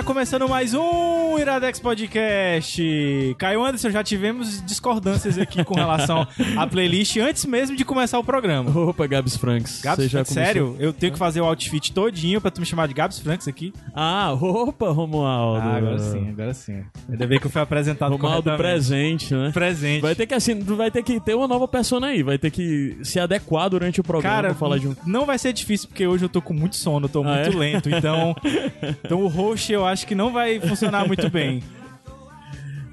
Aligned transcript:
Está 0.00 0.06
começando 0.14 0.48
mais 0.48 0.72
um 0.72 1.09
Iradex 1.40 1.80
Podcast. 1.80 3.34
Caio 3.38 3.64
Anderson, 3.64 3.90
já 3.90 4.02
tivemos 4.04 4.62
discordâncias 4.64 5.38
aqui 5.38 5.64
com 5.64 5.74
relação 5.74 6.26
à 6.56 6.66
playlist 6.66 7.16
antes 7.16 7.44
mesmo 7.46 7.76
de 7.76 7.84
começar 7.84 8.18
o 8.18 8.24
programa. 8.24 8.70
Opa, 8.78 9.06
Gabs 9.06 9.36
Franks. 9.36 9.80
Gabs, 9.82 10.10
já 10.10 10.24
começou? 10.24 10.34
sério? 10.34 10.76
Eu 10.78 10.92
tenho 10.92 11.12
que 11.12 11.18
fazer 11.18 11.40
o 11.40 11.44
outfit 11.44 11.92
todinho 11.92 12.40
pra 12.40 12.50
tu 12.50 12.60
me 12.60 12.66
chamar 12.66 12.86
de 12.88 12.94
Gabs 12.94 13.18
Franks 13.18 13.48
aqui? 13.48 13.72
Ah, 13.94 14.32
opa, 14.32 14.90
Romualdo. 14.90 15.60
Ah, 15.68 15.76
agora 15.76 15.98
sim, 15.98 16.28
agora 16.30 16.54
sim. 16.54 16.84
Ainda 17.10 17.26
bem 17.26 17.38
que 17.38 17.46
eu 17.46 17.50
fui 17.50 17.60
apresentado 17.62 18.12
Romualdo 18.12 18.56
presente, 18.56 19.34
né? 19.34 19.50
Presente. 19.52 20.02
Vai 20.02 20.14
ter 20.14 20.26
que 20.26 20.34
assim, 20.34 20.58
vai 20.60 20.90
ter 20.90 21.02
que 21.02 21.18
ter 21.20 21.34
uma 21.34 21.48
nova 21.48 21.66
persona 21.66 22.08
aí, 22.08 22.22
vai 22.22 22.38
ter 22.38 22.50
que 22.50 22.98
se 23.02 23.18
adequar 23.18 23.70
durante 23.70 24.00
o 24.00 24.04
programa 24.04 24.34
Cara, 24.36 24.48
pra 24.48 24.56
falar 24.58 24.78
de 24.78 24.88
um. 24.88 24.96
não 25.06 25.24
vai 25.26 25.38
ser 25.38 25.52
difícil 25.52 25.88
porque 25.88 26.06
hoje 26.06 26.24
eu 26.24 26.28
tô 26.28 26.42
com 26.42 26.52
muito 26.54 26.76
sono, 26.76 27.06
eu 27.06 27.08
tô 27.10 27.22
Ah, 27.22 27.34
muito 27.36 27.56
é? 27.56 27.58
lento, 27.58 27.88
então, 27.90 28.34
então 29.04 29.20
o 29.22 29.28
host 29.28 29.72
eu 29.72 29.86
acho 29.86 30.06
que 30.06 30.14
não 30.14 30.32
vai 30.32 30.60
funcionar 30.60 31.06
muito 31.06 31.29
bem. 31.30 31.62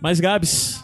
Mas 0.02 0.20
Gabs, 0.20 0.84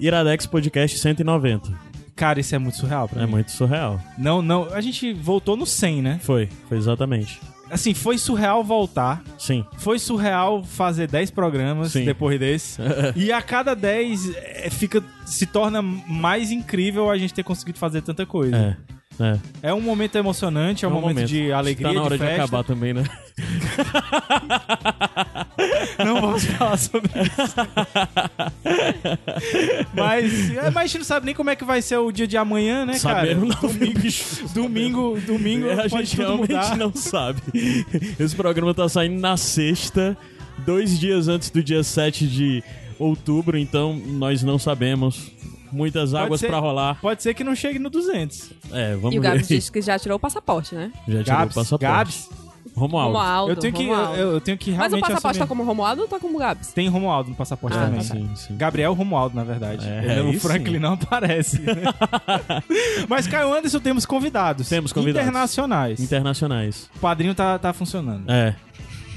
Iradex 0.00 0.46
Podcast 0.46 0.98
190. 0.98 1.72
Cara, 2.16 2.38
isso 2.40 2.54
é 2.54 2.58
muito 2.58 2.78
surreal 2.78 3.08
pra 3.08 3.22
É 3.22 3.26
mim. 3.26 3.32
muito 3.32 3.50
surreal. 3.50 4.00
Não, 4.16 4.40
não, 4.40 4.72
a 4.72 4.80
gente 4.80 5.12
voltou 5.12 5.56
no 5.56 5.66
100, 5.66 6.02
né? 6.02 6.20
Foi, 6.22 6.48
foi 6.68 6.78
exatamente. 6.78 7.40
Assim, 7.70 7.92
foi 7.92 8.18
surreal 8.18 8.62
voltar. 8.62 9.22
Sim. 9.38 9.64
Foi 9.78 9.98
surreal 9.98 10.62
fazer 10.62 11.08
10 11.08 11.30
programas 11.32 11.90
Sim. 11.92 12.04
depois 12.04 12.38
desse. 12.38 12.80
e 13.16 13.32
a 13.32 13.42
cada 13.42 13.74
10 13.74 14.36
é, 14.36 14.70
fica, 14.70 15.02
se 15.26 15.44
torna 15.46 15.82
mais 15.82 16.52
incrível 16.52 17.10
a 17.10 17.18
gente 17.18 17.34
ter 17.34 17.42
conseguido 17.42 17.78
fazer 17.78 18.02
tanta 18.02 18.24
coisa. 18.24 18.56
É. 18.56 18.76
É, 19.20 19.68
É, 19.68 19.74
um 19.74 19.80
momento 19.80 20.16
emocionante, 20.16 20.84
é 20.84 20.88
um, 20.88 20.90
momento, 20.90 21.24
de 21.24 21.52
alegria, 21.52 21.88
Tá 21.88 21.94
na 21.94 22.02
hora 22.02 22.18
de 22.18 22.24
de, 22.24 22.30
acabar 22.30 22.64
também, 22.64 22.92
né? 22.92 23.04
Não 26.04 26.20
vamos 26.20 26.44
falar 26.44 26.76
sobre 26.76 27.10
isso. 27.22 27.54
mas, 29.94 30.50
é, 30.56 30.70
mas 30.70 30.76
a 30.76 30.86
gente 30.86 30.98
não 30.98 31.04
sabe 31.04 31.26
nem 31.26 31.34
como 31.34 31.50
é 31.50 31.56
que 31.56 31.64
vai 31.64 31.80
ser 31.80 31.98
o 31.98 32.10
dia 32.10 32.26
de 32.26 32.36
amanhã, 32.36 32.84
né, 32.84 32.94
Sabemos 32.94 33.54
cara? 33.54 33.66
não, 33.66 33.72
domingo, 33.78 34.00
bicho. 34.00 34.48
domingo, 34.54 35.18
domingo 35.26 35.70
a 35.70 35.88
pode 35.88 36.06
gente 36.06 36.16
realmente 36.16 36.52
mudar. 36.52 36.76
não 36.76 36.94
sabe. 36.94 37.40
Esse 38.18 38.34
programa 38.34 38.74
tá 38.74 38.88
saindo 38.88 39.20
na 39.20 39.36
sexta, 39.36 40.16
dois 40.58 40.98
dias 40.98 41.28
antes 41.28 41.50
do 41.50 41.62
dia 41.62 41.82
7 41.82 42.26
de 42.26 42.62
outubro, 42.98 43.58
então 43.58 43.94
nós 43.94 44.42
não 44.42 44.58
sabemos. 44.58 45.30
Muitas 45.74 46.14
águas 46.14 46.40
pra 46.40 46.58
rolar. 46.58 46.98
Pode 47.00 47.22
ser 47.22 47.34
que 47.34 47.42
não 47.44 47.54
chegue 47.54 47.78
no 47.78 47.90
200. 47.90 48.50
É, 48.72 48.94
vamos 48.94 49.14
E 49.14 49.18
o 49.18 49.22
ver. 49.22 49.28
Gabs 49.32 49.48
disse 49.48 49.70
que 49.72 49.82
já 49.82 49.98
tirou 49.98 50.16
o 50.16 50.20
passaporte, 50.20 50.74
né? 50.74 50.90
Já 51.08 51.22
tirou 51.24 51.38
Gabs, 51.38 51.52
o 51.56 51.60
passaporte. 51.60 51.82
Gabs, 51.84 52.30
Romualdo. 52.76 53.12
Romualdo. 53.16 53.52
eu 53.52 53.56
tenho 53.56 53.72
que, 53.74 53.82
eu, 53.84 53.88
Romualdo. 53.94 54.16
eu 54.20 54.40
tenho 54.40 54.58
que 54.58 54.70
Mas 54.70 54.78
realmente 54.78 54.98
o 54.98 55.00
passaporte 55.02 55.22
tá 55.38 55.44
assumir. 55.44 55.48
como 55.48 55.62
Romualdo 55.64 56.02
ou 56.02 56.08
tá 56.08 56.18
como 56.18 56.38
Gabs? 56.38 56.72
Tem 56.72 56.88
Romualdo 56.88 57.30
no 57.30 57.36
passaporte 57.36 57.76
Ah, 57.76 57.82
também. 57.84 57.98
tá. 58.00 58.14
Sim, 58.14 58.30
sim. 58.34 58.56
Gabriel 58.56 58.92
Romualdo, 58.94 59.36
na 59.36 59.44
verdade. 59.44 59.86
É, 59.88 60.12
Ele- 60.18 60.20
o 60.22 60.26
aí 60.30 60.40
Franklin 60.40 60.72
sim. 60.74 60.78
não 60.80 60.94
aparece. 60.94 61.60
né? 61.60 61.74
Mas, 63.08 63.26
Caio 63.26 63.52
Anderson, 63.54 63.80
temos 63.80 64.04
convidados. 64.06 64.68
Temos 64.68 64.92
convidados. 64.92 65.28
Internacionais. 65.28 66.00
Internacionais. 66.00 66.90
O 66.96 66.98
padrinho 66.98 67.34
tá, 67.34 67.58
tá 67.58 67.72
funcionando. 67.72 68.30
É. 68.30 68.54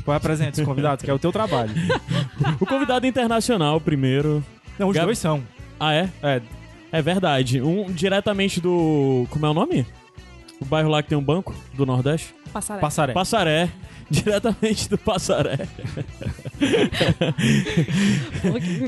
Qual 0.06 0.16
apresenta 0.16 0.60
os 0.62 0.66
convidados, 0.66 1.04
que 1.04 1.10
é 1.12 1.14
o 1.14 1.20
teu 1.20 1.32
trabalho. 1.32 1.72
O 2.62 2.66
convidado 2.66 3.06
internacional 3.06 3.82
primeiro. 3.82 4.44
Não, 4.80 4.88
os 4.90 4.94
Gab- 4.96 5.06
dois 5.06 5.18
são. 5.18 5.44
Ah, 5.80 5.94
é? 5.94 6.10
É, 6.24 6.42
É 6.92 7.02
verdade. 7.02 7.62
Um 7.62 7.92
diretamente 7.92 8.60
do. 8.62 9.28
Como 9.30 9.46
é 9.46 9.50
o 9.50 9.54
nome? 9.54 9.86
O 10.60 10.66
bairro 10.66 10.90
lá 10.90 11.04
que 11.04 11.10
tem 11.10 11.18
um 11.18 11.24
banco 11.24 11.54
do 11.74 11.86
Nordeste? 11.86 12.34
Passaré. 12.52 12.80
Passaré. 12.82 13.14
Passaré. 13.14 13.70
Diretamente 14.10 14.88
do 14.90 14.98
Passaré. 14.98 15.68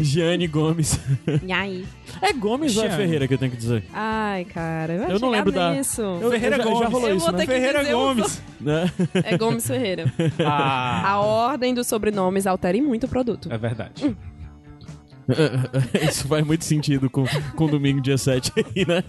Giane 0.01 0.47
Gomes. 0.47 1.00
E 1.45 1.51
aí? 1.51 1.85
É 2.22 2.33
Gomes 2.33 2.75
ou 2.77 2.85
é. 2.85 2.89
Ferreira 2.89 3.27
que 3.27 3.33
eu 3.33 3.38
tenho 3.38 3.51
que 3.51 3.57
dizer? 3.57 3.83
Ai, 3.94 4.45
cara. 4.45 4.94
Eu, 4.94 5.03
Eu 5.09 5.19
não 5.19 5.29
lembro 5.29 5.51
da- 5.51 5.71
Nisso. 5.73 6.01
Eu- 6.01 6.31
Ferreira 6.31 6.56
eu 6.56 6.63
já, 6.63 6.69
Gomes. 6.69 6.79
Já 6.79 6.88
rolou 6.88 7.09
Eu 7.09 7.17
isso, 7.17 7.25
vou 7.25 7.35
né? 7.38 7.45
Ferreira 7.45 7.83
Gomes. 7.91 8.41
Né? 8.59 8.91
É 9.23 9.38
Gomes 9.38 9.66
Ferreira. 9.66 10.11
Ah, 10.45 11.11
A 11.11 11.19
ordem 11.21 11.73
dos 11.73 11.88
sobrenomes 11.88 12.45
altera 12.45 12.77
muito 12.81 13.06
o 13.06 13.09
produto. 13.09 13.47
é 13.51 13.57
verdade. 13.57 14.16
Isso 16.09 16.28
faz 16.28 16.45
muito 16.45 16.63
sentido 16.66 17.09
com, 17.09 17.23
com 17.56 17.67
domingo, 17.67 18.01
dia 18.01 18.17
7 18.17 18.51
aí, 18.57 18.85
né? 18.88 19.03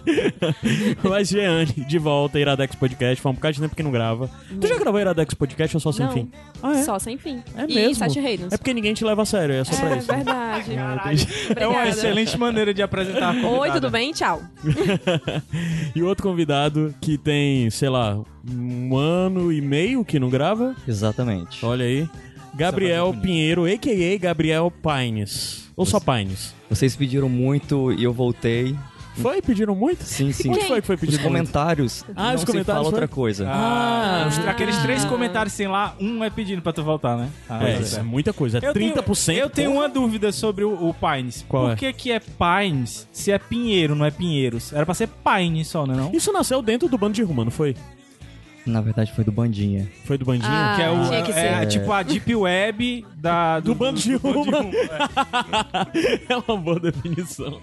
Mas, 1.03 1.29
Jeane, 1.29 1.65
de 1.65 1.97
volta, 1.97 2.39
Iradex 2.39 2.75
Podcast. 2.75 3.21
Faz 3.21 3.31
um 3.31 3.35
bocado 3.35 3.53
de 3.55 3.61
tempo 3.61 3.75
que 3.75 3.83
não 3.83 3.91
grava. 3.91 4.29
Tu 4.59 4.67
já 4.67 4.77
gravou 4.77 4.99
Iradex 4.99 5.33
Podcast 5.33 5.75
ou 5.77 5.81
só 5.81 5.91
sem 5.91 6.05
Não. 6.05 6.13
fim? 6.13 6.31
Ah, 6.61 6.71
é? 6.73 6.83
Só 6.83 6.99
sem 6.99 7.17
fim. 7.17 7.43
É 7.55 7.63
e 7.67 7.73
mesmo? 7.73 7.95
Sete 7.95 8.19
Reinos. 8.19 8.53
É 8.53 8.57
porque 8.57 8.73
ninguém 8.73 8.93
te 8.93 9.03
leva 9.03 9.21
a 9.21 9.25
sério, 9.25 9.55
é 9.55 9.63
só 9.63 9.75
pra 9.75 9.95
É 9.95 9.97
isso. 9.97 10.07
verdade. 10.07 10.75
Caralho. 10.75 11.17
É 11.55 11.67
uma 11.67 11.87
excelente 11.87 12.37
maneira 12.37 12.73
de 12.73 12.81
apresentar 12.81 13.29
a 13.29 13.33
convidada. 13.41 13.59
Oi, 13.61 13.71
tudo 13.71 13.89
bem? 13.89 14.11
Tchau. 14.11 14.41
E 15.95 16.03
outro 16.03 16.23
convidado 16.23 16.93
que 17.01 17.17
tem, 17.17 17.69
sei 17.69 17.89
lá, 17.89 18.19
um 18.49 18.95
ano 18.95 19.51
e 19.51 19.61
meio 19.61 20.03
que 20.05 20.19
não 20.19 20.29
grava. 20.29 20.75
Exatamente. 20.87 21.65
Olha 21.65 21.85
aí. 21.85 22.07
Gabriel 22.53 23.07
bonito. 23.07 23.21
Pinheiro, 23.21 23.65
a.k.a. 23.65 24.17
Gabriel 24.17 24.71
Pines. 24.71 25.70
Ou 25.81 25.85
só 25.85 25.99
Pines? 25.99 26.53
Vocês 26.69 26.95
pediram 26.95 27.27
muito 27.27 27.91
e 27.93 28.03
eu 28.03 28.13
voltei. 28.13 28.75
Foi? 29.17 29.41
Pediram 29.41 29.75
muito? 29.75 30.03
Sim, 30.05 30.31
sim. 30.31 30.49
Onde 30.51 30.65
foi 30.67 30.79
que 30.79 30.87
foi 30.87 30.95
Os 30.95 31.01
pedido 31.01 31.17
muito? 31.19 31.27
comentários. 31.27 32.05
Ah, 32.15 32.29
não 32.29 32.35
os 32.35 32.45
comentários 32.45 32.65
fala 32.65 32.83
foi? 32.85 32.93
outra 32.93 33.07
coisa. 33.09 33.45
Ah, 33.49 34.25
os- 34.29 34.39
Ah. 34.39 34.49
aqueles 34.51 34.77
três 34.77 35.03
comentários 35.03 35.53
sem 35.53 35.67
lá, 35.67 35.93
um 35.99 36.23
é 36.23 36.29
pedindo 36.29 36.61
pra 36.61 36.71
tu 36.71 36.81
voltar, 36.81 37.17
né? 37.17 37.29
Ah, 37.49 37.61
É, 37.67 37.79
isso 37.79 37.99
é 37.99 38.03
muita 38.03 38.31
coisa. 38.31 38.59
É 38.59 38.69
Eu 38.69 38.71
tenho- 38.73 38.93
30%. 38.93 39.37
Eu 39.37 39.49
tenho 39.49 39.73
uma 39.73 39.89
dúvida 39.89 40.31
sobre 40.31 40.63
o, 40.63 40.71
o 40.89 40.93
Pines. 40.93 41.43
Qual 41.49 41.65
Por 41.65 41.71
é? 41.73 41.75
que, 41.75 41.91
que 41.93 42.11
é 42.11 42.21
Pines 42.21 43.05
se 43.11 43.31
é 43.33 43.37
Pinheiro, 43.37 43.95
não 43.95 44.05
é 44.05 44.11
Pinheiros? 44.11 44.71
Era 44.71 44.85
pra 44.85 44.93
ser 44.95 45.09
Pine 45.09 45.65
só, 45.65 45.85
né? 45.85 45.93
Não? 45.93 46.11
Isso 46.13 46.31
nasceu 46.31 46.61
dentro 46.61 46.87
do 46.87 46.97
bando 46.97 47.13
de 47.13 47.21
Ruma, 47.23 47.43
não 47.43 47.51
foi? 47.51 47.75
Na 48.65 48.81
verdade 48.81 49.11
foi 49.13 49.23
do 49.23 49.31
Bandinha. 49.31 49.87
Foi 50.05 50.17
do 50.17 50.25
bandinho? 50.25 50.51
Ah, 50.51 50.73
Que 50.75 50.81
é, 50.83 50.89
o, 50.89 51.07
tinha 51.07 51.21
que 51.23 51.31
é, 51.31 51.59
ser. 51.61 51.65
tipo 51.67 51.91
a 51.91 52.03
Deep 52.03 52.35
Web 52.35 53.05
da, 53.15 53.59
Do 53.59 53.73
bando 53.73 53.99
de 53.99 54.17
Bando 54.17 54.39
Ruma. 54.43 54.57
Ruma, 54.59 54.71
é. 54.75 56.21
é 56.33 56.37
uma 56.47 56.57
boa 56.57 56.79
definição. 56.79 57.59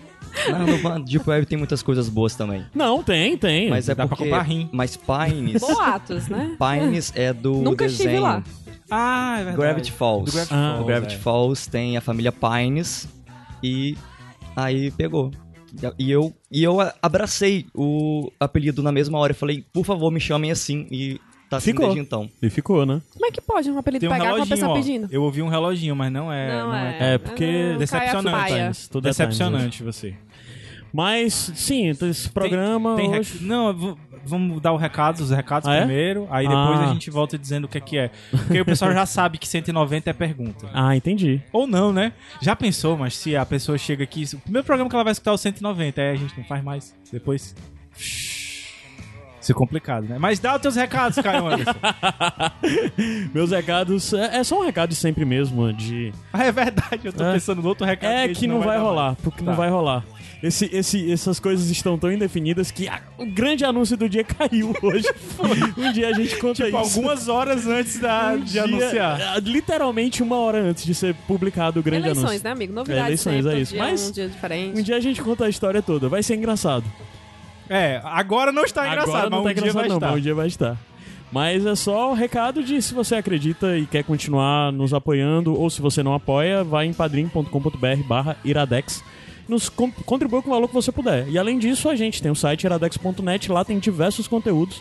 Não, 0.48 0.66
no 0.98 1.04
Deep 1.04 1.28
Web 1.28 1.46
tem 1.46 1.56
muitas 1.56 1.82
coisas 1.82 2.08
boas 2.08 2.34
também. 2.34 2.64
Não, 2.74 3.02
tem, 3.02 3.36
tem. 3.36 3.70
Mas 3.70 3.88
é 3.88 3.94
Dá 3.94 4.06
pra 4.06 4.16
porque... 4.16 4.24
comprar 4.24 4.42
rim. 4.42 4.68
Mas 4.72 4.96
Pines... 4.96 5.60
Boatos, 5.60 6.28
né? 6.28 6.56
Pines 6.58 7.12
é 7.14 7.32
do 7.32 7.54
Nunca 7.54 7.86
estive 7.86 8.08
desenho 8.08 8.22
lá. 8.22 8.42
Ah, 8.90 9.34
é 9.34 9.44
verdade. 9.44 9.56
Gravity 9.58 9.92
Falls. 9.92 10.24
Do 10.26 10.32
Gravity 10.32 10.54
Ah, 10.54 10.72
Falls, 10.72 10.86
Gravity 10.86 11.14
é. 11.14 11.18
Falls 11.18 11.66
tem 11.70 11.96
a 11.96 12.00
família 12.00 12.32
Pines 12.32 13.08
e 13.62 13.96
aí 14.56 14.90
pegou. 14.90 15.30
E 15.98 16.10
eu, 16.10 16.34
e 16.50 16.62
eu 16.62 16.78
abracei 17.02 17.66
o 17.74 18.30
apelido 18.40 18.82
na 18.82 18.90
mesma 18.92 19.18
hora. 19.18 19.32
Eu 19.32 19.36
falei, 19.36 19.64
por 19.72 19.84
favor, 19.84 20.10
me 20.10 20.20
chamem 20.20 20.50
assim. 20.50 20.86
E 20.90 21.20
tá 21.50 21.58
assim 21.58 21.70
Ficou. 21.72 21.86
desde 21.86 22.00
então. 22.00 22.28
E 22.42 22.48
ficou, 22.50 22.84
né? 22.86 23.00
Como 23.12 23.26
é 23.26 23.30
que 23.30 23.40
pode 23.40 23.70
um 23.70 23.78
apelido 23.78 24.00
Tem 24.00 24.08
um 24.08 24.12
pegar 24.12 24.34
com 24.36 24.42
a 24.42 24.46
pessoa 24.46 24.70
ó. 24.72 24.74
pedindo? 24.74 25.08
Eu 25.10 25.22
ouvi 25.22 25.42
um 25.42 25.48
reloginho, 25.48 25.94
mas 25.94 26.10
não 26.12 26.32
é. 26.32 26.48
Não, 26.48 26.74
é. 26.74 27.14
É, 27.14 27.18
porque 27.18 27.70
Não, 27.72 27.78
decepcionante. 27.78 28.52
Times, 28.54 28.88
tudo 28.88 29.08
é 29.08 29.12
Times 29.12 29.16
Decepcionante 29.28 29.82
você. 29.82 30.14
Mas, 30.92 31.34
sim, 31.54 31.88
então 31.88 32.08
esse 32.08 32.30
programa 32.30 32.96
Tem 32.96 33.10
rec- 33.10 33.20
hoje... 33.20 33.44
Não, 33.44 33.96
vamos 34.24 34.60
dar 34.60 34.72
o 34.72 34.76
recado, 34.76 35.20
os 35.20 35.30
recados 35.30 35.68
Ah, 35.68 35.74
é? 35.74 35.78
primeiro, 35.80 36.26
aí 36.30 36.46
depois 36.46 36.78
Ah. 36.80 36.90
a 36.90 36.92
gente 36.92 37.10
volta 37.10 37.38
dizendo 37.38 37.64
o 37.64 37.68
que 37.68 37.78
é 37.78 37.80
que 37.80 37.98
é. 37.98 38.10
Porque 38.30 38.60
o 38.60 38.64
pessoal 38.64 38.92
já 38.92 39.06
sabe 39.06 39.38
que 39.38 39.46
190 39.48 40.10
é 40.10 40.12
pergunta. 40.12 40.68
Ah, 40.72 40.94
entendi. 40.96 41.42
Ou 41.52 41.66
não, 41.66 41.92
né? 41.92 42.12
Já 42.40 42.54
pensou, 42.56 42.96
mas 42.96 43.16
se 43.16 43.36
a 43.36 43.44
pessoa 43.46 43.76
chega 43.78 44.04
aqui, 44.04 44.24
o 44.34 44.38
primeiro 44.38 44.64
programa 44.66 44.88
que 44.88 44.96
ela 44.96 45.04
vai 45.04 45.12
escutar 45.12 45.30
é 45.32 45.34
o 45.34 45.38
190, 45.38 46.00
aí 46.00 46.10
a 46.10 46.16
gente 46.16 46.36
não 46.36 46.44
faz 46.44 46.62
mais. 46.62 46.94
Depois. 47.12 47.54
Isso 49.48 49.52
é 49.52 49.54
complicado, 49.54 50.06
né? 50.06 50.18
Mas 50.18 50.38
dá 50.38 50.56
os 50.56 50.60
teus 50.60 50.76
recados, 50.76 51.16
Caio 51.22 51.46
Anderson. 51.46 51.72
Meus 53.32 53.50
recados. 53.50 54.12
É, 54.12 54.36
é 54.40 54.44
só 54.44 54.60
um 54.60 54.64
recado 54.66 54.90
de 54.90 54.96
sempre 54.96 55.24
mesmo, 55.24 55.72
de. 55.72 56.12
ah, 56.32 56.44
é 56.44 56.52
verdade, 56.52 57.00
eu 57.04 57.12
tô 57.14 57.24
É. 57.24 57.32
pensando 57.32 57.62
no 57.62 57.68
outro 57.68 57.86
recado. 57.86 58.10
É 58.12 58.24
a 58.24 58.26
gente 58.28 58.40
que 58.40 58.46
não, 58.46 58.60
vai, 58.60 58.76
dar 58.76 58.82
rolar, 58.82 59.06
mais. 59.06 59.18
porque 59.22 59.38
Tá. 59.42 59.50
não 59.50 59.56
vai 59.56 59.70
rolar. 59.70 60.04
Esse, 60.42 60.66
esse, 60.70 61.10
essas 61.10 61.40
coisas 61.40 61.68
estão 61.70 61.98
tão 61.98 62.12
indefinidas 62.12 62.70
que 62.70 62.86
ah, 62.88 63.00
o 63.16 63.24
grande 63.24 63.64
anúncio 63.64 63.96
do 63.96 64.06
dia 64.06 64.22
caiu 64.22 64.74
hoje. 64.82 65.06
um 65.78 65.90
dia 65.92 66.08
a 66.10 66.12
gente 66.12 66.36
conta 66.36 66.64
Tipo, 66.66 66.80
isso. 66.82 66.98
algumas 66.98 67.26
horas 67.26 67.66
antes 67.66 67.98
da, 67.98 68.34
Um 68.34 68.40
de 68.40 68.52
dia- 68.52 68.64
anunciar. 68.64 69.18
ah, 69.34 69.38
Literalmente 69.40 70.22
uma 70.22 70.36
hora 70.36 70.58
antes 70.60 70.84
de 70.84 70.94
ser 70.94 71.14
publicado 71.26 71.80
o 71.80 71.82
grande 71.82 72.04
Eleições, 72.04 72.24
anúncio. 72.26 72.44
né, 72.44 72.50
amigo? 72.50 72.72
Novidades 72.74 73.02
É, 73.02 73.30
eleições, 73.30 73.42
sempre, 73.44 73.58
é 73.58 73.62
isso. 73.62 73.72
dia 73.72 73.82
Mas- 73.82 74.08
um 74.08 74.12
dia 74.12 74.28
diferente. 74.28 74.78
Um 74.78 74.82
dia 74.82 74.96
a 74.96 75.00
gente 75.00 75.22
conta 75.22 75.46
a 75.46 75.48
história 75.48 75.80
toda. 75.80 76.06
Vai 76.08 76.22
ser 76.22 76.36
engraçado. 76.36 76.84
É, 77.68 78.00
agora 78.04 78.50
não 78.52 78.64
está 78.64 78.86
engraçado, 78.88 79.10
Agora 79.16 79.30
não 79.30 79.44
mas 79.44 79.54
tá 79.54 79.60
um 79.60 79.62
engraçado 79.62 79.88
não, 79.88 79.96
estar. 79.96 80.06
mas 80.08 80.18
um 80.18 80.20
dia 80.22 80.34
vai 80.34 80.46
estar. 80.46 80.76
Mas 81.30 81.66
é 81.66 81.74
só 81.74 82.10
o 82.10 82.14
recado 82.14 82.62
de 82.62 82.80
se 82.80 82.94
você 82.94 83.14
acredita 83.16 83.76
e 83.76 83.84
quer 83.86 84.02
continuar 84.02 84.72
nos 84.72 84.94
apoiando, 84.94 85.58
ou 85.58 85.68
se 85.68 85.82
você 85.82 86.02
não 86.02 86.14
apoia, 86.14 86.64
vai 86.64 86.86
em 86.86 86.92
padrim.com.br 86.94 88.02
barra 88.06 88.36
iradex. 88.44 89.02
Nos 89.46 89.68
con- 89.68 89.90
contribua 90.06 90.42
com 90.42 90.48
o 90.48 90.52
valor 90.54 90.68
que 90.68 90.74
você 90.74 90.90
puder. 90.90 91.28
E 91.28 91.38
além 91.38 91.58
disso, 91.58 91.88
a 91.88 91.96
gente 91.96 92.22
tem 92.22 92.30
o 92.30 92.34
site 92.34 92.64
iradex.net, 92.64 93.50
lá 93.52 93.64
tem 93.64 93.78
diversos 93.78 94.26
conteúdos. 94.26 94.80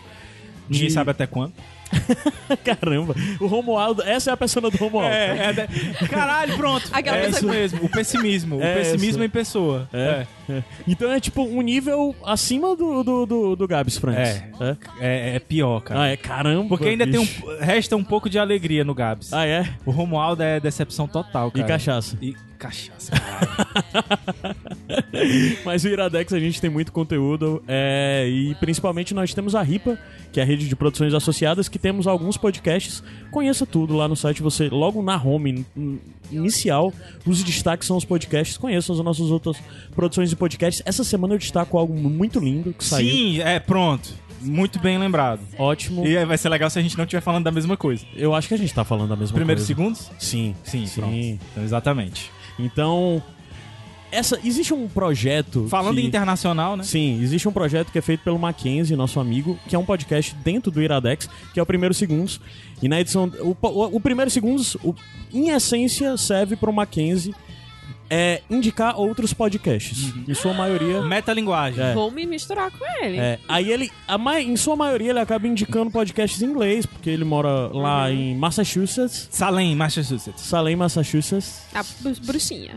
Ninguém 0.70 0.88
de- 0.88 0.94
sabe 0.94 1.12
até 1.12 1.28
quando. 1.28 1.54
Caramba, 2.64 3.16
o 3.40 3.48
Romualdo, 3.48 4.02
essa 4.04 4.30
é 4.30 4.34
a 4.34 4.38
persona 4.38 4.70
do 4.70 4.78
Romualdo. 4.78 5.14
É, 5.14 5.50
é 5.50 5.54
de- 5.54 6.08
Caralho, 6.10 6.56
pronto. 6.58 6.88
Aquela 6.92 7.18
é 7.18 7.22
pessoa 7.28 7.38
isso 7.40 7.48
que- 7.48 7.56
mesmo, 7.78 7.86
o 7.86 7.90
pessimismo. 7.90 8.62
É 8.62 8.72
o 8.74 8.78
pessimismo 8.78 9.24
essa. 9.24 9.26
em 9.26 9.30
pessoa. 9.30 9.90
É. 9.94 10.26
É. 10.50 10.64
Então 10.88 11.12
é 11.12 11.20
tipo 11.20 11.44
um 11.44 11.62
nível 11.62 12.16
acima 12.26 12.76
do, 12.76 13.04
do, 13.04 13.26
do, 13.26 13.56
do 13.56 13.68
Gabs 13.68 13.98
Franks. 13.98 14.20
É. 14.20 14.52
é. 14.62 14.78
É, 15.00 15.36
é 15.36 15.40
pior, 15.40 15.82
cara. 15.82 16.02
Ah, 16.04 16.08
é 16.08 16.18
caramba. 16.18 16.70
Porque 16.70 16.88
ainda 16.90 17.06
tem 17.06 17.20
bicho. 17.20 17.46
um, 17.46 17.58
resta 17.60 17.96
um 17.96 18.04
pouco 18.04 18.30
de 18.30 18.40
alegria 18.40 18.84
no 18.84 18.94
Gabs. 18.96 19.34
Ah, 19.34 19.46
é? 19.46 19.68
O 19.86 19.92
Romualdo 19.92 20.42
é 20.44 20.60
decepção 20.60 21.08
total, 21.08 21.50
E 21.50 21.52
cara. 21.60 21.68
cachaça. 21.68 22.18
E 22.22 22.36
cachaça. 22.58 23.12
Mas 25.66 25.84
o 25.84 25.88
Iradex 25.88 26.34
a 26.34 26.40
gente 26.40 26.60
tem 26.60 26.70
muito 26.70 26.92
conteúdo 26.92 27.64
é, 27.68 28.28
e 28.30 28.56
principalmente 28.56 29.14
nós 29.14 29.34
temos 29.34 29.56
a 29.56 29.62
RIPA, 29.62 29.98
que 30.32 30.40
é 30.40 30.44
a 30.44 30.46
rede 30.46 30.68
de 30.68 30.76
produções 30.76 31.14
associadas, 31.14 31.68
que 31.70 31.80
temos 31.80 32.08
alguns 32.08 32.38
podcasts. 32.38 33.04
Conheça 33.32 33.66
tudo 33.66 33.96
lá 33.96 34.08
no 34.08 34.16
site, 34.16 34.42
você 34.42 34.70
logo 34.70 35.02
na 35.02 35.22
home 35.22 35.66
in- 35.76 36.00
inicial, 36.32 36.94
os 37.26 37.44
destaques 37.44 37.88
são 37.88 37.98
os 37.98 38.06
podcasts. 38.06 38.58
Conheça 38.58 38.92
as 38.94 39.00
nossas 39.00 39.30
outras 39.32 39.58
produções 39.96 40.30
de 40.30 40.36
podcasts. 40.36 40.82
Essa 40.86 41.04
semana 41.04 41.34
eu 41.34 41.38
destaco 41.40 41.78
algo 41.78 41.94
muito 41.96 42.40
lindo 42.40 42.74
que 42.74 42.84
saiu. 42.84 43.10
Sim, 43.10 43.42
é, 43.42 43.60
pronto. 43.60 44.14
Muito 44.40 44.80
bem 44.80 45.00
lembrado. 45.00 45.42
Ótimo. 45.58 46.06
E 46.06 46.24
vai 46.24 46.38
ser 46.38 46.50
legal 46.50 46.70
se 46.70 46.78
a 46.78 46.82
gente 46.82 46.96
não 46.96 47.06
estiver 47.06 47.22
falando 47.22 47.46
da 47.46 47.52
mesma 47.52 47.76
coisa. 47.76 48.06
Eu 48.16 48.36
acho 48.36 48.48
que 48.48 48.54
a 48.54 48.58
gente 48.58 48.72
tá 48.72 48.84
falando 48.84 49.12
a 49.12 49.16
mesma 49.16 49.34
Primeiros 49.36 49.66
coisa. 49.66 49.68
segundos? 49.68 50.12
Sim, 50.20 50.56
Sim, 50.64 50.86
sim. 50.86 51.40
Então, 51.52 51.64
exatamente. 51.64 52.32
Então, 52.60 53.22
essa 54.12 54.40
existe 54.44 54.74
um 54.74 54.88
projeto 54.88 55.68
Falando 55.70 55.96
que... 55.96 56.02
em 56.02 56.06
internacional, 56.06 56.76
né? 56.78 56.84
Sim, 56.84 57.22
existe 57.22 57.48
um 57.48 57.52
projeto 57.52 57.92
que 57.92 57.98
é 57.98 58.02
feito 58.02 58.22
pelo 58.24 58.40
Mackenzie, 58.40 58.96
nosso 58.96 59.20
amigo, 59.20 59.60
que 59.68 59.76
é 59.76 59.80
um 59.80 59.86
podcast 59.86 60.34
dentro 60.44 60.72
do 60.72 60.82
Iradex, 60.82 61.30
que 61.54 61.60
é 61.60 61.64
o 61.64 61.66
Primeiro 61.66 61.94
Segundos. 61.94 62.40
E 62.82 62.88
na 62.88 63.00
edição. 63.02 63.32
O, 63.40 63.56
o, 63.68 63.96
o 63.98 64.00
Primeiro 64.00 64.32
Segundos, 64.32 64.76
o- 64.84 64.96
em 65.34 65.50
essência, 65.50 66.16
serve 66.18 66.56
para 66.56 66.70
o 66.70 66.74
Mackenzie 66.74 67.36
é, 68.10 68.42
indicar 68.50 69.00
outros 69.00 69.34
podcasts. 69.34 70.14
Em 70.28 70.34
sua 70.34 70.54
maioria. 70.54 71.02
Metalinguagem. 71.02 71.84
É. 71.84 71.94
Vou 71.94 72.10
me 72.12 72.26
misturar 72.26 72.72
com 72.72 72.86
ele. 73.04 73.18
É, 73.18 73.40
aí 73.48 73.72
ele, 73.72 73.92
a 74.08 74.18
em 74.42 74.56
sua 74.56 74.76
maioria, 74.76 75.10
ele 75.12 75.20
acaba 75.20 75.48
indicando 75.48 75.92
podcasts 75.92 76.42
em 76.42 76.46
inglês, 76.46 76.86
porque 76.86 77.10
ele 77.10 77.24
mora 77.24 77.68
lá 77.68 78.12
em 78.12 78.36
Massachusetts, 78.36 79.28
Salem, 79.32 79.76
Massachusetts. 79.76 80.42
Salem, 80.42 80.76
Massachusetts. 80.76 81.62
A 81.74 81.84
bru- 82.02 82.16
bruxinha. 82.26 82.76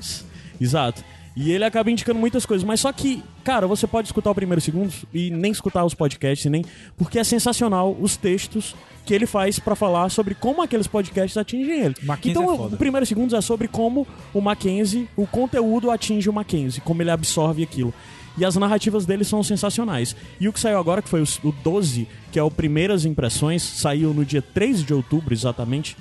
Exato. 0.60 1.02
E 1.36 1.52
ele 1.52 1.64
acaba 1.64 1.90
indicando 1.90 2.18
muitas 2.18 2.44
coisas, 2.44 2.64
mas 2.64 2.80
só 2.80 2.92
que, 2.92 3.22
cara, 3.44 3.66
você 3.66 3.86
pode 3.86 4.08
escutar 4.08 4.30
o 4.30 4.34
primeiro 4.34 4.60
segundo 4.60 4.92
e 5.14 5.30
nem 5.30 5.52
escutar 5.52 5.84
os 5.84 5.94
podcasts, 5.94 6.50
nem 6.50 6.64
porque 6.96 7.18
é 7.18 7.24
sensacional 7.24 7.96
os 8.00 8.16
textos 8.16 8.74
que 9.06 9.14
ele 9.14 9.26
faz 9.26 9.58
pra 9.58 9.76
falar 9.76 10.08
sobre 10.10 10.34
como 10.34 10.60
aqueles 10.60 10.86
podcasts 10.86 11.36
atingem 11.36 11.84
ele. 11.84 11.94
Mackenzie 12.02 12.30
então, 12.30 12.54
é 12.54 12.56
foda. 12.56 12.74
o 12.74 12.78
primeiro 12.78 13.06
segundo 13.06 13.34
é 13.36 13.40
sobre 13.40 13.68
como 13.68 14.06
o 14.34 14.40
Mackenzie, 14.40 15.08
o 15.16 15.26
conteúdo 15.26 15.90
atinge 15.90 16.28
o 16.28 16.32
Mackenzie, 16.32 16.80
como 16.80 17.00
ele 17.00 17.10
absorve 17.10 17.62
aquilo. 17.62 17.94
E 18.36 18.44
as 18.44 18.56
narrativas 18.56 19.06
dele 19.06 19.24
são 19.24 19.42
sensacionais. 19.42 20.16
E 20.40 20.48
o 20.48 20.52
que 20.52 20.60
saiu 20.60 20.78
agora, 20.78 21.02
que 21.02 21.08
foi 21.08 21.22
o, 21.22 21.26
o 21.44 21.52
12, 21.52 22.08
que 22.32 22.38
é 22.38 22.42
o 22.42 22.50
Primeiras 22.50 23.04
Impressões, 23.04 23.62
saiu 23.62 24.14
no 24.14 24.24
dia 24.24 24.42
3 24.42 24.84
de 24.84 24.94
outubro, 24.94 25.32
exatamente. 25.32 25.96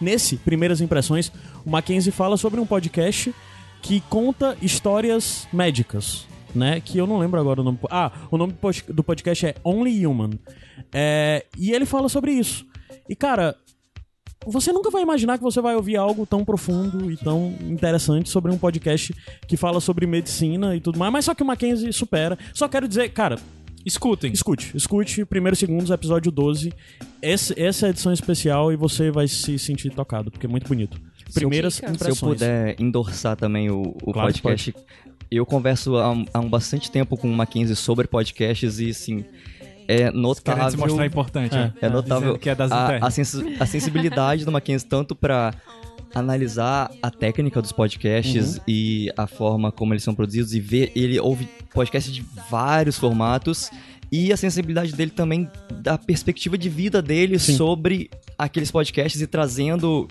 Nesse 0.00 0.36
Primeiras 0.36 0.80
Impressões, 0.80 1.30
o 1.64 1.70
Mackenzie 1.70 2.10
fala 2.10 2.36
sobre 2.36 2.60
um 2.60 2.66
podcast 2.66 3.34
que 3.82 4.00
conta 4.02 4.56
histórias 4.62 5.46
médicas, 5.52 6.26
né? 6.54 6.80
Que 6.80 6.98
eu 6.98 7.06
não 7.06 7.18
lembro 7.18 7.40
agora 7.40 7.60
o 7.60 7.64
nome. 7.64 7.78
Ah, 7.90 8.12
o 8.30 8.36
nome 8.36 8.52
do 8.52 8.58
pod- 8.58 8.84
do 8.88 9.02
podcast 9.02 9.46
é 9.46 9.54
Only 9.64 10.06
Human. 10.06 10.30
É, 10.92 11.44
e 11.58 11.72
ele 11.72 11.86
fala 11.86 12.08
sobre 12.08 12.32
isso. 12.32 12.66
E, 13.08 13.14
cara, 13.16 13.56
você 14.46 14.72
nunca 14.72 14.90
vai 14.90 15.02
imaginar 15.02 15.36
que 15.36 15.44
você 15.44 15.60
vai 15.60 15.74
ouvir 15.76 15.96
algo 15.96 16.24
tão 16.26 16.44
profundo 16.44 17.10
e 17.10 17.16
tão 17.16 17.54
interessante 17.62 18.28
sobre 18.30 18.50
um 18.50 18.58
podcast 18.58 19.14
que 19.46 19.56
fala 19.56 19.80
sobre 19.80 20.06
medicina 20.06 20.74
e 20.74 20.80
tudo 20.80 20.98
mais, 20.98 21.12
mas 21.12 21.24
só 21.24 21.34
que 21.34 21.42
o 21.42 21.46
Mackenzie 21.46 21.92
supera. 21.92 22.38
Só 22.54 22.68
quero 22.68 22.88
dizer, 22.88 23.10
cara, 23.10 23.38
Escutem. 23.82 24.30
Escute, 24.30 24.76
escute 24.76 25.24
Primeiros 25.24 25.58
Segundos, 25.58 25.90
episódio 25.90 26.30
12. 26.30 26.70
Esse, 27.22 27.58
essa 27.58 27.86
é 27.86 27.88
a 27.88 27.90
edição 27.90 28.12
especial 28.12 28.70
e 28.70 28.76
você 28.76 29.10
vai 29.10 29.26
se 29.26 29.58
sentir 29.58 29.88
tocado, 29.90 30.30
porque 30.30 30.44
é 30.44 30.48
muito 30.50 30.68
bonito. 30.68 31.00
Primeiras. 31.34 31.74
Se 31.74 31.84
eu 31.84 31.90
impressões. 31.90 32.20
puder 32.38 32.76
endossar 32.80 33.36
também 33.36 33.70
o, 33.70 33.94
o 34.02 34.12
Claro 34.12 34.32
podcast, 34.32 34.74
eu 35.30 35.46
converso 35.46 35.96
há, 35.96 36.10
um- 36.10 36.26
há 36.34 36.40
um 36.40 36.48
bastante 36.48 36.90
tempo 36.90 37.16
com 37.16 37.30
o 37.30 37.32
Mackenzie 37.34 37.76
sobre 37.76 38.06
podcasts 38.08 38.78
e, 38.80 38.90
assim, 38.90 39.24
é 39.86 39.96
Querendo 39.96 40.18
notável... 40.20 40.70
se 40.70 40.76
mostrar 40.76 41.06
importante. 41.06 41.54
É. 41.54 41.58
né? 41.58 41.72
É 41.82 41.88
notável 41.88 42.38
que 42.38 42.48
é 42.50 42.54
das 42.54 42.70
a, 42.72 42.96
a, 42.98 43.10
sensi- 43.10 43.56
a 43.58 43.66
sensibilidade 43.66 44.44
do 44.44 44.52
Mackenzie 44.52 44.88
tanto 44.88 45.14
pra 45.14 45.52
analisar 46.14 46.90
a 47.02 47.10
técnica 47.10 47.62
dos 47.62 47.72
podcasts 47.72 48.56
Uhum. 48.56 48.62
e 48.66 49.12
a 49.16 49.26
forma 49.26 49.70
como 49.70 49.92
eles 49.92 50.02
são 50.02 50.14
produzidos 50.14 50.54
e 50.54 50.60
ver 50.60 50.90
ele 50.96 51.18
ouve 51.20 51.48
podcasts 51.72 52.12
de 52.12 52.24
vários 52.50 52.98
formatos 52.98 53.70
e 54.10 54.32
a 54.32 54.36
sensibilidade 54.36 54.92
dele 54.92 55.12
também 55.12 55.48
da 55.80 55.96
perspectiva 55.96 56.58
de 56.58 56.68
vida 56.68 57.00
dele 57.00 57.38
Sim. 57.38 57.56
sobre 57.56 58.10
aqueles 58.36 58.70
podcasts 58.72 59.20
e 59.22 59.26
trazendo 59.28 60.08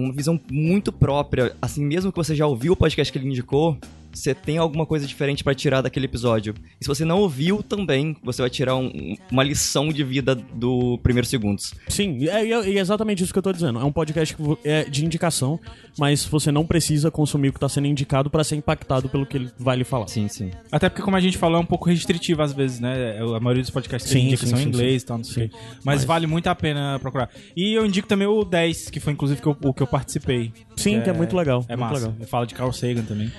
uma 0.00 0.12
visão 0.12 0.38
muito 0.50 0.92
própria, 0.92 1.54
assim, 1.60 1.84
mesmo 1.84 2.10
que 2.12 2.16
você 2.16 2.34
já 2.34 2.46
ouviu 2.46 2.72
o 2.72 2.76
podcast 2.76 3.12
que 3.12 3.18
ele 3.18 3.28
indicou, 3.28 3.76
você 4.18 4.34
tem 4.34 4.58
alguma 4.58 4.84
coisa 4.86 5.06
diferente 5.06 5.42
pra 5.44 5.54
tirar 5.54 5.80
daquele 5.80 6.06
episódio. 6.06 6.54
E 6.80 6.84
se 6.84 6.88
você 6.88 7.04
não 7.04 7.18
ouviu 7.20 7.62
também, 7.62 8.16
você 8.22 8.42
vai 8.42 8.50
tirar 8.50 8.76
um- 8.76 9.16
uma 9.30 9.42
lição 9.42 9.88
de 9.92 10.02
vida 10.04 10.34
do 10.34 10.98
primeiros 11.02 11.28
segundos. 11.30 11.74
Sim, 11.88 12.26
é, 12.28 12.46
é- 12.50 12.70
é 12.76 12.78
exatamente 12.78 13.22
isso 13.22 13.32
que 13.32 13.38
eu 13.38 13.42
tô 13.42 13.52
dizendo. 13.52 13.78
É 13.78 13.84
um 13.84 13.92
podcast 13.92 14.34
que 14.36 14.42
é 14.64 14.84
de 14.84 15.04
indicação, 15.04 15.58
mas 15.98 16.24
você 16.24 16.50
não 16.52 16.66
precisa 16.66 17.10
consumir 17.10 17.48
o 17.48 17.52
que 17.52 17.60
tá 17.60 17.68
sendo 17.68 17.86
indicado 17.86 18.30
pra 18.30 18.42
ser 18.44 18.56
impactado 18.56 19.08
pelo 19.08 19.26
que 19.26 19.36
ele 19.36 19.50
vai 19.58 19.76
lhe 19.76 19.84
falar. 19.84 20.06
Sim, 20.08 20.28
sim. 20.28 20.50
Até 20.70 20.88
porque, 20.88 21.02
como 21.02 21.16
a 21.16 21.20
gente 21.20 21.36
falou, 21.38 21.58
é 21.58 21.60
um 21.60 21.66
pouco 21.66 21.88
restritivo 21.88 22.42
às 22.42 22.52
vezes, 22.52 22.80
né? 22.80 23.18
A 23.18 23.40
maioria 23.40 23.62
dos 23.62 23.70
podcasts 23.70 24.10
tem 24.10 24.26
indicação 24.26 24.58
sim, 24.58 24.64
em 24.64 24.68
inglês 24.68 25.02
e 25.02 25.06
tal, 25.06 25.18
não 25.18 25.24
sei. 25.24 25.48
Quê. 25.48 25.56
Mas, 25.84 26.04
vale 26.04 26.26
muito 26.26 26.46
a 26.48 26.54
pena 26.54 26.98
procurar. 27.00 27.30
E 27.56 27.74
eu 27.74 27.84
indico 27.86 28.06
também 28.08 28.26
o 28.26 28.44
10, 28.44 28.90
que 28.90 29.00
foi 29.00 29.12
inclusive 29.12 29.40
que 29.40 29.46
eu- 29.46 29.56
o 29.64 29.72
que 29.74 29.82
eu 29.82 29.86
participei. 29.86 30.52
Sim, 30.76 31.00
que 31.00 31.10
é, 31.10 31.12
muito 31.12 31.36
legal. 31.36 31.64
É 31.68 31.76
muito 31.76 31.90
massa. 31.90 32.06
legal. 32.06 32.16
Eu 32.20 32.26
falo 32.26 32.46
de 32.46 32.54
Carl 32.54 32.72
Sagan 32.72 33.02
também. 33.02 33.30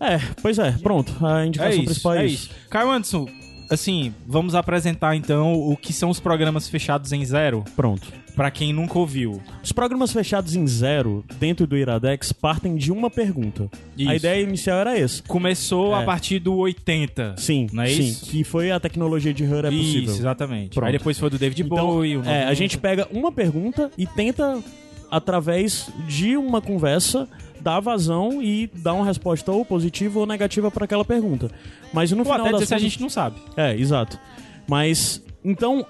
É, 0.00 0.18
pois 0.42 0.58
é, 0.58 0.72
pronto. 0.72 1.12
A 1.24 1.44
indicação 1.46 1.72
É 1.72 1.76
isso, 1.76 1.84
principal 1.84 2.14
é, 2.14 2.22
é 2.22 2.26
isso. 2.26 2.34
isso. 2.46 2.50
Caio 2.70 2.90
Anderson, 2.90 3.26
assim, 3.70 4.14
vamos 4.26 4.54
apresentar 4.54 5.14
então 5.16 5.52
o 5.54 5.76
que 5.76 5.92
são 5.92 6.08
os 6.10 6.20
programas 6.20 6.68
fechados 6.68 7.12
em 7.12 7.24
zero, 7.24 7.64
Pronto. 7.74 8.06
pra 8.36 8.50
quem 8.50 8.72
nunca 8.72 8.96
ouviu. 8.98 9.42
Os 9.62 9.72
programas 9.72 10.12
fechados 10.12 10.54
em 10.54 10.64
zero, 10.66 11.24
dentro 11.40 11.66
do 11.66 11.76
Iradex, 11.76 12.32
partem 12.32 12.76
de 12.76 12.92
uma 12.92 13.10
pergunta. 13.10 13.68
Isso. 13.96 14.08
A 14.10 14.14
ideia 14.14 14.40
inicial 14.42 14.78
era 14.78 14.96
essa. 14.96 15.22
Começou 15.26 15.94
É. 15.96 16.02
a 16.02 16.04
partir 16.04 16.38
do 16.38 16.54
80. 16.54 17.34
Sim, 17.36 17.66
Não 17.72 17.82
é 17.82 17.88
sim. 17.88 18.02
isso? 18.02 18.26
Que 18.26 18.44
foi 18.44 18.70
a 18.70 18.78
tecnologia 18.78 19.34
de 19.34 19.42
Her 19.42 19.64
é 19.64 19.70
possível. 19.70 20.02
Isso, 20.12 20.20
exatamente. 20.20 20.74
Pronto. 20.74 20.86
Aí 20.86 20.92
depois 20.92 21.18
foi 21.18 21.28
do 21.28 21.36
David 21.38 21.62
Então, 21.64 21.76
Bowie. 21.86 22.16
o 22.16 22.24
é, 22.24 22.42
a 22.44 22.50
90. 22.50 22.54
gente 22.54 22.78
pega 22.78 23.08
uma 23.10 23.32
pergunta 23.32 23.90
e 23.98 24.06
tenta, 24.06 24.62
através 25.10 25.90
de 26.06 26.36
uma 26.36 26.60
conversa, 26.60 27.28
dar 27.60 27.80
vazão 27.80 28.42
e 28.42 28.66
dar 28.66 28.94
uma 28.94 29.04
resposta 29.04 29.50
ou 29.52 29.64
positiva 29.64 30.18
ou 30.18 30.26
negativa 30.26 30.70
para 30.70 30.84
aquela 30.84 31.04
pergunta. 31.04 31.50
Mas 31.92 32.10
no 32.12 32.18
Ou 32.18 32.24
final 32.24 32.40
até 32.40 32.52
das 32.52 32.60
dizer 32.62 32.74
a 32.74 32.78
gente 32.78 33.00
não 33.00 33.10
sabe. 33.10 33.40
É, 33.56 33.76
exato. 33.76 34.18
Mas, 34.66 35.22
então, 35.44 35.86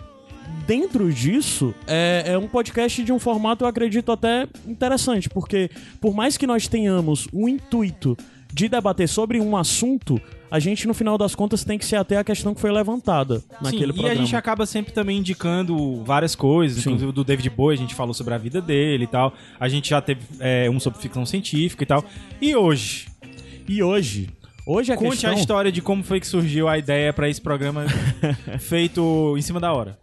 dentro 0.66 1.12
disso, 1.12 1.74
é, 1.86 2.24
é 2.26 2.38
um 2.38 2.46
podcast 2.46 3.02
de 3.02 3.12
um 3.12 3.18
formato, 3.18 3.64
eu 3.64 3.68
acredito, 3.68 4.12
até 4.12 4.46
interessante, 4.66 5.28
porque 5.28 5.70
por 6.00 6.14
mais 6.14 6.36
que 6.36 6.46
nós 6.46 6.68
tenhamos 6.68 7.26
o 7.32 7.48
intuito 7.48 8.16
de 8.52 8.68
debater 8.68 9.08
sobre 9.08 9.40
um 9.40 9.56
assunto, 9.56 10.20
a 10.50 10.58
gente, 10.58 10.86
no 10.86 10.94
final 10.94 11.18
das 11.18 11.34
contas, 11.34 11.64
tem 11.64 11.78
que 11.78 11.84
se 11.84 11.94
ater 11.94 12.18
à 12.18 12.24
questão 12.24 12.54
que 12.54 12.60
foi 12.60 12.72
levantada 12.72 13.42
naquele 13.60 13.86
Sim, 13.86 13.92
programa. 13.92 14.08
E 14.08 14.12
a 14.12 14.14
gente 14.14 14.34
acaba 14.34 14.64
sempre 14.64 14.92
também 14.92 15.18
indicando 15.18 16.02
várias 16.04 16.34
coisas, 16.34 16.82
Sim. 16.82 16.90
inclusive 16.90 17.12
do 17.12 17.22
David 17.22 17.50
Bowie, 17.50 17.76
a 17.76 17.80
gente 17.80 17.94
falou 17.94 18.14
sobre 18.14 18.34
a 18.34 18.38
vida 18.38 18.60
dele 18.60 19.04
e 19.04 19.06
tal. 19.06 19.34
A 19.60 19.68
gente 19.68 19.90
já 19.90 20.00
teve 20.00 20.20
é, 20.40 20.68
um 20.70 20.80
sobre 20.80 21.00
ficção 21.00 21.26
científica 21.26 21.82
e 21.82 21.86
tal. 21.86 22.04
E 22.40 22.56
hoje? 22.56 23.06
E 23.68 23.82
hoje? 23.82 24.30
Hoje 24.70 24.92
a 24.92 24.96
Conte 24.98 25.12
questão... 25.12 25.30
a 25.30 25.34
história 25.34 25.72
de 25.72 25.80
como 25.80 26.04
foi 26.04 26.20
que 26.20 26.26
surgiu 26.26 26.68
a 26.68 26.76
ideia 26.76 27.10
pra 27.10 27.26
esse 27.26 27.40
programa 27.40 27.86
feito 28.60 29.34
em 29.38 29.40
cima 29.40 29.58
da 29.58 29.72
hora. 29.72 29.98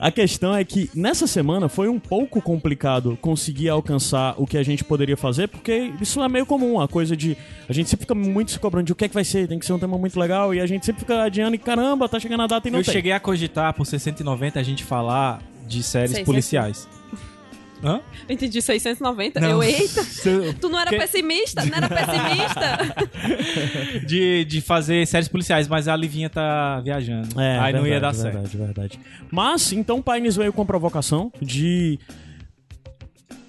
A 0.00 0.10
questão 0.10 0.52
é 0.52 0.64
que 0.64 0.90
nessa 0.92 1.28
semana 1.28 1.68
foi 1.68 1.88
um 1.88 2.00
pouco 2.00 2.42
complicado 2.42 3.16
conseguir 3.20 3.68
alcançar 3.68 4.34
o 4.36 4.48
que 4.48 4.58
a 4.58 4.64
gente 4.64 4.82
poderia 4.82 5.16
fazer, 5.16 5.46
porque 5.46 5.92
isso 6.00 6.20
é 6.20 6.28
meio 6.28 6.44
comum, 6.44 6.80
a 6.80 6.88
coisa 6.88 7.16
de. 7.16 7.36
A 7.68 7.72
gente 7.72 7.88
sempre 7.88 8.02
fica 8.02 8.16
muito 8.16 8.50
se 8.50 8.58
cobrando 8.58 8.86
de 8.86 8.92
o 8.92 8.96
que 8.96 9.04
é 9.04 9.08
que 9.08 9.14
vai 9.14 9.22
ser, 9.24 9.46
tem 9.46 9.60
que 9.60 9.64
ser 9.64 9.72
um 9.72 9.78
tema 9.78 9.96
muito 9.96 10.18
legal, 10.18 10.52
e 10.52 10.60
a 10.60 10.66
gente 10.66 10.84
sempre 10.84 11.02
fica 11.02 11.22
adiando 11.22 11.54
e 11.54 11.58
caramba, 11.58 12.08
tá 12.08 12.18
chegando 12.18 12.42
a 12.42 12.46
data 12.48 12.66
e 12.66 12.72
não 12.72 12.80
Eu 12.80 12.84
tem. 12.84 12.92
cheguei 12.92 13.12
a 13.12 13.20
cogitar 13.20 13.72
por 13.74 13.86
690 13.86 14.58
a 14.58 14.62
gente 14.64 14.82
falar 14.82 15.40
de 15.68 15.84
séries 15.84 16.10
600. 16.10 16.26
policiais. 16.26 16.88
Hã? 17.82 18.00
Eu 18.28 18.34
entendi 18.34 18.62
690. 18.62 19.40
Não. 19.40 19.48
Eu, 19.50 19.62
eita. 19.62 20.02
Tu 20.60 20.68
não 20.68 20.78
era 20.78 20.90
Que- 20.90 20.98
pessimista? 20.98 21.64
Não 21.64 21.76
era 21.76 21.88
pessimista? 21.88 22.94
De, 24.06 24.44
de 24.44 24.60
fazer 24.60 25.06
séries 25.06 25.28
policiais, 25.28 25.68
mas 25.68 25.86
a 25.88 25.96
Livinha 25.96 26.30
tá 26.30 26.80
viajando. 26.80 27.40
É, 27.40 27.58
Aí 27.58 27.72
não 27.72 27.86
ia 27.86 28.00
dar 28.00 28.12
verdade, 28.12 28.16
certo. 28.16 28.34
verdade, 28.34 28.56
verdade. 28.56 29.00
Mas, 29.30 29.72
então 29.72 29.98
o 29.98 30.02
Pines 30.02 30.36
veio 30.36 30.52
com 30.52 30.62
a 30.62 30.64
provocação 30.64 31.32
de. 31.40 31.98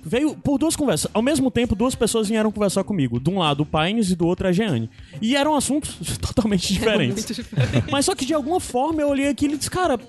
Veio 0.08 0.36
por 0.36 0.60
duas 0.60 0.76
conversas. 0.76 1.10
Ao 1.14 1.22
mesmo 1.22 1.50
tempo, 1.50 1.74
duas 1.76 1.96
pessoas 1.96 2.28
vieram 2.30 2.52
conversar 2.52 2.84
comigo. 2.84 3.20
De 3.20 3.30
um 3.30 3.40
lado 3.40 3.62
o 3.64 3.66
Pines 3.66 4.12
e 4.12 4.16
do 4.16 4.28
outro 4.28 4.48
a 4.48 4.52
Jeane. 4.52 4.88
E 5.22 5.36
eram 5.36 5.56
assuntos 5.56 5.98
totalmente 6.22 6.72
diferentes. 6.72 7.26
Diferente. 7.26 7.86
Mas 7.92 8.06
só 8.06 8.14
que 8.14 8.26
de 8.26 8.34
alguma 8.34 8.60
forma 8.60 9.02
eu 9.02 9.10
olhei 9.10 9.28
aquilo 9.28 9.56
e 9.56 9.58
disse, 9.58 9.72
cara, 9.72 10.00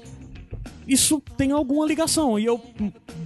isso 0.87 1.23
tem 1.37 1.52
alguma 1.52 1.87
ligação. 1.87 2.38
E 2.38 2.45
eu 2.45 2.61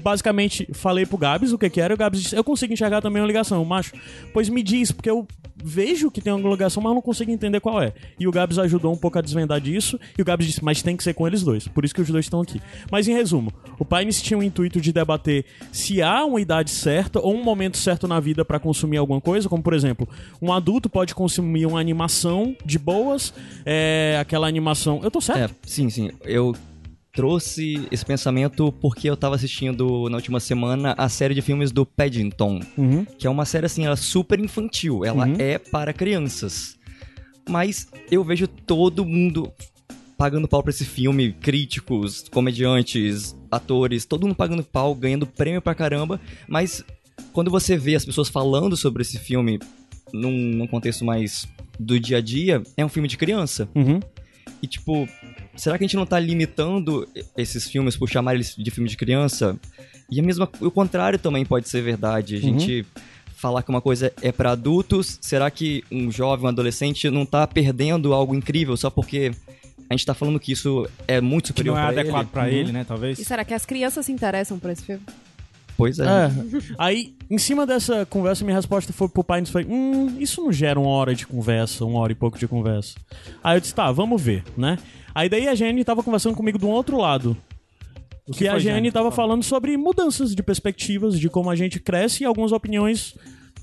basicamente 0.02 0.68
falei 0.72 1.04
pro 1.04 1.18
Gabs 1.18 1.52
o 1.52 1.58
que 1.58 1.70
que 1.70 1.80
era, 1.80 1.92
e 1.92 1.96
o 1.96 1.98
Gabs 1.98 2.22
disse, 2.22 2.36
eu 2.36 2.44
consigo 2.44 2.72
enxergar 2.72 3.00
também 3.00 3.20
uma 3.20 3.26
ligação, 3.26 3.64
macho. 3.64 3.92
Pois 4.32 4.48
me 4.48 4.62
diz, 4.62 4.90
porque 4.92 5.10
eu 5.10 5.26
vejo 5.62 6.10
que 6.10 6.20
tem 6.20 6.32
alguma 6.32 6.50
ligação, 6.50 6.82
mas 6.82 6.94
não 6.94 7.02
consigo 7.02 7.30
entender 7.30 7.60
qual 7.60 7.82
é. 7.82 7.92
E 8.18 8.26
o 8.26 8.30
Gabs 8.30 8.58
ajudou 8.58 8.92
um 8.92 8.96
pouco 8.96 9.18
a 9.18 9.20
desvendar 9.20 9.60
disso, 9.60 9.98
e 10.16 10.22
o 10.22 10.24
Gabs 10.24 10.46
disse, 10.46 10.64
mas 10.64 10.82
tem 10.82 10.96
que 10.96 11.04
ser 11.04 11.14
com 11.14 11.26
eles 11.26 11.42
dois. 11.42 11.68
Por 11.68 11.84
isso 11.84 11.94
que 11.94 12.00
os 12.00 12.08
dois 12.08 12.24
estão 12.24 12.40
aqui. 12.40 12.60
Mas 12.90 13.06
em 13.08 13.12
resumo, 13.12 13.52
o 13.78 13.84
Pines 13.84 14.22
tinha 14.22 14.38
o 14.38 14.42
intuito 14.42 14.80
de 14.80 14.92
debater 14.92 15.44
se 15.72 16.00
há 16.02 16.24
uma 16.24 16.40
idade 16.40 16.70
certa 16.70 17.20
ou 17.20 17.34
um 17.34 17.44
momento 17.44 17.76
certo 17.76 18.08
na 18.08 18.18
vida 18.20 18.44
pra 18.44 18.58
consumir 18.58 18.96
alguma 18.96 19.20
coisa, 19.20 19.48
como 19.48 19.62
por 19.62 19.74
exemplo, 19.74 20.08
um 20.40 20.52
adulto 20.52 20.88
pode 20.88 21.14
consumir 21.14 21.66
uma 21.66 21.80
animação 21.80 22.56
de 22.64 22.78
boas, 22.78 23.32
é, 23.64 24.16
aquela 24.20 24.46
animação. 24.46 25.00
Eu 25.02 25.10
tô 25.10 25.20
certo? 25.20 25.52
É, 25.52 25.68
sim, 25.68 25.90
sim. 25.90 26.10
Eu 26.24 26.54
trouxe 27.12 27.86
esse 27.90 28.04
pensamento 28.04 28.70
porque 28.72 29.08
eu 29.10 29.16
tava 29.16 29.34
assistindo 29.34 30.08
na 30.08 30.16
última 30.16 30.38
semana 30.40 30.94
a 30.96 31.08
série 31.08 31.34
de 31.34 31.42
filmes 31.42 31.72
do 31.72 31.84
Paddington, 31.84 32.60
Uhum. 32.78 33.04
que 33.04 33.26
é 33.26 33.30
uma 33.30 33.44
série 33.44 33.66
assim, 33.66 33.84
ela 33.84 33.94
é 33.94 33.96
super 33.96 34.38
infantil, 34.38 35.04
ela 35.04 35.26
Uhum. 35.26 35.36
é 35.38 35.58
para 35.58 35.92
crianças. 35.92 36.78
Mas 37.48 37.88
eu 38.10 38.22
vejo 38.22 38.46
todo 38.46 39.04
mundo 39.04 39.52
pagando 40.16 40.46
pau 40.46 40.62
pra 40.62 40.70
esse 40.70 40.84
filme, 40.84 41.32
críticos, 41.32 42.28
comediantes, 42.30 43.34
atores, 43.50 44.04
todo 44.04 44.22
mundo 44.26 44.36
pagando 44.36 44.62
pau, 44.62 44.94
ganhando 44.94 45.26
prêmio 45.26 45.62
pra 45.62 45.74
caramba, 45.74 46.20
mas 46.46 46.84
quando 47.32 47.50
você 47.50 47.76
vê 47.76 47.94
as 47.96 48.04
pessoas 48.04 48.28
falando 48.28 48.76
sobre 48.76 49.02
esse 49.02 49.18
filme 49.18 49.58
num, 50.12 50.30
num 50.30 50.66
contexto 50.66 51.04
mais 51.04 51.48
do 51.78 51.98
dia 51.98 52.18
a 52.18 52.20
dia, 52.20 52.62
é 52.76 52.84
um 52.84 52.88
filme 52.88 53.08
de 53.08 53.16
criança. 53.16 53.68
Uhum. 53.74 53.98
E 54.62 54.66
tipo, 54.66 55.08
será 55.60 55.76
que 55.78 55.84
a 55.84 55.86
gente 55.86 55.96
não 55.96 56.06
tá 56.06 56.18
limitando 56.18 57.06
esses 57.36 57.68
filmes 57.68 57.96
por 57.96 58.08
chamar 58.08 58.34
eles 58.34 58.54
de 58.56 58.70
filme 58.70 58.88
de 58.88 58.96
criança? 58.96 59.56
E 60.10 60.18
a 60.18 60.22
mesma, 60.22 60.48
o 60.60 60.70
contrário 60.70 61.18
também 61.18 61.44
pode 61.44 61.68
ser 61.68 61.82
verdade. 61.82 62.34
A 62.36 62.40
gente 62.40 62.84
falar 63.36 63.62
que 63.62 63.70
uma 63.70 63.80
coisa 63.80 64.12
é 64.20 64.30
pra 64.32 64.50
adultos, 64.52 65.18
será 65.20 65.50
que 65.50 65.82
um 65.90 66.10
jovem, 66.10 66.44
um 66.46 66.48
adolescente 66.48 67.08
não 67.10 67.24
tá 67.24 67.46
perdendo 67.46 68.12
algo 68.12 68.34
incrível 68.34 68.76
só 68.76 68.90
porque 68.90 69.30
a 69.88 69.94
gente 69.94 70.04
tá 70.04 70.12
falando 70.14 70.38
que 70.38 70.52
isso 70.52 70.86
é 71.08 71.20
muito 71.20 71.44
Que 71.44 71.48
superior 71.48 71.76
não 71.76 71.82
é 71.88 71.92
pra 71.92 72.00
adequado 72.00 72.22
ele? 72.22 72.30
pra 72.32 72.42
Uhum. 72.42 72.48
ele, 72.48 72.72
né? 72.72 72.84
Talvez. 72.86 73.18
E 73.18 73.24
será 73.24 73.44
que 73.44 73.54
as 73.54 73.64
crianças 73.64 74.04
se 74.06 74.12
interessam 74.12 74.58
por 74.58 74.70
esse 74.70 74.82
filme? 74.84 75.02
Pois 75.80 75.98
é. 75.98 76.04
É. 76.04 76.30
Aí, 76.78 77.14
em 77.30 77.38
cima 77.38 77.66
dessa 77.66 78.04
conversa, 78.06 78.44
minha 78.44 78.56
resposta 78.56 78.92
foi 78.92 79.08
pro 79.08 79.24
Pines 79.24 79.50
foi: 79.50 79.64
Hum, 79.64 80.16
isso 80.20 80.42
não 80.42 80.52
gera 80.52 80.78
uma 80.78 80.90
hora 80.90 81.14
de 81.14 81.26
conversa, 81.26 81.84
uma 81.84 81.98
hora 82.00 82.12
e 82.12 82.14
pouco 82.14 82.38
de 82.38 82.46
conversa. 82.46 82.94
Aí 83.42 83.56
eu 83.56 83.60
disse, 83.60 83.74
tá, 83.74 83.90
vamos 83.90 84.20
ver, 84.20 84.44
né? 84.56 84.78
Aí 85.14 85.28
daí 85.28 85.48
a 85.48 85.54
Jenny 85.54 85.84
tava 85.84 86.02
conversando 86.02 86.36
comigo 86.36 86.58
do 86.58 86.68
outro 86.68 86.96
lado. 86.98 87.36
O 88.28 88.32
Que 88.32 88.46
a 88.46 88.52
foi, 88.52 88.60
Jenny 88.60 88.74
Jane? 88.76 88.92
tava 88.92 89.10
falando 89.10 89.42
sobre 89.42 89.76
mudanças 89.76 90.34
de 90.34 90.42
perspectivas, 90.42 91.18
de 91.18 91.28
como 91.28 91.50
a 91.50 91.56
gente 91.56 91.80
cresce 91.80 92.22
e 92.22 92.26
algumas 92.26 92.52
opiniões 92.52 93.14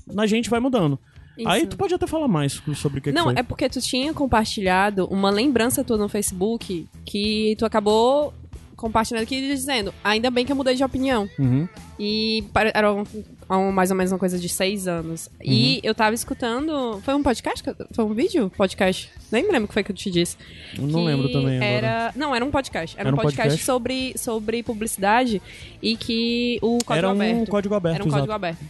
na 0.06 0.26
gente 0.26 0.50
vai 0.50 0.60
mudando. 0.60 0.98
Isso. 1.38 1.48
Aí 1.48 1.66
tu 1.66 1.76
pode 1.76 1.94
até 1.94 2.06
falar 2.06 2.26
mais 2.26 2.60
sobre 2.74 2.98
o 2.98 3.02
que, 3.02 3.10
que 3.10 3.14
Não, 3.16 3.24
foi. 3.24 3.34
é 3.36 3.42
porque 3.44 3.68
tu 3.68 3.80
tinha 3.80 4.12
compartilhado 4.12 5.06
uma 5.06 5.30
lembrança 5.30 5.84
tua 5.84 5.96
no 5.96 6.08
Facebook 6.08 6.86
que 7.06 7.54
tu 7.56 7.64
acabou 7.64 8.34
compartilhando 8.78 9.24
aqui 9.24 9.40
dizendo, 9.42 9.92
ainda 10.02 10.30
bem 10.30 10.46
que 10.46 10.52
eu 10.52 10.56
mudei 10.56 10.74
de 10.76 10.84
opinião. 10.84 11.28
Uhum. 11.38 11.68
E 11.98 12.44
era 12.72 12.94
um- 12.94 13.04
um- 13.50 13.72
mais 13.72 13.90
ou 13.90 13.96
menos 13.96 14.12
uma 14.12 14.18
coisa 14.18 14.38
de 14.38 14.48
seis 14.48 14.86
anos. 14.86 15.26
Uhum. 15.44 15.52
E 15.52 15.80
eu 15.82 15.94
tava 15.94 16.14
escutando. 16.14 17.00
Foi 17.02 17.12
um 17.14 17.22
podcast? 17.22 17.62
Foi 17.92 18.04
um 18.04 18.14
vídeo? 18.14 18.50
Podcast? 18.56 19.10
Nem 19.32 19.42
me 19.42 19.50
lembro 19.50 19.64
o 19.64 19.68
que 19.68 19.74
foi 19.74 19.82
que 19.82 19.90
eu 19.90 19.96
te 19.96 20.10
disse. 20.10 20.36
Eu 20.78 20.86
não 20.86 21.04
lembro 21.04 21.28
também 21.30 21.56
agora. 21.56 21.66
Era, 21.66 22.12
não, 22.16 22.34
era 22.34 22.44
um 22.44 22.50
podcast. 22.52 22.96
Era, 22.96 23.08
Era 23.08 23.16
um 23.16 23.18
um 23.18 23.22
podcast, 23.22 23.48
podcast? 23.48 23.64
Sobre, 23.66 24.14
sobre 24.16 24.62
publicidade 24.62 25.42
e 25.82 25.96
que 25.96 26.58
o 26.62 26.78
código 26.78 26.92
Era 26.94 27.08
um 27.08 27.10
aberto. 27.10 27.50
código 27.50 27.74
aberto, 27.74 27.94
Era 27.96 28.04
um 28.04 28.06
exato. 28.06 28.20
código 28.20 28.32
aberto. 28.32 28.60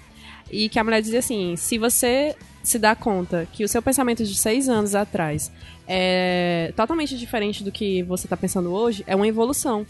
E 0.50 0.69
que 0.71 0.79
a 0.79 0.85
mulher 0.85 1.03
dizia 1.03 1.19
assim: 1.19 1.55
se 1.57 1.77
você 1.77 2.35
se 2.62 2.79
dá 2.79 2.95
conta 2.97 3.47
que 3.53 3.62
o 3.65 3.69
seu 3.69 3.83
pensamento 3.83 4.25
de 4.25 4.35
seis 4.35 4.69
anos 4.69 4.95
atrás 4.95 5.53
é 5.88 6.73
totalmente 6.76 7.16
diferente 7.16 7.64
do 7.64 7.73
que 7.73 8.02
você 8.02 8.28
tá 8.28 8.37
pensando 8.37 8.71
hoje, 8.71 9.02
é 9.07 9.16
uma 9.16 9.26
evolução. 9.26 9.87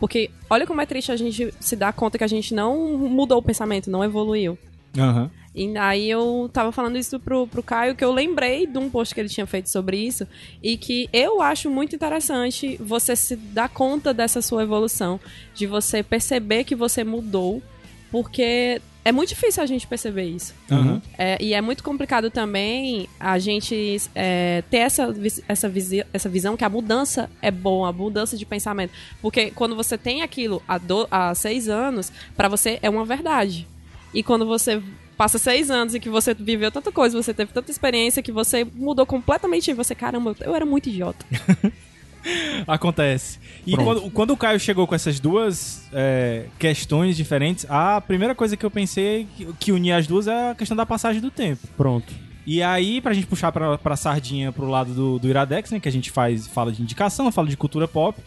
Porque 0.00 0.30
olha 0.50 0.66
como 0.66 0.80
é 0.80 0.86
triste 0.86 1.12
a 1.12 1.16
gente 1.16 1.54
se 1.60 1.76
dar 1.76 1.92
conta 1.92 2.18
que 2.18 2.24
a 2.24 2.28
gente 2.28 2.54
não 2.54 2.96
mudou 2.96 3.38
o 3.38 3.42
pensamento, 3.42 3.90
não 3.90 4.02
evoluiu. 4.02 4.58
Aham. 4.98 5.30
E 5.54 5.76
aí 5.76 6.08
eu 6.08 6.48
tava 6.50 6.72
falando 6.72 6.96
isso 6.96 7.20
pro, 7.20 7.46
pro 7.46 7.62
Caio, 7.62 7.94
que 7.94 8.02
eu 8.02 8.10
lembrei 8.10 8.66
de 8.66 8.78
um 8.78 8.88
post 8.88 9.14
que 9.14 9.20
ele 9.20 9.28
tinha 9.28 9.46
feito 9.46 9.68
sobre 9.68 9.98
isso, 9.98 10.26
e 10.62 10.78
que 10.78 11.10
eu 11.12 11.42
acho 11.42 11.70
muito 11.70 11.94
interessante 11.94 12.78
você 12.80 13.14
se 13.14 13.36
dar 13.36 13.68
conta 13.68 14.14
dessa 14.14 14.40
sua 14.40 14.62
evolução, 14.62 15.20
de 15.54 15.66
você 15.66 16.02
perceber 16.02 16.64
que 16.64 16.74
você 16.74 17.04
mudou, 17.04 17.62
porque 18.10 18.80
é 19.04 19.10
muito 19.12 19.30
difícil 19.30 19.62
a 19.62 19.66
gente 19.66 19.86
perceber 19.86 20.24
isso. 20.24 20.54
Aham. 20.70 21.02
É, 21.18 21.36
e 21.40 21.54
é 21.54 21.60
muito 21.60 21.82
complicado 21.82 22.30
também 22.30 23.08
a 23.18 23.38
gente 23.38 24.00
é, 24.14 24.62
ter 24.70 24.78
essa, 24.78 25.12
essa, 25.48 25.68
visi- 25.68 26.04
essa 26.12 26.28
visão 26.28 26.56
que 26.56 26.64
a 26.64 26.68
mudança 26.68 27.28
é 27.40 27.50
boa, 27.50 27.88
a 27.88 27.92
mudança 27.92 28.36
de 28.36 28.46
pensamento. 28.46 28.92
Porque 29.20 29.50
quando 29.50 29.74
você 29.74 29.98
tem 29.98 30.22
aquilo 30.22 30.62
há, 30.68 30.78
do- 30.78 31.08
há 31.10 31.34
seis 31.34 31.68
anos, 31.68 32.12
pra 32.36 32.48
você 32.48 32.78
é 32.82 32.88
uma 32.88 33.04
verdade. 33.04 33.66
E 34.14 34.22
quando 34.22 34.46
você 34.46 34.80
passa 35.16 35.38
seis 35.38 35.70
anos 35.70 35.94
e 35.94 36.00
que 36.00 36.08
você 36.08 36.34
viveu 36.34 36.70
tanta 36.70 36.90
coisa, 36.92 37.20
você 37.20 37.32
teve 37.34 37.52
tanta 37.52 37.70
experiência 37.70 38.22
que 38.22 38.32
você 38.32 38.64
mudou 38.64 39.06
completamente 39.06 39.70
e 39.70 39.74
você, 39.74 39.94
caramba, 39.94 40.34
eu 40.40 40.54
era 40.54 40.64
muito 40.66 40.88
idiota. 40.88 41.24
Acontece. 42.66 43.38
E 43.66 43.76
quando, 43.76 44.10
quando 44.10 44.30
o 44.32 44.36
Caio 44.36 44.58
chegou 44.60 44.86
com 44.86 44.94
essas 44.94 45.18
duas 45.20 45.88
é, 45.92 46.46
questões 46.58 47.16
diferentes, 47.16 47.66
a 47.68 48.00
primeira 48.00 48.34
coisa 48.34 48.56
que 48.56 48.64
eu 48.64 48.70
pensei 48.70 49.26
que, 49.36 49.46
que 49.58 49.72
unia 49.72 49.96
as 49.96 50.06
duas 50.06 50.26
é 50.26 50.50
a 50.50 50.54
questão 50.54 50.76
da 50.76 50.86
passagem 50.86 51.20
do 51.20 51.30
tempo. 51.30 51.66
Pronto. 51.76 52.12
E 52.46 52.62
aí, 52.62 53.00
pra 53.00 53.12
gente 53.12 53.26
puxar 53.26 53.52
pra, 53.52 53.78
pra 53.78 53.96
sardinha 53.96 54.50
pro 54.50 54.66
lado 54.68 54.92
do, 54.92 55.18
do 55.18 55.28
Iradex, 55.28 55.70
né? 55.70 55.78
Que 55.78 55.88
a 55.88 55.92
gente 55.92 56.10
faz, 56.10 56.46
fala 56.48 56.72
de 56.72 56.82
indicação, 56.82 57.30
fala 57.30 57.48
de 57.48 57.56
cultura 57.56 57.86
pop. 57.86 58.20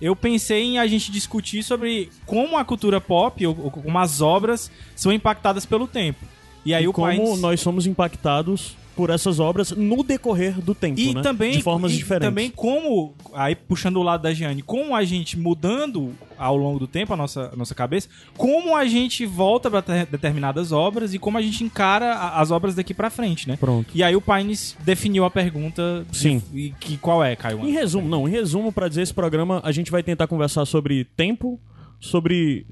Eu 0.00 0.16
pensei 0.16 0.64
em 0.64 0.78
a 0.78 0.86
gente 0.88 1.12
discutir 1.12 1.62
sobre 1.62 2.10
como 2.26 2.58
a 2.58 2.64
cultura 2.64 3.00
pop, 3.00 3.46
ou, 3.46 3.56
ou 3.64 3.70
como 3.70 3.96
as 3.98 4.20
obras, 4.20 4.68
são 4.96 5.12
impactadas 5.12 5.64
pelo 5.64 5.86
tempo. 5.86 6.24
E 6.64 6.74
aí 6.74 6.84
e 6.84 6.88
o 6.88 6.92
como 6.92 7.08
Pines- 7.08 7.40
nós 7.40 7.60
somos 7.60 7.86
impactados 7.86 8.76
por 8.94 9.08
essas 9.10 9.40
obras 9.40 9.70
no 9.72 10.02
decorrer 10.02 10.60
do 10.60 10.74
tempo, 10.74 11.00
E 11.00 11.14
né? 11.14 11.22
também, 11.22 11.52
de 11.52 11.62
formas 11.62 11.92
e 11.92 11.96
diferentes. 11.96 12.28
também 12.28 12.50
como, 12.50 13.14
aí 13.32 13.54
puxando 13.54 13.96
o 13.96 14.02
lado 14.02 14.22
da 14.22 14.32
Giane, 14.34 14.60
como 14.62 14.94
a 14.94 15.02
gente 15.04 15.38
mudando 15.38 16.12
ao 16.36 16.56
longo 16.56 16.78
do 16.78 16.86
tempo 16.86 17.12
a 17.14 17.16
nossa, 17.16 17.50
a 17.52 17.56
nossa 17.56 17.74
cabeça, 17.74 18.08
como 18.36 18.76
a 18.76 18.84
gente 18.86 19.24
volta 19.24 19.70
para 19.70 20.04
determinadas 20.04 20.72
obras 20.72 21.14
e 21.14 21.18
como 21.18 21.38
a 21.38 21.42
gente 21.42 21.64
encara 21.64 22.12
a- 22.12 22.40
as 22.40 22.50
obras 22.50 22.74
daqui 22.74 22.92
pra 22.92 23.08
frente, 23.10 23.48
né? 23.48 23.56
Pronto. 23.56 23.90
E 23.94 24.02
aí 24.02 24.14
o 24.14 24.20
Pines 24.20 24.76
definiu 24.84 25.24
a 25.24 25.30
pergunta. 25.30 26.04
de- 26.10 26.18
Sim. 26.18 26.42
E 26.52 26.70
que 26.78 26.96
qual 26.98 27.22
é, 27.24 27.34
Caio? 27.34 27.60
Em 27.66 27.72
resumo, 27.72 28.08
não, 28.08 28.28
em 28.28 28.30
resumo, 28.30 28.72
pra 28.72 28.88
dizer 28.88 29.02
esse 29.02 29.14
programa, 29.14 29.60
a 29.64 29.72
gente 29.72 29.90
vai 29.90 30.02
tentar 30.02 30.26
conversar 30.26 30.64
sobre 30.66 31.04
tempo, 31.16 31.58
sobre 32.00 32.66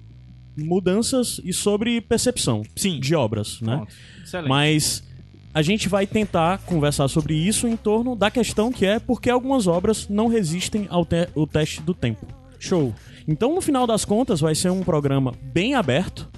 mudanças 0.57 1.41
e 1.45 1.53
sobre 1.53 2.00
percepção 2.00 2.62
Sim. 2.77 2.99
de 3.00 3.15
obras, 3.15 3.61
né? 3.61 3.77
Pronto. 3.77 3.93
Excelente. 4.23 4.49
Mas 4.49 5.03
a 5.52 5.62
gente 5.62 5.88
vai 5.88 6.07
tentar 6.07 6.59
conversar 6.59 7.09
sobre 7.09 7.35
isso 7.35 7.66
em 7.66 7.76
torno 7.76 8.14
da 8.14 8.30
questão 8.30 8.71
que 8.71 8.87
é 8.87 8.99
por 8.99 9.21
que 9.21 9.28
algumas 9.28 9.66
obras 9.66 10.09
não 10.09 10.28
resistem 10.28 10.87
ao 10.90 11.04
te 11.04 11.28
o 11.35 11.47
teste 11.47 11.83
do 11.83 11.92
tempo. 11.92 12.26
Show. 12.59 12.95
Então, 13.26 13.54
no 13.54 13.61
final 13.61 13.87
das 13.87 14.04
contas, 14.04 14.40
vai 14.40 14.54
ser 14.54 14.71
um 14.71 14.83
programa 14.83 15.33
bem 15.42 15.75
aberto, 15.75 16.28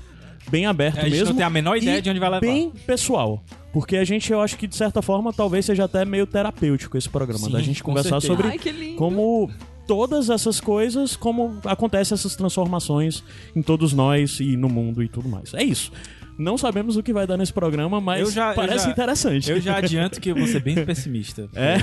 bem 0.50 0.66
aberto 0.66 0.98
A 0.98 1.02
gente 1.02 1.12
mesmo. 1.12 1.28
não 1.30 1.36
tem 1.36 1.44
a 1.44 1.50
menor 1.50 1.76
ideia 1.76 1.98
e 1.98 2.02
de 2.02 2.10
onde 2.10 2.20
vai 2.20 2.30
levar. 2.30 2.40
Bem 2.40 2.70
pessoal. 2.86 3.42
Porque 3.72 3.96
a 3.96 4.04
gente, 4.04 4.30
eu 4.30 4.40
acho 4.40 4.56
que 4.56 4.66
de 4.66 4.76
certa 4.76 5.00
forma, 5.02 5.32
talvez 5.32 5.64
seja 5.64 5.84
até 5.84 6.04
meio 6.04 6.26
terapêutico 6.26 6.96
esse 6.96 7.08
programa, 7.08 7.46
Sim, 7.46 7.52
da 7.52 7.60
gente 7.60 7.82
com 7.82 7.90
conversar 7.90 8.20
certeza. 8.20 8.34
sobre 8.42 8.48
Ai, 8.48 8.94
como 8.96 9.50
todas 9.86 10.30
essas 10.30 10.60
coisas, 10.60 11.16
como 11.16 11.58
acontecem 11.64 12.14
essas 12.14 12.36
transformações 12.36 13.24
em 13.56 13.62
todos 13.62 13.92
nós 13.92 14.40
e 14.40 14.56
no 14.56 14.68
mundo 14.68 15.02
e 15.02 15.08
tudo 15.08 15.28
mais. 15.28 15.54
É 15.54 15.62
isso. 15.62 15.90
Não 16.38 16.56
sabemos 16.58 16.96
o 16.96 17.02
que 17.02 17.12
vai 17.12 17.26
dar 17.26 17.36
nesse 17.36 17.52
programa, 17.52 18.00
mas 18.00 18.20
Eu 18.20 18.30
já- 18.30 18.50
eu 18.50 18.54
parece 18.54 18.84
já- 18.86 18.90
interessante. 18.90 19.50
Eu 19.50 19.60
já 19.60 19.76
adianto 19.76 20.20
que 20.20 20.30
eu 20.30 20.34
vou 20.36 20.46
ser 20.46 20.60
bem 20.60 20.74
pessimista. 20.84 21.48
É? 21.54 21.76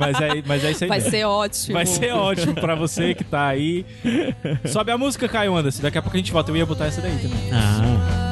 mas, 0.00 0.20
é 0.20 0.42
mas 0.46 0.64
é 0.64 0.70
isso 0.70 0.84
aí. 0.84 0.88
Vai 0.88 0.98
mesmo. 0.98 1.10
ser 1.10 1.24
ótimo. 1.24 1.72
Vai 1.74 1.86
ser 1.86 2.12
ótimo 2.12 2.54
pra 2.54 2.74
você 2.74 3.14
que 3.14 3.24
tá 3.24 3.46
aí. 3.48 3.84
Sobe 4.66 4.90
a 4.90 4.98
música, 4.98 5.28
Caio 5.28 5.54
Anderson. 5.56 5.82
Daqui 5.82 5.98
a 5.98 6.02
pouco 6.02 6.16
a 6.16 6.20
gente 6.20 6.32
volta. 6.32 6.50
Eu 6.50 6.56
ia 6.56 6.66
botar 6.66 6.86
essa 6.86 7.00
daí 7.00 7.16
também. 7.18 7.50
Ah. 7.52 8.23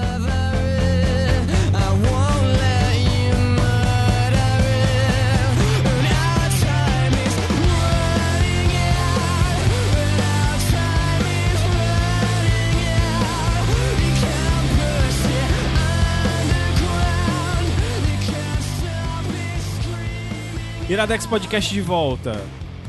Iradex 20.92 21.25
Podcast 21.25 21.72
de 21.72 21.80
volta. 21.80 22.38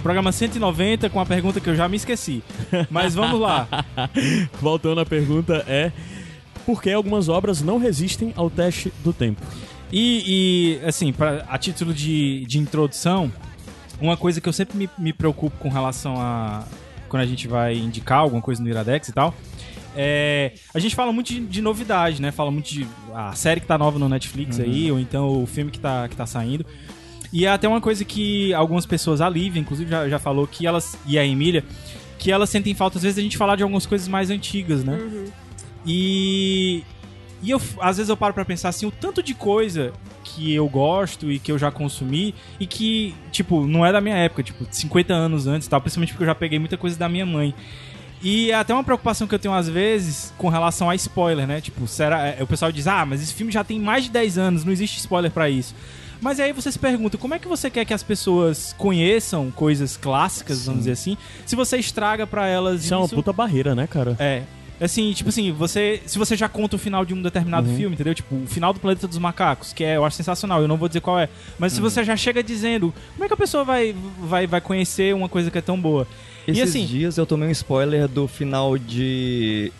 Programa 0.01 0.29
190 0.29 1.09
com 1.09 1.21
a 1.21 1.25
pergunta 1.25 1.61
que 1.61 1.69
eu 1.69 1.75
já 1.75 1.87
me 1.87 1.95
esqueci. 1.95 2.43
Mas 2.89 3.15
vamos 3.15 3.39
lá. 3.39 3.65
Voltando 4.61 4.99
à 4.99 5.05
pergunta 5.05 5.63
é 5.65 5.89
por 6.65 6.81
que 6.81 6.91
algumas 6.91 7.29
obras 7.29 7.61
não 7.61 7.77
resistem 7.77 8.33
ao 8.35 8.49
teste 8.49 8.91
do 9.05 9.13
tempo? 9.13 9.41
E, 9.89 10.79
e, 10.81 10.85
assim, 10.85 11.13
pra, 11.13 11.45
a 11.47 11.57
título 11.57 11.93
de, 11.93 12.45
de 12.45 12.59
introdução, 12.59 13.31
uma 14.01 14.17
coisa 14.17 14.41
que 14.41 14.49
eu 14.49 14.53
sempre 14.53 14.77
me, 14.77 14.89
me 14.97 15.13
preocupo 15.13 15.55
com 15.57 15.69
relação 15.69 16.15
a. 16.17 16.65
Quando 17.07 17.21
a 17.21 17.25
gente 17.25 17.47
vai 17.47 17.77
indicar 17.77 18.19
alguma 18.19 18.41
coisa 18.41 18.61
no 18.61 18.67
Iradex 18.67 19.07
e 19.07 19.13
tal. 19.13 19.33
É, 19.95 20.55
a 20.73 20.79
gente 20.79 20.93
fala 20.93 21.13
muito 21.13 21.27
de, 21.27 21.39
de 21.39 21.61
novidade, 21.61 22.21
né? 22.21 22.33
Fala 22.33 22.51
muito 22.51 22.69
de 22.69 22.85
a 23.13 23.33
série 23.33 23.61
que 23.61 23.67
tá 23.67 23.77
nova 23.77 23.97
no 23.97 24.09
Netflix 24.09 24.59
aí, 24.59 24.91
ou 24.91 24.99
então 24.99 25.41
o 25.41 25.45
filme 25.45 25.71
que 25.71 25.79
tá, 25.79 26.09
que 26.09 26.17
tá 26.17 26.25
saindo. 26.25 26.65
E 27.33 27.47
é 27.47 27.49
até 27.49 27.67
uma 27.67 27.81
coisa 27.81 28.05
que 28.05 28.53
algumas 28.53 28.85
pessoas, 28.85 29.19
a 29.19 29.27
Lívia, 29.27 29.59
inclusive, 29.59 29.89
já, 29.89 30.07
já 30.07 30.19
falou 30.19 30.45
que 30.45 30.67
elas. 30.67 30.95
E 31.07 31.17
a 31.17 31.25
Emília, 31.25 31.63
que 32.19 32.31
elas 32.31 32.47
sentem 32.47 32.75
falta, 32.75 32.99
às 32.99 33.03
vezes, 33.03 33.17
a 33.17 33.21
gente 33.23 33.37
falar 33.37 33.55
de 33.55 33.63
algumas 33.63 33.87
coisas 33.87 34.07
mais 34.07 34.29
antigas, 34.29 34.83
né? 34.83 34.99
E. 35.83 36.83
E 37.41 37.49
eu, 37.49 37.59
às 37.81 37.97
vezes 37.97 38.09
eu 38.09 38.15
paro 38.15 38.33
pra 38.33 38.45
pensar 38.45 38.69
assim, 38.69 38.85
o 38.85 38.91
tanto 38.91 39.21
de 39.21 39.33
coisa 39.33 39.91
que 40.23 40.53
eu 40.53 40.65
gosto 40.69 41.29
e 41.29 41.39
que 41.39 41.51
eu 41.51 41.57
já 41.57 41.69
consumi 41.69 42.33
e 42.57 42.65
que, 42.65 43.13
tipo, 43.33 43.67
não 43.67 43.85
é 43.85 43.91
da 43.91 43.99
minha 43.99 44.15
época, 44.15 44.41
tipo, 44.41 44.65
50 44.71 45.13
anos 45.13 45.45
antes 45.45 45.67
e 45.67 45.69
tal, 45.69 45.81
principalmente 45.81 46.13
porque 46.13 46.23
eu 46.23 46.27
já 46.27 46.35
peguei 46.35 46.57
muita 46.57 46.77
coisa 46.77 46.97
da 46.97 47.09
minha 47.09 47.25
mãe. 47.25 47.53
E 48.21 48.49
é 48.49 48.55
até 48.55 48.73
uma 48.73 48.83
preocupação 48.83 49.27
que 49.27 49.35
eu 49.35 49.39
tenho 49.39 49.53
às 49.53 49.67
vezes 49.67 50.33
com 50.37 50.47
relação 50.47 50.89
a 50.89 50.95
spoiler, 50.95 51.45
né? 51.45 51.59
Tipo, 51.59 51.85
será, 51.85 52.27
é, 52.27 52.41
o 52.41 52.47
pessoal 52.47 52.71
diz: 52.71 52.87
"Ah, 52.87 53.05
mas 53.05 53.21
esse 53.21 53.33
filme 53.33 53.51
já 53.51 53.61
tem 53.61 53.77
mais 53.77 54.05
de 54.05 54.11
10 54.11 54.37
anos, 54.37 54.63
não 54.63 54.71
existe 54.71 54.99
spoiler 54.99 55.29
pra 55.29 55.49
isso". 55.49 55.75
Mas 56.23 56.39
aí 56.39 56.51
você 56.53 56.71
se 56.71 56.79
pergunta, 56.79 57.17
como 57.17 57.33
é 57.33 57.39
que 57.39 57.47
você 57.47 57.69
quer 57.69 57.83
que 57.85 57.93
as 57.93 58.01
pessoas 58.01 58.73
conheçam 58.77 59.51
coisas 59.51 59.97
clássicas, 59.97 60.65
vamos 60.65 60.79
dizer 60.81 60.93
assim, 60.93 61.17
se 61.45 61.55
você 61.55 61.77
estraga 61.77 62.25
pra 62.25 62.47
elas 62.47 62.85
Isso 62.85 62.93
é 62.93 62.97
uma 62.97 63.09
puta 63.09 63.31
barreira, 63.33 63.75
né, 63.75 63.85
cara? 63.85 64.15
é. 64.19 64.43
Assim, 64.81 65.13
tipo 65.13 65.29
assim, 65.29 65.51
você. 65.51 66.01
Se 66.05 66.17
você 66.17 66.35
já 66.35 66.49
conta 66.49 66.75
o 66.75 66.79
final 66.79 67.05
de 67.05 67.13
um 67.13 67.21
determinado 67.21 67.69
Uhum. 67.69 67.77
filme, 67.77 67.93
entendeu? 67.93 68.13
Tipo, 68.13 68.35
o 68.35 68.47
final 68.47 68.73
do 68.73 68.79
Planeta 68.81 69.07
dos 69.07 69.17
Macacos, 69.19 69.71
que 69.71 69.81
é, 69.83 69.95
eu 69.95 70.03
acho 70.03 70.17
sensacional, 70.17 70.61
eu 70.61 70.67
não 70.67 70.75
vou 70.77 70.89
dizer 70.89 70.99
qual 70.99 71.17
é. 71.19 71.29
Mas 71.57 71.71
se 71.73 71.79
Uhum. 71.79 71.89
você 71.89 72.03
já 72.03 72.17
chega 72.17 72.43
dizendo, 72.43 72.93
como 73.13 73.23
é 73.23 73.27
que 73.27 73.33
a 73.33 73.37
pessoa 73.37 73.63
vai, 73.63 73.95
vai, 74.19 74.45
vai 74.47 74.59
conhecer 74.59 75.13
uma 75.13 75.29
coisa 75.29 75.49
que 75.51 75.57
é 75.57 75.61
tão 75.61 75.79
boa? 75.79 76.05
Esses 76.45 76.57
e 76.59 76.61
assim. 76.63 76.85
dias 76.85 77.17
eu 77.17 77.25
tomei 77.25 77.47
um 77.47 77.51
spoiler 77.51 78.07
do 78.09 78.27
final 78.27 78.77
de 78.77 79.71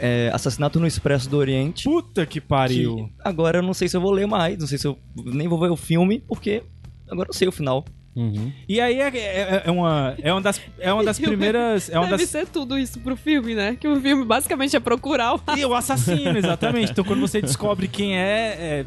é, 0.00 0.30
Assassinato 0.32 0.80
no 0.80 0.86
Expresso 0.86 1.28
do 1.28 1.36
Oriente. 1.36 1.84
Puta 1.84 2.24
que 2.26 2.40
que 2.40 2.40
pariu. 2.40 3.10
agora 3.24 3.58
eu 3.58 3.62
não 3.62 3.74
sei 3.74 3.88
se 3.88 3.96
eu 3.96 4.00
vou 4.00 4.10
ler 4.12 4.26
mais, 4.26 4.56
não 4.58 4.66
sei 4.66 4.78
se 4.78 4.86
eu 4.86 4.98
nem 5.24 5.46
vou 5.46 5.58
ver 5.60 5.70
o 5.70 5.76
filme, 5.76 6.22
porque 6.26 6.62
agora 7.10 7.28
eu 7.28 7.34
sei 7.34 7.46
o 7.48 7.52
final. 7.52 7.84
Uhum. 8.16 8.50
E 8.68 8.80
aí 8.80 9.00
é, 9.00 9.08
é, 9.16 9.62
é 9.66 9.70
uma, 9.70 10.16
é 10.20 10.32
uma 10.32 10.40
das, 10.40 10.60
é 10.80 10.92
uma 10.92 11.04
das 11.04 11.18
primeiras. 11.20 11.88
É 11.88 11.96
uma 11.98 12.08
Deve 12.08 12.22
das, 12.24 12.30
ser 12.30 12.46
tudo 12.48 12.76
isso 12.76 12.98
pro 12.98 13.16
filme, 13.16 13.54
né? 13.54 13.76
Que 13.78 13.86
o 13.86 14.00
filme 14.00 14.24
basicamente 14.24 14.74
é 14.74 14.80
procurar 14.80 15.34
o 15.34 15.40
E 15.56 15.64
o 15.64 15.74
assassino, 15.74 16.36
exatamente. 16.36 16.90
Então 16.90 17.04
quando 17.04 17.20
você 17.20 17.40
descobre 17.40 17.86
quem 17.86 18.16
é, 18.18 18.56
é, 18.58 18.86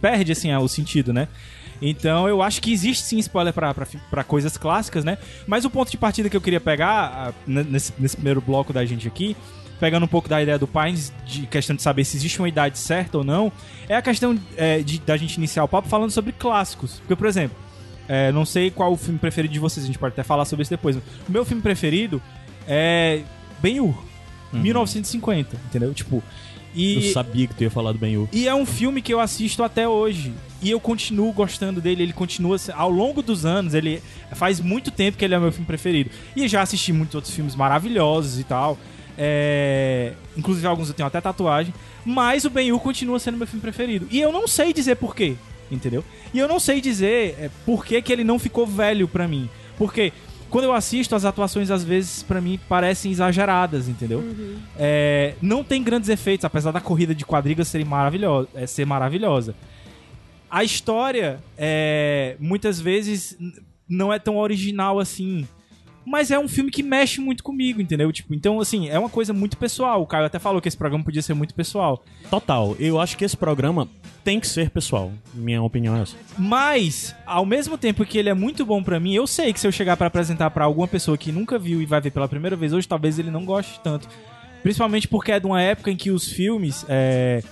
perde 0.00 0.32
assim 0.32 0.52
o 0.54 0.68
sentido, 0.68 1.12
né? 1.12 1.28
Então 1.82 2.28
eu 2.28 2.40
acho 2.40 2.62
que 2.62 2.72
existe 2.72 3.02
sim 3.04 3.18
spoiler 3.18 3.52
pra, 3.52 3.74
pra, 3.74 3.84
fi- 3.84 3.98
pra 4.08 4.22
coisas 4.24 4.56
clássicas, 4.56 5.04
né? 5.04 5.18
Mas 5.46 5.64
o 5.64 5.70
ponto 5.70 5.90
de 5.90 5.98
partida 5.98 6.30
que 6.30 6.36
eu 6.36 6.40
queria 6.40 6.60
pegar 6.60 7.34
nesse, 7.46 7.92
nesse 7.98 8.16
primeiro 8.16 8.40
bloco 8.40 8.72
da 8.72 8.84
gente 8.86 9.06
aqui, 9.08 9.36
pegando 9.82 10.04
um 10.04 10.08
pouco 10.08 10.28
da 10.28 10.40
ideia 10.40 10.56
do 10.56 10.68
Pines, 10.68 11.12
de 11.26 11.44
questão 11.44 11.74
de 11.74 11.82
saber 11.82 12.04
se 12.04 12.16
existe 12.16 12.38
uma 12.38 12.48
idade 12.48 12.78
certa 12.78 13.18
ou 13.18 13.24
não, 13.24 13.50
é 13.88 13.96
a 13.96 14.00
questão 14.00 14.38
é, 14.56 14.78
de, 14.78 15.00
da 15.00 15.16
gente 15.16 15.34
iniciar 15.34 15.64
o 15.64 15.66
papo 15.66 15.88
falando 15.88 16.12
sobre 16.12 16.30
clássicos. 16.30 17.00
Porque, 17.00 17.16
por 17.16 17.26
exemplo, 17.26 17.56
é, 18.08 18.30
não 18.30 18.44
sei 18.44 18.70
qual 18.70 18.92
o 18.92 18.96
filme 18.96 19.18
preferido 19.18 19.52
de 19.52 19.58
vocês, 19.58 19.82
a 19.82 19.86
gente 19.88 19.98
pode 19.98 20.12
até 20.12 20.22
falar 20.22 20.44
sobre 20.44 20.62
isso 20.62 20.70
depois. 20.70 20.94
O 20.94 21.00
meu 21.26 21.44
filme 21.44 21.60
preferido 21.60 22.22
é 22.68 23.22
Ben-Hur, 23.60 24.00
1950, 24.52 25.56
entendeu? 25.66 25.92
Tipo, 25.92 26.22
e... 26.72 27.08
Eu 27.08 27.12
sabia 27.12 27.48
que 27.48 27.54
tu 27.56 27.64
ia 27.64 27.70
falar 27.70 27.90
do 27.90 27.98
Ben-Hur. 27.98 28.28
E 28.32 28.46
é 28.46 28.54
um 28.54 28.64
filme 28.64 29.02
que 29.02 29.12
eu 29.12 29.18
assisto 29.18 29.64
até 29.64 29.88
hoje. 29.88 30.32
E 30.62 30.70
eu 30.70 30.78
continuo 30.78 31.32
gostando 31.32 31.80
dele, 31.80 32.04
ele 32.04 32.12
continua 32.12 32.56
ao 32.74 32.88
longo 32.88 33.20
dos 33.20 33.44
anos, 33.44 33.74
ele 33.74 34.00
faz 34.36 34.60
muito 34.60 34.92
tempo 34.92 35.18
que 35.18 35.24
ele 35.24 35.34
é 35.34 35.40
meu 35.40 35.50
filme 35.50 35.66
preferido. 35.66 36.08
E 36.36 36.46
já 36.46 36.62
assisti 36.62 36.92
muitos 36.92 37.16
outros 37.16 37.34
filmes 37.34 37.56
maravilhosos 37.56 38.38
e 38.38 38.44
tal. 38.44 38.78
É, 39.24 40.14
Inclusive 40.36 40.66
alguns 40.66 40.88
eu 40.88 40.94
tenho 40.94 41.06
até 41.06 41.20
tatuagem. 41.20 41.72
Mas 42.04 42.44
o 42.44 42.50
Ben-Hur 42.50 42.80
continua 42.80 43.20
sendo 43.20 43.38
meu 43.38 43.46
filme 43.46 43.60
preferido. 43.60 44.08
E 44.10 44.20
eu 44.20 44.32
não 44.32 44.48
sei 44.48 44.72
dizer 44.72 44.96
porquê, 44.96 45.36
entendeu? 45.70 46.04
E 46.34 46.38
eu 46.40 46.48
não 46.48 46.58
sei 46.58 46.80
dizer 46.80 47.36
é, 47.38 47.50
por 47.64 47.84
que, 47.84 48.02
que 48.02 48.12
ele 48.12 48.24
não 48.24 48.38
ficou 48.38 48.66
velho 48.66 49.06
pra 49.06 49.28
mim. 49.28 49.48
Porque 49.78 50.12
quando 50.50 50.64
eu 50.64 50.72
assisto, 50.72 51.14
as 51.14 51.24
atuações 51.24 51.70
às 51.70 51.84
vezes 51.84 52.24
pra 52.24 52.40
mim 52.40 52.58
parecem 52.68 53.12
exageradas, 53.12 53.88
entendeu? 53.88 54.22
É, 54.76 55.34
não 55.40 55.62
tem 55.62 55.82
grandes 55.82 56.08
efeitos, 56.08 56.44
apesar 56.44 56.72
da 56.72 56.80
corrida 56.80 57.14
de 57.14 57.24
quadrigas 57.24 57.68
ser 57.68 57.84
maravilhosa. 57.84 58.48
É, 58.54 58.66
ser 58.66 58.84
maravilhosa. 58.84 59.54
A 60.50 60.64
história, 60.64 61.38
é, 61.56 62.36
muitas 62.40 62.80
vezes, 62.80 63.38
não 63.88 64.12
é 64.12 64.18
tão 64.18 64.36
original 64.36 64.98
assim. 64.98 65.46
Mas 66.04 66.30
é 66.30 66.38
um 66.38 66.48
filme 66.48 66.70
que 66.70 66.82
mexe 66.82 67.20
muito 67.20 67.42
comigo, 67.42 67.80
entendeu? 67.80 68.10
Tipo, 68.12 68.34
então, 68.34 68.60
assim, 68.60 68.88
é 68.88 68.98
uma 68.98 69.08
coisa 69.08 69.32
muito 69.32 69.56
pessoal. 69.56 70.02
O 70.02 70.06
Caio 70.06 70.26
até 70.26 70.38
falou 70.38 70.60
que 70.60 70.68
esse 70.68 70.76
programa 70.76 71.04
podia 71.04 71.22
ser 71.22 71.34
muito 71.34 71.54
pessoal. 71.54 72.02
Total. 72.30 72.76
Eu 72.78 73.00
acho 73.00 73.16
que 73.16 73.24
esse 73.24 73.36
programa 73.36 73.88
tem 74.24 74.40
que 74.40 74.46
ser 74.46 74.70
pessoal. 74.70 75.12
Minha 75.34 75.62
opinião 75.62 75.96
é 75.96 76.02
essa. 76.02 76.16
Mas, 76.38 77.14
ao 77.26 77.46
mesmo 77.46 77.78
tempo 77.78 78.04
que 78.04 78.18
ele 78.18 78.28
é 78.28 78.34
muito 78.34 78.64
bom 78.64 78.82
pra 78.82 79.00
mim, 79.00 79.14
eu 79.14 79.26
sei 79.26 79.52
que 79.52 79.60
se 79.60 79.66
eu 79.66 79.72
chegar 79.72 79.96
pra 79.96 80.08
apresentar 80.08 80.50
pra 80.50 80.64
alguma 80.64 80.88
pessoa 80.88 81.16
que 81.16 81.32
nunca 81.32 81.58
viu 81.58 81.80
e 81.80 81.86
vai 81.86 82.00
ver 82.00 82.10
pela 82.10 82.28
primeira 82.28 82.56
vez 82.56 82.72
hoje, 82.72 82.88
talvez 82.88 83.18
ele 83.18 83.30
não 83.30 83.44
goste 83.44 83.80
tanto. 83.82 84.08
Principalmente 84.62 85.08
porque 85.08 85.32
é 85.32 85.40
de 85.40 85.46
uma 85.46 85.60
época 85.60 85.90
em 85.90 85.96
que 85.96 86.10
os 86.10 86.28
filmes 86.28 86.84
é, 86.88 87.42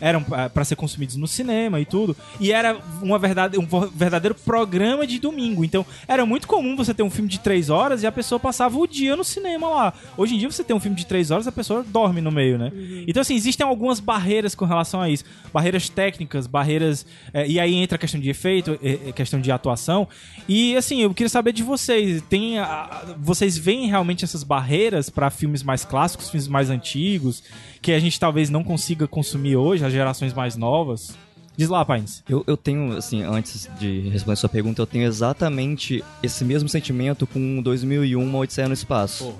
eram 0.00 0.22
pra 0.22 0.48
pra 0.48 0.64
ser 0.64 0.76
consumidos 0.76 1.16
no 1.16 1.26
cinema 1.26 1.80
e 1.80 1.84
tudo. 1.84 2.16
E 2.40 2.52
era 2.52 2.78
uma 3.02 3.18
verdade, 3.18 3.58
um 3.58 3.66
verdadeiro 3.94 4.34
programa 4.34 5.06
de 5.06 5.18
domingo. 5.18 5.64
Então, 5.64 5.84
era 6.08 6.24
muito 6.26 6.46
comum 6.48 6.76
você 6.76 6.92
ter 6.94 7.02
um 7.02 7.10
filme 7.10 7.28
de 7.28 7.38
três 7.38 7.70
horas 7.70 8.02
e 8.02 8.06
a 8.06 8.12
pessoa 8.12 8.38
passava 8.38 8.78
o 8.78 8.86
dia 8.86 9.14
no 9.16 9.24
cinema 9.24 9.68
lá. 9.68 9.92
Hoje 10.16 10.34
em 10.34 10.38
dia, 10.38 10.50
você 10.50 10.64
tem 10.64 10.74
um 10.74 10.80
filme 10.80 10.96
de 10.96 11.06
três 11.06 11.30
horas 11.30 11.46
a 11.46 11.52
pessoa 11.52 11.84
dorme 11.86 12.20
no 12.20 12.30
meio, 12.32 12.58
né? 12.58 12.72
Então, 13.06 13.20
assim, 13.20 13.34
existem 13.34 13.66
algumas 13.66 14.00
barreiras 14.00 14.54
com 14.54 14.64
relação 14.64 15.00
a 15.00 15.08
isso. 15.10 15.24
Barreiras 15.52 15.88
técnicas, 15.88 16.46
barreiras... 16.46 17.06
é, 17.32 17.46
e 17.46 17.58
aí 17.60 17.74
entra 17.74 17.96
a 17.96 17.98
questão 17.98 18.20
de 18.20 18.28
efeito, 18.30 18.78
é, 18.82 19.12
questão 19.12 19.40
de 19.40 19.50
atuação. 19.52 20.08
E, 20.48 20.76
assim, 20.76 21.00
eu 21.02 21.12
queria 21.14 21.28
saber 21.28 21.52
de 21.52 21.62
vocês. 21.62 22.22
Tem 22.28 22.58
a- 22.58 23.14
vocês 23.18 23.56
veem 23.58 23.86
realmente 23.88 24.24
essas 24.24 24.42
barreiras 24.42 25.08
para 25.10 25.30
filmes 25.30 25.62
mais 25.62 25.84
clássicos, 25.84 26.28
filmes 26.30 26.48
mais 26.48 26.70
antigos, 26.70 27.42
que 27.82 27.92
a 27.92 27.98
gente 27.98 28.18
talvez 28.20 28.50
não 28.50 28.62
consiga 28.62 29.06
consumir 29.08 29.56
hoje, 29.56 29.84
as 29.90 29.94
gerações 29.94 30.32
mais 30.32 30.56
novas? 30.56 31.16
Diz 31.56 31.68
lá, 31.68 31.84
Pains. 31.84 32.22
Eu, 32.28 32.42
eu 32.46 32.56
tenho, 32.56 32.96
assim, 32.96 33.22
antes 33.22 33.68
de 33.78 34.08
responder 34.08 34.36
sua 34.36 34.48
pergunta, 34.48 34.80
eu 34.80 34.86
tenho 34.86 35.04
exatamente 35.04 36.02
esse 36.22 36.44
mesmo 36.44 36.68
sentimento 36.68 37.26
com 37.26 37.60
2001, 37.60 38.22
Uma 38.22 38.38
Odisseia 38.38 38.68
no 38.68 38.74
Espaço. 38.74 39.34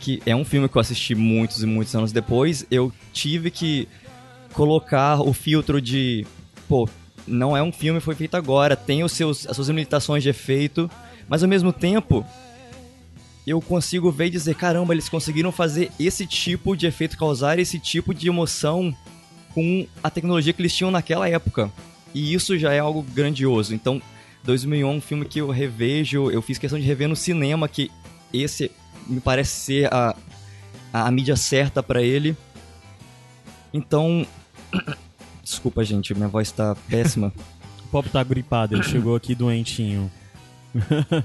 Que 0.00 0.20
é 0.26 0.36
um 0.36 0.44
filme 0.44 0.68
que 0.68 0.76
eu 0.76 0.80
assisti 0.80 1.14
muitos 1.14 1.62
e 1.62 1.66
muitos 1.66 1.94
anos 1.94 2.12
depois. 2.12 2.66
Eu 2.70 2.92
tive 3.12 3.50
que 3.50 3.88
colocar 4.52 5.20
o 5.20 5.32
filtro 5.32 5.80
de, 5.80 6.26
pô, 6.68 6.88
não 7.26 7.56
é 7.56 7.62
um 7.62 7.72
filme 7.72 8.00
foi 8.00 8.14
feito 8.14 8.36
agora, 8.36 8.76
tem 8.76 9.02
os 9.02 9.12
seus, 9.12 9.46
as 9.48 9.56
suas 9.56 9.68
limitações 9.68 10.22
de 10.22 10.28
efeito, 10.28 10.90
mas 11.26 11.42
ao 11.42 11.48
mesmo 11.48 11.72
tempo 11.72 12.24
eu 13.46 13.60
consigo 13.60 14.10
ver 14.10 14.26
e 14.26 14.30
dizer, 14.30 14.54
caramba, 14.54 14.94
eles 14.94 15.08
conseguiram 15.08 15.52
fazer 15.52 15.90
esse 15.98 16.26
tipo 16.26 16.76
de 16.76 16.86
efeito, 16.86 17.16
causar 17.16 17.58
esse 17.58 17.78
tipo 17.78 18.14
de 18.14 18.28
emoção 18.28 18.94
com 19.54 19.86
a 20.02 20.10
tecnologia 20.10 20.52
que 20.52 20.60
eles 20.60 20.74
tinham 20.74 20.90
naquela 20.90 21.28
época. 21.28 21.70
E 22.12 22.34
isso 22.34 22.58
já 22.58 22.72
é 22.72 22.80
algo 22.80 23.02
grandioso. 23.02 23.74
Então, 23.74 24.02
2001 24.44 24.86
é 24.86 24.90
um 24.90 25.00
filme 25.00 25.24
que 25.24 25.40
eu 25.40 25.50
revejo, 25.50 26.30
eu 26.30 26.42
fiz 26.42 26.58
questão 26.58 26.78
de 26.78 26.84
rever 26.84 27.08
no 27.08 27.16
cinema, 27.16 27.68
que 27.68 27.90
esse 28.32 28.70
me 29.06 29.20
parece 29.20 29.52
ser 29.52 29.94
a, 29.94 30.14
a, 30.92 31.06
a 31.06 31.10
mídia 31.10 31.36
certa 31.36 31.82
para 31.82 32.02
ele. 32.02 32.36
Então, 33.72 34.26
desculpa 35.42 35.84
gente, 35.84 36.14
minha 36.14 36.28
voz 36.28 36.50
tá 36.50 36.76
péssima. 36.88 37.32
O 37.84 37.88
Pop 37.94 38.08
tá 38.08 38.24
gripado, 38.24 38.74
ele 38.74 38.82
chegou 38.82 39.14
aqui 39.14 39.36
doentinho. 39.36 40.10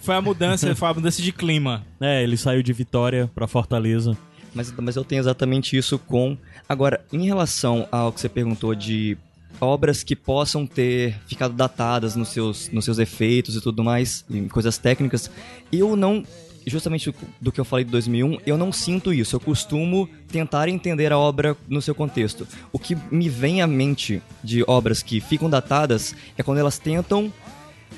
Foi 0.01 0.13
a 0.13 0.21
mudança, 0.21 0.75
foi 0.75 0.87
a 0.87 0.93
mudança 0.93 1.19
de 1.19 1.31
clima. 1.31 1.83
É, 1.99 2.21
ele 2.21 2.37
saiu 2.37 2.61
de 2.61 2.71
Vitória 2.71 3.27
pra 3.33 3.47
Fortaleza. 3.47 4.15
Mas, 4.53 4.71
mas 4.71 4.95
eu 4.95 5.03
tenho 5.03 5.19
exatamente 5.19 5.77
isso 5.77 5.97
com. 5.99 6.37
Agora, 6.67 7.03
em 7.11 7.25
relação 7.25 7.87
ao 7.91 8.11
que 8.11 8.19
você 8.19 8.29
perguntou 8.29 8.73
de 8.73 9.17
obras 9.61 10.03
que 10.03 10.15
possam 10.15 10.65
ter 10.65 11.15
ficado 11.27 11.53
datadas 11.53 12.15
nos 12.15 12.29
seus, 12.29 12.69
nos 12.69 12.85
seus 12.85 12.99
efeitos 12.99 13.55
e 13.55 13.61
tudo 13.61 13.83
mais, 13.83 14.25
em 14.29 14.47
coisas 14.47 14.77
técnicas, 14.77 15.29
eu 15.71 15.95
não. 15.95 16.23
Justamente 16.67 17.15
do 17.41 17.51
que 17.51 17.59
eu 17.59 17.65
falei 17.65 17.85
de 17.85 17.89
2001, 17.89 18.39
eu 18.45 18.57
não 18.57 18.71
sinto 18.71 19.13
isso. 19.13 19.35
Eu 19.35 19.39
costumo 19.39 20.07
tentar 20.29 20.67
entender 20.67 21.11
a 21.11 21.17
obra 21.17 21.57
no 21.67 21.81
seu 21.81 21.95
contexto. 21.95 22.45
O 22.71 22.77
que 22.77 22.95
me 23.09 23.27
vem 23.27 23.61
à 23.61 23.65
mente 23.65 24.21
de 24.43 24.63
obras 24.67 25.01
que 25.01 25.19
ficam 25.19 25.49
datadas 25.49 26.13
é 26.37 26.43
quando 26.43 26.59
elas 26.59 26.77
tentam 26.77 27.33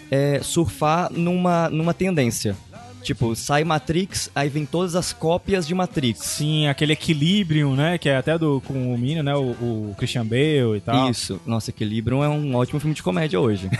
é, 0.10 0.42
surfar 0.44 1.12
numa, 1.12 1.70
numa 1.70 1.94
tendência. 1.94 2.56
Tipo, 3.02 3.36
sai 3.36 3.64
Matrix, 3.64 4.30
aí 4.36 4.48
vem 4.48 4.66
todas 4.66 4.96
as 4.96 5.12
cópias 5.12 5.66
de 5.66 5.74
Matrix. 5.74 6.20
Sim, 6.20 6.68
aquele 6.68 6.94
equilíbrio, 6.94 7.76
né? 7.76 7.98
Que 7.98 8.10
é 8.10 8.18
até 8.18 8.38
do 8.38 8.62
com 8.62 8.94
o 8.94 8.98
Minion, 8.98 9.24
né? 9.24 9.36
O, 9.36 9.52
o 9.90 9.96
Christian 9.98 10.26
Bale 10.26 10.78
e 10.78 10.82
tal. 10.82 11.10
Isso. 11.10 11.42
Nossa, 11.46 11.72
Equilibrium 11.72 12.24
é 12.24 12.30
um 12.30 12.56
ótimo 12.56 12.80
filme 12.80 12.94
de 12.96 13.02
comédia 13.02 13.40
hoje. 13.40 13.70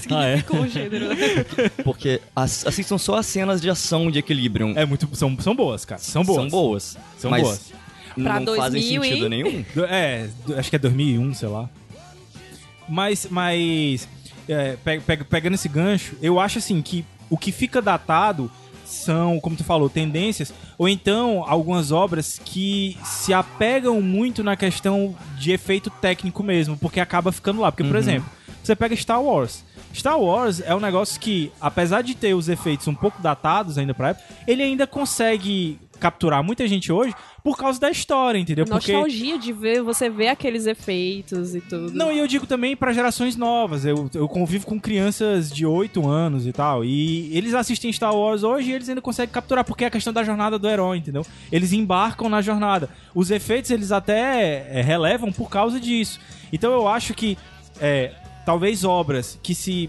Significa 0.00 0.56
um 0.56 0.68
gênero. 0.68 1.08
né? 1.08 1.44
Porque 1.82 2.20
as, 2.34 2.66
assim 2.66 2.82
são 2.82 2.98
só 2.98 3.16
as 3.16 3.26
cenas 3.26 3.60
de 3.60 3.68
ação 3.68 4.10
de 4.10 4.18
Equilibrium. 4.18 4.74
É 4.76 4.86
muito. 4.86 5.08
São, 5.14 5.36
são 5.40 5.54
boas, 5.54 5.84
cara. 5.84 6.00
São 6.00 6.24
boas. 6.24 6.36
São 6.36 6.48
boas. 6.48 6.98
São 7.18 7.30
mas 7.30 7.42
boas. 7.42 7.72
Pra 8.14 8.40
não 8.40 8.54
fazem 8.54 8.80
2000, 8.80 9.02
sentido 9.02 9.24
hein? 9.24 9.30
nenhum. 9.30 9.64
É, 9.88 10.28
acho 10.56 10.70
que 10.70 10.76
é 10.76 10.78
2001, 10.78 11.34
sei 11.34 11.48
lá. 11.48 11.68
Mas, 12.88 13.26
mas 13.30 14.06
é, 14.48 14.76
pe- 14.84 15.00
pe- 15.00 15.24
pegando 15.24 15.54
esse 15.54 15.68
gancho, 15.68 16.16
eu 16.22 16.38
acho 16.40 16.58
assim 16.58 16.80
que 16.82 17.04
o 17.30 17.36
que 17.38 17.50
fica 17.52 17.80
datado 17.80 18.50
são, 18.84 19.40
como 19.40 19.56
tu 19.56 19.64
falou, 19.64 19.88
tendências, 19.88 20.52
ou 20.76 20.86
então 20.88 21.42
algumas 21.46 21.90
obras 21.92 22.38
que 22.44 22.96
se 23.04 23.32
apegam 23.32 24.02
muito 24.02 24.44
na 24.44 24.54
questão 24.56 25.14
de 25.38 25.50
efeito 25.52 25.88
técnico 25.88 26.42
mesmo, 26.42 26.76
porque 26.76 27.00
acaba 27.00 27.32
ficando 27.32 27.60
lá. 27.62 27.72
Porque, 27.72 27.84
por 27.84 27.96
exemplo, 27.96 28.28
você 28.62 28.76
pega 28.76 28.94
Star 28.94 29.22
Wars. 29.22 29.64
Star 29.94 30.18
Wars 30.20 30.60
é 30.60 30.74
um 30.74 30.80
negócio 30.80 31.18
que, 31.20 31.50
apesar 31.60 32.02
de 32.02 32.14
ter 32.14 32.34
os 32.34 32.48
efeitos 32.48 32.86
um 32.86 32.94
pouco 32.94 33.20
datados 33.22 33.78
ainda 33.78 33.94
pra 33.94 34.10
época, 34.10 34.26
ele 34.46 34.62
ainda 34.62 34.86
consegue 34.86 35.78
capturar 36.02 36.42
muita 36.42 36.66
gente 36.66 36.90
hoje 36.90 37.14
por 37.44 37.56
causa 37.56 37.78
da 37.78 37.88
história, 37.88 38.36
entendeu? 38.36 38.64
Porque 38.66 38.92
Nostalgia 38.92 39.38
de 39.38 39.52
ver, 39.52 39.82
você 39.82 40.10
ver 40.10 40.28
aqueles 40.28 40.66
efeitos 40.66 41.54
e 41.54 41.60
tudo. 41.60 41.92
não, 41.94 42.10
e 42.10 42.18
eu 42.18 42.26
digo 42.26 42.44
também 42.44 42.74
pra 42.74 42.92
gerações 42.92 43.36
novas. 43.36 43.84
Eu, 43.84 44.10
eu 44.12 44.28
convivo 44.28 44.66
com 44.66 44.80
crianças 44.80 45.48
de 45.48 45.64
8 45.64 46.08
anos 46.08 46.44
e 46.44 46.52
tal. 46.52 46.84
E 46.84 47.36
eles 47.36 47.54
assistem 47.54 47.92
Star 47.92 48.14
Wars 48.14 48.42
hoje 48.42 48.70
e 48.70 48.74
eles 48.74 48.88
ainda 48.88 49.00
conseguem 49.00 49.32
capturar, 49.32 49.64
porque 49.64 49.84
é 49.84 49.86
a 49.86 49.90
questão 49.90 50.12
da 50.12 50.24
jornada 50.24 50.58
do 50.58 50.68
herói, 50.68 50.98
entendeu? 50.98 51.24
Eles 51.52 51.72
embarcam 51.72 52.28
na 52.28 52.42
jornada. 52.42 52.90
Os 53.14 53.30
efeitos 53.30 53.70
eles 53.70 53.92
até 53.92 54.66
é, 54.76 54.82
relevam 54.82 55.30
por 55.30 55.48
causa 55.48 55.78
disso. 55.78 56.18
Então 56.52 56.72
eu 56.72 56.88
acho 56.88 57.14
que 57.14 57.38
é, 57.80 58.12
talvez 58.44 58.82
obras 58.82 59.38
que 59.40 59.54
se 59.54 59.88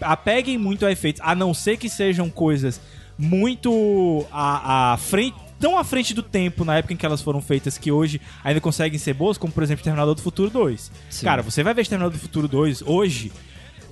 apeguem 0.00 0.56
muito 0.56 0.86
a 0.86 0.92
efeitos, 0.92 1.20
a 1.22 1.34
não 1.34 1.52
ser 1.52 1.76
que 1.76 1.88
sejam 1.88 2.30
coisas 2.30 2.80
muito 3.18 4.24
à, 4.30 4.92
à 4.92 4.96
frente. 4.96 5.36
Tão 5.58 5.78
à 5.78 5.84
frente 5.84 6.12
do 6.12 6.24
tempo 6.24 6.64
na 6.64 6.78
época 6.78 6.92
em 6.92 6.96
que 6.96 7.06
elas 7.06 7.22
foram 7.22 7.40
feitas 7.40 7.78
que 7.78 7.92
hoje 7.92 8.20
ainda 8.42 8.60
conseguem 8.60 8.98
ser 8.98 9.14
boas, 9.14 9.38
como 9.38 9.52
por 9.52 9.62
exemplo 9.62 9.78
Exterminador 9.80 10.14
do 10.16 10.20
Futuro 10.20 10.50
2. 10.50 10.90
Sim. 11.08 11.24
Cara, 11.24 11.40
você 11.40 11.62
vai 11.62 11.72
ver 11.72 11.82
Exterminador 11.82 12.12
do 12.18 12.20
Futuro 12.20 12.48
2 12.48 12.82
hoje, 12.82 13.30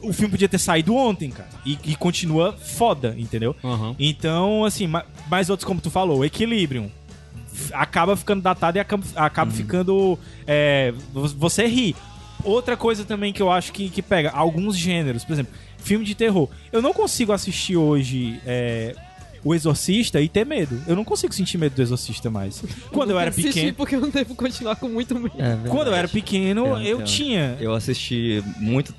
o 0.03 0.13
filme 0.13 0.33
podia 0.33 0.49
ter 0.49 0.59
saído 0.59 0.97
ontem, 0.97 1.31
cara. 1.31 1.49
E, 1.65 1.79
e 1.85 1.95
continua 1.95 2.53
foda, 2.55 3.15
entendeu? 3.17 3.55
Aham. 3.63 3.95
Então, 4.01 4.65
assim, 4.65 4.89
ma- 4.89 5.05
mais 5.29 5.49
outros, 5.49 5.65
como 5.65 5.81
tu 5.81 5.91
falou, 5.93 6.25
Equilibrium. 6.25 6.91
Acaba 7.73 8.17
ficando 8.17 8.43
datado 8.43 8.79
e 8.79 8.81
acaba, 8.81 9.05
acaba 9.15 9.51
ficando. 9.53 10.19
é, 10.49 10.93
vo- 11.13 11.29
você 11.29 11.67
ri. 11.67 11.95
Outra 12.43 12.77
coisa 12.77 13.05
também 13.05 13.33
que 13.33 13.43
eu 13.43 13.51
acho 13.51 13.71
que, 13.73 13.91
que 13.91 14.03
pega, 14.03 14.31
alguns 14.31 14.77
gêneros, 14.77 15.25
por 15.25 15.35
exemplo, 15.35 15.53
filme 15.79 16.05
de 16.05 16.17
terror. 16.17 16.49
Eu 16.73 16.81
não 16.83 16.93
consigo 16.93 17.33
assistir 17.33 17.77
hoje 17.77 18.41
é, 18.47 18.97
O 19.43 19.55
Exorcista 19.55 20.21
e 20.21 20.29
ter 20.29 20.45
medo. 20.45 20.81
Eu 20.87 20.95
não 20.95 21.05
consigo 21.05 21.33
sentir 21.33 21.57
medo 21.59 21.75
do 21.75 21.83
Exorcista 21.83 22.31
mais. 22.31 22.63
Quando 22.93 23.11
eu 23.11 23.19
era 23.19 23.31
Assisti 23.31 23.53
pequeno. 23.53 23.75
porque 23.75 23.97
eu 23.97 24.01
não 24.01 24.11
devo 24.11 24.35
continuar 24.35 24.77
com 24.77 24.89
muito 24.89 25.15
medo. 25.15 25.33
É 25.39 25.69
Quando 25.69 25.89
eu 25.89 25.95
era 25.95 26.07
pequeno, 26.09 26.67
Eu 26.67 26.77
eu 26.79 26.95
entendo. 26.97 27.07
tinha. 27.07 27.57
Eu 27.61 27.73
assisti 27.75 28.43
muito 28.59 28.95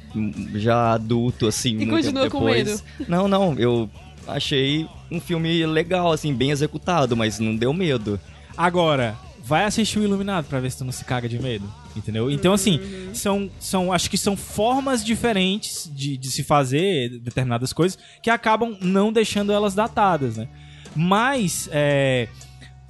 já 0.56 0.94
adulto, 0.94 1.46
assim, 1.48 1.76
muito 1.76 1.90
continua 1.92 2.24
tempo 2.24 2.40
com 2.40 2.46
depois. 2.46 2.84
Não, 3.08 3.28
não, 3.28 3.54
eu 3.60 3.90
achei 4.28 4.88
um 5.12 5.20
filme 5.20 5.66
legal, 5.66 6.12
assim, 6.12 6.34
bem 6.34 6.52
executado, 6.52 7.16
mas 7.16 7.38
não 7.40 7.56
deu 7.56 7.72
medo. 7.74 8.20
Agora, 8.58 9.16
vai 9.44 9.64
assistir 9.66 10.00
o 10.00 10.04
Iluminado 10.04 10.46
pra 10.46 10.60
ver 10.60 10.72
se 10.72 10.78
tu 10.80 10.86
não 10.86 10.92
se 10.92 11.06
caga 11.06 11.28
de 11.30 11.40
medo. 11.40 11.66
Entendeu? 11.96 12.32
Então, 12.32 12.54
assim, 12.54 12.80
são, 13.14 13.50
são. 13.60 13.92
Acho 13.92 14.10
que 14.10 14.18
são 14.18 14.38
formas 14.38 15.04
diferentes 15.04 15.92
de, 15.94 16.16
de 16.16 16.32
se 16.32 16.44
fazer 16.44 17.20
determinadas 17.20 17.74
coisas 17.74 18.00
que 18.24 18.30
acabam 18.30 18.78
não 18.82 19.12
deixando 19.12 19.52
elas 19.52 19.76
datadas, 19.76 20.38
né? 20.38 20.48
Mas, 20.96 21.70
é, 21.72 22.30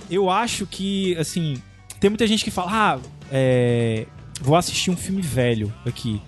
eu 0.10 0.30
acho 0.30 0.68
que, 0.68 1.16
assim, 1.18 1.62
tem 2.00 2.10
muita 2.10 2.28
gente 2.28 2.44
que 2.44 2.52
fala, 2.52 2.72
ah, 2.72 3.00
é, 3.32 4.06
vou 4.42 4.56
assistir 4.56 4.92
um 4.92 4.98
filme 4.98 5.22
velho 5.22 5.74
aqui. 5.86 6.22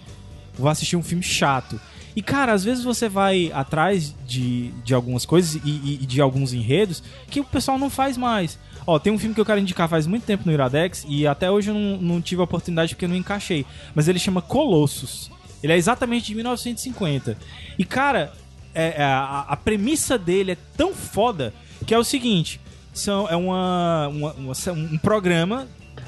Vou 0.56 0.70
assistir 0.70 0.96
um 0.96 1.04
filme 1.04 1.24
chato. 1.24 1.80
E, 2.16 2.22
cara, 2.22 2.54
às 2.54 2.64
vezes 2.64 2.84
você 2.84 3.10
vai 3.10 3.52
atrás 3.54 4.14
de, 4.28 4.70
de 4.84 4.94
algumas 4.94 5.26
coisas 5.26 5.56
e, 5.56 5.70
e- 5.70 6.00
e 6.02 6.06
de 6.06 6.22
alguns 6.22 6.54
enredos 6.54 7.02
que 7.30 7.40
o 7.40 7.44
pessoal 7.44 7.78
não 7.80 7.90
faz 7.90 8.18
mais. 8.18 8.60
Ó, 8.86 9.00
tem 9.00 9.12
um 9.14 9.18
filme 9.18 9.34
que 9.34 9.42
eu 9.42 9.46
quero 9.46 9.60
indicar 9.60 9.88
faz 9.90 10.06
muito 10.06 10.24
tempo 10.26 10.44
no 10.46 10.52
Iradex 10.52 11.06
e 11.08 11.26
até 11.26 11.50
hoje 11.50 11.70
eu 11.72 11.74
não, 11.74 11.98
não 11.98 12.22
tive 12.22 12.42
a 12.42 12.44
oportunidade 12.44 12.94
porque 12.94 13.06
eu 13.06 13.10
não 13.10 13.16
encaixei. 13.16 13.66
Mas 13.96 14.08
ele 14.08 14.20
chama 14.20 14.42
Colossus. 14.42 15.32
Ele 15.64 15.72
é 15.74 15.78
exatamente 15.78 16.26
de 16.28 16.36
1950. 16.36 17.38
E, 17.80 17.86
cara, 17.86 18.34
é- 18.76 18.96
é, 18.98 19.04
a, 19.04 19.46
a 19.50 19.56
premissa 19.56 20.18
dele 20.18 20.52
é 20.52 20.58
tão 20.78 20.94
foda 20.94 21.54
que 21.88 21.94
é 21.94 21.98
o 21.98 22.04
seguinte: 22.04 22.60
são, 22.94 23.28
é 23.30 23.36
uma, 23.36 24.08
uma- 24.10 24.34
uma- 24.34 24.54
um 24.74 24.98
programa 24.98 25.68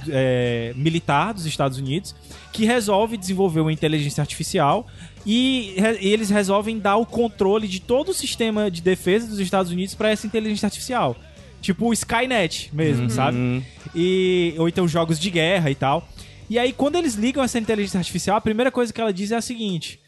é, 0.09 0.73
militar 0.75 1.33
dos 1.33 1.45
Estados 1.45 1.77
Unidos 1.77 2.15
que 2.51 2.65
resolve 2.65 3.17
desenvolver 3.17 3.59
uma 3.59 3.73
inteligência 3.73 4.21
artificial 4.21 4.87
e, 5.25 5.73
re- 5.77 5.97
e 6.01 6.07
eles 6.07 6.29
resolvem 6.29 6.79
dar 6.79 6.95
o 6.97 7.05
controle 7.05 7.67
de 7.67 7.79
todo 7.81 8.09
o 8.09 8.13
sistema 8.13 8.69
de 8.71 8.81
defesa 8.81 9.27
dos 9.27 9.39
Estados 9.39 9.71
Unidos 9.71 9.93
para 9.95 10.09
essa 10.09 10.25
inteligência 10.25 10.67
artificial. 10.67 11.15
Tipo 11.61 11.87
o 11.87 11.93
Skynet 11.93 12.69
mesmo, 12.73 13.09
sabe? 13.09 13.37
Hum, 13.37 13.61
E, 13.95 14.53
ou 14.57 14.69
então 14.69 14.87
jogos 14.87 15.19
de 15.19 15.29
guerra 15.31 15.69
e 15.71 15.75
tal. 15.75 16.07
E 16.49 16.59
aí, 16.59 16.71
quando 16.71 16.95
eles 16.95 17.15
ligam 17.15 17.43
essa 17.43 17.57
inteligência 17.57 17.97
artificial, 17.97 18.37
a 18.37 18.41
primeira 18.41 18.71
coisa 18.71 18.93
que 18.93 19.01
ela 19.01 19.11
diz 19.11 19.31
é 19.31 19.35
a 19.35 19.41
seguinte: 19.41 19.99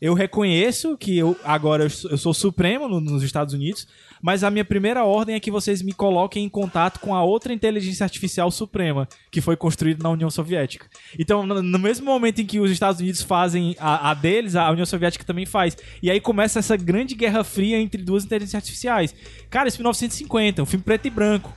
Eu 0.00 0.12
reconheço 0.12 0.96
que 0.98 1.16
eu 1.16 1.36
agora 1.44 1.84
eu 1.84 1.90
sou, 1.90 2.10
eu 2.10 2.18
sou 2.18 2.34
supremo 2.34 2.88
no- 2.88 3.00
nos 3.00 3.22
Estados 3.22 3.54
Unidos, 3.54 3.86
mas 4.22 4.44
a 4.44 4.50
minha 4.50 4.64
primeira 4.64 5.04
ordem 5.04 5.34
é 5.34 5.40
que 5.40 5.50
vocês 5.50 5.82
me 5.82 5.92
coloquem 5.92 6.44
em 6.44 6.48
contato 6.48 7.00
com 7.00 7.14
a 7.14 7.22
outra 7.22 7.52
inteligência 7.52 8.04
artificial 8.04 8.50
suprema 8.50 9.08
que 9.30 9.40
foi 9.40 9.56
construída 9.56 10.02
na 10.02 10.10
União 10.10 10.30
Soviética. 10.30 10.86
Então, 11.18 11.46
no, 11.46 11.78
mesmo 11.78 12.06
momento 12.06 12.40
em 12.40 12.46
que 12.46 12.60
os 12.60 12.70
Estados 12.70 13.00
Unidos 13.00 13.22
fazem 13.22 13.76
a, 13.78 14.10
a 14.10 14.14
deles, 14.14 14.56
a 14.56 14.70
União 14.70 14.86
Soviética 14.86 15.24
também 15.24 15.46
faz. 15.46 15.76
E 16.02 16.10
aí 16.10 16.20
começa 16.20 16.58
essa 16.58 16.76
grande 16.76 17.14
guerra 17.14 17.44
fria 17.44 17.78
entre 17.78 18.02
duas 18.02 18.24
inteligências 18.24 18.62
artificiais. 18.62 19.14
Cara, 19.50 19.68
esse 19.68 19.76
é 19.76 19.80
1950, 19.80 20.62
um 20.62 20.66
filme 20.66 20.84
preto 20.84 21.06
e 21.06 21.10
branco. 21.10 21.52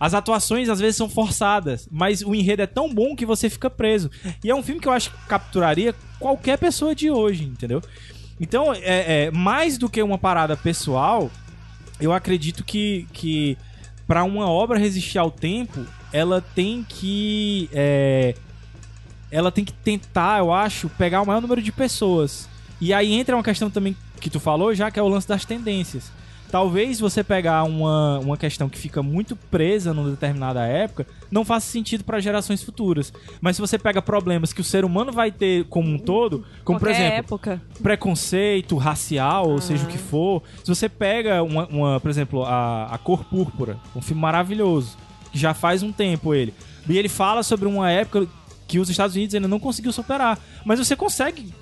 As 0.00 0.14
atuações 0.14 0.68
às 0.68 0.78
vezes 0.78 0.96
são 0.96 1.08
forçadas, 1.08 1.88
mas 1.90 2.22
o 2.22 2.34
enredo 2.34 2.62
é 2.62 2.66
tão 2.66 2.92
bom 2.92 3.16
que 3.16 3.26
você 3.26 3.50
fica 3.50 3.68
preso. 3.68 4.10
E 4.44 4.50
é 4.50 4.54
um 4.54 4.62
filme 4.62 4.80
que 4.80 4.86
eu 4.86 4.92
acho 4.92 5.10
que 5.10 5.26
capturaria 5.26 5.94
qualquer 6.20 6.56
pessoa 6.56 6.94
de 6.94 7.10
hoje, 7.10 7.44
entendeu? 7.44 7.82
Então, 8.40 8.72
é, 8.72 9.24
é, 9.24 9.30
mais 9.32 9.76
do 9.76 9.88
que 9.88 10.00
uma 10.00 10.16
parada 10.16 10.56
pessoal, 10.56 11.28
eu 12.00 12.12
acredito 12.12 12.64
que, 12.64 13.06
que 13.12 13.56
para 14.06 14.24
uma 14.24 14.48
obra 14.48 14.78
resistir 14.78 15.18
ao 15.18 15.30
tempo, 15.30 15.84
ela 16.12 16.40
tem 16.40 16.84
que 16.88 17.68
é, 17.72 18.34
ela 19.30 19.52
tem 19.52 19.64
que 19.64 19.72
tentar, 19.72 20.38
eu 20.38 20.52
acho, 20.52 20.88
pegar 20.90 21.20
o 21.20 21.26
maior 21.26 21.40
número 21.40 21.60
de 21.60 21.72
pessoas. 21.72 22.48
E 22.80 22.94
aí 22.94 23.12
entra 23.12 23.36
uma 23.36 23.42
questão 23.42 23.70
também 23.70 23.96
que 24.20 24.30
tu 24.30 24.40
falou, 24.40 24.74
já 24.74 24.90
que 24.90 24.98
é 24.98 25.02
o 25.02 25.08
lance 25.08 25.28
das 25.28 25.44
tendências. 25.44 26.10
Talvez 26.50 26.98
você 26.98 27.22
pegar 27.22 27.64
uma, 27.64 28.18
uma 28.20 28.36
questão 28.36 28.68
que 28.68 28.78
fica 28.78 29.02
muito 29.02 29.36
presa 29.36 29.92
numa 29.92 30.10
determinada 30.10 30.64
época, 30.64 31.06
não 31.30 31.44
faça 31.44 31.70
sentido 31.70 32.04
para 32.04 32.20
gerações 32.20 32.62
futuras. 32.62 33.12
Mas 33.40 33.56
se 33.56 33.60
você 33.60 33.78
pega 33.78 34.00
problemas 34.00 34.52
que 34.52 34.60
o 34.60 34.64
ser 34.64 34.84
humano 34.84 35.12
vai 35.12 35.30
ter 35.30 35.64
como 35.64 35.88
um 35.88 35.98
todo, 35.98 36.44
como 36.64 36.78
por 36.78 36.88
Qualquer 36.88 37.10
exemplo, 37.10 37.34
época. 37.34 37.62
preconceito 37.82 38.76
racial, 38.76 39.50
ou 39.50 39.60
seja 39.60 39.84
o 39.84 39.88
que 39.88 39.98
for. 39.98 40.42
Se 40.64 40.68
você 40.74 40.88
pega 40.88 41.42
uma, 41.42 41.66
uma, 41.66 42.00
por 42.00 42.10
exemplo, 42.10 42.44
a, 42.44 42.86
a 42.86 42.98
Cor 42.98 43.24
Púrpura, 43.24 43.78
um 43.94 44.00
filme 44.00 44.22
maravilhoso, 44.22 44.96
que 45.30 45.38
já 45.38 45.52
faz 45.52 45.82
um 45.82 45.92
tempo 45.92 46.34
ele. 46.34 46.54
E 46.88 46.96
ele 46.96 47.08
fala 47.08 47.42
sobre 47.42 47.68
uma 47.68 47.90
época 47.90 48.26
que 48.66 48.78
os 48.78 48.88
Estados 48.88 49.14
Unidos 49.16 49.34
ainda 49.34 49.48
não 49.48 49.60
conseguiu 49.60 49.92
superar. 49.92 50.38
Mas 50.64 50.78
você 50.78 50.96
consegue 50.96 51.52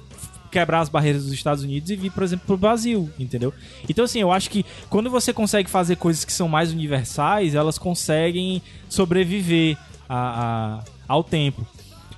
quebrar 0.58 0.80
as 0.80 0.88
barreiras 0.88 1.24
dos 1.24 1.32
Estados 1.32 1.62
Unidos 1.64 1.90
e 1.90 1.96
vir, 1.96 2.10
por 2.10 2.22
exemplo, 2.22 2.46
pro 2.46 2.56
Brasil, 2.56 3.10
entendeu? 3.18 3.52
Então, 3.88 4.04
assim, 4.04 4.20
eu 4.20 4.32
acho 4.32 4.48
que 4.50 4.64
quando 4.88 5.10
você 5.10 5.32
consegue 5.32 5.68
fazer 5.68 5.96
coisas 5.96 6.24
que 6.24 6.32
são 6.32 6.48
mais 6.48 6.72
universais, 6.72 7.54
elas 7.54 7.78
conseguem 7.78 8.62
sobreviver 8.88 9.76
a- 10.08 10.80
a- 10.80 10.84
ao 11.08 11.22
tempo. 11.22 11.66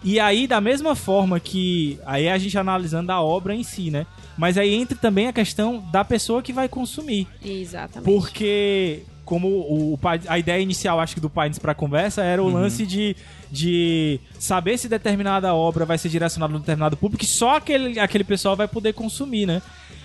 E 0.04 0.20
aí, 0.20 0.46
da 0.46 0.60
mesma 0.60 0.94
forma 0.94 1.40
que. 1.40 1.98
Aí 2.06 2.28
a 2.28 2.38
gente 2.38 2.56
analisando 2.56 3.10
a 3.10 3.20
obra 3.20 3.52
em 3.54 3.64
si, 3.64 3.90
né? 3.90 4.06
Mas 4.36 4.56
aí 4.56 4.72
entra 4.72 4.96
também 4.96 5.26
a 5.26 5.32
questão 5.32 5.84
da 5.90 6.04
pessoa 6.04 6.40
que 6.40 6.52
vai 6.52 6.68
consumir. 6.68 7.26
Exatamente. 7.44 8.04
Porque, 8.04 9.02
como 9.28 9.46
o, 9.46 9.98
a 10.26 10.38
ideia 10.38 10.62
inicial, 10.62 10.98
acho 10.98 11.14
que 11.14 11.20
do 11.20 11.28
Pines 11.28 11.58
pra 11.58 11.74
conversa, 11.74 12.22
era 12.22 12.42
o 12.42 12.48
lance 12.48 12.86
de, 12.86 13.14
de 13.52 14.18
saber 14.38 14.78
se 14.78 14.88
determinada 14.88 15.52
obra 15.52 15.84
vai 15.84 15.98
ser 15.98 16.08
direcionada 16.08 16.54
a 16.54 16.56
um 16.56 16.60
determinado 16.60 16.96
público 16.96 17.22
e 17.24 17.26
só 17.26 17.56
aquele, 17.56 18.00
aquele 18.00 18.24
pessoal 18.24 18.56
vai 18.56 18.66
poder 18.66 18.94
consumir, 18.94 19.44
né? 19.44 19.60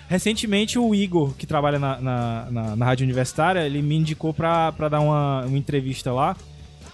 Recentemente, 0.09 0.77
o 0.77 0.93
Igor, 0.93 1.33
que 1.37 1.47
trabalha 1.47 1.79
na, 1.79 2.01
na, 2.01 2.47
na- 2.51 2.75
na 2.75 2.85
Rádio 2.85 3.05
Universitária, 3.05 3.61
ele 3.65 3.81
me 3.81 3.95
indicou 3.95 4.33
pra, 4.33 4.73
pra 4.73 4.89
dar 4.89 4.99
uma, 4.99 5.45
uma 5.45 5.57
entrevista 5.57 6.11
lá 6.11 6.35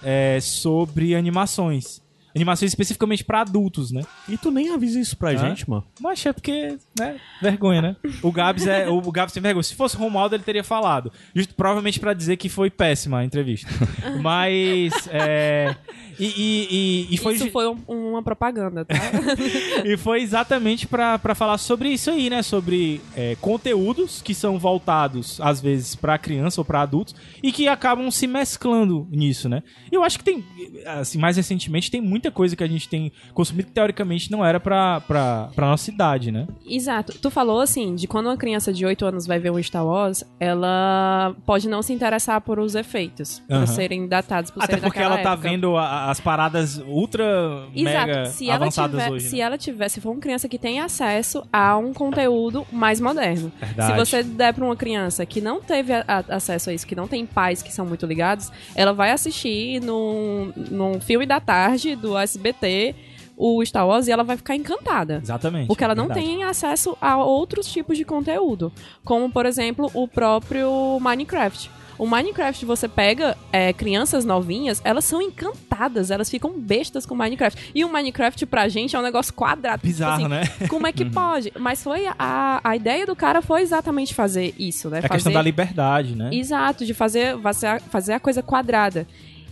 é, 0.03 0.37
sobre 0.39 1.15
animações. 1.15 1.99
Animações 2.39 2.71
especificamente 2.71 3.23
pra 3.23 3.41
adultos, 3.41 3.91
né? 3.91 4.01
E 4.29 4.37
tu 4.37 4.49
nem 4.49 4.69
avisa 4.69 4.97
isso 4.97 5.17
pra 5.17 5.31
Hã? 5.31 5.37
gente, 5.37 5.69
mano. 5.69 5.83
Mas 5.99 6.25
é 6.25 6.31
porque, 6.31 6.77
né? 6.97 7.17
Vergonha, 7.41 7.81
né? 7.81 7.95
O 8.23 8.31
Gabs 8.31 8.65
é. 8.65 8.87
O 8.89 9.01
Gabs 9.11 9.33
tem 9.33 9.43
vergonha. 9.43 9.61
Se 9.63 9.75
fosse 9.75 9.97
Romualdo, 9.97 10.35
ele 10.35 10.43
teria 10.43 10.63
falado. 10.63 11.11
Justo, 11.35 11.53
provavelmente 11.53 11.99
pra 11.99 12.13
dizer 12.13 12.37
que 12.37 12.47
foi 12.47 12.69
péssima 12.69 13.19
a 13.19 13.25
entrevista. 13.25 13.67
Mas. 14.21 14.93
É, 15.11 15.75
e, 16.17 16.25
e, 16.25 16.67
e, 17.11 17.15
e 17.15 17.17
foi, 17.17 17.33
Isso 17.35 17.51
foi 17.51 17.67
um- 17.67 17.77
uma 17.87 18.23
propaganda, 18.23 18.85
tá? 18.85 18.95
e 19.85 19.97
foi 19.97 20.21
exatamente 20.21 20.87
pra 20.87 21.17
pra 21.19 21.33
falar 21.35 21.57
sobre 21.57 21.89
isso 21.89 22.09
aí, 22.09 22.29
né? 22.29 22.41
Sobre 22.41 23.01
é, 23.15 23.35
conteúdos 23.41 24.21
que 24.21 24.33
são 24.33 24.57
voltados, 24.59 25.39
às 25.41 25.59
vezes, 25.61 25.95
pra 25.95 26.17
criança 26.17 26.61
ou 26.61 26.65
pra 26.65 26.81
adultos 26.81 27.15
e 27.43 27.51
que 27.51 27.67
acabam 27.67 28.09
se 28.11 28.27
mesclando 28.27 29.07
nisso, 29.11 29.47
né? 29.49 29.63
E 29.91 29.95
eu 29.95 30.03
acho 30.03 30.17
que 30.17 30.23
tem, 30.23 30.43
assim, 30.85 31.17
mais 31.17 31.35
recentemente, 31.37 31.89
tem 31.91 32.01
muita 32.01 32.28
coisa 32.31 32.55
que 32.55 32.63
a 32.63 32.67
gente 32.67 32.87
tem 32.89 33.11
consumido 33.33 33.67
que 33.67 33.73
teoricamente 33.73 34.31
não 34.31 34.43
era 34.45 34.59
pra, 34.59 35.01
pra, 35.01 35.49
pra 35.55 35.67
nossa 35.67 35.89
idade, 35.89 36.31
né? 36.31 36.47
Exato. 36.67 37.17
Tu 37.19 37.29
falou 37.31 37.59
assim, 37.61 37.95
de 37.95 38.07
quando 38.07 38.27
uma 38.27 38.37
criança 38.37 38.71
de 38.73 38.85
8 38.85 39.05
anos 39.05 39.25
vai 39.27 39.39
ver 39.39 39.51
um 39.51 39.61
Star 39.61 39.85
Wars, 39.85 40.23
ela 40.39 41.35
pode 41.45 41.67
não 41.67 41.81
se 41.81 41.93
interessar 41.93 42.41
por 42.41 42.59
os 42.59 42.75
efeitos, 42.75 43.39
por 43.47 43.67
serem 43.67 44.07
datados, 44.07 44.51
por 44.51 44.63
Até 44.63 44.77
porque 44.77 44.99
ela 44.99 45.17
tá 45.17 45.31
época. 45.33 45.49
veva 45.49 45.79
a- 45.81 46.09
as 46.11 46.19
paradas 46.19 46.77
ultra 46.87 47.67
mega 47.75 47.89
Exato. 48.21 48.29
Se 48.37 48.45
ela, 48.49 48.55
avançadas 48.57 49.01
tiver, 49.03 49.11
hoje. 49.13 49.25
se 49.29 49.35
né? 49.37 49.41
ela 49.41 49.57
tiver, 49.57 49.89
se 49.89 50.01
for 50.01 50.11
uma 50.11 50.19
criança 50.21 50.47
que 50.47 50.57
tem 50.57 50.79
acesso 50.79 51.43
a 51.51 51.77
um 51.77 51.93
conteúdo 51.93 52.65
mais 52.71 52.99
moderno. 52.99 53.51
Verdade. 53.59 53.91
Se 53.91 53.97
você 53.97 54.23
der 54.23 54.53
pra 54.53 54.65
uma 54.65 54.75
criança 54.75 55.25
que 55.25 55.41
não 55.41 55.61
teve 55.61 55.93
a- 55.93 56.03
a- 56.07 56.35
acesso 56.35 56.69
a 56.69 56.73
isso, 56.73 56.85
que 56.85 56.95
não 56.95 57.07
tem 57.07 57.25
pais 57.25 57.61
que 57.61 57.71
são 57.73 57.85
muito 57.85 58.05
ligados, 58.05 58.51
ela 58.75 58.93
vai 58.93 59.11
assistir 59.11 59.81
num, 59.81 60.51
num 60.71 60.99
filme 60.99 61.25
da 61.25 61.39
tarde 61.39 61.95
do 61.95 62.08
SBT 62.17 62.95
o 63.41 63.63
Star 63.65 63.87
Wars 63.87 64.07
e 64.07 64.11
ela 64.11 64.23
vai 64.23 64.35
ficar 64.35 64.53
encantada. 64.53 65.21
Exatamente. 65.23 65.67
Porque 65.67 65.81
ela 65.81 65.95
não 65.95 66.07
verdade. 66.07 66.25
tem 66.27 66.43
acesso 66.43 66.97
a 66.99 67.17
outros 67.17 67.71
tipos 67.71 67.97
de 67.97 68.03
conteúdo. 68.03 68.69
Como, 69.05 69.31
por 69.31 69.45
exemplo, 69.45 69.89
o 69.93 70.07
próprio 70.09 70.99
Minecraft. 70.99 71.71
O 71.97 72.05
Minecraft, 72.07 72.65
você 72.65 72.87
pega 72.87 73.37
é, 73.51 73.73
crianças 73.73 74.23
novinhas, 74.23 74.81
elas 74.85 75.03
são 75.03 75.21
encantadas, 75.21 76.11
elas 76.11 76.29
ficam 76.29 76.51
bestas 76.57 77.05
com 77.05 77.13
Minecraft. 77.13 77.71
E 77.75 77.83
o 77.83 77.89
Minecraft, 77.91 78.45
pra 78.45 78.69
gente, 78.69 78.95
é 78.95 78.99
um 78.99 79.01
negócio 79.01 79.33
quadrado. 79.33 79.79
tipo 79.81 79.87
Bizarro, 79.87 80.13
assim, 80.15 80.27
né? 80.27 80.43
Como 80.69 80.87
é 80.87 80.93
que 80.93 81.03
pode? 81.03 81.51
Mas 81.59 81.83
foi 81.83 82.07
a, 82.17 82.61
a 82.63 82.75
ideia 82.75 83.05
do 83.05 83.15
cara 83.15 83.41
foi 83.41 83.61
exatamente 83.61 84.13
fazer 84.13 84.53
isso, 84.57 84.89
né? 84.89 84.97
É 84.97 84.99
a 84.99 85.01
fazer... 85.03 85.13
questão 85.15 85.33
da 85.33 85.41
liberdade, 85.41 86.15
né? 86.15 86.29
Exato, 86.31 86.85
de 86.85 86.93
fazer, 86.93 87.35
a- 87.67 87.79
fazer 87.79 88.13
a 88.13 88.19
coisa 88.19 88.41
quadrada. 88.41 89.05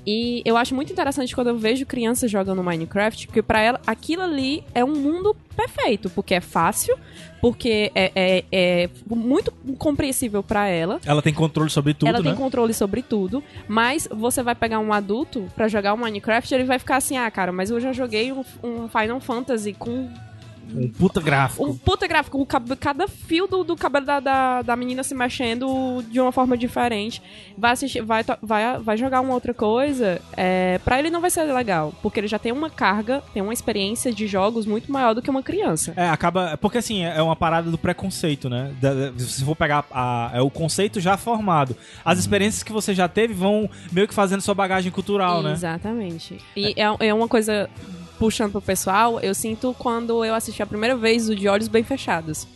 E 0.09 0.41
eu 0.45 0.55
acho 0.55 0.73
muito 0.73 0.89
interessante 0.93 1.35
quando 1.35 1.47
eu 1.47 1.57
vejo 1.57 1.85
crianças 1.85 2.31
jogando 2.31 2.63
Minecraft, 2.63 3.27
porque 3.27 3.41
pra 3.41 3.59
ela 3.59 3.81
aquilo 3.85 4.21
ali 4.21 4.63
é 4.73 4.81
um 4.85 4.95
mundo 4.95 5.35
perfeito, 5.53 6.09
porque 6.09 6.33
é 6.33 6.39
fácil, 6.39 6.97
porque 7.41 7.91
é, 7.93 8.11
é- 8.15 8.43
é 8.49 8.89
muito 9.05 9.51
compreensível 9.77 10.41
pra 10.41 10.65
ela. 10.67 11.01
Ela 11.05 11.21
tem 11.21 11.33
controle 11.33 11.69
sobre 11.69 11.93
tudo, 11.93 12.07
ela 12.07 12.19
né? 12.19 12.23
tem 12.23 12.35
controle 12.35 12.73
sobre 12.73 13.01
tudo, 13.01 13.43
mas 13.67 14.07
você 14.09 14.41
vai 14.41 14.55
pegar 14.55 14.79
um 14.79 14.93
adulto 14.93 15.45
pra 15.53 15.67
jogar 15.67 15.93
o 15.93 15.97
Minecraft, 15.97 16.55
ele 16.55 16.63
vai 16.63 16.79
ficar 16.79 16.95
assim: 16.95 17.17
"Ah, 17.17 17.29
cara, 17.29 17.51
mas 17.51 17.69
eu 17.69 17.79
já 17.81 17.91
joguei 17.91 18.31
um, 18.31 18.45
um 18.63 18.87
Final 18.87 19.19
Fantasy 19.19 19.73
com 19.73 20.09
Um 20.75 20.89
puta 20.89 21.21
gráfico. 21.21 21.65
um 21.65 21.77
puta 21.77 22.07
gráfico, 22.07 22.45
cada 22.79 23.07
fio 23.07 23.47
do, 23.47 23.63
do 23.63 23.75
cabelo 23.75 24.05
da, 24.05 24.19
da, 24.19 24.61
da 24.61 24.75
menina 24.75 25.03
se 25.03 25.15
mexendo 25.15 26.03
de 26.09 26.19
uma 26.19 26.31
forma 26.31 26.57
diferente. 26.57 27.21
Vai 27.57 27.71
assistir, 27.71 28.01
vai, 28.01 28.23
vai, 28.41 28.77
vai 28.79 28.97
jogar 28.97 29.21
uma 29.21 29.33
outra 29.33 29.53
coisa, 29.53 30.21
é, 30.35 30.79
pra 30.83 30.99
ele 30.99 31.09
não 31.09 31.21
vai 31.21 31.29
ser 31.29 31.43
legal. 31.43 31.93
Porque 32.01 32.19
ele 32.19 32.27
já 32.27 32.37
tem 32.39 32.51
uma 32.51 32.69
carga, 32.69 33.23
tem 33.33 33.41
uma 33.41 33.53
experiência 33.53 34.11
de 34.13 34.27
jogos 34.27 34.65
muito 34.65 34.91
maior 34.91 35.13
do 35.13 35.21
que 35.21 35.29
uma 35.29 35.41
criança. 35.43 35.93
É, 35.95 36.09
acaba. 36.09 36.57
Porque 36.57 36.77
assim, 36.77 37.03
é 37.03 37.21
uma 37.21 37.35
parada 37.35 37.69
do 37.71 37.77
preconceito, 37.77 38.49
né? 38.49 38.73
Da- 38.81 38.93
da- 38.93 39.19
se 39.19 39.43
for 39.43 39.55
pegar 39.55 39.85
a- 39.91 40.31
é 40.33 40.41
o 40.41 40.49
conceito 40.49 40.99
já 40.99 41.17
formado. 41.17 41.75
As 42.03 42.19
experiências 42.19 42.63
que 42.63 42.71
você 42.71 42.93
já 42.93 43.07
teve 43.07 43.33
vão 43.33 43.69
meio 43.91 44.07
que 44.07 44.13
fazendo 44.13 44.41
sua 44.41 44.53
bagagem 44.53 44.91
cultural, 44.91 45.41
né? 45.41 45.51
Exatamente. 45.53 46.37
E 46.55 46.73
é, 46.75 47.07
é 47.07 47.13
uma 47.13 47.27
coisa, 47.27 47.69
puxando 48.17 48.51
pro 48.51 48.61
pessoal, 48.61 49.19
eu 49.19 49.33
sinto 49.33 49.75
quando 49.77 50.23
eu 50.25 50.33
assisti 50.33 50.61
a 50.61 50.65
primeira 50.65 50.95
vez 50.95 51.29
o 51.29 51.35
De 51.35 51.47
Olhos 51.47 51.67
Bem 51.67 51.83
Fechados. 51.83 52.47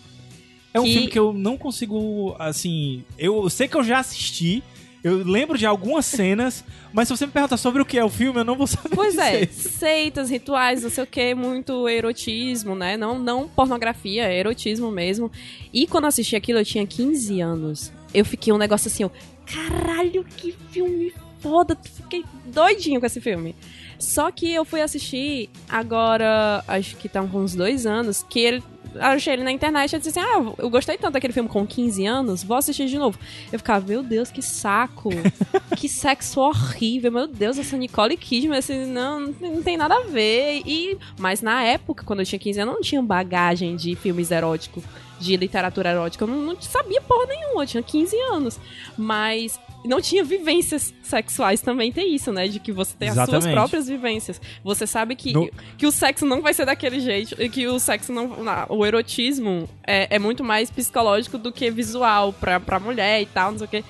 É 0.74 0.80
um 0.80 0.84
que- 0.84 0.94
filme 0.94 1.08
que 1.08 1.20
eu 1.20 1.34
não 1.34 1.58
consigo, 1.58 2.36
assim. 2.40 3.04
Eu 3.18 3.50
sei 3.50 3.68
que 3.68 3.76
eu 3.76 3.84
já 3.84 4.00
assisti. 4.00 4.64
Eu 5.04 5.24
lembro 5.24 5.58
de 5.58 5.66
algumas 5.66 6.06
cenas, 6.06 6.64
mas 6.94 7.08
se 7.08 7.18
você 7.18 7.26
me 7.26 7.32
perguntar 7.32 7.58
sobre 7.58 7.82
o 7.82 7.86
que 7.86 7.98
é 7.98 8.06
o 8.06 8.10
filme, 8.10 8.40
eu 8.40 8.46
não 8.46 8.56
vou 8.56 8.68
saber. 8.68 8.96
Pois 8.96 9.18
é, 9.18 9.46
dizer. 9.48 9.70
seitas, 9.70 10.30
rituais, 10.30 10.84
não 10.84 10.92
sei 10.92 11.04
o 11.04 11.08
que, 11.08 11.34
muito 11.34 11.90
erotismo, 11.90 12.76
né? 12.76 12.96
Não, 12.98 13.18
não 13.18 13.48
pornografia, 13.50 14.26
é 14.32 14.38
erotismo 14.38 14.92
mesmo. 14.92 15.32
E 15.74 15.88
quando 15.88 16.04
eu 16.04 16.10
assisti 16.10 16.36
aquilo, 16.36 16.60
eu 16.60 16.66
tinha 16.66 16.86
15 16.86 17.42
anos. 17.42 17.92
Eu 18.14 18.24
fiquei 18.24 18.54
um 18.54 18.58
negócio 18.60 18.88
assim, 18.90 19.04
ó, 19.04 19.10
caralho, 19.46 20.24
que 20.38 20.54
filme 20.70 21.12
foda. 21.40 21.76
Fiquei 21.84 22.24
doidinho 22.46 23.00
com 23.00 23.06
esse 23.08 23.20
filme. 23.20 23.56
Só 24.02 24.32
que 24.32 24.52
eu 24.52 24.66
fui 24.66 24.82
assistir 24.82 25.50
agora, 25.70 26.64
acho 26.68 26.96
que 26.98 27.08
tá 27.08 27.22
com 27.24 27.40
uns 27.40 27.56
dois 27.56 27.86
anos, 27.86 28.26
que 28.28 28.40
ele. 28.40 28.64
eu 28.96 29.02
Achei 29.02 29.34
ele 29.34 29.44
na 29.44 29.52
internet 29.52 29.94
e 29.94 30.00
disse 30.00 30.18
assim: 30.18 30.28
Ah, 30.28 30.54
eu 30.58 30.70
gostei 30.70 30.98
tanto 30.98 31.14
daquele 31.14 31.32
filme 31.32 31.48
com 31.48 31.66
15 31.66 32.06
anos, 32.06 32.44
vou 32.44 32.58
assistir 32.58 32.88
de 32.88 32.98
novo. 32.98 33.18
Eu 33.52 33.60
ficava, 33.60 33.86
meu 33.86 34.02
Deus, 34.02 34.32
que 34.32 34.42
saco! 34.42 35.10
que 35.78 35.88
sexo 35.88 36.42
horrível, 36.42 37.12
meu 37.12 37.28
Deus, 37.28 37.58
essa 37.58 37.78
Nicole 37.78 38.18
Kidman, 38.18 38.58
assim, 38.58 38.86
não, 38.88 39.34
não 39.40 39.62
tem 39.62 39.78
nada 39.78 39.96
a 39.96 40.04
ver. 40.08 40.64
E, 40.66 40.98
mas 41.20 41.42
na 41.42 41.64
época, 41.64 42.04
quando 42.04 42.22
eu 42.22 42.26
tinha 42.26 42.40
15 42.40 42.60
anos, 42.60 42.72
eu 42.72 42.76
não 42.76 42.82
tinha 42.82 43.02
bagagem 43.02 43.76
de 43.76 43.96
filmes 43.96 44.32
eróticos, 44.32 44.84
de 45.22 45.38
literatura 45.38 45.92
erótica. 45.92 46.24
Eu 46.24 46.28
não, 46.28 46.38
não 46.42 46.62
sabia 46.62 47.02
porra 47.02 47.28
nenhuma, 47.28 47.64
eu 47.64 47.68
tinha 47.68 47.84
15 47.84 48.16
anos. 48.34 48.60
Mas 48.98 49.60
não 49.86 50.02
tinha 50.02 50.24
vivências 50.24 50.94
sexuais 51.02 51.62
também, 51.62 51.92
tem 51.92 52.14
isso, 52.14 52.32
né? 52.32 52.48
De 52.48 52.60
que 52.60 52.72
você 52.72 52.96
tem 52.98 53.10
as 53.10 53.16
suas 53.16 53.30
Exatamente. 53.30 53.54
próprias 53.56 53.88
vivências. 53.88 54.42
Você 54.64 54.86
sabe 54.86 55.16
que, 55.16 55.34
No- 55.34 55.50
que 55.78 55.88
o 55.88 55.92
sexo 55.92 56.26
não 56.26 56.42
vai 56.42 56.54
ser 56.54 56.66
daquele 56.66 57.00
jeito, 57.00 57.36
e 57.42 57.50
que 57.50 57.68
o 57.68 57.80
sexo 57.80 58.12
não. 58.12 58.32
o 58.70 58.86
erotismo 58.86 59.68
é, 59.86 60.16
é 60.16 60.20
muito 60.20 60.44
mais 60.44 60.70
psicológico 60.70 61.38
do 61.38 61.52
que 61.52 61.72
visual 61.72 62.34
pra, 62.34 62.60
pra 62.60 62.80
mulher 62.80 63.22
e 63.22 63.26
tal, 63.26 63.52
não 63.52 63.58
sei 63.60 63.68
o 63.68 63.70
quê. 63.70 63.84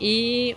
E 0.00 0.56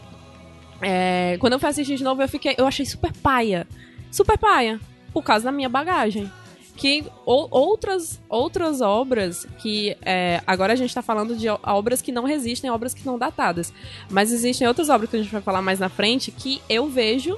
é, 0.81 1.37
quando 1.39 1.53
eu 1.53 1.59
fui 1.59 1.69
assistir 1.69 1.95
de 1.97 2.03
novo, 2.03 2.21
eu 2.21 2.29
fiquei. 2.29 2.55
Eu 2.57 2.67
achei 2.67 2.85
super 2.85 3.11
paia. 3.13 3.67
Super 4.11 4.37
paia. 4.37 4.79
Por 5.13 5.23
causa 5.23 5.45
da 5.45 5.51
minha 5.51 5.69
bagagem. 5.69 6.31
Que 6.77 7.03
ou- 7.25 7.47
outras, 7.51 8.21
outras 8.29 8.79
obras 8.81 9.45
que. 9.57 9.97
é, 10.03 10.41
agora 10.47 10.73
a 10.73 10.75
gente 10.75 10.93
tá 10.93 11.01
falando 11.01 11.35
de 11.35 11.47
obras 11.49 12.01
que 12.01 12.11
não 12.11 12.23
resistem, 12.23 12.69
obras 12.69 12.93
que 12.93 13.05
não 13.05 13.17
datadas. 13.17 13.73
Mas 14.09 14.31
existem 14.31 14.67
outras 14.67 14.87
obras 14.87 15.09
que 15.09 15.15
a 15.17 15.19
gente 15.21 15.31
vai 15.31 15.41
falar 15.41 15.61
mais 15.61 15.79
na 15.79 15.89
frente 15.89 16.31
que 16.31 16.61
eu 16.69 16.87
vejo 16.87 17.37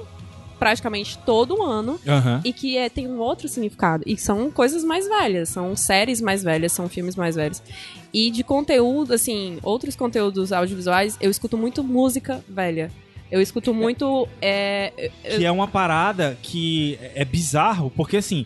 praticamente 0.58 1.16
todo 1.24 1.62
ano 1.62 1.98
Aham. 2.06 2.42
e 2.44 2.52
que 2.52 2.76
é, 2.76 2.90
tem 2.90 3.08
um 3.08 3.18
outro 3.18 3.48
significado. 3.48 4.04
E 4.06 4.14
são 4.18 4.50
coisas 4.50 4.84
mais 4.84 5.08
velhas, 5.08 5.48
são 5.48 5.74
séries 5.74 6.20
mais 6.20 6.42
velhas, 6.42 6.70
são 6.72 6.86
filmes 6.86 7.16
mais 7.16 7.34
velhos. 7.34 7.62
E 8.12 8.30
de 8.30 8.44
conteúdo, 8.44 9.14
assim, 9.14 9.58
outros 9.62 9.96
conteúdos 9.96 10.52
audiovisuais, 10.52 11.16
eu 11.18 11.30
escuto 11.30 11.56
muito 11.56 11.82
música 11.82 12.44
velha. 12.46 12.92
Eu 13.30 13.40
escuto 13.40 13.72
muito. 13.72 14.28
É, 14.42 15.10
Que 15.36 15.46
é 15.46 15.50
uma 15.50 15.66
parada 15.68 16.36
que 16.42 16.98
é 17.14 17.24
bizarro, 17.24 17.90
porque 17.96 18.18
assim, 18.18 18.44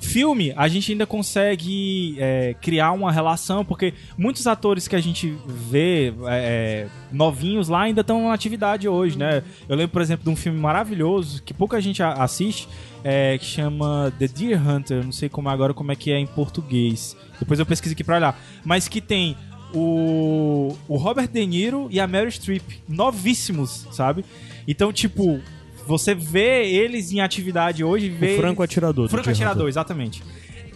filme 0.00 0.52
a 0.56 0.66
gente 0.66 0.92
ainda 0.92 1.06
consegue 1.06 2.16
é, 2.18 2.54
criar 2.60 2.92
uma 2.92 3.12
relação, 3.12 3.64
porque 3.64 3.94
muitos 4.16 4.46
atores 4.46 4.88
que 4.88 4.96
a 4.96 5.00
gente 5.00 5.36
vê 5.46 6.12
é, 6.26 6.86
novinhos 7.12 7.68
lá 7.68 7.82
ainda 7.82 8.00
estão 8.00 8.28
na 8.28 8.34
atividade 8.34 8.88
hoje, 8.88 9.18
né? 9.18 9.42
Eu 9.68 9.76
lembro, 9.76 9.92
por 9.92 10.02
exemplo, 10.02 10.24
de 10.24 10.30
um 10.30 10.36
filme 10.36 10.58
maravilhoso 10.58 11.42
que 11.42 11.52
pouca 11.52 11.80
gente 11.80 12.02
assiste, 12.02 12.68
é, 13.04 13.36
que 13.38 13.44
chama 13.44 14.12
The 14.18 14.28
Deer 14.28 14.68
Hunter, 14.68 15.04
não 15.04 15.12
sei 15.12 15.28
como 15.28 15.48
agora 15.48 15.74
como 15.74 15.92
é 15.92 15.96
que 15.96 16.10
é 16.10 16.18
em 16.18 16.26
português. 16.26 17.16
Depois 17.38 17.60
eu 17.60 17.66
pesquiso 17.66 17.92
aqui 17.94 18.04
pra 18.04 18.16
olhar. 18.16 18.40
Mas 18.64 18.88
que 18.88 19.00
tem 19.00 19.36
o, 19.74 20.76
o 20.88 20.96
Robert 20.96 21.28
De 21.28 21.46
Niro 21.46 21.88
e 21.90 22.00
a 22.00 22.06
Meryl 22.06 22.30
Streep, 22.30 22.62
novíssimos, 22.88 23.86
sabe? 23.92 24.24
Então, 24.66 24.92
tipo, 24.92 25.40
você 25.90 26.14
vê 26.14 26.70
eles 26.70 27.10
em 27.12 27.20
atividade 27.20 27.82
hoje, 27.82 28.08
vê... 28.08 28.36
O 28.36 28.38
Franco 28.38 28.62
Atirador. 28.62 29.06
do 29.06 29.10
Franco 29.10 29.28
Atirador, 29.28 29.68
exatamente. 29.68 30.22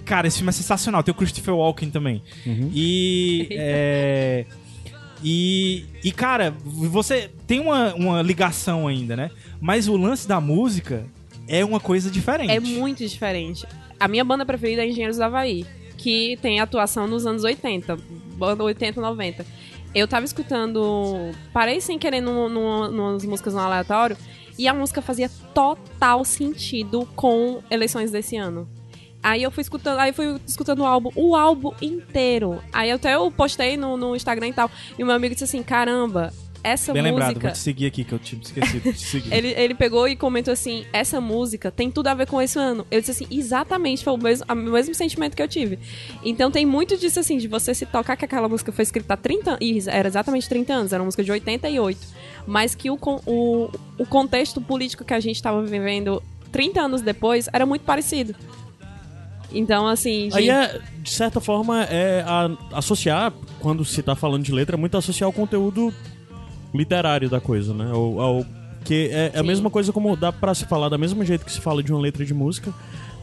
Cara, 0.05 0.27
esse 0.27 0.39
filme 0.39 0.51
é 0.51 0.53
sensacional. 0.53 1.03
Tem 1.05 1.13
o 1.13 1.17
Christopher 1.17 1.55
Walken 1.55 1.89
também. 1.89 2.21
Uhum. 2.45 2.71
E. 2.75 3.49
é, 3.53 4.45
e, 5.23 5.87
e, 6.03 6.13
cara, 6.13 6.53
você 6.65 7.31
tem 7.47 7.61
uma, 7.61 7.95
uma 7.95 8.21
ligação 8.21 8.87
ainda, 8.87 9.17
né? 9.17 9.31
Mas 9.61 9.89
o 9.89 9.97
lance 9.97 10.29
da 10.29 10.41
música 10.41 11.07
é 11.49 11.65
uma 11.65 11.81
coisa 11.81 12.11
diferente. 12.11 12.51
É 12.51 12.61
muito 12.61 13.07
diferente. 13.07 13.65
A 13.99 14.09
minha 14.09 14.25
banda 14.25 14.45
preferida 14.45 14.83
é 14.83 14.89
Engenheiros 14.89 15.17
do 15.17 15.23
Havaí, 15.23 15.65
que 15.97 16.37
tem 16.43 16.61
atuação 16.61 17.07
nos 17.07 17.25
anos 17.25 17.45
80, 17.45 17.97
banda 18.37 18.65
80, 18.65 19.01
90. 19.01 19.47
Eu 19.95 20.09
tava 20.09 20.27
escutando, 20.27 21.31
parei 21.53 21.81
sem 21.81 21.99
querer 21.99 22.21
num, 22.21 22.49
num, 22.49 22.91
numas 22.91 23.25
músicas 23.25 23.55
no 23.55 23.61
aleatório, 23.61 24.17
e 24.59 24.69
a 24.69 24.75
música 24.75 25.03
fazia 25.03 25.31
total 25.53 26.25
sentido 26.25 27.09
com 27.15 27.63
eleições 27.71 28.11
desse 28.11 28.37
ano. 28.37 28.69
Aí 29.23 29.43
eu 29.43 29.51
fui 29.51 29.63
escutando, 29.63 29.99
aí 29.99 30.13
fui 30.13 30.39
escutando 30.47 30.81
o 30.81 30.85
álbum, 30.85 31.11
o 31.17 31.35
álbum 31.35 31.73
inteiro. 31.81 32.63
Aí 32.73 32.91
até 32.91 33.15
eu 33.15 33.31
postei 33.31 33.77
no, 33.77 33.97
no 33.97 34.15
Instagram 34.15 34.49
e 34.49 34.53
tal, 34.53 34.71
e 34.99 35.03
o 35.03 35.07
meu 35.07 35.15
amigo 35.15 35.35
disse 35.35 35.45
assim, 35.45 35.63
caramba, 35.63 36.31
essa 36.65 36.95
Bem 36.95 37.03
lembrado, 37.03 37.29
música... 37.29 37.49
vou 37.49 37.53
te 37.53 37.59
seguir 37.59 37.87
aqui, 37.87 38.05
que 38.05 38.13
eu 38.15 38.19
tinha 38.19 38.41
esquecido 38.41 38.83
de 38.83 38.99
te 38.99 39.05
seguir. 39.05 39.29
Ele, 39.35 39.49
ele 39.49 39.75
pegou 39.75 40.09
e 40.09 40.17
comentou 40.17 40.51
assim: 40.51 40.87
essa 40.95 41.21
música 41.21 41.71
tem 41.71 41.91
tudo 41.91 42.07
a 42.07 42.15
ver 42.15 42.27
com 42.27 42.41
esse 42.41 42.59
ano. 42.59 42.87
Eu 42.91 43.01
disse 43.01 43.11
assim, 43.11 43.27
exatamente, 43.31 44.03
foi 44.03 44.15
o 44.15 44.17
mesmo, 44.17 44.47
o 44.49 44.55
mesmo 44.55 44.95
sentimento 44.95 45.37
que 45.37 45.43
eu 45.43 45.49
tive. 45.49 45.79
Então 46.25 46.51
tem 46.51 46.65
muito 46.65 46.97
disso 46.97 47.21
assim, 47.21 47.37
de 47.37 47.47
você 47.47 47.75
se 47.75 47.85
tocar 47.85 48.17
que 48.17 48.25
aquela 48.25 48.49
música 48.49 48.73
foi 48.73 48.83
escrita 48.83 49.13
há 49.13 49.17
30 49.17 49.51
anos. 49.51 49.87
Era 49.87 50.09
exatamente 50.09 50.49
30 50.49 50.73
anos, 50.73 50.93
era 50.95 51.03
uma 51.03 51.07
música 51.07 51.23
de 51.23 51.31
88. 51.31 51.99
Mas 52.47 52.75
que 52.75 52.91
o, 52.91 52.99
o, 53.27 53.71
o 53.99 54.07
contexto 54.07 54.61
político 54.61 55.05
que 55.05 55.15
a 55.15 55.21
gente 55.21 55.37
estava 55.37 55.63
vivendo 55.63 56.23
30 56.53 56.81
anos 56.83 57.01
depois 57.03 57.49
era 57.53 57.65
muito 57.65 57.83
parecido. 57.83 58.35
Então, 59.53 59.87
assim. 59.87 60.29
de- 60.29 60.37
Aí 60.37 60.51
é, 60.51 60.81
de 61.03 61.11
certa 61.11 61.41
forma, 61.41 61.85
é 61.85 62.23
a- 62.27 62.51
associar, 62.77 63.33
quando 63.61 63.85
se 63.85 64.03
tá 64.03 64.15
falando 64.17 64.43
de 64.43 64.53
letra, 64.53 64.77
é 64.77 64.79
muito 64.79 64.97
associar 64.97 65.29
o 65.31 65.33
conteúdo 65.33 65.93
literário 66.75 67.31
da 67.31 67.41
coisa, 67.41 67.73
né? 67.73 67.89
Ao, 67.93 68.21
ao- 68.21 68.47
que 68.85 69.09
é, 69.13 69.31
é 69.35 69.39
a 69.39 69.43
mesma 69.43 69.71
coisa 69.71 69.93
como 69.93 70.15
dá 70.17 70.31
pra 70.31 70.55
se 70.55 70.67
falar, 70.67 70.89
da 70.91 70.99
mesma 70.99 71.25
jeito 71.25 71.45
que 71.45 71.53
se 71.53 71.61
fala 71.61 71.83
de 71.83 71.91
uma 71.93 72.01
letra 72.01 72.25
de 72.25 72.35
música, 72.35 72.75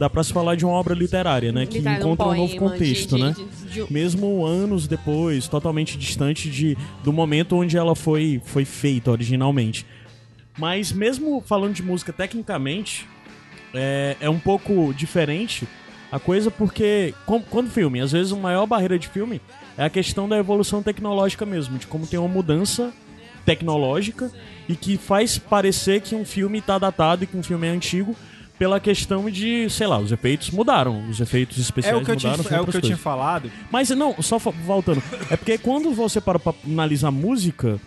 dá 0.02 0.10
pra 0.10 0.24
se 0.24 0.34
falar 0.34 0.56
de 0.56 0.66
uma 0.66 0.74
obra 0.74 0.96
literária, 0.96 1.52
né? 1.52 1.68
Que 1.68 1.78
literário, 1.78 2.02
encontra 2.02 2.26
um 2.26 2.36
novo 2.36 2.56
poema, 2.56 2.74
de- 2.74 2.80
contexto, 2.80 3.16
de- 3.18 3.22
né? 3.24 3.36
de- 3.70 3.86
de- 3.86 3.94
mesmo 3.94 4.44
anos 4.44 4.88
depois, 4.88 5.48
totalmente 5.48 5.96
distante 5.96 6.50
de, 6.50 6.76
do 7.04 7.14
momento 7.14 7.56
onde 7.56 7.78
ela 7.78 7.96
foi, 7.96 8.42
foi 8.44 8.66
feita 8.66 9.12
originalmente. 9.12 9.86
Mas 10.58 10.92
mesmo 10.92 11.40
falando 11.46 11.74
de 11.76 11.84
música 11.84 12.12
tecnicamente, 12.12 13.08
é, 13.76 14.18
é 14.20 14.28
um 14.30 14.40
pouco 14.40 14.92
diferente 14.94 15.68
a 16.12 16.20
coisa 16.20 16.50
porque, 16.50 17.14
com- 17.28 17.42
quando 17.44 17.70
filme, 17.70 18.02
às 18.02 18.12
vezes 18.12 18.34
a 18.34 18.36
maior 18.36 18.66
barreira 18.66 18.98
de 18.98 19.08
filme 19.08 19.40
é 19.78 19.86
a 19.86 19.90
questão 19.90 20.28
da 20.28 20.36
evolução 20.38 20.82
tecnológica 20.82 21.46
mesmo, 21.46 21.78
de 21.78 21.86
como 21.86 22.08
tem 22.08 22.20
uma 22.20 22.28
mudança 22.28 22.92
tecnológica 23.46 24.32
e 24.68 24.76
que 24.76 24.98
faz 24.98 25.38
parecer 25.38 26.02
que 26.02 26.16
um 26.16 26.26
filme 26.26 26.58
está 26.60 26.78
datado 26.80 27.24
e 27.24 27.28
que 27.28 27.38
um 27.38 27.44
filme 27.44 27.68
é 27.68 27.70
antigo 27.70 28.16
pela 28.62 28.80
questão 28.80 29.28
de, 29.28 29.68
sei 29.72 29.88
lá, 29.88 29.98
os 29.98 30.12
efeitos 30.12 30.52
mudaram, 30.52 31.10
os 31.10 31.20
efeitos 31.20 31.58
É 31.58 31.62
especiais 31.62 31.98
o 32.00 32.06
que 32.06 32.12
eu 32.12 32.16
tinha, 32.16 32.38
mudaram, 32.38 32.58
é 32.58 32.62
o 32.62 32.68
que 32.68 32.78
eu 32.78 32.80
tinha 32.80 32.92
coisas. 32.92 33.00
falado. 33.00 33.52
Mas 33.72 33.90
não, 33.90 34.22
só 34.22 34.38
voltando. 34.38 35.02
É 35.32 35.36
porque 35.36 35.58
quando 35.58 35.92
você 35.96 36.22
para 36.22 36.38
pra 36.38 36.54
analisar 36.64 37.10
música, 37.10 37.80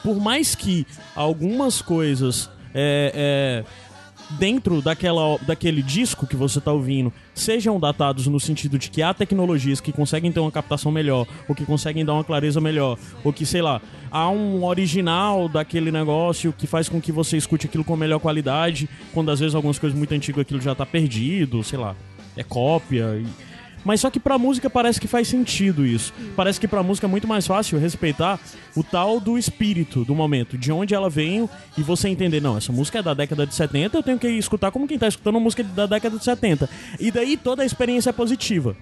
por 0.00 0.20
mais 0.20 0.54
que 0.54 0.86
algumas 1.16 1.82
coisas 1.82 2.48
é, 2.72 3.64
é, 3.66 4.36
dentro 4.38 4.80
daquela, 4.80 5.38
daquele 5.38 5.82
disco 5.82 6.24
que 6.24 6.36
você 6.36 6.60
tá 6.60 6.72
ouvindo 6.72 7.12
sejam 7.34 7.80
datados 7.80 8.26
no 8.26 8.38
sentido 8.38 8.78
de 8.78 8.88
que 8.88 9.02
há 9.02 9.12
tecnologias 9.12 9.80
que 9.80 9.92
conseguem 9.92 10.30
ter 10.30 10.40
uma 10.40 10.50
captação 10.52 10.92
melhor, 10.92 11.26
ou 11.48 11.54
que 11.54 11.64
conseguem 11.64 12.04
dar 12.04 12.14
uma 12.14 12.24
clareza 12.24 12.60
melhor, 12.60 12.96
ou 13.24 13.32
que, 13.32 13.44
sei 13.44 13.60
lá, 13.60 13.82
há 14.10 14.28
um 14.30 14.64
original 14.64 15.48
daquele 15.48 15.90
negócio 15.90 16.52
que 16.56 16.66
faz 16.66 16.88
com 16.88 17.00
que 17.00 17.10
você 17.10 17.36
escute 17.36 17.66
aquilo 17.66 17.82
com 17.84 17.96
melhor 17.96 18.20
qualidade, 18.20 18.88
quando 19.12 19.30
às 19.30 19.40
vezes 19.40 19.54
algumas 19.54 19.78
coisas 19.78 19.98
muito 19.98 20.14
antigas 20.14 20.42
aquilo 20.42 20.60
já 20.60 20.74
tá 20.74 20.86
perdido, 20.86 21.62
sei 21.64 21.78
lá, 21.78 21.96
é 22.36 22.42
cópia. 22.42 23.20
e- 23.20 23.53
mas 23.84 24.00
só 24.00 24.10
que 24.10 24.18
pra 24.18 24.38
música 24.38 24.70
parece 24.70 25.00
que 25.00 25.06
faz 25.06 25.28
sentido 25.28 25.84
isso. 25.86 26.12
Parece 26.34 26.58
que 26.58 26.66
pra 26.66 26.82
música 26.82 27.06
é 27.06 27.10
muito 27.10 27.28
mais 27.28 27.46
fácil 27.46 27.78
respeitar 27.78 28.40
o 28.74 28.82
tal 28.82 29.20
do 29.20 29.36
espírito 29.36 30.04
do 30.04 30.14
momento, 30.14 30.56
de 30.56 30.72
onde 30.72 30.94
ela 30.94 31.10
veio 31.10 31.48
e 31.76 31.82
você 31.82 32.08
entender, 32.08 32.40
não, 32.40 32.56
essa 32.56 32.72
música 32.72 32.98
é 32.98 33.02
da 33.02 33.14
década 33.14 33.46
de 33.46 33.54
70, 33.54 33.96
eu 33.96 34.02
tenho 34.02 34.18
que 34.18 34.28
escutar 34.28 34.70
como 34.70 34.88
quem 34.88 34.98
tá 34.98 35.06
escutando 35.08 35.38
música 35.38 35.62
da 35.62 35.86
década 35.86 36.18
de 36.18 36.24
70. 36.24 36.68
E 36.98 37.10
daí 37.10 37.36
toda 37.36 37.62
a 37.62 37.66
experiência 37.66 38.10
é 38.10 38.12
positiva. 38.12 38.76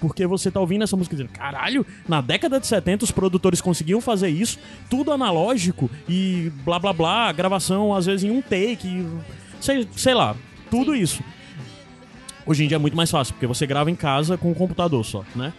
Porque 0.00 0.26
você 0.26 0.50
tá 0.50 0.60
ouvindo 0.60 0.84
essa 0.84 0.96
música 0.96 1.16
dizendo, 1.16 1.32
caralho, 1.32 1.84
na 2.06 2.20
década 2.20 2.60
de 2.60 2.66
70 2.66 3.04
os 3.04 3.10
produtores 3.10 3.60
conseguiam 3.60 4.00
fazer 4.00 4.28
isso, 4.28 4.58
tudo 4.88 5.12
analógico 5.12 5.90
e 6.08 6.52
blá 6.64 6.78
blá 6.78 6.92
blá, 6.92 7.32
gravação 7.32 7.94
às 7.94 8.06
vezes 8.06 8.24
em 8.24 8.30
um 8.30 8.40
take, 8.40 9.06
sei, 9.60 9.88
sei 9.96 10.14
lá, 10.14 10.36
tudo 10.70 10.94
isso. 10.94 11.22
Hoje 12.48 12.64
em 12.64 12.68
dia 12.68 12.76
é 12.76 12.78
muito 12.78 12.96
mais 12.96 13.10
fácil, 13.10 13.34
porque 13.34 13.46
você 13.46 13.66
grava 13.66 13.90
em 13.90 13.94
casa 13.94 14.38
com 14.38 14.50
o 14.50 14.54
computador 14.54 15.04
só, 15.04 15.22
né? 15.36 15.52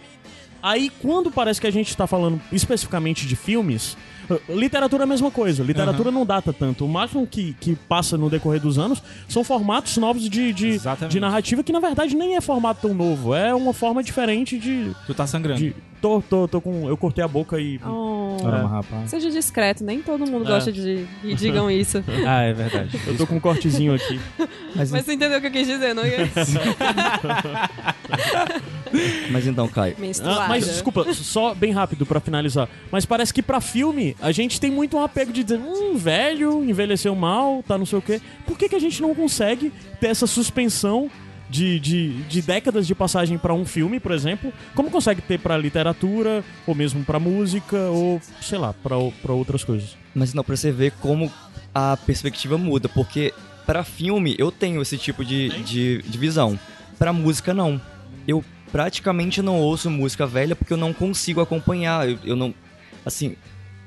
Aí, 0.62 0.90
quando 1.00 1.30
parece 1.30 1.60
que 1.60 1.66
a 1.66 1.70
gente 1.70 1.96
tá 1.96 2.06
falando 2.06 2.40
especificamente 2.52 3.26
de 3.26 3.34
filmes, 3.34 3.96
eh, 4.28 4.40
literatura 4.50 5.04
é 5.04 5.04
a 5.04 5.06
mesma 5.06 5.30
coisa. 5.30 5.62
Literatura 5.62 6.10
não 6.10 6.26
data 6.26 6.52
tanto. 6.52 6.84
O 6.84 6.88
máximo 6.88 7.26
que, 7.26 7.54
que 7.60 7.74
passa 7.74 8.18
no 8.18 8.28
decorrer 8.28 8.60
dos 8.60 8.78
anos 8.78 9.02
são 9.28 9.42
formatos 9.42 9.96
novos 9.96 10.28
de, 10.28 10.52
de, 10.52 10.78
de 11.08 11.20
narrativa, 11.20 11.62
que 11.62 11.72
na 11.72 11.80
verdade 11.80 12.14
nem 12.14 12.36
é 12.36 12.40
formato 12.40 12.82
tão 12.82 12.92
novo. 12.92 13.34
É 13.34 13.54
uma 13.54 13.72
forma 13.72 14.02
diferente 14.02 14.58
de. 14.58 14.94
Tu 15.06 15.14
tá 15.14 15.26
sangrando. 15.26 15.60
de 15.60 15.74
tô, 16.00 16.20
tô, 16.22 16.48
tô 16.48 16.60
com. 16.60 16.88
Eu 16.88 16.96
cortei 16.96 17.22
a 17.22 17.28
boca 17.28 17.58
e. 17.60 17.78
Oh. 17.84 18.36
Rapaz. 18.42 19.10
Seja 19.10 19.30
discreto, 19.30 19.84
nem 19.84 20.00
todo 20.00 20.26
mundo 20.26 20.46
É. 20.46 20.48
gosta 20.48 20.72
de 20.72 21.06
que 21.20 21.34
digam 21.34 21.70
isso. 21.70 22.02
Ah, 22.26 22.42
é 22.42 22.52
verdade. 22.52 23.00
Eu 23.06 23.16
tô 23.16 23.26
com 23.26 23.36
um 23.36 23.40
cortezinho 23.40 23.94
aqui. 23.94 24.20
Mas, 24.74 24.90
Mas 24.92 25.04
você 25.04 25.14
entendeu 25.14 25.38
o 25.38 25.40
que 25.40 25.46
eu 25.48 25.50
quis 25.50 25.66
dizer, 25.66 25.94
não 25.94 26.06
ia? 26.06 26.18
mas 29.30 29.46
então, 29.46 29.66
Caio. 29.68 29.96
Ah, 30.24 30.46
mas 30.48 30.66
desculpa, 30.66 31.12
só 31.14 31.54
bem 31.54 31.72
rápido 31.72 32.04
pra 32.04 32.20
finalizar. 32.20 32.68
Mas 32.90 33.06
parece 33.06 33.32
que 33.32 33.42
pra 33.42 33.60
filme 33.60 34.16
a 34.20 34.32
gente 34.32 34.60
tem 34.60 34.70
muito 34.70 34.96
um 34.96 35.02
apego 35.02 35.32
de 35.32 35.42
dizer, 35.42 35.58
hum, 35.58 35.96
velho, 35.96 36.62
envelheceu 36.64 37.14
mal, 37.14 37.62
tá 37.66 37.78
não 37.78 37.86
sei 37.86 37.98
o 37.98 38.02
quê. 38.02 38.20
Por 38.46 38.58
que, 38.58 38.68
que 38.68 38.76
a 38.76 38.80
gente 38.80 39.00
não 39.00 39.14
consegue 39.14 39.72
ter 40.00 40.08
essa 40.08 40.26
suspensão 40.26 41.10
de, 41.50 41.80
de, 41.80 42.12
de 42.22 42.40
décadas 42.40 42.86
de 42.86 42.94
passagem 42.94 43.36
pra 43.36 43.52
um 43.52 43.66
filme, 43.66 43.98
por 43.98 44.12
exemplo? 44.12 44.52
Como 44.74 44.90
consegue 44.90 45.20
ter 45.20 45.38
pra 45.38 45.58
literatura, 45.58 46.44
ou 46.66 46.74
mesmo 46.74 47.04
pra 47.04 47.18
música, 47.18 47.76
ou 47.90 48.20
sei 48.40 48.58
lá, 48.58 48.72
pra 48.72 48.96
outras 49.32 49.64
coisas? 49.64 49.98
mas 50.14 50.34
não, 50.34 50.42
pra 50.42 50.56
você 50.56 50.72
ver 50.72 50.92
como 51.00 51.30
a 51.74 51.96
perspectiva 51.96 52.58
muda, 52.58 52.88
porque 52.88 53.32
pra 53.66 53.84
filme 53.84 54.34
eu 54.38 54.50
tenho 54.50 54.82
esse 54.82 54.98
tipo 54.98 55.24
de, 55.24 55.62
de, 55.62 56.02
de 56.02 56.18
visão. 56.18 56.58
Pra 56.98 57.12
música, 57.12 57.54
não. 57.54 57.80
Eu 58.26 58.44
praticamente 58.70 59.40
não 59.40 59.58
ouço 59.58 59.90
música 59.90 60.26
velha 60.26 60.54
porque 60.54 60.72
eu 60.72 60.76
não 60.76 60.92
consigo 60.92 61.40
acompanhar. 61.40 62.08
Eu, 62.08 62.18
eu 62.24 62.36
não. 62.36 62.54
Assim, 63.04 63.36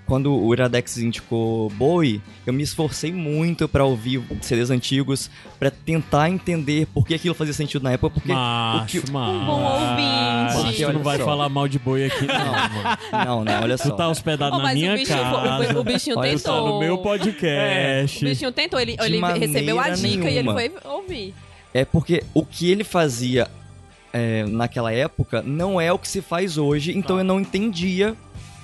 quando 0.06 0.34
o 0.36 0.54
Iradex 0.54 0.98
indicou 0.98 1.70
Bowie, 1.72 2.22
eu 2.46 2.52
me 2.54 2.62
esforcei 2.64 3.12
muito 3.14 3.68
pra 3.70 3.86
ouvir 3.86 4.22
CDs 4.42 4.70
antigos, 4.70 5.30
pra 5.58 5.72
tentar 5.72 6.30
entender 6.30 6.86
por 6.88 7.06
que 7.08 7.14
aquilo 7.14 7.34
fazia 7.34 7.54
sentido 7.54 7.82
na 7.84 7.92
época, 7.94 8.14
porque 8.16 8.32
o 8.32 8.36
Macho, 8.36 9.02
que... 9.02 9.12
macho. 9.12 9.32
Um 9.40 9.46
bom 9.46 9.62
ouvinte. 9.64 10.64
Macho, 10.66 10.86
tu 10.86 10.94
não 10.94 11.04
vai 11.04 11.18
só. 11.18 11.26
falar 11.26 11.50
mal 11.50 11.68
de 11.68 11.80
boi 11.80 12.06
aqui, 12.06 12.26
não, 12.28 12.36
mano. 12.46 12.98
Não, 13.26 13.44
não, 13.46 13.64
olha 13.64 13.78
Tu 13.78 13.88
só. 13.88 13.96
tá 13.96 14.08
hospedado 14.10 14.56
Oh, 14.56 14.58
na 14.58 14.64
mas 14.66 14.74
o 14.76 14.80
minha 14.80 14.94
bichinho 14.96 15.18
casa. 15.20 15.58
foi- 15.66 15.76
o 15.76 15.84
bichinho 15.84 16.18
Olha, 16.20 16.30
tentou. 16.32 16.54
tá 16.54 16.70
no 16.70 16.80
meu 16.80 16.94
O 16.96 16.98
podcast. 16.98 18.26
bichinho 18.26 18.52
tentou, 18.52 18.80
ele, 18.80 18.98
ele 19.00 19.20
recebeu 19.40 19.80
a 19.80 19.90
dica 19.90 20.06
e 20.30 20.38
ele 20.38 20.44
nenhuma. 20.44 20.54
foi 20.54 20.72
ouvir. 20.86 21.34
É 21.74 21.86
porque 21.86 22.24
o 22.34 22.46
que 22.46 22.70
ele 22.70 22.84
fazia 22.84 23.48
é, 24.12 24.44
naquela 24.48 24.92
época 24.94 25.42
não 25.42 25.80
é 25.82 25.92
o 25.92 25.98
que 25.98 26.08
se 26.08 26.22
faz 26.22 26.58
hoje, 26.58 26.96
então 26.96 27.18
eu 27.18 27.24
não 27.24 27.40
entendia 27.40 28.16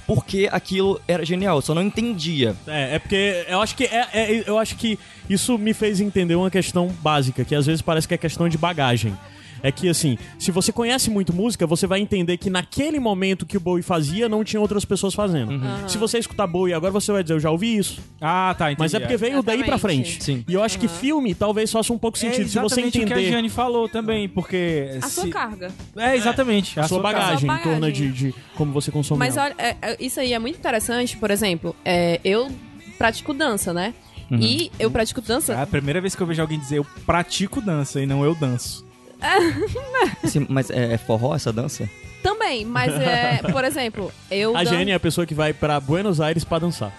por 0.09 0.25
que 0.25 0.47
aquilo 0.51 0.99
era 1.07 1.23
genial. 1.23 1.57
Eu 1.57 1.61
só 1.61 1.75
não 1.75 1.83
entendia. 1.83 2.55
É, 2.65 2.95
é 2.95 2.99
porque 2.99 3.45
eu 3.47 3.61
acho 3.61 3.75
que 3.75 3.83
é, 3.83 4.07
é- 4.11 4.43
eu 4.47 4.57
acho 4.57 4.75
que 4.75 4.97
isso 5.29 5.55
me 5.55 5.71
fez 5.71 6.01
entender 6.01 6.33
uma 6.33 6.49
questão 6.49 6.87
básica, 7.03 7.45
que 7.45 7.53
às 7.53 7.67
vezes 7.67 7.79
parece 7.83 8.07
que 8.07 8.15
é 8.15 8.17
questão 8.17 8.49
de 8.49 8.57
bagagem. 8.57 9.15
É 9.61 9.71
que 9.71 9.89
assim, 9.89 10.17
se 10.37 10.51
você 10.51 10.71
conhece 10.71 11.09
muito 11.09 11.33
música, 11.33 11.65
você 11.67 11.85
vai 11.87 11.99
entender 11.99 12.37
que 12.37 12.49
naquele 12.49 12.99
momento 12.99 13.45
que 13.45 13.57
o 13.57 13.59
Bowie 13.59 13.83
fazia, 13.83 14.29
não 14.29 14.43
tinha 14.43 14.59
outras 14.59 14.85
pessoas 14.85 15.13
fazendo. 15.13 15.59
Se 15.87 15.97
você 15.97 16.17
escutar 16.17 16.47
Bowie 16.47 16.73
agora, 16.73 16.91
você 16.91 17.11
vai 17.11 17.21
dizer, 17.23 17.33
eu 17.35 17.39
já 17.39 17.51
ouvi 17.51 17.77
isso. 17.77 17.99
Ah, 18.21 18.55
tá, 18.57 18.65
entendi. 18.71 18.79
Mas 18.79 18.93
é 18.93 18.99
porque 18.99 19.17
veio 19.17 19.41
daí 19.43 19.59
pra 19.63 19.75
Exatamente. 19.75 20.11
frente. 20.11 20.23
Sim. 20.23 20.45
E 20.47 20.53
eu 20.53 20.63
acho 20.63 20.79
que 20.79 20.87
filme 20.87 21.33
talvez 21.33 21.71
faça 21.71 21.91
um 21.93 21.97
pouco 21.97 22.17
É 22.17 22.21
sentido. 22.21 22.47
se 22.49 22.59
você 22.59 22.81
exatamente 22.81 22.87
o 22.87 22.91
que 23.07 23.13
a 23.13 23.17
entender 23.17 23.31
Jane 23.31 23.49
falou 23.49 23.87
também, 23.89 24.27
porque... 24.29 24.97
A 25.01 25.07
se- 25.07 25.15
sua 25.21 25.29
carga. 25.29 25.71
É, 25.95 26.15
exatamente. 26.15 26.79
a 26.79 26.87
sua 26.87 26.99
bagagem, 27.01 27.49
Sua 27.49 27.59
em 27.59 27.63
torno 27.63 27.79
bagagem. 27.81 28.11
de, 28.11 28.31
de 28.31 28.35
como 28.55 28.71
você 28.71 28.91
consome 28.91 29.19
Mas 29.19 29.35
ela. 29.37 29.47
olha, 29.47 29.55
é, 29.57 29.75
é, 29.81 29.97
isso 29.99 30.19
aí 30.19 30.33
é 30.33 30.39
muito 30.39 30.57
interessante. 30.57 31.17
Por 31.17 31.31
exemplo, 31.31 31.75
é, 31.83 32.19
eu 32.23 32.49
pratico 32.97 33.33
dança, 33.33 33.73
né? 33.73 33.93
E 34.31 34.71
eu 34.79 34.91
pratico 34.91 35.21
dança. 35.21 35.53
É 35.53 35.61
a 35.63 35.65
primeira 35.65 35.99
vez 35.99 36.13
que 36.13 36.21
eu 36.21 36.27
vejo 36.27 36.39
alguém 36.39 36.59
dizer 36.59 36.77
eu 36.77 36.85
pratico 37.05 37.59
dança 37.61 37.99
e 37.99 38.05
não 38.05 38.23
eu 38.23 38.35
danço. 38.35 38.85
Mas 40.49 40.69
é, 40.69 40.93
é 40.93 40.97
forró 40.97 41.35
essa 41.35 41.51
dança? 41.51 41.89
Também, 42.23 42.65
mas 42.65 42.93
é, 42.93 43.37
por 43.51 43.63
exemplo, 43.63 44.11
eu. 44.29 44.55
A 44.55 44.63
dan- 44.63 44.69
Jenny 44.71 44.91
é 44.91 44.95
a 44.95 44.99
pessoa 44.99 45.25
que 45.25 45.33
vai 45.33 45.53
pra 45.53 45.79
Buenos 45.79 46.19
Aires 46.19 46.43
pra 46.43 46.59
dançar. 46.59 46.91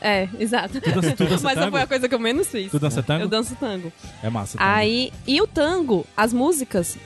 É, 0.00 0.28
exato. 0.38 0.80
dança- 0.80 1.12
tu 1.16 1.24
dança 1.24 1.44
mas 1.44 1.54
tango? 1.54 1.70
foi 1.70 1.80
a 1.82 1.86
coisa 1.86 2.08
que 2.08 2.14
eu 2.14 2.18
menos 2.18 2.48
fiz. 2.48 2.70
Tu 2.70 2.78
dança 2.78 3.02
tango? 3.02 3.22
Eu 3.24 3.28
danço 3.28 3.56
tango. 3.58 3.92
É 4.22 4.28
massa. 4.28 4.58
tango. 4.58 4.68
Aí, 4.70 5.12
e 5.26 5.40
o 5.40 5.46
tango, 5.46 6.04
as 6.16 6.32
músicas, 6.32 6.98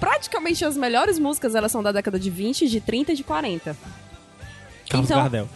praticamente 0.00 0.64
as 0.64 0.76
melhores 0.76 1.18
músicas, 1.18 1.54
elas 1.54 1.70
são 1.72 1.82
da 1.82 1.90
década 1.92 2.18
de 2.18 2.30
20, 2.30 2.68
de 2.68 2.80
30 2.80 3.12
e 3.12 3.16
de 3.16 3.24
40. 3.24 3.76
Carlos 4.88 5.10
então- 5.10 5.20
Gardel. 5.20 5.48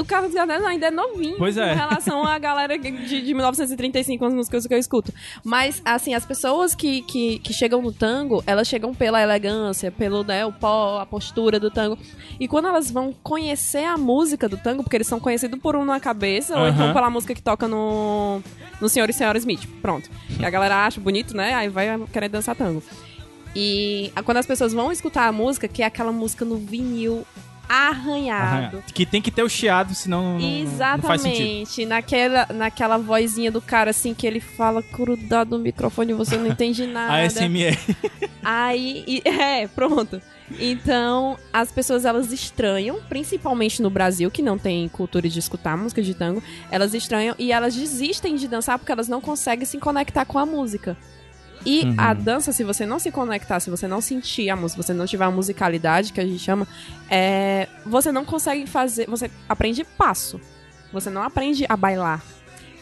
O 0.00 0.04
Carlos 0.04 0.32
Gardel 0.32 0.66
ainda 0.66 0.86
é 0.86 0.90
novinho 0.90 1.36
Pois 1.38 1.56
é. 1.56 1.72
em 1.72 1.76
relação 1.76 2.24
à 2.24 2.38
galera 2.38 2.78
de, 2.78 3.22
de 3.22 3.34
1935, 3.34 4.24
as 4.24 4.34
músicas 4.34 4.66
que 4.66 4.74
eu 4.74 4.78
escuto. 4.78 5.12
Mas, 5.44 5.80
assim, 5.84 6.14
as 6.14 6.24
pessoas 6.24 6.74
que, 6.74 7.02
que, 7.02 7.38
que 7.38 7.52
chegam 7.52 7.80
no 7.80 7.92
tango, 7.92 8.42
elas 8.46 8.66
chegam 8.66 8.94
pela 8.94 9.22
elegância, 9.22 9.90
pelo 9.90 10.24
né, 10.24 10.44
o 10.44 10.52
pó, 10.52 11.00
a 11.00 11.06
postura 11.06 11.60
do 11.60 11.70
tango. 11.70 11.98
E 12.38 12.48
quando 12.48 12.68
elas 12.68 12.90
vão 12.90 13.12
conhecer 13.22 13.84
a 13.84 13.96
música 13.96 14.48
do 14.48 14.56
tango, 14.56 14.82
porque 14.82 14.96
eles 14.96 15.06
são 15.06 15.20
conhecidos 15.20 15.58
por 15.60 15.76
um 15.76 15.84
na 15.84 16.00
cabeça, 16.00 16.58
ou 16.58 16.68
então 16.68 16.92
pela 16.92 17.10
música 17.10 17.34
que 17.34 17.42
toca 17.42 17.68
no, 17.68 18.40
no 18.80 18.88
Senhor 18.88 19.08
e 19.08 19.12
Senhora 19.12 19.38
Smith. 19.38 19.66
Pronto. 19.80 20.10
Que 20.36 20.44
a 20.44 20.50
galera 20.50 20.86
acha 20.86 21.00
bonito, 21.00 21.36
né? 21.36 21.54
Aí 21.54 21.68
vai 21.68 21.98
querer 22.12 22.28
dançar 22.28 22.54
tango. 22.54 22.82
E 23.56 24.12
quando 24.24 24.38
as 24.38 24.46
pessoas 24.46 24.72
vão 24.72 24.90
escutar 24.90 25.28
a 25.28 25.32
música, 25.32 25.68
que 25.68 25.82
é 25.82 25.86
aquela 25.86 26.10
música 26.10 26.44
no 26.44 26.56
vinil 26.56 27.24
arranhado. 27.68 28.76
Arranha. 28.76 28.84
Que 28.94 29.06
tem 29.06 29.20
que 29.22 29.30
ter 29.30 29.42
o 29.42 29.48
chiado, 29.48 29.94
senão 29.94 30.38
não, 30.38 30.48
não 30.48 31.02
faz 31.02 31.20
sentido. 31.22 31.42
Exatamente. 31.42 31.86
Naquela, 31.86 32.46
naquela 32.54 32.98
vozinha 32.98 33.50
do 33.50 33.60
cara, 33.60 33.90
assim, 33.90 34.14
que 34.14 34.26
ele 34.26 34.40
fala 34.40 34.82
grudado 34.92 35.56
no 35.56 35.62
microfone 35.62 36.12
e 36.12 36.14
você 36.14 36.36
não 36.36 36.46
entende 36.46 36.86
nada. 36.88 37.14
A 37.14 37.28
SMR. 37.28 37.78
Aí, 38.42 39.04
e- 39.06 39.22
é, 39.28 39.66
pronto. 39.68 40.20
Então, 40.60 41.38
as 41.52 41.72
pessoas 41.72 42.04
elas 42.04 42.30
estranham, 42.30 42.98
principalmente 43.08 43.80
no 43.80 43.88
Brasil, 43.88 44.30
que 44.30 44.42
não 44.42 44.58
tem 44.58 44.86
cultura 44.88 45.28
de 45.28 45.38
escutar 45.38 45.76
música 45.76 46.02
de 46.02 46.14
tango, 46.14 46.42
elas 46.70 46.92
estranham 46.92 47.34
e 47.38 47.50
elas 47.50 47.74
desistem 47.74 48.36
de 48.36 48.46
dançar 48.46 48.78
porque 48.78 48.92
elas 48.92 49.08
não 49.08 49.20
conseguem 49.22 49.64
se 49.64 49.78
conectar 49.78 50.24
com 50.26 50.38
a 50.38 50.44
música. 50.44 50.96
E 51.64 51.84
Uhum. 51.84 51.94
a 51.96 52.12
dança, 52.14 52.52
se 52.52 52.62
você 52.64 52.84
não 52.84 52.98
se 52.98 53.10
conectar, 53.10 53.58
se 53.60 53.70
você 53.70 53.88
não 53.88 54.00
sentir 54.00 54.50
a 54.50 54.56
música, 54.56 54.82
se 54.82 54.86
você 54.88 54.92
não 54.94 55.06
tiver 55.06 55.24
a 55.24 55.30
musicalidade, 55.30 56.12
que 56.12 56.20
a 56.20 56.26
gente 56.26 56.38
chama, 56.38 56.66
é, 57.10 57.68
você 57.86 58.12
não 58.12 58.24
consegue 58.24 58.66
fazer. 58.66 59.06
Você 59.08 59.30
aprende 59.48 59.84
passo. 59.84 60.40
Você 60.92 61.10
não 61.10 61.22
aprende 61.22 61.64
a 61.68 61.76
bailar. 61.76 62.22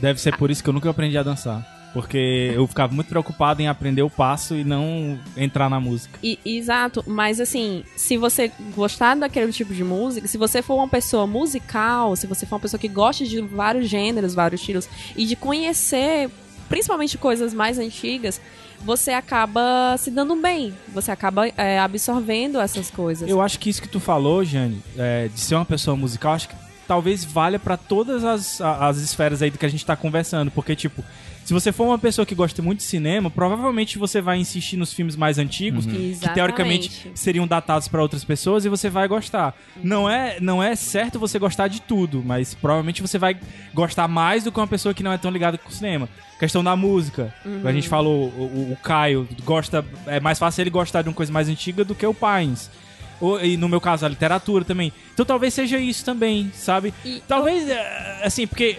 Deve 0.01 0.21
ser 0.21 0.37
por 0.37 0.51
isso 0.51 0.63
que 0.63 0.69
eu 0.69 0.75
nunca 0.75 0.91
aprendi 0.91 1.17
a 1.17 1.23
dançar. 1.23 1.67
Porque 1.95 2.51
eu 2.55 2.67
ficava 2.67 2.91
muito 2.95 3.09
preocupado 3.09 3.61
em 3.61 3.69
aprender 3.69 4.01
o 4.03 4.09
passo 4.09 4.55
e 4.55 4.65
não 4.65 5.21
entrar 5.37 5.69
na 5.69 5.79
música. 5.79 6.19
E- 6.23 6.39
exato, 6.43 7.05
mas 7.07 7.39
assim, 7.39 7.85
se 7.95 8.17
você 8.17 8.51
gostar 8.75 9.15
daquele 9.15 9.53
tipo 9.53 9.75
de 9.75 9.85
música, 9.85 10.27
se 10.27 10.39
você 10.39 10.63
for 10.63 10.77
uma 10.77 10.89
pessoa 10.89 11.27
musical, 11.27 12.17
se 12.17 12.27
você 12.27 12.47
for 12.47 12.55
uma 12.57 12.61
pessoa 12.63 12.81
que 12.81 12.89
gosta 12.89 13.27
de 13.27 13.43
vários 13.43 13.89
gêneros, 13.91 14.35
vários 14.35 14.61
estilos, 14.63 14.89
e 15.15 15.27
de 15.27 15.37
conhecer 15.37 16.31
principalmente 16.67 17.19
coisas 17.19 17.53
mais 17.53 17.79
antigas, 17.79 18.41
você 18.85 19.13
acaba 19.13 19.97
se 19.99 20.11
dando 20.11 20.37
bem, 20.37 20.75
você 20.93 21.11
acaba 21.11 21.49
é, 21.49 21.79
absorvendo 21.79 22.61
essas 22.61 22.91
coisas. 22.91 23.29
Eu 23.29 23.41
acho 23.41 23.59
que 23.59 23.71
isso 23.71 23.81
que 23.83 23.89
tu 23.89 24.01
falou, 24.01 24.45
Jane, 24.45 24.83
é, 24.97 25.29
de 25.29 25.41
ser 25.41 25.55
uma 25.55 25.65
pessoa 25.65 25.97
musical, 25.97 26.35
acho 26.35 26.49
que 26.49 26.55
talvez 26.87 27.25
valha 27.25 27.59
pra 27.59 27.77
todas 27.77 28.25
as, 28.25 28.61
as 28.61 28.99
esferas 28.99 29.41
aí 29.41 29.51
do 29.51 29.59
que 29.59 29.67
a 29.67 29.69
gente 29.69 29.87
tá 29.87 29.97
conversando. 29.97 30.51
Porque, 30.51 30.77
tipo, 30.77 31.03
se 31.45 31.53
você 31.53 31.73
for 31.73 31.85
uma 31.87 31.99
pessoa 31.99 32.25
que 32.25 32.35
gosta 32.35 32.63
muito 32.63 32.79
de 32.79 32.85
cinema, 32.85 33.31
provavelmente 33.31 33.99
você 33.99 34.21
vai 34.21 34.39
insistir 34.39 34.77
nos 34.77 34.93
filmes 34.93 35.17
mais 35.17 35.39
antigos, 35.39 35.85
que 35.87 36.11
Exatamente. 36.11 36.35
teoricamente 36.35 37.11
seriam 37.15 37.47
datados 37.47 37.89
pra 37.89 38.01
outras 38.01 38.25
pessoas 38.25 38.65
e 38.65 38.69
você 38.69 38.89
vai 38.89 39.09
gostar. 39.09 39.55
Não 39.83 40.09
é, 40.09 40.39
não 40.41 40.63
é 40.63 40.75
certo 40.77 41.19
você 41.19 41.39
gostar 41.39 41.69
de 41.69 41.81
tudo, 41.83 42.23
mas 42.25 42.55
provavelmente 42.55 43.03
você 43.03 43.19
vai 43.19 43.37
gostar 43.75 44.07
mais 44.09 44.45
do 44.45 44.53
que 44.53 44.59
uma 44.61 44.67
pessoa 44.67 44.95
que 44.95 45.03
não 45.03 45.13
é 45.13 45.19
tão 45.19 45.31
ligada 45.31 45.59
com 45.59 45.69
o 45.69 45.73
cinema. 45.73 46.09
Questão 46.39 46.63
da 46.65 46.75
música. 46.75 47.33
A 47.65 47.73
gente 47.73 47.89
falou, 47.89 48.29
o, 48.31 48.73
o- 48.73 48.77
Caio 48.83 49.29
gosta. 49.45 49.85
É 50.07 50.19
mais 50.19 50.39
fácil 50.39 50.63
ele 50.63 50.71
gostar 50.71 51.03
de 51.03 51.09
uma 51.09 51.15
coisa 51.15 51.33
mais 51.33 51.49
antiga 51.49 51.85
do 51.85 51.95
que 51.95 52.05
o 52.05 52.13
Pines. 52.15 52.69
Ou- 53.21 53.41
E 53.45 53.57
no 53.57 53.69
meu 53.69 53.81
caso, 53.81 54.05
a 54.05 54.09
literatura 54.09 54.65
também. 54.65 54.93
Então 55.15 55.25
talvez 55.25 55.55
seja 55.55 55.79
isso 55.79 56.05
também, 56.05 56.51
sabe? 56.55 56.93
E- 57.05 57.23
talvez, 57.29 57.69
é, 57.69 58.21
assim, 58.25 58.45
porque 58.47 58.79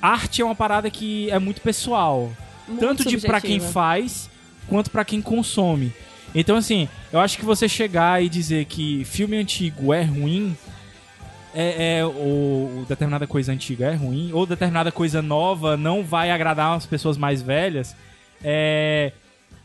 arte 0.00 0.42
é 0.42 0.44
uma 0.44 0.54
parada 0.54 0.90
que 0.90 1.30
é 1.30 1.38
muito 1.38 1.60
pessoal. 1.60 2.32
Muito 2.66 2.80
tanto 2.80 3.08
de 3.08 3.18
pra 3.18 3.40
quem 3.40 3.60
faz, 3.60 4.28
quanto 4.68 4.90
pra 4.90 5.04
quem 5.04 5.22
consome. 5.22 5.92
Então, 6.34 6.56
assim, 6.56 6.88
eu 7.12 7.20
acho 7.20 7.38
que 7.38 7.44
você 7.44 7.68
chegar 7.68 8.22
e 8.22 8.28
dizer 8.28 8.66
que 8.66 9.04
filme 9.04 9.36
antigo 9.36 9.92
é 9.92 10.02
ruim, 10.02 10.56
é, 11.54 11.98
é, 11.98 12.04
ou, 12.04 12.78
ou 12.78 12.84
determinada 12.86 13.26
coisa 13.26 13.52
antiga 13.52 13.86
é 13.86 13.94
ruim, 13.94 14.30
ou 14.32 14.44
determinada 14.44 14.92
coisa 14.92 15.22
nova 15.22 15.76
não 15.76 16.04
vai 16.04 16.30
agradar 16.30 16.76
as 16.76 16.84
pessoas 16.84 17.16
mais 17.16 17.40
velhas, 17.40 17.96
é, 18.44 19.12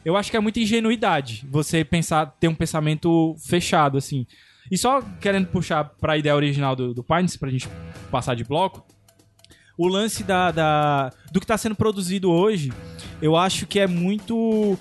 eu 0.04 0.16
acho 0.16 0.32
que 0.32 0.38
é 0.38 0.40
muita 0.40 0.60
ingenuidade 0.60 1.46
você 1.50 1.84
pensar, 1.84 2.26
ter 2.40 2.48
um 2.48 2.56
pensamento 2.56 3.36
fechado, 3.38 3.98
assim. 3.98 4.26
E 4.72 4.78
só 4.78 5.02
querendo 5.20 5.48
puxar 5.48 5.84
pra 5.84 6.18
ideia 6.18 6.36
original 6.36 6.76
do, 6.76 6.94
do 6.94 7.04
Pines, 7.04 7.36
pra 7.36 7.50
gente 7.50 7.68
passar 8.10 8.36
de 8.36 8.44
bloco, 8.44 8.86
o 9.78 9.88
lance 9.88 10.24
da, 10.24 10.52
da- 10.52 11.12
do 11.32 11.40
que 11.40 11.44
está 11.46 11.58
sendo 11.58 11.76
produzido 11.76 12.30
hoje, 12.32 12.72
eu 13.22 13.36
acho 13.36 13.66
que 13.66 13.80
é 13.80 13.88
muito. 13.88 14.78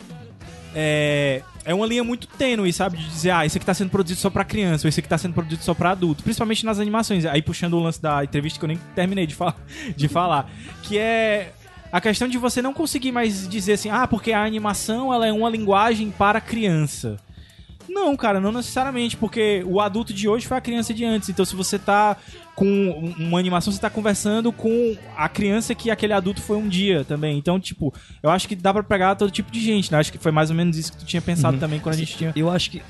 É, 0.75 1.43
é 1.65 1.75
uma 1.75 1.87
linha 1.87 2.05
muito 2.05 2.27
tênue, 2.27 2.73
sabe? 2.73 2.97
De 2.97 3.09
dizer, 3.09 3.31
ah, 3.31 3.45
isso 3.45 3.57
aqui 3.57 3.67
tá 3.67 3.75
sendo 3.75 3.91
produzido 3.91 4.21
só 4.21 4.31
pra 4.31 4.45
criança, 4.45 4.87
ou 4.87 4.89
isso 4.89 5.01
aqui 5.01 5.09
tá 5.09 5.19
sendo 5.19 5.35
produzido 5.35 5.63
só 5.63 5.75
pra 5.75 5.91
adulto. 5.91 6.23
Principalmente 6.23 6.65
nas 6.65 6.79
animações. 6.79 7.25
Aí 7.27 7.43
puxando 7.43 7.75
o 7.75 7.81
lance 7.81 8.01
da 8.01 8.23
entrevista 8.25 8.59
que 8.59 8.65
eu 8.65 8.69
nem 8.69 8.79
terminei 8.95 9.27
de, 9.27 9.35
fa 9.35 9.55
de 9.97 10.09
falar. 10.09 10.51
Que 10.83 10.99
é 10.99 11.53
a 11.93 12.01
questão 12.01 12.29
de 12.29 12.39
você 12.39 12.63
não 12.63 12.73
conseguir 12.73 13.11
mais 13.13 13.49
dizer 13.49 13.73
assim, 13.75 13.91
ah, 13.91 14.07
porque 14.07 14.33
a 14.33 14.45
animação 14.45 15.13
ela 15.13 15.27
é 15.27 15.33
uma 15.33 15.51
linguagem 15.51 16.11
para 16.11 16.41
criança. 16.41 17.17
Não, 17.93 18.17
cara, 18.17 18.39
não 18.41 18.53
necessariamente, 18.53 19.17
porque 19.17 19.65
o 19.67 19.81
adulto 19.81 20.13
de 20.15 20.29
hoje 20.29 20.47
foi 20.47 20.57
a 20.57 20.61
criança 20.61 20.95
de 20.95 21.05
antes. 21.05 21.29
Então, 21.29 21.45
se 21.45 21.57
você 21.57 21.77
tá 21.79 22.17
com 22.55 22.65
um- 22.67 23.15
uma 23.27 23.39
animação, 23.39 23.73
você 23.73 23.81
tá 23.81 23.91
conversando 23.91 24.53
com 24.53 24.97
a 25.17 25.29
criança 25.29 25.75
que 25.75 25.91
aquele 25.91 26.13
adulto 26.13 26.41
foi 26.41 26.57
um 26.57 26.69
dia 26.69 27.05
também. 27.05 27.37
Então, 27.37 27.59
tipo, 27.59 27.93
eu 28.23 28.31
acho 28.31 28.47
que 28.47 28.55
dá 28.55 28.73
pra 28.73 28.83
pegar 28.85 29.17
todo 29.17 29.31
tipo 29.31 29.51
de 29.51 29.61
gente, 29.61 29.91
né? 29.91 29.99
Acho 29.99 30.13
que 30.13 30.19
foi 30.19 30.31
mais 30.31 30.51
ou 30.51 30.57
menos 30.57 30.77
isso 30.77 30.93
que 30.93 30.99
tu 30.99 31.05
tinha 31.05 31.21
pensado 31.21 31.59
também 31.59 31.81
quando 31.81 31.95
a 31.97 31.99
gente 31.99 32.17
tinha. 32.17 32.33
Eu 32.37 32.49
acho 32.51 32.71
que, 32.71 32.83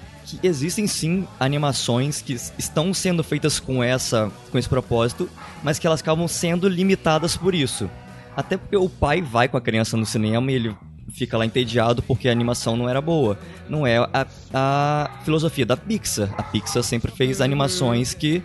existem 0.42 0.86
sim 0.86 1.26
animações 1.40 2.20
que 2.22 2.34
estão 2.59 2.92
sendo 2.94 3.24
feitas 3.24 3.59
com 3.59 3.82
essa 3.82 4.30
com 4.53 4.59
esse 4.59 4.68
propósito, 4.68 5.28
mas 5.62 5.78
que 5.78 5.86
elas 5.86 6.01
acabam 6.01 6.28
sendo 6.28 6.68
limitadas 6.68 7.36
por 7.36 7.55
isso. 7.55 7.90
Até 8.36 8.57
porque 8.57 8.76
o 8.76 8.88
pai 8.88 9.20
vai 9.22 9.48
com 9.48 9.57
a 9.57 9.61
criança 9.61 9.96
no 9.96 10.07
cinema 10.07 10.51
e 10.53 10.55
ele 10.55 10.76
fica 11.11 11.36
lá 11.36 11.44
entediado 11.46 12.02
porque 12.02 12.28
a 12.28 12.32
animação 12.32 12.76
não 12.76 12.88
era 12.88 13.00
boa. 13.00 13.38
Não 13.68 13.86
é 13.86 13.98
a, 13.98 14.26
a 14.54 15.11
filosofia 15.24 15.66
da 15.66 15.76
Pixar. 15.76 16.28
A 16.38 16.42
Pixar 16.42 16.82
sempre 16.82 17.11
fez 17.12 17.40
animações 17.40 18.14
que 18.14 18.42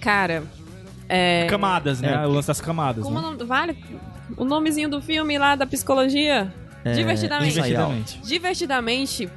Cara, 0.00 0.42
É, 1.08 1.46
Camadas, 1.48 2.00
né? 2.00 2.12
É. 2.12 2.26
O 2.26 2.30
lance 2.30 2.48
das 2.48 2.60
camadas. 2.60 3.02
como 3.04 3.18
o 3.18 3.22
né? 3.22 3.28
nome, 3.30 3.44
vale 3.44 3.76
o 4.36 4.44
nomezinho 4.44 4.88
do 4.90 5.00
filme 5.00 5.38
lá 5.38 5.56
da 5.56 5.66
psicologia? 5.66 6.52
É, 6.84 6.92
Divertidamente. 6.92 7.54
Divertidamente. 7.54 8.20
Divertidamente, 8.22 9.28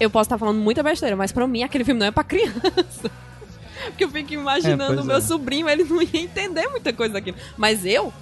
eu 0.00 0.10
posso 0.10 0.26
estar 0.26 0.38
falando 0.38 0.58
muita 0.58 0.82
besteira, 0.82 1.14
mas 1.16 1.32
pra 1.32 1.46
mim 1.46 1.62
aquele 1.62 1.84
filme 1.84 2.00
não 2.00 2.06
é 2.06 2.10
pra 2.10 2.24
criança. 2.24 3.10
Porque 3.86 4.04
eu 4.04 4.10
fico 4.10 4.32
É, 4.32 4.34
imaginando 4.34 5.02
o 5.02 5.04
meu 5.04 5.16
é. 5.16 5.20
sobrinho, 5.20 5.68
ele 5.68 5.84
não 5.84 6.02
ia 6.02 6.08
entender 6.20 6.66
muita 6.68 6.92
coisa 6.92 7.14
daquilo. 7.14 7.36
Mas 7.56 7.84
eu, 7.86 8.12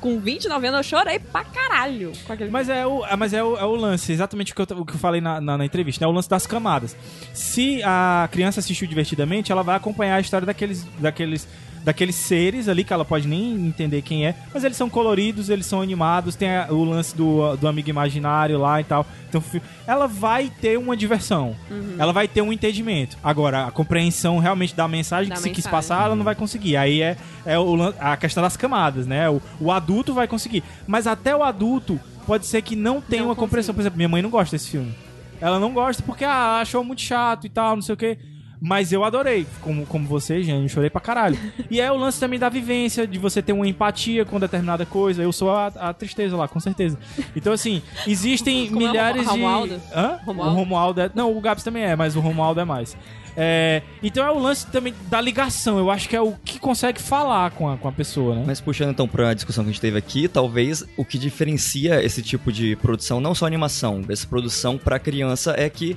com 0.00 0.18
29 0.18 0.66
anos, 0.66 0.78
eu 0.78 0.98
chorei 0.98 1.18
pra 1.18 1.44
caralho 1.44 2.12
com 2.26 2.32
aquele 2.32 2.50
Mas 2.50 2.68
é 2.68 2.86
o, 2.86 3.04
ah, 3.04 3.16
mas 3.16 3.32
é 3.32 3.42
o, 3.42 3.56
é 3.56 3.64
o 3.64 3.74
lance, 3.74 4.12
exatamente 4.12 4.52
o 4.52 4.54
que 4.54 4.60
eu, 4.60 4.78
o 4.78 4.84
que 4.84 4.94
eu 4.94 4.98
falei 4.98 5.20
na, 5.20 5.40
na, 5.40 5.58
na 5.58 5.64
entrevista, 5.64 6.04
né? 6.04 6.08
O 6.08 6.12
lance 6.12 6.28
das 6.28 6.46
camadas. 6.46 6.96
Se 7.34 7.82
a 7.84 8.28
criança 8.32 8.60
assistiu 8.60 8.88
divertidamente, 8.88 9.52
ela 9.52 9.62
vai 9.62 9.76
acompanhar 9.76 10.16
a 10.16 10.20
história 10.20 10.46
daqueles, 10.46 10.84
daqueles, 10.98 11.46
daqueles 11.84 12.14
seres 12.14 12.68
ali, 12.68 12.84
que 12.84 12.92
ela 12.92 13.04
pode 13.04 13.26
nem 13.26 13.54
entender 13.66 14.02
quem 14.02 14.26
é, 14.26 14.34
mas 14.52 14.64
eles 14.64 14.76
são 14.76 14.88
coloridos, 14.90 15.48
eles 15.48 15.66
são 15.66 15.80
animados, 15.80 16.36
tem 16.36 16.48
a- 16.56 16.66
o 16.70 16.84
lance 16.84 17.16
do, 17.16 17.56
do 17.56 17.66
amigo 17.66 17.88
imaginário 17.88 18.58
lá 18.58 18.80
e 18.80 18.84
tal. 18.84 19.06
Então, 19.28 19.42
ela 19.86 20.06
vai 20.06 20.50
ter 20.60 20.78
uma 20.78 20.96
diversão. 20.96 21.56
Uhum. 21.70 21.94
Ela 21.98 22.12
vai 22.12 22.26
ter 22.28 22.42
um 22.42 22.52
entendimento. 22.52 23.16
Agora, 23.22 23.66
a 23.66 23.70
compreensão 23.70 24.38
realmente 24.38 24.74
da 24.74 24.86
mensagem 24.88 25.28
Da 25.28 25.36
que 25.36 25.40
se 25.42 25.48
quis 25.50 25.64
mensagem. 25.64 25.70
passar, 25.76 26.04
ela 26.06 26.16
não 26.16 26.24
vai 26.24 26.34
conseguir. 26.34 26.76
Aí 26.76 27.00
é, 27.00 27.16
é 27.46 27.58
o 27.58 27.76
a 27.98 28.16
questão 28.16 28.42
das 28.42 28.56
camadas, 28.56 29.06
né? 29.06 29.28
O, 29.30 29.40
o 29.60 29.70
adulto 29.72 30.12
vai 30.12 30.26
conseguir. 30.28 30.62
Mas 30.86 31.06
até 31.06 31.34
o 31.34 31.42
adulto 31.42 31.98
pode 32.26 32.46
ser 32.46 32.60
que 32.62 32.74
não 32.76 33.00
tenha 33.00 33.22
Não 33.22 33.28
uma 33.30 33.36
compreensão. 33.36 33.72
consiga. 33.72 33.74
Por 33.74 33.80
exemplo, 33.82 33.96
minha 33.96 34.08
mãe 34.08 34.20
não 34.22 34.30
gosta 34.30 34.56
desse 34.56 34.70
filme. 34.70 34.94
Ela 35.40 35.58
não 35.58 35.72
gosta 35.72 36.02
porque 36.02 36.24
ah, 36.24 36.58
achou 36.60 36.84
muito 36.84 37.00
chato 37.00 37.46
e 37.46 37.48
tal, 37.48 37.74
não 37.76 37.82
sei 37.82 37.94
o 37.94 37.98
quê. 37.98 38.18
Mas 38.60 38.92
eu 38.92 39.02
adorei, 39.04 39.46
como, 39.62 39.86
como 39.86 40.06
você, 40.06 40.42
Jane, 40.42 40.62
eu 40.62 40.68
chorei 40.68 40.90
pra 40.90 41.00
caralho. 41.00 41.38
E 41.70 41.80
é 41.80 41.90
o 41.90 41.96
lance 41.96 42.20
também 42.20 42.38
da 42.38 42.48
vivência, 42.48 43.06
de 43.06 43.18
você 43.18 43.40
ter 43.40 43.52
uma 43.52 43.66
empatia 43.66 44.24
com 44.24 44.38
determinada 44.38 44.84
coisa. 44.84 45.22
Eu 45.22 45.32
sou 45.32 45.50
a, 45.50 45.68
a 45.68 45.94
tristeza 45.94 46.36
lá, 46.36 46.46
com 46.46 46.60
certeza. 46.60 46.98
Então, 47.34 47.52
assim, 47.52 47.80
existem 48.06 48.68
Como 48.68 48.82
é 48.82 48.84
o 48.84 48.88
milhares 48.88 49.26
Romualdo? 49.26 49.78
de. 49.78 49.94
Hã? 49.94 50.18
Romualdo? 50.26 50.52
O 50.52 50.56
Romualdo 50.58 51.00
é. 51.00 51.10
Não, 51.14 51.36
o 51.36 51.40
Gabs 51.40 51.64
também 51.64 51.84
é, 51.84 51.96
mas 51.96 52.16
o 52.16 52.20
Romualdo 52.20 52.60
é 52.60 52.64
mais. 52.64 52.96
É, 53.36 53.82
então 54.02 54.26
é 54.26 54.30
o 54.30 54.38
lance 54.38 54.66
também 54.66 54.92
da 55.08 55.20
ligação. 55.20 55.78
Eu 55.78 55.90
acho 55.90 56.08
que 56.08 56.16
é 56.16 56.20
o 56.20 56.32
que 56.44 56.58
consegue 56.58 57.00
falar 57.00 57.50
com 57.52 57.70
a, 57.70 57.76
com 57.76 57.88
a 57.88 57.92
pessoa, 57.92 58.34
né? 58.34 58.44
Mas 58.46 58.60
puxando 58.60 58.90
então 58.90 59.08
pra 59.08 59.32
discussão 59.32 59.64
que 59.64 59.70
a 59.70 59.72
gente 59.72 59.80
teve 59.80 59.96
aqui, 59.96 60.28
talvez 60.28 60.84
o 60.96 61.04
que 61.04 61.16
diferencia 61.16 62.02
esse 62.04 62.22
tipo 62.22 62.52
de 62.52 62.76
produção, 62.76 63.20
não 63.20 63.34
só 63.34 63.46
animação, 63.46 64.02
dessa 64.02 64.26
produção 64.26 64.76
pra 64.76 64.98
criança 64.98 65.54
é 65.56 65.70
que 65.70 65.96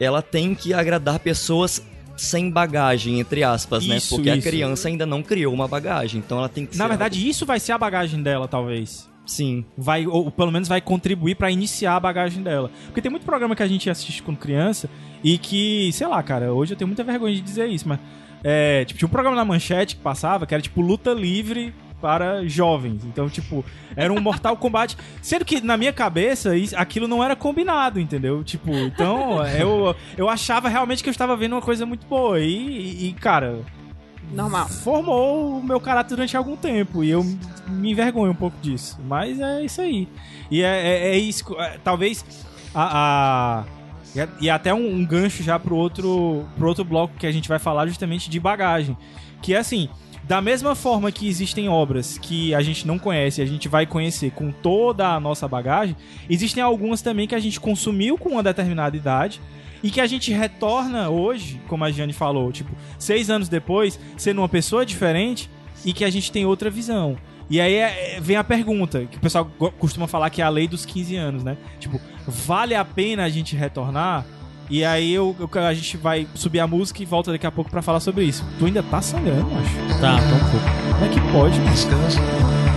ela 0.00 0.22
tem 0.22 0.54
que 0.54 0.72
agradar 0.72 1.18
pessoas 1.18 1.82
sem 2.22 2.50
bagagem, 2.50 3.20
entre 3.20 3.42
aspas, 3.42 3.86
né? 3.86 3.96
Isso, 3.96 4.14
Porque 4.16 4.30
a 4.30 4.36
isso. 4.36 4.48
criança 4.48 4.88
ainda 4.88 5.06
não 5.06 5.22
criou 5.22 5.52
uma 5.54 5.66
bagagem, 5.68 6.20
então 6.24 6.38
ela 6.38 6.48
tem 6.48 6.66
que 6.66 6.76
Na 6.76 6.86
verdade, 6.88 7.26
isso 7.28 7.44
vai 7.46 7.58
ser 7.60 7.72
a 7.72 7.78
bagagem 7.78 8.22
dela, 8.22 8.46
talvez. 8.48 9.02
algo- 9.02 9.18
sim. 9.26 9.64
vai 9.76 10.06
ou 10.06 10.30
pelo 10.30 10.50
menos 10.50 10.68
vai 10.68 10.80
contribuir 10.80 11.34
pra 11.34 11.50
iniciar 11.50 11.96
a 11.96 12.00
bagagem 12.00 12.42
dela. 12.42 12.70
Porque 12.86 13.00
tem 13.02 13.10
muito 13.10 13.24
programa 13.26 13.54
que 13.54 13.62
a 13.62 13.66
gente 13.68 13.90
assiste 13.90 14.22
quando 14.22 14.38
criança 14.38 14.88
e 15.22 15.36
que, 15.36 15.90
sei 15.92 16.06
lá, 16.06 16.22
cara, 16.22 16.52
hoje 16.52 16.72
eu 16.72 16.76
tenho 16.78 16.88
muita 16.88 17.04
vergonha 17.04 17.34
de 17.34 17.40
dizer 17.42 17.66
isso, 17.68 17.86
mas 17.88 17.98
é, 18.42 18.84
tipo, 18.84 18.98
tinha 18.98 19.06
um 19.06 19.10
programa 19.10 19.36
na 19.36 19.44
Manchete 19.44 19.96
que 19.96 20.02
passava 20.02 20.46
que 20.46 20.54
era 20.54 20.62
tipo 20.62 20.80
luta 20.80 21.12
livre 21.12 21.74
para 22.00 22.46
jovens. 22.46 23.04
Então, 23.04 23.28
tipo, 23.28 23.64
era 23.96 24.12
um 24.12 24.20
Mortal 24.20 24.56
Kombat, 24.56 24.96
sendo 25.22 25.44
que 25.44 25.60
na 25.60 25.76
minha 25.76 25.92
cabeça 25.92 26.56
isso- 26.56 26.76
aquilo 26.76 27.08
não 27.08 27.22
era 27.22 27.34
combinado, 27.34 27.98
entendeu? 28.00 28.42
Tipo, 28.44 28.70
então 28.72 29.44
eu 29.46 29.94
eu 30.16 30.28
achava 30.28 30.68
realmente 30.68 31.02
que 31.02 31.08
eu 31.08 31.12
estava 31.12 31.36
vendo 31.36 31.52
uma 31.54 31.62
coisa 31.62 31.84
muito 31.86 32.06
boa 32.06 32.38
e, 32.40 32.46
e, 32.46 33.08
e, 33.08 33.12
cara, 33.14 33.58
Normal. 34.32 34.68
formou 34.68 35.58
o 35.58 35.62
meu 35.62 35.80
caráter 35.80 36.10
durante 36.14 36.36
algum 36.36 36.56
tempo 36.56 37.02
e 37.02 37.10
eu 37.10 37.24
me 37.66 37.90
envergonho 37.92 38.32
um 38.32 38.36
pouco 38.36 38.56
disso. 38.60 38.98
Mas 39.06 39.40
é 39.40 39.64
isso 39.64 39.80
aí. 39.80 40.06
E 40.50 40.62
é, 40.62 40.66
é- 40.66 41.08
é 41.14 41.18
isso. 41.18 41.44
é, 41.58 41.78
talvez 41.82 42.24
a. 42.74 43.64
a- 43.64 43.64
e 44.40 44.48
é- 44.48 44.50
até 44.52 44.72
um, 44.72 44.94
um 44.96 45.04
gancho 45.04 45.42
já 45.42 45.58
pro 45.58 45.76
outro, 45.76 46.44
pro 46.56 46.68
outro 46.68 46.84
bloco 46.84 47.14
que 47.18 47.26
a 47.26 47.32
gente 47.32 47.48
vai 47.48 47.58
falar 47.58 47.86
justamente 47.86 48.28
de 48.30 48.38
bagagem. 48.40 48.96
Que 49.42 49.54
é 49.54 49.58
assim. 49.58 49.88
Da 50.24 50.40
mesma 50.42 50.74
forma 50.74 51.10
que 51.10 51.26
existem 51.28 51.68
obras 51.68 52.18
que 52.18 52.54
a 52.54 52.60
gente 52.60 52.86
não 52.86 52.98
conhece 52.98 53.40
a 53.40 53.46
gente 53.46 53.68
vai 53.68 53.86
conhecer 53.86 54.30
com 54.30 54.50
toda 54.52 55.08
a 55.08 55.20
nossa 55.20 55.48
bagagem, 55.48 55.96
existem 56.28 56.62
algumas 56.62 57.00
também 57.00 57.26
que 57.26 57.34
a 57.34 57.40
gente 57.40 57.58
consumiu 57.58 58.18
com 58.18 58.30
uma 58.30 58.42
determinada 58.42 58.96
idade 58.96 59.40
e 59.82 59.90
que 59.90 60.00
a 60.00 60.06
gente 60.06 60.32
retorna 60.32 61.08
hoje, 61.08 61.60
como 61.68 61.84
a 61.84 61.90
Giane 61.90 62.12
falou, 62.12 62.50
tipo, 62.52 62.70
seis 62.98 63.30
anos 63.30 63.48
depois, 63.48 63.98
sendo 64.16 64.40
uma 64.40 64.48
pessoa 64.48 64.84
diferente 64.84 65.48
e 65.84 65.92
que 65.92 66.04
a 66.04 66.10
gente 66.10 66.32
tem 66.32 66.44
outra 66.44 66.68
visão. 66.68 67.16
E 67.50 67.60
aí 67.60 67.74
é- 67.74 68.16
é- 68.16 68.20
vem 68.20 68.36
a 68.36 68.44
pergunta, 68.44 69.06
que 69.06 69.16
o 69.16 69.20
pessoal 69.20 69.46
costuma 69.78 70.06
falar 70.06 70.28
que 70.30 70.42
é 70.42 70.44
a 70.44 70.48
lei 70.50 70.68
dos 70.68 70.84
15 70.84 71.16
anos, 71.16 71.42
né? 71.42 71.56
Tipo, 71.80 71.98
vale 72.26 72.74
a 72.74 72.84
pena 72.84 73.24
a 73.24 73.28
gente 73.28 73.56
retornar? 73.56 74.26
E 74.70 74.84
aí 74.84 75.12
eu, 75.14 75.34
eu- 75.38 75.48
a 75.66 75.72
gente 75.74 75.96
vai 75.96 76.26
subir 76.34 76.60
a 76.60 76.66
música 76.66 77.02
e 77.02 77.06
volta 77.06 77.32
daqui 77.32 77.46
a 77.46 77.50
pouco 77.50 77.70
pra 77.70 77.80
falar 77.82 78.00
sobre 78.00 78.24
isso. 78.24 78.44
Tu 78.58 78.66
ainda 78.66 78.82
tá 78.82 79.00
sangrando, 79.00 79.48
acho. 79.58 80.00
Tá, 80.00 80.16
tá 80.18 80.34
um 80.34 80.50
pouco. 80.50 80.66
Como 80.92 81.04
é 81.04 81.08
que 81.08 81.20
pode? 81.32 82.67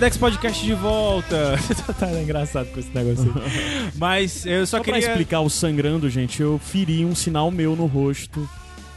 Iradex 0.00 0.16
Podcast 0.16 0.64
de 0.64 0.72
volta. 0.72 1.58
tá 2.00 2.10
engraçado 2.22 2.68
com 2.72 2.80
esse 2.80 2.88
negócio 2.94 3.30
aí. 3.36 3.90
Mas 3.96 4.46
eu 4.46 4.66
só, 4.66 4.78
Só 4.78 4.82
pra 4.82 4.94
queria... 4.94 5.08
explicar 5.10 5.40
o 5.40 5.50
sangrando, 5.50 6.08
gente, 6.08 6.40
eu 6.40 6.58
feri 6.58 7.04
um 7.04 7.14
sinal 7.14 7.50
meu 7.50 7.76
no 7.76 7.84
rosto, 7.84 8.48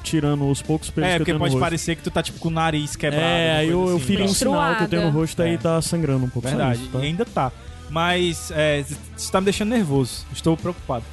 tirando 0.02 0.50
os 0.50 0.62
poucos 0.62 0.90
pelos 0.90 1.10
É, 1.10 1.12
que 1.12 1.16
eu 1.16 1.20
porque 1.20 1.32
tenho 1.32 1.40
pode 1.40 1.52
no 1.56 1.58
rosto. 1.58 1.66
parecer 1.66 1.98
que 1.98 2.04
tu 2.04 2.10
tá 2.10 2.24
tipo 2.24 2.40
com 2.40 2.48
o 2.48 2.52
nariz 2.52 2.96
quebrado. 2.96 3.22
É, 3.22 3.58
aí 3.58 3.68
eu, 3.68 3.80
coisa 3.80 3.92
eu 3.92 3.98
assim. 3.98 4.06
feri 4.06 4.24
um 4.24 4.28
sinal 4.30 4.76
que 4.78 4.84
eu 4.84 4.88
tenho 4.88 5.02
no 5.04 5.10
rosto 5.10 5.42
aí 5.42 5.56
É. 5.56 5.58
tá 5.58 5.82
sangrando 5.82 6.24
um 6.24 6.30
pouco. 6.30 6.48
Verdade, 6.48 6.80
isso, 6.84 6.90
tá? 6.90 7.00
e 7.00 7.02
ainda 7.04 7.26
tá. 7.26 7.52
Mas 7.90 8.50
é, 8.52 8.86
isso 9.18 9.30
tá 9.30 9.42
me 9.42 9.46
deixando 9.46 9.72
nervoso. 9.72 10.26
Estou 10.32 10.56
preocupado. 10.56 11.04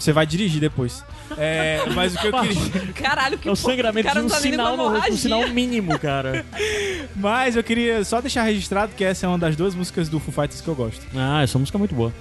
Você 0.00 0.12
vai 0.12 0.26
dirigir 0.26 0.60
depois. 0.60 1.04
É, 1.38 1.82
mas 1.94 2.14
o 2.14 2.18
que 2.18 2.26
eu 2.26 2.32
queria. 2.32 2.92
Caralho, 2.96 3.38
que 3.38 3.48
É 3.48 3.52
o 3.52 3.54
sangramento 3.54 4.08
cara 4.08 4.20
de 4.20 4.26
um 4.26 4.28
não 4.28 4.34
tá 4.36 4.40
nem 4.42 4.50
sinal 4.52 4.70
com 4.70 4.76
no 4.78 4.82
rosto, 4.84 4.94
um 4.94 4.96
hemorragia. 4.96 5.16
sinal 5.18 5.48
mínimo, 5.48 5.98
cara. 5.98 6.44
Mas 7.14 7.54
eu 7.54 7.62
queria 7.62 8.02
só 8.04 8.20
deixar 8.20 8.42
registrado 8.44 8.92
que 8.96 9.04
essa 9.04 9.26
é 9.26 9.28
uma 9.28 9.38
das 9.38 9.54
duas 9.56 9.74
músicas 9.74 10.08
do 10.08 10.18
Foo 10.18 10.32
Fighters 10.32 10.60
que 10.60 10.68
eu 10.68 10.74
gosto. 10.74 11.00
Ah, 11.14 11.42
essa 11.42 11.58
música 11.58 11.76
é 11.76 11.80
muito 11.80 11.94
boa. 11.94 12.12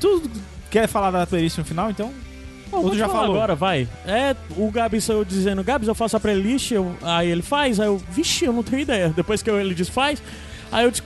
Tu 0.00 0.22
quer 0.70 0.86
falar 0.88 1.10
da 1.12 1.26
playlist 1.26 1.56
no 1.58 1.64
final, 1.64 1.90
então? 1.90 2.12
Ou 2.72 2.90
tu 2.90 2.96
já 2.98 3.08
falou? 3.08 3.36
agora, 3.36 3.54
vai. 3.54 3.86
É, 4.06 4.34
o 4.56 4.70
Gabs 4.70 5.06
eu 5.08 5.24
dizendo, 5.24 5.62
Gabs, 5.62 5.86
eu 5.86 5.94
faço 5.94 6.16
a 6.16 6.20
playlist, 6.20 6.70
eu- 6.72 6.96
aí 7.02 7.28
ele 7.30 7.42
faz, 7.42 7.78
aí 7.78 7.86
eu, 7.86 7.98
vixe, 8.10 8.44
eu 8.46 8.52
não 8.52 8.62
tenho 8.62 8.80
ideia. 8.82 9.12
Depois 9.14 9.42
que 9.42 9.48
eu- 9.50 9.60
ele 9.60 9.74
diz 9.74 9.88
faz, 9.90 10.22
aí 10.72 10.84
eu 10.84 10.90
disse, 10.90 11.02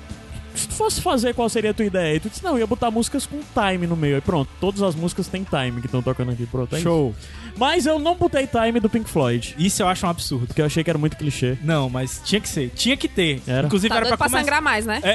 se 0.61 0.69
tu 0.69 0.75
fosse 0.75 1.01
fazer, 1.01 1.35
qual 1.35 1.49
seria 1.49 1.71
a 1.71 1.75
tua 1.75 1.85
ideia? 1.87 2.17
E 2.17 2.21
tu 2.21 2.29
disse, 2.29 2.43
não, 2.45 2.53
eu 2.53 2.59
ia 2.61 2.67
botar 2.67 2.91
músicas 2.91 3.27
com 3.27 3.41
time 3.55 3.87
no 3.87 3.97
meio. 3.97 4.17
Aí 4.17 4.21
pronto, 4.21 4.49
todas 4.61 4.83
as 4.83 4.95
músicas 4.95 5.29
têm 5.29 5.45
time 5.45 5.81
que 5.81 5.87
estão 5.87 6.03
tocando 6.03 6.33
aqui, 6.33 6.47
pronto. 6.47 6.75
é 6.75 6.79
isso. 6.79 6.85
Show. 6.89 7.15
Mas 7.59 7.87
eu 7.87 7.99
não 7.99 8.15
botei 8.17 8.47
time 8.47 8.79
do 8.81 8.89
Pink 8.91 9.09
Floyd, 9.09 9.55
Isso 9.59 9.83
eu 9.83 9.89
acho 9.89 10.07
um 10.07 10.11
absurdo. 10.11 10.47
porque 10.47 10.61
eu 10.61 10.67
achei 10.67 10.85
que 10.85 10.91
era 10.91 10.99
muito 10.99 11.17
clichê. 11.17 11.57
Não, 11.63 11.89
mas 11.89 12.21
tinha 12.25 12.41
que 12.41 12.49
ser. 12.49 12.71
Tinha 12.75 12.97
que 12.97 13.09
ter. 13.09 13.41
Era. 13.47 13.67
Inclusive 13.67 13.89
Tá 13.89 13.97
era 13.97 14.07
pra 14.07 14.17
pra 14.17 14.27
começar. 14.27 14.45
sangrar 14.45 14.63
mais, 14.63 14.85
né? 14.85 15.01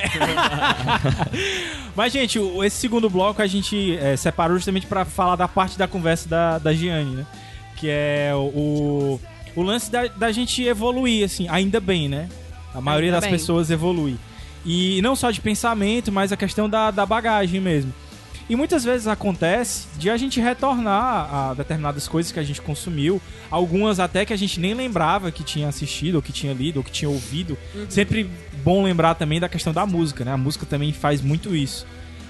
Mas, 1.96 2.14
gente, 2.14 2.40
esse 2.64 2.78
segundo 2.78 3.10
bloco 3.10 3.42
a 3.42 3.48
gente 3.48 3.98
é, 3.98 4.16
separou 4.16 4.58
justamente 4.58 4.88
pra 4.88 5.06
falar 5.06 5.36
da 5.36 5.48
parte 5.48 5.78
da 5.78 5.88
conversa 5.88 6.28
da, 6.28 6.58
da 6.58 6.74
Gianni, 6.74 7.16
né? 7.16 7.26
Que 7.76 7.88
é 7.90 8.32
o, 8.34 9.18
o- 9.18 9.22
o 9.56 9.62
lance 9.62 9.92
da, 9.92 10.08
da 10.08 10.32
gente 10.32 10.64
evoluir, 10.64 11.26
assim, 11.26 11.48
ainda 11.50 11.80
bem, 11.80 12.08
né? 12.08 12.30
A 12.74 12.80
maioria 12.80 13.10
Ainda 13.10 13.18
das 13.20 13.30
bem. 13.30 13.38
pessoas 13.38 13.70
evolui. 13.70 14.18
E 14.66 15.02
não 15.02 15.16
só 15.16 15.32
de 15.32 15.42
pensamento, 15.42 16.12
mas 16.12 16.32
a 16.32 16.38
questão 16.38 16.70
da, 16.70 16.92
da 16.92 17.06
bagagem 17.06 17.60
mesmo. 17.60 17.94
E 18.50 18.56
muitas 18.56 18.84
vezes 18.84 19.08
acontece 19.08 19.88
de 19.98 20.10
a 20.10 20.18
gente 20.18 20.42
retornar 20.42 21.34
a 21.34 21.54
determinadas 21.54 22.08
coisas 22.08 22.32
que 22.34 22.40
a 22.40 22.44
gente 22.44 22.62
consumiu, 22.62 23.22
algumas 23.50 23.98
até 24.00 24.26
que 24.26 24.34
a 24.34 24.38
gente 24.38 24.60
nem 24.60 24.74
lembrava 24.74 25.32
que 25.32 25.42
tinha 25.44 25.70
assistido, 25.70 26.16
ou 26.16 26.22
que 26.22 26.34
tinha 26.34 26.54
lido, 26.54 26.78
ou 26.78 26.84
que 26.84 26.92
tinha 26.92 27.10
ouvido. 27.10 27.58
Sempre 27.88 28.30
bom 28.64 28.84
lembrar 28.84 29.16
também 29.16 29.40
da 29.40 29.48
questão 29.48 29.72
da 29.72 29.86
música, 29.86 30.26
né? 30.26 30.34
A 30.34 30.38
música 30.38 30.66
também 30.66 30.92
faz 30.92 31.22
muito 31.22 31.56
isso. 31.56 31.86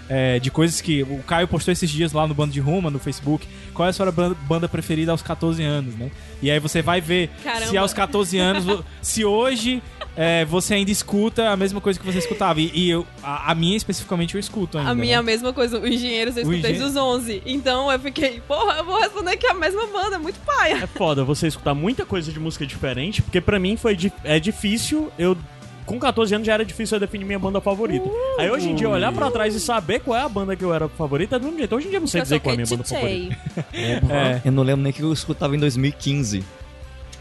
É, 0.07 0.39
de 0.39 0.51
coisas 0.51 0.81
que 0.81 1.03
o 1.03 1.23
Caio 1.25 1.47
postou 1.47 1.71
esses 1.71 1.89
dias 1.89 2.11
lá 2.11 2.27
no 2.27 2.33
Bando 2.35 2.51
de 2.51 2.59
Ruma, 2.59 2.91
no 2.91 2.99
Facebook. 2.99 3.47
Qual 3.73 3.87
é 3.87 3.89
a 3.91 3.93
sua 3.93 4.11
ban- 4.11 4.35
banda 4.45 4.67
preferida 4.67 5.11
aos 5.13 5.21
14 5.21 5.63
anos, 5.63 5.95
né? 5.95 6.11
E 6.41 6.51
aí 6.51 6.59
você 6.59 6.81
vai 6.81 6.99
ver 6.99 7.29
Caramba. 7.43 7.67
se 7.67 7.77
aos 7.77 7.93
14 7.93 8.37
anos, 8.37 8.83
se 9.01 9.23
hoje 9.23 9.81
é, 10.15 10.43
você 10.45 10.73
ainda 10.75 10.91
escuta 10.91 11.49
a 11.49 11.57
mesma 11.57 11.79
coisa 11.79 11.99
que 11.99 12.05
você 12.05 12.19
escutava. 12.19 12.59
E, 12.59 12.71
e 12.73 12.89
eu, 12.89 13.05
a, 13.23 13.51
a 13.51 13.55
minha 13.55 13.77
especificamente 13.77 14.35
eu 14.35 14.39
escuto 14.39 14.77
ainda. 14.77 14.91
A 14.91 14.95
minha 14.95 15.15
é 15.15 15.17
a 15.17 15.21
né? 15.21 15.25
mesma 15.31 15.53
coisa, 15.53 15.79
o 15.79 15.87
Engenheiros 15.87 16.35
eu 16.37 16.45
O 16.45 16.51
escutei 16.51 16.71
Engen- 16.75 16.83
dos 16.87 16.95
11. 16.95 17.43
Então 17.45 17.91
eu 17.91 17.99
fiquei, 17.99 18.41
porra, 18.47 18.77
eu 18.79 18.85
vou 18.85 18.99
responder 18.99 19.37
que 19.37 19.47
é 19.47 19.51
a 19.51 19.55
mesma 19.55 19.87
banda, 19.87 20.19
muito 20.19 20.39
paia. 20.45 20.83
É 20.83 20.87
foda 20.87 21.23
você 21.23 21.47
escutar 21.47 21.73
muita 21.73 22.05
coisa 22.05 22.31
de 22.31 22.39
música 22.39 22.65
diferente, 22.65 23.21
porque 23.21 23.39
pra 23.41 23.57
mim 23.59 23.77
foi 23.77 23.95
di- 23.95 24.11
é 24.23 24.39
difícil, 24.39 25.11
eu 25.17 25.37
com 25.85 25.99
14 25.99 26.33
anos 26.35 26.45
já 26.47 26.53
era 26.53 26.63
difícil 26.63 26.95
eu 26.95 26.99
definir 26.99 27.25
minha 27.25 27.39
banda 27.39 27.59
favorita. 27.59 28.07
Aí 28.37 28.49
hoje 28.49 28.69
em 28.69 28.75
dia 28.75 28.87
olhar 28.87 29.11
pra 29.11 29.29
trás 29.31 29.53
e 29.55 29.59
saber 29.59 29.99
qual 29.99 30.15
é 30.17 30.21
a 30.21 30.29
banda 30.29 30.55
que 30.55 30.63
eu 30.63 30.73
era 30.73 30.87
favorita 30.87 31.35
é 31.35 31.39
do 31.39 31.45
mesmo 31.45 31.57
jeito. 31.57 31.75
Hoje 31.75 31.87
em 31.87 31.89
dia 31.89 31.97
eu 31.97 32.01
não 32.01 32.07
sei 32.07 32.21
Eu 32.21 32.23
dizer 32.23 32.39
qual 32.39 32.51
é 32.51 32.53
a 32.53 32.57
minha 32.57 32.67
banda 32.69 32.83
favorita. 32.83 33.37
É. 33.73 34.41
Eu 34.45 34.51
não 34.51 34.63
lembro 34.63 34.83
nem 34.83 34.93
que 34.93 35.01
eu 35.01 35.11
escutava 35.11 35.55
em 35.55 35.59
2015. 35.59 36.43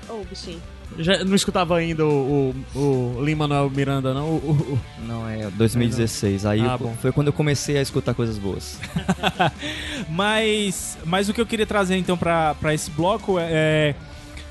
Ô, 0.09 0.23
bichinho. 0.29 0.61
Já 0.99 1.25
não 1.25 1.35
escutava 1.35 1.77
ainda 1.77 2.05
o, 2.05 2.55
o, 2.75 2.79
o 2.79 3.23
Lin-Manuel 3.25 3.71
Miranda, 3.71 4.13
não? 4.13 4.27
O, 4.27 4.35
o- 4.37 4.75
o- 4.75 4.79
Não, 5.07 5.29
é 5.29 5.49
2016. 5.51 6.45
Aí 6.45 6.61
Ah, 6.61 6.77
eu- 6.81 6.93
foi 7.01 7.13
quando 7.13 7.29
eu 7.29 7.33
comecei 7.33 7.79
a 7.79 7.83
escutar 7.83 8.13
coisas 8.15 8.37
boas. 8.39 8.79
Mas, 10.09 10.99
mas 11.05 11.29
o 11.29 11.35
que 11.35 11.41
eu 11.41 11.47
queria 11.47 11.67
trazer 11.67 11.97
então 11.97 12.17
pra, 12.17 12.55
pra 12.55 12.75
esse 12.75 12.91
bloco 12.91 13.39
é, 13.39 13.49
é, 13.51 13.95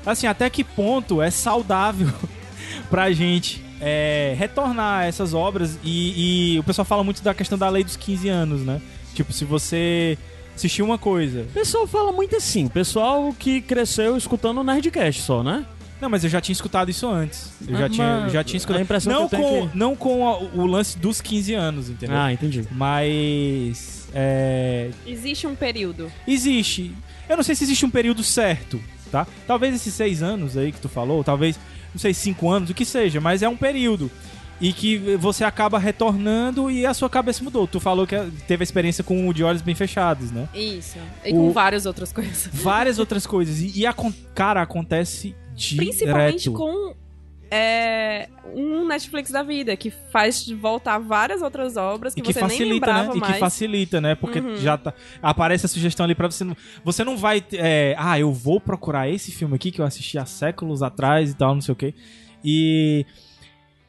assim, 0.06 0.26
até 0.26 0.48
que 0.48 0.64
ponto 0.64 1.20
é 1.20 1.30
saudável 1.30 2.08
pra 2.90 3.10
gente 3.12 3.62
é, 3.80 4.34
retornar 4.38 5.00
a 5.00 5.04
essas 5.06 5.34
obras 5.34 5.78
e, 5.84 6.54
e 6.54 6.58
o 6.58 6.62
pessoal 6.64 6.84
fala 6.84 7.04
muito 7.04 7.22
da 7.22 7.34
questão 7.34 7.58
da 7.58 7.68
lei 7.68 7.84
dos 7.84 7.96
15 7.96 8.28
anos, 8.28 8.60
né? 8.62 8.80
Tipo, 9.14 9.32
se 9.32 9.44
você 9.44 10.16
assistiu 10.54 10.84
uma 10.84 10.98
coisa. 10.98 11.42
O 11.42 11.52
pessoal 11.52 11.86
fala 11.86 12.12
muito 12.12 12.36
assim, 12.36 12.66
o 12.66 12.70
pessoal 12.70 13.34
que 13.38 13.60
cresceu 13.60 14.16
escutando 14.16 14.58
o 14.60 14.64
Nerdcast 14.64 15.22
só, 15.22 15.42
né? 15.42 15.64
Não, 16.00 16.08
mas 16.08 16.24
eu 16.24 16.30
já 16.30 16.40
tinha 16.40 16.52
escutado 16.52 16.90
isso 16.90 17.08
antes. 17.08 17.52
Eu 17.68 17.76
já 17.76 17.86
Ah, 17.86 17.88
tinha, 17.90 18.20
mas 18.22 18.32
já 18.32 18.42
tinha 18.44 18.56
escutado. 18.56 18.78
a 18.78 18.82
impressão 18.82 19.12
não 19.12 19.28
que 19.28 19.34
eu 19.34 19.38
tenho 19.38 19.50
com, 19.50 19.56
é 19.66 19.68
que- 19.70 19.76
não 19.78 19.96
com 19.96 20.28
a- 20.28 20.38
o 20.38 20.66
lance 20.66 20.98
dos 20.98 21.20
15 21.20 21.52
anos, 21.54 21.88
entendeu? 21.90 22.16
Ah, 22.16 22.32
entendi. 22.32 22.64
Mas. 22.70 24.08
É, 24.12 24.90
Existe 25.06 25.46
um 25.46 25.54
período. 25.54 26.10
Existe. 26.26 26.92
Eu 27.28 27.36
não 27.36 27.44
sei 27.44 27.54
se 27.54 27.64
existe 27.64 27.84
um 27.86 27.90
período 27.90 28.24
certo, 28.24 28.80
tá? 29.10 29.26
Talvez 29.46 29.74
esses 29.74 29.94
seis 29.94 30.22
anos 30.22 30.56
aí 30.56 30.72
que 30.72 30.80
tu 30.80 30.88
falou, 30.88 31.22
talvez, 31.22 31.58
não 31.94 31.98
sei, 32.00 32.12
cinco 32.12 32.50
anos, 32.50 32.70
o 32.70 32.74
que 32.74 32.84
seja, 32.84 33.20
mas 33.20 33.42
é 33.42 33.48
um 33.48 33.56
período. 33.56 34.10
E 34.60 34.74
que 34.74 34.98
você 35.16 35.42
acaba 35.42 35.78
retornando 35.78 36.70
e 36.70 36.84
a 36.84 36.92
sua 36.92 37.08
cabeça 37.08 37.42
mudou. 37.42 37.66
Tu 37.66 37.80
falou 37.80 38.06
que 38.06 38.14
teve 38.46 38.62
a 38.62 38.64
experiência 38.64 39.02
com 39.02 39.26
o 39.26 39.32
de 39.32 39.42
olhos 39.42 39.62
bem 39.62 39.74
fechados, 39.74 40.30
né? 40.30 40.46
Isso. 40.54 40.98
E 41.24 41.30
O- 41.32 41.36
com 41.36 41.50
várias 41.52 41.86
outras 41.86 42.12
coisas. 42.12 42.50
Várias 42.52 42.98
outras 42.98 43.26
coisas. 43.26 43.58
E, 43.60 43.78
e 43.80 43.86
acon- 43.86 44.12
cara, 44.34 44.60
acontece. 44.60 45.34
Principalmente 45.76 46.50
com 46.50 46.94
é, 47.50 48.28
um 48.54 48.86
Netflix 48.86 49.30
da 49.30 49.42
vida, 49.42 49.76
que 49.76 49.90
faz 49.90 50.48
voltar 50.48 50.98
várias 50.98 51.42
outras 51.42 51.76
obras 51.76 52.14
que, 52.14 52.22
que 52.22 52.32
você 52.32 52.40
nem 52.40 52.48
facilita, 52.48 52.74
lembrava 52.86 53.08
né? 53.10 53.16
E 53.16 53.20
mais. 53.20 53.34
que 53.34 53.40
facilita, 53.40 54.00
né? 54.00 54.14
Porque 54.14 54.38
Uhum. 54.38 54.56
já 54.56 54.78
tá, 54.78 54.94
aparece 55.20 55.66
a 55.66 55.68
sugestão 55.68 56.04
ali 56.04 56.14
pra 56.14 56.30
você. 56.30 56.44
Não, 56.44 56.56
você 56.84 57.02
não 57.02 57.16
vai. 57.16 57.42
é, 57.52 57.94
ah, 57.98 58.18
eu 58.18 58.32
vou 58.32 58.60
procurar 58.60 59.08
esse 59.08 59.32
filme 59.32 59.56
aqui 59.56 59.70
que 59.72 59.80
eu 59.80 59.84
assisti 59.84 60.16
há 60.16 60.24
séculos 60.24 60.82
atrás 60.82 61.30
e 61.30 61.34
tal, 61.34 61.54
não 61.54 61.60
sei 61.60 61.72
o 61.72 61.76
quê. 61.76 61.94
E. 62.44 63.04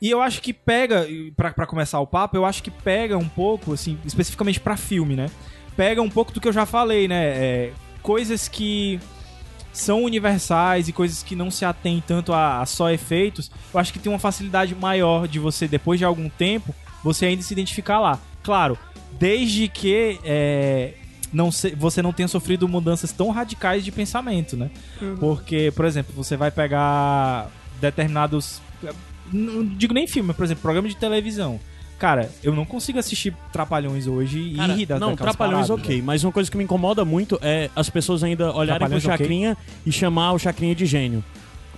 E 0.01 0.09
eu 0.09 0.19
acho 0.19 0.41
que 0.41 0.51
pega, 0.51 1.07
pra 1.38 1.53
pra 1.53 1.67
começar 1.67 1.99
o 1.99 2.07
papo, 2.07 2.36
eu 2.36 2.43
acho 2.43 2.63
que 2.63 2.72
pega 2.72 3.15
um 3.15 3.30
pouco, 3.30 3.74
assim, 3.74 3.99
especificamente 4.03 4.59
pra 4.59 4.76
filme, 4.76 5.15
né? 5.15 5.28
Pega 5.78 6.01
um 6.01 6.09
pouco 6.09 6.32
do 6.32 6.41
que 6.41 6.47
eu 6.47 6.51
já 6.51 6.65
falei, 6.65 7.07
né? 7.07 7.24
É, 7.24 7.74
coisas 8.01 8.47
que 8.47 8.99
são 9.74 10.03
universais 10.03 10.88
e 10.88 10.93
coisas 10.93 11.24
que 11.24 11.36
não 11.36 11.49
se 11.49 11.63
atêm 11.65 12.03
tanto 12.05 12.34
a, 12.34 12.61
a 12.61 12.65
só 12.65 12.89
efeitos, 12.91 13.49
eu 13.74 13.80
acho 13.80 13.91
que 13.93 13.99
tem 13.99 14.11
uma 14.11 14.19
facilidade 14.19 14.76
maior 14.76 15.28
de 15.28 15.39
você, 15.39 15.67
depois 15.67 15.99
de 15.99 16.05
algum 16.05 16.28
tempo, 16.30 16.74
você 17.03 17.26
ainda 17.28 17.41
se 17.41 17.53
identificar 17.53 17.99
lá. 17.99 18.19
Claro, 18.43 18.78
desde 19.19 19.67
que 19.67 20.19
é, 20.24 20.93
não 21.32 21.51
se- 21.51 21.76
você 21.76 22.01
não 22.01 22.11
tenha 22.11 22.28
sofrido 22.28 22.67
mudanças 22.67 23.11
tão 23.11 23.30
radicais 23.30 23.84
de 23.86 23.91
pensamento, 23.91 24.57
né? 24.57 24.69
Porque, 25.19 25.72
por 25.76 25.86
exemplo, 25.86 26.13
você 26.15 26.36
vai 26.36 26.51
pegar 26.51 27.49
determinados. 27.80 28.61
Não 29.32 29.63
digo 29.65 29.93
nem 29.93 30.05
filme, 30.07 30.28
mas, 30.28 30.36
por 30.38 30.43
exemplo, 30.43 30.61
programa 30.61 30.89
de 30.89 30.95
televisão. 30.97 31.59
Cara, 32.02 32.32
eu 32.43 32.56
não 32.56 32.66
consigo 32.66 32.97
assistir 32.97 33.32
Trapalhões 33.54 34.08
hoje 34.08 34.56
Cara, 34.56 34.74
e 34.74 34.76
rir 34.76 34.86
das 34.88 34.99
não, 34.99 35.16
Trapalhões 35.16 35.68
paradas, 35.68 35.70
ok, 35.70 35.97
né? 35.97 36.04
mas 36.04 36.24
uma 36.24 36.32
coisa 36.32 36.49
que 36.49 36.58
me 36.58 36.64
incomoda 36.64 37.06
muito 37.06 37.38
é 37.43 37.70
as 37.76 37.91
pessoas 37.91 38.24
ainda 38.24 38.52
olharem 38.56 38.89
pro? 38.89 38.99
Chacrinha 38.99 39.56
e 39.86 39.91
chamar 39.91 40.34
o 40.34 40.39
Chacrinha 40.39 40.74
de 40.74 40.84
gênio. 40.88 41.24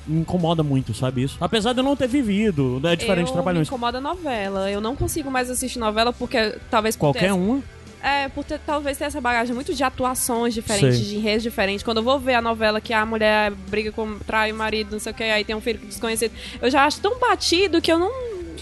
Me 0.07 0.21
incomoda 0.21 0.63
muito, 0.63 0.93
sabe 0.93 1.23
isso? 1.23 1.35
Apesar 1.41 1.73
de 1.73 1.79
eu 1.79 1.83
não 1.83 1.93
ter 1.93 2.07
vivido, 2.07 2.79
é 2.85 2.95
diferente 2.95 3.25
de 3.25 3.31
eu 3.31 3.33
Trapalhões. 3.33 3.67
me 3.67 3.75
incomoda 3.75 3.99
novela. 3.99 4.71
Eu 4.71 4.79
não 4.79 4.95
consigo 4.95 5.29
mais 5.29 5.49
assistir 5.49 5.77
novela 5.77 6.13
porque 6.13 6.57
talvez 6.71 6.95
por 6.95 7.11
ter 7.11 7.19
Qualquer 7.19 7.33
um. 7.33 7.61
É, 8.01 8.29
por 8.29 8.45
ter, 8.45 8.59
talvez 8.59 8.97
ter 8.97 9.03
essa 9.03 9.19
bagagem 9.19 9.53
muito 9.53 9.73
de 9.73 9.83
atuações 9.83 10.53
diferentes, 10.53 10.99
Sei. 10.99 11.07
de 11.07 11.15
enredos 11.17 11.43
diferentes. 11.43 11.83
Quando 11.83 11.97
eu 11.97 12.03
vou 12.03 12.17
ver 12.17 12.35
a 12.35 12.41
novela 12.41 12.79
que 12.79 12.93
a 12.93 13.05
mulher 13.05 13.51
briga 13.69 13.91
com, 13.91 14.19
trai 14.19 14.53
o 14.53 14.55
marido, 14.55 14.91
não 14.93 14.99
sei 14.99 15.11
o 15.11 15.15
que, 15.15 15.23
aí 15.23 15.43
tem 15.43 15.55
um 15.55 15.61
filho 15.61 15.79
desconhecido, 15.79 16.33
eu 16.61 16.71
já 16.71 16.85
acho 16.85 17.01
tão 17.01 17.19
batido 17.19 17.81
que 17.81 17.91
eu 17.91 17.97
não, 17.97 18.11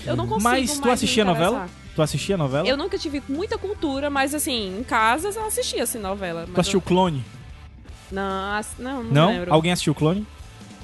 eu 0.05 0.15
não 0.15 0.27
consigo 0.27 0.43
Mas 0.43 0.79
tu 0.79 0.89
assistia 0.89 1.23
a 1.23 1.25
novela? 1.25 1.69
Tu 1.95 2.01
assistia 2.01 2.35
a 2.35 2.37
novela? 2.37 2.67
Eu 2.67 2.77
nunca 2.77 2.97
tive 2.97 3.21
muita 3.27 3.57
cultura, 3.57 4.09
mas 4.09 4.33
assim, 4.33 4.79
em 4.79 4.83
casa 4.83 5.29
eu 5.29 5.45
assistia 5.45 5.83
assim 5.83 5.99
novela. 5.99 6.47
Tu 6.53 6.59
assistiu 6.59 6.77
eu- 6.77 6.81
Clone? 6.81 7.23
Não, 8.11 8.61
não, 8.79 9.03
não, 9.03 9.11
Não? 9.11 9.29
lembro. 9.31 9.53
Alguém 9.53 9.71
assistiu 9.71 9.93
Clone? 9.95 10.25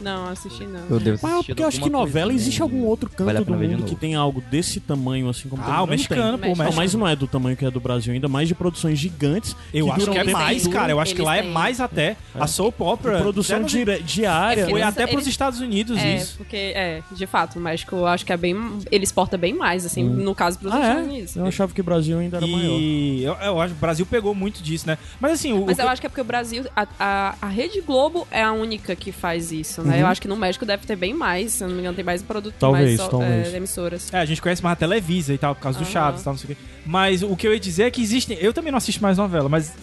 Não, 0.02 0.28
assisti 0.30 0.66
não. 0.66 0.82
Eu 0.90 1.00
devo 1.00 1.20
Mas 1.22 1.46
porque 1.46 1.62
eu 1.64 1.68
acho 1.68 1.82
que 1.82 1.90
novela 1.90 2.34
existe 2.34 2.62
algum 2.62 2.84
outro 2.86 3.10
canto 3.10 3.26
Vale 3.26 3.44
do 3.44 3.54
mundo 3.54 3.84
que 3.84 3.96
tem 3.96 4.16
algo 4.16 4.42
desse 4.42 4.80
tamanho 4.80 5.30
assim 5.30 5.50
como 5.50 5.62
Ah, 5.64 5.76
tem. 5.78 5.84
o 5.84 5.88
mexicano, 5.88 6.38
pô, 6.38 6.48
Não, 6.56 6.72
mas 6.74 6.94
não 6.94 7.08
é 7.08 7.16
do 7.16 7.28
tamanho 7.28 7.56
que 7.58 7.66
é 7.66 7.72
do 7.72 7.80
Brasil 7.80 8.14
ainda, 8.14 8.28
mais 8.28 8.48
de 8.48 8.56
produções 8.56 8.98
gigantes. 9.00 9.56
Eu 9.74 9.92
acho 9.92 10.10
que 10.12 10.18
é 10.18 10.24
tempo 10.24 10.38
mais, 10.38 10.68
cara. 10.68 10.92
Eu 10.92 11.00
acho 11.00 11.16
que 11.16 11.22
lá 11.22 11.38
é 11.38 11.42
mais 11.44 11.80
até. 11.82 12.16
A 12.36 12.48
soap 12.48 12.80
opera. 12.82 13.20
Produção 13.20 13.62
diária. 13.64 14.62
É 14.62 14.66
Foi 14.70 14.74
Eles- 14.80 14.84
até 14.88 15.04
pros 15.06 15.24
eles- 15.24 15.28
Estados 15.28 15.60
Unidos 15.60 15.98
É, 16.00 16.16
isso. 16.16 16.38
porque, 16.38 16.56
é, 16.56 17.02
de 17.12 17.26
fato, 17.26 17.58
o 17.58 17.62
México 17.62 17.96
eu 17.96 18.08
acho 18.08 18.26
que 18.26 18.32
é 18.34 18.38
bem. 18.38 18.56
Ele 18.92 19.04
exporta 19.04 19.38
bem 19.38 19.54
mais, 19.54 19.86
assim, 19.86 20.04
no 20.04 20.34
caso 20.36 20.58
pros 20.60 20.74
Ah, 20.74 20.80
Estados 20.80 21.02
é? 21.02 21.04
Unidos. 21.10 21.36
Eu 21.36 21.46
achava 21.46 21.74
que 21.74 21.82
o 21.82 21.84
Brasil 21.84 22.18
ainda 22.20 22.38
era 22.38 22.48
maior. 22.48 22.80
E 22.80 23.24
eu, 23.24 23.34
eu 23.36 23.62
acho 23.62 23.74
que 23.74 23.78
o 23.80 23.82
Brasil 23.82 24.06
pegou 24.06 24.34
muito 24.36 24.62
disso, 24.62 24.88
né? 24.88 24.98
Mas 25.20 25.34
assim, 25.34 25.54
Mas 25.66 25.80
eu 25.80 25.88
acho 25.88 26.02
que 26.02 26.08
é 26.08 26.10
porque 26.10 26.22
o 26.22 26.26
Brasil, 26.26 26.66
a, 26.76 26.88
a, 27.00 27.36
a 27.42 27.48
Rede 27.48 27.82
Globo 27.82 28.28
é 28.32 28.42
a 28.44 28.52
única 28.52 28.96
que 28.96 29.12
faz 29.12 29.52
isso, 29.52 29.82
né? 29.82 29.87
Uhum. 29.94 30.00
Eu 30.02 30.08
acho 30.08 30.22
que 30.22 30.28
no 30.28 30.36
México 30.36 30.66
deve 30.66 30.86
ter 30.86 30.96
bem 30.96 31.14
mais, 31.14 31.54
se 31.54 31.64
não 31.64 31.70
me 31.72 31.80
engano, 31.80 31.96
tem 31.96 32.06
mais 32.06 32.22
produto, 32.22 32.56
Talvez, 32.60 32.98
mais 32.98 33.10
talvez. 33.10 33.54
é, 33.54 33.58
emissoras. 33.58 34.14
É, 34.14 34.20
a 34.20 34.26
gente 34.26 34.42
conhece 34.42 34.64
mais 34.64 34.74
a 34.74 34.76
Televisa 34.76 35.34
e 35.34 35.38
tal, 35.38 35.54
por 35.56 35.62
causa 35.62 35.78
do 35.80 35.84
Aham. 35.84 35.92
Chaves 35.92 36.22
e 36.22 36.24
tal, 36.24 36.34
não 36.34 36.38
sei 36.40 36.52
o 36.52 36.56
quê. 36.56 36.62
Mas 36.86 37.24
o 37.24 37.36
que 37.36 37.48
eu 37.48 37.54
ia 37.54 37.60
dizer 37.60 37.84
é 37.84 37.92
que 37.92 38.02
existem. 38.02 38.38
Eu 38.40 38.54
também 38.54 38.72
não 38.72 38.78
assisto 38.78 39.02
mais 39.02 39.18
novela, 39.18 39.48
mas. 39.50 39.74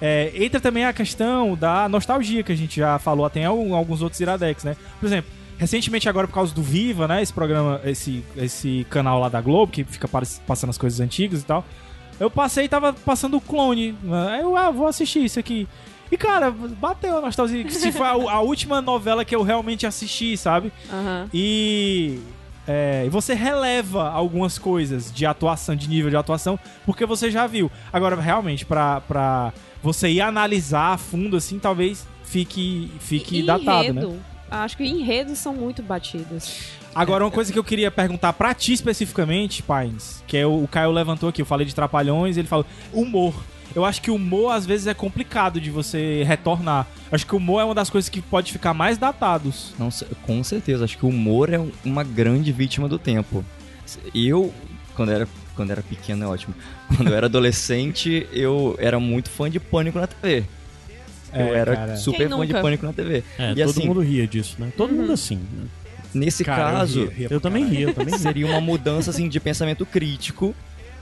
é, 0.00 0.30
entra 0.34 0.60
também 0.60 0.84
a 0.84 0.92
questão 0.92 1.56
da 1.56 1.88
nostalgia 1.88 2.42
que 2.42 2.52
a 2.52 2.56
gente 2.56 2.76
já 2.76 2.98
falou 2.98 3.26
até 3.26 3.40
em 3.40 3.44
alguns 3.44 4.00
outros 4.02 4.20
Iradex, 4.20 4.62
né? 4.64 4.76
Por 5.00 5.06
exemplo, 5.06 5.30
recentemente 5.58 6.08
agora 6.08 6.28
por 6.28 6.34
causa 6.34 6.54
do 6.54 6.62
Viva, 6.62 7.08
né? 7.08 7.20
Esse 7.22 7.32
programa, 7.32 7.80
esse, 7.84 8.24
esse 8.36 8.86
canal 8.90 9.18
lá 9.18 9.28
da 9.28 9.40
Globo, 9.40 9.72
que 9.72 9.82
fica 9.84 10.06
pass- 10.06 10.40
passando 10.46 10.70
as 10.70 10.78
coisas 10.78 11.00
antigas 11.00 11.40
e 11.42 11.44
tal. 11.44 11.64
Eu 12.20 12.30
passei 12.30 12.64
e 12.64 12.68
tava 12.68 12.92
passando 12.92 13.36
o 13.36 13.40
clone. 13.40 13.92
né? 14.02 14.28
Aí 14.30 14.40
eu, 14.40 14.56
ah, 14.56 14.70
vou 14.70 14.86
assistir 14.86 15.24
isso 15.24 15.38
aqui. 15.38 15.66
E, 16.10 16.16
cara, 16.16 16.50
bateu 16.50 17.18
a 17.18 17.20
nostalgia. 17.20 17.68
Se 17.70 17.92
foi 17.92 18.06
a, 18.06 18.12
a 18.12 18.40
última 18.40 18.80
novela 18.80 19.24
que 19.24 19.34
eu 19.34 19.42
realmente 19.42 19.86
assisti, 19.86 20.36
sabe? 20.36 20.72
Aham. 20.90 21.28
E, 21.32 22.20
é, 22.66 23.08
você 23.10 23.32
releva 23.32 24.10
algumas 24.10 24.58
coisas 24.58 25.10
de 25.10 25.24
atuação, 25.24 25.74
de 25.74 25.88
nível 25.88 26.10
de 26.10 26.16
atuação, 26.16 26.58
porque 26.84 27.06
você 27.06 27.30
já 27.30 27.46
viu. 27.46 27.70
Agora, 27.90 28.14
realmente, 28.20 28.66
pra, 28.66 29.00
pra 29.00 29.52
você 29.82 30.08
ir 30.08 30.20
analisar 30.20 30.92
a 30.94 30.98
fundo, 30.98 31.36
assim, 31.36 31.58
talvez 31.58 32.06
fique, 32.24 32.92
fique 33.00 33.38
E 33.38 33.42
datado, 33.42 33.92
né? 33.94 34.02
enredo, 34.02 34.16
Acho 34.50 34.76
que 34.76 34.84
enredos 34.84 35.38
são 35.38 35.54
muito 35.54 35.82
batidos. 35.82 36.70
Agora, 36.94 37.24
uma 37.24 37.30
coisa 37.30 37.52
que 37.52 37.58
eu 37.58 37.64
queria 37.64 37.90
perguntar 37.90 38.32
pra 38.32 38.52
ti 38.54 38.72
especificamente, 38.72 39.62
Pines, 39.62 40.22
que 40.26 40.36
é 40.36 40.46
o, 40.46 40.64
o 40.64 40.68
Caio 40.68 40.90
levantou 40.90 41.28
aqui, 41.28 41.40
eu 41.40 41.46
falei 41.46 41.66
de 41.66 41.74
Trapalhões, 41.74 42.36
ele 42.36 42.48
falou 42.48 42.66
humor. 42.92 43.34
Eu 43.74 43.84
acho 43.84 44.00
que 44.02 44.10
o 44.10 44.14
humor 44.14 44.52
às 44.52 44.64
vezes 44.66 44.86
é 44.86 44.94
complicado 44.94 45.60
de 45.60 45.70
você 45.70 46.22
retornar. 46.24 46.86
Acho 47.12 47.26
que 47.26 47.34
o 47.34 47.38
humor 47.38 47.60
é 47.60 47.64
uma 47.64 47.74
das 47.74 47.90
coisas 47.90 48.08
que 48.08 48.20
pode 48.20 48.52
ficar 48.52 48.74
mais 48.74 48.98
datados. 48.98 49.74
Não, 49.78 49.88
com 50.22 50.42
certeza, 50.44 50.84
acho 50.84 50.96
que 50.98 51.04
o 51.06 51.08
humor 51.08 51.52
é 51.52 51.58
um- 51.58 51.70
uma 51.84 52.02
grande 52.04 52.50
vítima 52.52 52.88
do 52.88 52.98
tempo. 52.98 53.44
Eu, 54.14 54.52
quando 54.94 55.12
era, 55.12 55.28
quando 55.54 55.70
era 55.70 55.82
pequeno, 55.82 56.24
é 56.24 56.26
ótimo. 56.28 56.54
Quando 56.96 57.08
eu 57.08 57.14
era 57.16 57.26
adolescente, 57.28 58.26
eu 58.32 58.76
era 58.78 58.98
muito 59.00 59.30
fã 59.30 59.50
de 59.50 59.58
Pânico 59.60 59.98
na 59.98 60.06
TV. 60.06 60.44
eu 61.32 61.40
É, 61.40 61.58
era 61.58 61.76
cara. 61.76 61.96
super 61.96 62.28
fã 62.28 62.46
de? 62.46 62.52
Pânico 62.54 62.86
na 62.86 62.92
TV. 62.92 63.22
É, 63.38 63.52
e 63.52 63.54
todo 63.56 63.70
assim, 63.70 63.86
mundo 63.86 64.00
ria 64.00 64.26
disso, 64.26 64.56
né? 64.58 64.72
Todo 64.76 64.92
mundo 64.94 65.12
assim. 65.12 65.36
né? 65.36 65.66
nesse 66.14 66.42
Cara, 66.42 66.70
eu 66.70 66.76
caso, 66.78 67.00
ria- 67.04 67.10
ria 67.14 67.28
Eu 67.30 67.38
também 67.40 67.64
ria, 67.68 67.80
eu 67.88 67.92
também 67.94 68.14
ria. 68.14 68.18
seria 68.18 68.46
uma 68.46 68.62
mudança 68.62 69.10
assim 69.10 69.28
de 69.28 69.38
pensamento 69.38 69.84
crítico 69.84 70.54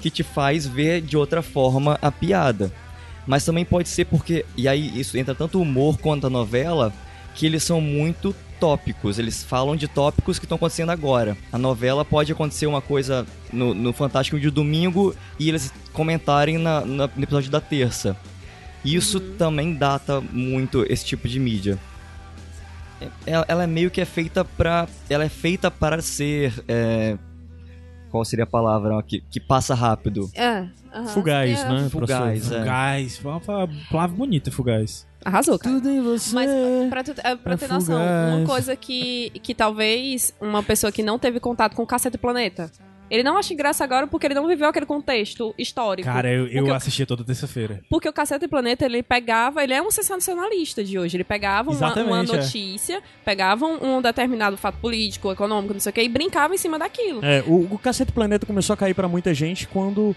que 0.07 0.11
te 0.11 0.23
faz 0.23 0.67
ver 0.67 1.01
de 1.01 1.17
outra 1.17 1.43
forma 1.43 1.99
a 2.01 2.13
piada. 2.13 2.71
Mas 3.27 3.45
também 3.45 3.65
pode 3.65 3.89
ser 3.89 4.05
porque 4.05 4.45
e 4.57 4.69
aí 4.69 4.93
isso 4.99 5.19
entra 5.19 5.35
tanto 5.35 5.59
o 5.59 5.63
humor 5.63 5.99
quanto 5.99 6.29
a 6.29 6.31
novela 6.31 6.93
que 7.35 7.45
eles 7.45 7.65
são 7.65 7.81
muito 7.81 8.35
tópicos, 8.61 9.19
eles 9.19 9.43
falam 9.45 9.75
de 9.77 9.87
tópicos 9.89 10.39
que 10.39 10.45
estão 10.45 10.57
acontecendo 10.57 10.91
agora. 10.91 11.37
A 11.53 11.59
novela 11.59 12.05
pode 12.05 12.31
acontecer 12.33 12.67
uma 12.67 12.81
coisa 12.81 13.27
no, 13.53 13.75
no 13.75 13.93
Fantástico 13.93 14.39
de 14.39 14.49
domingo 14.49 15.15
e 15.39 15.49
eles 15.49 15.73
comentarem 15.93 16.57
na, 16.57 16.81
na- 16.83 17.11
no 17.15 17.23
episódio 17.23 17.51
da 17.51 17.61
terça. 17.61 18.17
Isso 18.85 19.19
também 19.19 19.75
data 19.75 20.21
muito 20.33 20.87
esse 20.89 21.05
tipo 21.05 21.29
de 21.29 21.39
mídia. 21.41 21.79
É- 23.01 23.09
Ela, 23.27 23.45
ela 23.49 23.65
é 23.65 23.67
meio 23.67 23.91
que 23.91 24.01
é 24.01 24.05
feita 24.05 24.45
pra. 24.45 24.87
Ela 25.11 25.25
é 25.25 25.29
feita 25.29 25.71
para 25.71 26.01
ser. 26.01 26.53
é, 26.69 27.17
qual 28.11 28.25
seria 28.25 28.45
a 28.45 28.47
palavra 28.47 29.03
que, 29.03 29.21
que 29.31 29.39
passa 29.41 29.75
rápido? 29.75 30.31
É. 30.35 30.67
Fugaz, 31.09 31.61
É, 31.61 31.69
né? 31.69 31.89
Fugaz, 31.91 32.51
é. 32.53 32.59
Fugaz, 32.61 33.19
foi 33.19 33.31
uma 33.31 33.41
pa- 33.41 33.69
palavra 33.91 34.17
bonita, 34.17 34.51
fugaz. 34.51 35.07
Arrasou, 35.25 35.59
cara. 35.59 35.75
Tudo 35.77 35.89
em 35.91 36.01
você. 36.01 36.35
Mas 36.35 36.49
pra, 36.89 37.03
tu, 37.05 37.13
é, 37.23 37.35
pra 37.37 37.55
é 37.55 37.57
ter 37.57 37.69
noção, 37.69 37.97
fugaz. 37.99 38.35
uma 38.39 38.47
coisa 38.47 38.77
que, 38.77 39.31
que 39.43 39.55
talvez 39.55 40.33
uma 40.41 40.63
pessoa 40.63 40.91
que 40.93 41.03
não 41.03 41.19
teve 41.19 41.41
contato 41.41 41.75
com 41.75 41.83
o 41.83 41.87
Cacete 41.87 42.17
Planeta, 42.17 42.71
ele 43.11 43.23
não 43.23 43.37
acha 43.37 43.55
graça 43.55 43.85
agora 43.85 44.07
porque 44.07 44.27
ele 44.27 44.35
não 44.35 44.47
viveu 44.47 44.69
aquele 44.69 44.87
contexto 44.87 45.55
histórico. 45.59 46.09
Cara, 46.09 46.31
eu, 46.31 46.47
eu 46.49 46.75
assistia 46.75 47.07
toda 47.07 47.25
terça-feira. 47.25 47.81
Porque 47.89 48.09
o 48.09 48.13
Cacete 48.13 48.49
Planeta, 48.49 48.85
ele 48.85 49.03
pegava, 49.03 49.63
ele 49.63 49.75
é 49.75 49.83
um 49.83 49.91
sensacionalista 49.91 50.83
de 50.83 50.99
hoje. 50.99 51.17
Ele 51.17 51.25
pegava 51.25 51.71
uma, 51.71 51.95
uma 52.03 52.21
é. 52.21 52.23
notícia, 52.23 53.03
pegava 53.25 53.65
um, 53.65 53.97
um 53.97 54.03
determinado 54.03 54.57
fato 54.57 54.79
político, 54.79 55.31
econômico, 55.31 55.73
não 55.73 55.81
sei 55.81 55.91
o 55.91 55.93
que, 55.93 56.03
e 56.03 56.09
brincava 56.09 56.55
em 56.55 56.59
cima 56.59 56.79
daquilo. 56.79 57.25
É, 57.25 57.43
o, 57.47 57.75
o 57.75 57.79
Cacete 57.79 58.13
Planeta 58.13 58.47
começou 58.47 58.75
a 58.75 58.77
cair 58.77 58.95
pra 58.95 59.09
muita 59.09 59.33
gente 59.33 59.69
quando 59.69 60.15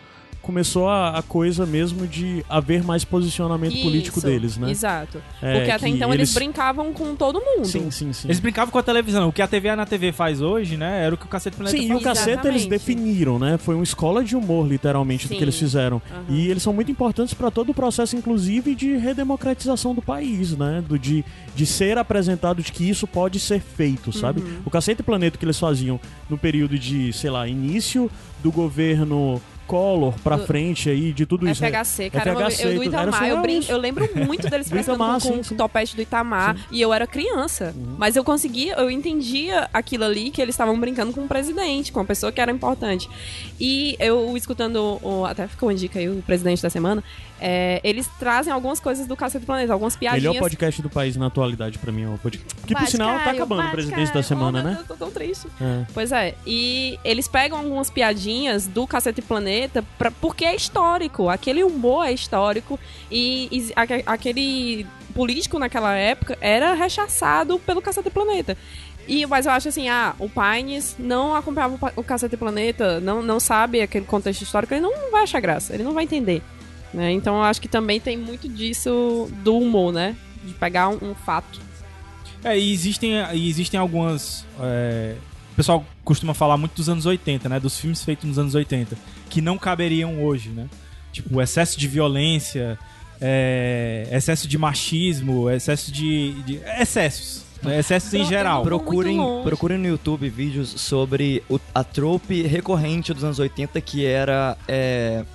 começou 0.50 0.90
a, 0.90 1.20
a 1.20 1.22
coisa 1.22 1.64
mesmo 1.64 2.08
de 2.08 2.44
haver 2.50 2.84
mais 2.84 3.06
posicionamento 3.06 3.80
político 3.84 4.18
Isso, 4.18 4.28
deles, 4.28 4.58
né? 4.58 4.72
Exato. 4.72 5.22
É, 5.44 5.58
Porque 5.58 5.70
até 5.70 5.88
então 5.88 6.10
eles... 6.10 6.30
eles- 6.30 6.34
brincavam 6.34 6.92
com 6.92 7.16
todo 7.16 7.40
mundo. 7.40 7.68
Sim, 7.68 7.92
sim, 7.92 8.12
sim. 8.12 8.28
Eles 8.28 8.40
brincavam 8.40 8.72
com 8.72 8.80
a 8.80 8.82
televisão. 8.82 9.30
O 9.30 9.32
que 9.32 9.44
a 9.44 9.48
TV 9.48 9.76
na 9.76 9.86
TV 9.86 10.12
faz 10.12 10.42
hoje, 10.42 10.76
né? 10.76 11.06
Era 11.06 11.14
o 11.14 11.18
que 11.20 11.26
o 11.26 11.28
Cacete 11.28 11.56
Planeta 11.56 11.78
Sim, 11.78 11.92
e 11.92 11.94
o 11.94 12.02
Caceta 12.02 12.48
eles 12.48 12.66
definiram, 12.66 13.38
né? 13.38 13.60
Foi 13.60 13.76
uma 13.76 13.84
escola 13.84 14.24
de 14.24 14.36
humor, 14.36 14.68
literalmente, 14.68 15.28
do 15.28 15.30
Sim. 15.30 15.38
que 15.38 15.44
eles 15.44 15.56
fizeram. 15.56 16.02
Aham. 16.12 16.24
E 16.30 16.50
eles 16.50 16.64
são 16.64 16.74
muito 16.74 16.92
importantes 16.92 17.36
pra 17.36 17.52
todo 17.52 17.70
o 17.70 17.74
processo, 17.76 18.16
inclusive, 18.16 18.74
de 18.74 18.98
redemocratização 18.98 19.94
do 19.94 20.02
país, 20.02 20.58
né? 20.58 20.84
Do, 20.88 20.98
de, 20.98 21.24
de 21.56 21.66
ser 21.68 22.00
apresentado 22.00 22.64
de 22.64 22.72
que 22.72 22.90
isso 22.90 23.06
pode 23.06 23.40
ser 23.40 23.62
feito, 23.62 24.12
sabe? 24.12 24.42
Uhum. 24.42 24.62
O 24.66 24.72
Cacete 24.72 25.04
Planeta 25.04 25.38
que 25.38 25.46
eles 25.46 25.60
faziam 25.60 26.00
no 26.28 26.40
período 26.40 26.80
de, 26.80 27.14
sei 27.14 27.30
lá, 27.30 27.48
início 27.48 28.10
do 28.42 28.52
governo 28.52 29.40
Collor 29.70 30.14
pra 30.24 30.36
Do- 30.36 30.46
frente 30.48 30.90
aí, 30.90 31.14
de 31.14 31.26
tudo 31.26 31.48
isso. 31.48 31.62
né? 31.62 31.70
FHC, 31.70 32.10
cara, 32.10 32.32
FHC, 32.34 32.68
eu, 32.68 32.74
do 32.76 32.84
Itamar, 32.84 33.28
eu, 33.28 33.42
brin- 33.42 33.64
eu 33.70 33.78
lembro 33.78 34.10
muito 34.26 34.50
deles 34.50 34.68
Do 34.68 34.72
parecendo 34.74 34.96
Itamar, 34.98 35.22
com, 35.22 35.34
sim, 35.36 35.44
sim. 35.44 35.54
o 35.54 35.58
topete 35.58 35.96
do 35.96 36.02
Itamar, 36.02 36.58
e 36.72 36.82
eu 36.82 36.92
era 36.94 37.06
criança. 37.06 37.74
Uhum. 37.78 37.96
Mas 37.98 38.16
eu 38.16 38.24
conseguia, 38.24 38.74
eu 38.74 38.90
entendia 38.90 39.70
aquilo 39.72 40.04
ali, 40.06 40.32
que 40.32 40.42
eles 40.42 40.54
estavam 40.56 40.80
brincando 40.80 41.14
com 41.14 41.22
o 41.22 41.28
presidente, 41.28 41.92
com 41.92 42.00
a 42.00 42.06
pessoa 42.06 42.32
que 42.32 42.42
era 42.42 42.52
importante. 42.52 43.08
E 43.60 43.96
eu, 44.00 44.36
escutando, 44.36 45.00
o, 45.04 45.26
até 45.26 45.48
ficou 45.48 45.70
uma 45.70 45.76
dica 45.76 46.00
aí, 46.00 46.10
o 46.10 46.22
presidente 46.24 46.62
da 46.64 46.70
semana, 46.70 47.04
é, 47.40 47.80
eles 47.84 48.08
trazem 48.20 48.52
algumas 48.52 48.80
coisas 48.80 49.08
do 49.08 49.16
Cacete 49.16 49.44
do 49.44 49.46
Planeta, 49.46 49.72
algumas 49.74 49.96
piadinhas. 49.96 50.24
Melhor 50.34 50.40
podcast 50.42 50.82
do 50.82 50.90
país 50.90 51.16
na 51.16 51.28
atualidade 51.28 51.78
pra 51.78 51.92
mim 51.92 52.04
é 52.04 52.08
o 52.10 52.18
podcast. 52.18 52.56
Que 52.66 52.76
por 52.76 52.88
sinal 52.88 53.18
tá 53.20 53.32
acabando 53.32 53.68
o 53.68 53.72
presidente 53.72 54.14
da 54.14 54.22
semana, 54.24 54.60
Oh, 54.60 54.64
né? 54.64 54.70
Deus, 54.76 54.80
eu 54.82 54.86
tô 54.88 54.96
tão 55.06 55.12
triste. 55.12 55.48
É. 55.62 55.86
Pois 55.94 56.12
é, 56.12 56.36
e 56.46 57.00
eles 57.04 57.28
pegam 57.28 57.58
algumas 57.58 57.90
piadinhas 57.90 58.68
do 58.68 58.86
Cacete 58.86 59.22
Planeta 59.22 59.84
pra, 59.98 60.12
porque 60.12 60.46
é 60.46 60.56
histórico, 60.56 61.30
aquele 61.30 61.64
humor 61.64 62.06
é 62.06 62.12
histórico 62.12 62.80
e, 63.12 63.48
e 63.52 63.74
aque- 63.76 64.04
aquele 64.06 64.86
político 65.14 65.58
naquela 65.58 65.94
época 65.96 66.38
era 66.40 66.74
rechaçado 66.74 67.58
pelo 67.60 67.82
Cacete 67.82 68.10
Planeta. 68.10 68.58
E, 69.08 69.26
mas 69.26 69.48
eu 69.48 69.52
acho 69.52 69.70
assim, 69.70 69.90
ah, 69.90 70.14
o 70.20 70.30
Pines 70.30 70.96
não 71.00 71.34
acompanhava 71.36 71.74
o 71.76 71.78
Pa- 71.80 71.94
o 71.96 72.04
Cacete 72.04 72.38
Planeta, 72.38 73.00
não, 73.00 73.24
não 73.24 73.40
sabe 73.40 73.82
aquele 73.82 74.06
contexto 74.06 74.44
histórico, 74.44 74.72
ele 74.74 74.82
não 74.82 75.10
vai 75.12 75.24
achar 75.24 75.40
graça, 75.40 75.74
ele 75.74 75.82
não 75.84 75.94
vai 75.94 76.04
entender. 76.04 76.44
Né? 76.94 77.12
Então 77.12 77.36
eu 77.36 77.44
acho 77.44 77.62
que 77.62 77.68
também 77.68 78.00
tem 78.00 78.18
muito 78.18 78.48
disso 78.50 79.30
do 79.44 79.58
humor, 79.58 79.94
né? 79.94 80.16
De 80.44 80.54
pegar 80.54 80.90
um, 80.90 80.98
um 81.12 81.16
fato. 81.16 81.60
É, 82.44 82.58
e 82.58 82.72
existem, 82.74 83.12
e 83.34 83.50
existem 83.50 83.80
algumas. 83.80 84.46
é, 84.60 85.16
O 85.52 85.56
pessoal 85.56 85.86
costuma 86.04 86.34
falar 86.34 86.58
muito 86.58 86.74
dos 86.76 86.90
anos 86.90 87.06
80, 87.06 87.48
né? 87.50 87.60
Dos 87.60 87.78
filmes 87.80 88.04
feitos 88.04 88.26
nos 88.26 88.40
anos 88.40 88.56
80, 88.56 88.98
que 89.30 89.42
não 89.42 89.58
caberiam 89.58 90.24
hoje, 90.24 90.50
né? 90.50 90.68
Tipo, 91.12 91.38
o 91.38 91.42
excesso 91.42 91.78
de 91.78 91.88
violência, 91.88 92.80
é, 93.22 94.08
excesso 94.12 94.48
de 94.48 94.58
machismo, 94.58 95.50
excesso 95.50 95.92
de. 95.92 96.34
de- 96.44 96.62
excessos. 96.80 97.44
né? 97.62 97.78
Excessos 97.80 98.14
em 98.14 98.20
Pro- 98.20 98.30
geral. 98.30 98.64
Pro- 98.64 98.80
Procurem, 98.80 99.18
procurem 99.44 99.78
no 99.78 99.88
YouTube 99.88 100.30
vídeos 100.30 100.70
sobre 100.70 101.44
o- 101.50 101.60
a 101.76 101.84
trope 101.84 102.42
recorrente 102.44 103.14
dos 103.14 103.24
anos 103.24 103.38
80 103.38 103.82
que 103.82 104.06
era 104.06 104.58
é, 104.68 105.26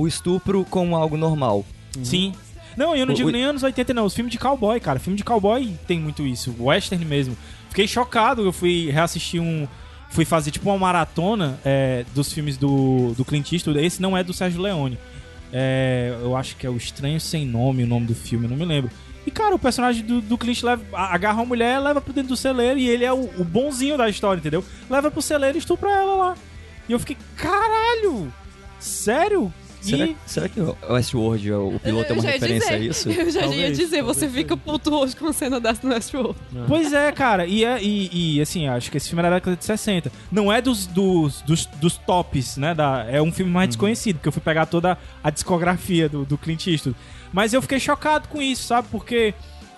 o 0.00 0.06
estupro 0.08 0.64
como 0.70 0.96
algo 0.96 1.16
normal. 1.16 1.64
Sim. 2.02 2.32
Não, 2.76 2.94
eu 2.94 3.04
não 3.04 3.12
O- 3.12 3.16
digo 3.16 3.28
o- 3.28 3.32
nem 3.32 3.44
anos 3.44 3.62
80, 3.62 3.92
não. 3.92 4.04
Os 4.04 4.14
filmes 4.14 4.30
de 4.32 4.38
cowboy, 4.38 4.78
cara. 4.80 4.98
Filme 5.00 5.16
de 5.16 5.24
cowboy 5.24 5.74
tem 5.86 5.98
muito 5.98 6.24
isso. 6.26 6.54
Western 6.60 7.04
mesmo. 7.04 7.36
Fiquei 7.68 7.88
chocado. 7.88 8.42
Eu 8.44 8.52
fui 8.52 8.90
reassistir 8.90 9.40
um. 9.40 9.66
Fui 10.10 10.24
fazer 10.24 10.50
tipo 10.50 10.68
uma 10.70 10.78
maratona 10.78 11.58
é, 11.64 12.04
dos 12.14 12.32
filmes 12.32 12.56
do, 12.56 13.12
do 13.16 13.24
Clint 13.24 13.52
Eastwood. 13.52 13.78
Esse 13.84 14.00
não 14.00 14.16
é 14.16 14.22
do 14.24 14.32
Sérgio 14.32 14.60
Leone. 14.62 14.96
É, 15.52 16.16
eu 16.22 16.36
acho 16.36 16.56
que 16.56 16.66
é 16.66 16.70
O 16.70 16.76
Estranho 16.76 17.20
Sem 17.20 17.44
Nome, 17.46 17.82
o 17.82 17.86
nome 17.86 18.06
do 18.06 18.14
filme, 18.14 18.44
eu 18.46 18.50
não 18.50 18.56
me 18.56 18.64
lembro. 18.64 18.90
E, 19.26 19.30
cara, 19.30 19.54
o 19.54 19.58
personagem 19.58 20.02
do, 20.04 20.20
do 20.22 20.38
Clint 20.38 20.62
leva, 20.62 20.82
a- 20.94 21.14
agarra 21.14 21.36
uma 21.40 21.44
mulher, 21.46 21.78
leva 21.80 22.00
pro 22.00 22.12
dentro 22.12 22.30
do 22.30 22.36
celeiro 22.36 22.78
e 22.78 22.88
ele 22.88 23.04
é 23.04 23.12
o, 23.12 23.28
o 23.38 23.44
bonzinho 23.44 23.96
da 23.98 24.08
história, 24.08 24.38
entendeu? 24.40 24.64
Leva 24.88 25.10
pro 25.10 25.20
celeiro 25.20 25.56
e 25.56 25.60
estupra 25.60 25.90
ela 25.90 26.14
lá. 26.14 26.34
E 26.88 26.92
eu 26.92 26.98
fiquei, 26.98 27.16
caralho! 27.36 28.32
Sério? 28.78 29.52
Será, 29.90 30.06
E- 30.06 30.16
será 30.26 30.48
que 30.48 30.60
o 30.60 30.76
Westworld, 30.88 31.52
o 31.52 31.80
piloto, 31.82 32.12
é 32.12 32.14
uma 32.14 32.24
ia 32.24 32.30
referência 32.32 32.74
a 32.74 32.78
dizer. 32.78 32.90
isso? 32.90 33.08
Eu 33.10 33.30
já 33.30 33.40
ia 33.40 33.46
Talvez, 33.46 33.78
dizer, 33.78 33.96
talvez 33.98 34.16
você 34.16 34.28
fica 34.28 34.56
puto 34.56 34.94
hoje 34.94 35.16
com 35.16 35.26
a 35.26 35.32
cena 35.32 35.58
dessa 35.60 35.86
no 35.86 35.94
Westworld. 35.94 36.38
Pois 36.66 36.92
é, 36.92 37.10
cara, 37.12 37.46
e, 37.46 37.64
é, 37.64 37.82
e, 37.82 38.36
e, 38.36 38.40
assim, 38.40 38.66
acho 38.68 38.90
que 38.90 38.96
esse 38.96 39.08
filme 39.08 39.20
é 39.20 39.28
da 39.30 39.34
década 39.36 39.56
de 39.56 39.64
60. 39.64 40.10
Não 40.30 40.52
é 40.52 40.60
dos, 40.60 40.86
dos, 40.86 41.40
dos, 41.42 41.66
dos 41.66 41.96
tops, 41.98 42.56
né? 42.56 42.74
Da, 42.74 43.04
é 43.08 43.20
um 43.22 43.32
filme 43.32 43.50
mais 43.52 43.68
desconhecido, 43.68 44.16
porque 44.16 44.28
eu 44.28 44.32
fui 44.32 44.42
pegar 44.42 44.66
toda 44.66 44.96
a 45.22 45.30
discografia 45.30 46.08
do, 46.08 46.24
do 46.24 46.36
Clint 46.38 46.66
Eastwood. 46.66 46.96
Mas 47.32 47.52
eu 47.52 47.60
fiquei 47.62 47.78
chocado 47.80 48.28
com 48.28 48.40
isso, 48.40 48.64
sabe? 48.64 48.88
Porque 48.90 49.34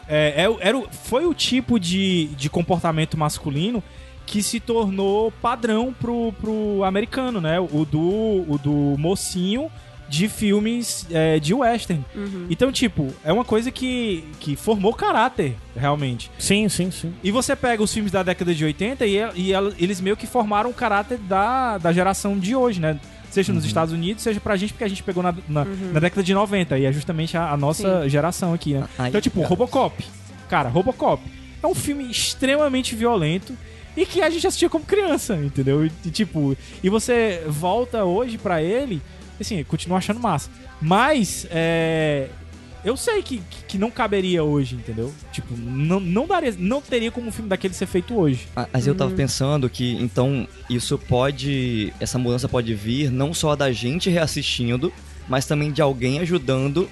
é, 0.09 0.45
é 0.45 0.57
era, 0.61 0.77
o- 0.79 0.89
foi 0.91 1.27
o 1.27 1.35
tipo 1.35 1.79
de, 1.79 2.27
de 2.37 2.49
comportamento 2.51 3.17
masculino 3.17 3.83
que 4.27 4.43
se 4.45 4.61
tornou 4.61 5.33
padrão 5.43 5.93
pro, 5.93 6.33
pro 6.41 6.85
americano, 6.85 7.41
né? 7.41 7.59
O 7.59 7.85
do, 7.85 8.01
o 8.49 8.61
do 8.63 8.97
mocinho 8.97 9.69
de 10.11 10.29
filmes 10.29 11.07
é, 11.11 11.39
de 11.39 11.55
western. 11.55 12.05
Então, 12.51 12.73
tipo, 12.73 13.07
é 13.25 13.33
uma 13.33 13.45
coisa 13.45 13.71
que, 13.71 14.25
que 14.41 14.57
formou 14.57 14.93
caráter, 14.93 15.55
realmente. 15.77 16.31
Sim, 16.37 16.69
sim, 16.69 16.91
sim. 16.91 17.15
E 17.23 17.31
você 17.31 17.55
pega 17.55 17.81
os 17.83 17.95
filmes 17.95 18.11
da 18.11 18.23
década 18.23 18.53
de 18.53 18.65
80 18.65 19.07
e, 19.07 19.17
e 19.37 19.53
ela- 19.53 19.73
eles 19.79 20.01
meio 20.01 20.17
que 20.17 20.27
formaram 20.27 20.69
o 20.71 20.75
caráter 20.75 21.17
da, 21.19 21.79
da 21.79 21.93
geração 21.93 22.37
de 22.39 22.57
hoje, 22.57 22.81
né? 22.81 22.99
Seja 23.31 23.53
nos 23.53 23.65
Estados 23.65 23.95
Unidos, 23.95 24.25
seja 24.25 24.41
pra 24.41 24.57
gente, 24.57 24.73
porque 24.73 24.83
a 24.83 24.89
gente 24.89 25.05
pegou 25.05 25.23
na, 25.23 25.33
na, 25.49 25.65
na 25.65 26.01
década 26.01 26.21
de 26.25 26.35
90 26.35 26.77
e 26.77 26.85
é 26.85 26.93
justamente 26.93 27.37
a, 27.37 27.53
a 27.53 27.57
nossa 27.57 28.09
geração 28.09 28.53
aqui, 28.53 28.75
né? 28.75 28.89
Aí, 28.99 29.11
então, 29.11 29.21
tipo, 29.21 29.37
cara. 29.37 29.49
Robocop. 29.49 30.05
Cara, 30.49 30.69
Robocop 30.69 31.23
é 31.63 31.67
um 31.69 31.75
filme 31.75 32.11
extremamente 32.11 32.97
violento 32.97 33.57
e 33.97 34.05
que 34.05 34.21
a 34.23 34.29
gente 34.31 34.45
assistia 34.47 34.69
como 34.69 34.85
criança, 34.85 35.37
entendeu? 35.37 35.87
E, 35.87 36.11
tipo, 36.11 36.57
e 36.83 36.89
você 36.89 37.43
volta 37.47 38.05
hoje 38.05 38.37
pra 38.39 38.61
ele, 38.61 39.01
assim, 39.43 39.63
continua 39.65 39.99
achando 39.99 40.21
massa. 40.21 40.51
Mas, 40.81 41.47
é. 41.51 42.29
Eu 42.83 42.97
sei 42.97 43.23
que, 43.23 43.43
que- 43.69 43.77
não 43.77 43.91
caberia 43.91 44.43
hoje, 44.43 44.75
entendeu? 44.75 45.13
Tipo, 45.31 45.55
não, 45.55 46.01
não 46.01 46.27
daria, 46.27 46.55
não 46.59 46.81
teria 46.81 47.11
como 47.11 47.29
um 47.29 47.31
filme 47.33 47.47
daquele 47.49 47.75
ser 47.75 47.85
feito 47.87 48.19
hoje. 48.19 48.49
Ah, 48.57 48.67
Mas 48.73 48.87
eu 48.87 48.95
tava 48.95 49.11
pensando 49.15 49.69
que, 49.69 49.93
então, 50.01 50.49
isso 50.69 50.97
pode. 50.97 51.93
Essa 52.01 52.19
mudança 52.19 52.49
pode 52.49 52.73
vir 52.75 53.11
não 53.11 53.35
só 53.35 53.55
da 53.55 53.71
gente 53.71 54.09
reassistindo, 54.09 54.91
mas 55.29 55.45
também 55.45 55.71
de 55.71 55.83
alguém 55.83 56.21
ajudando 56.21 56.89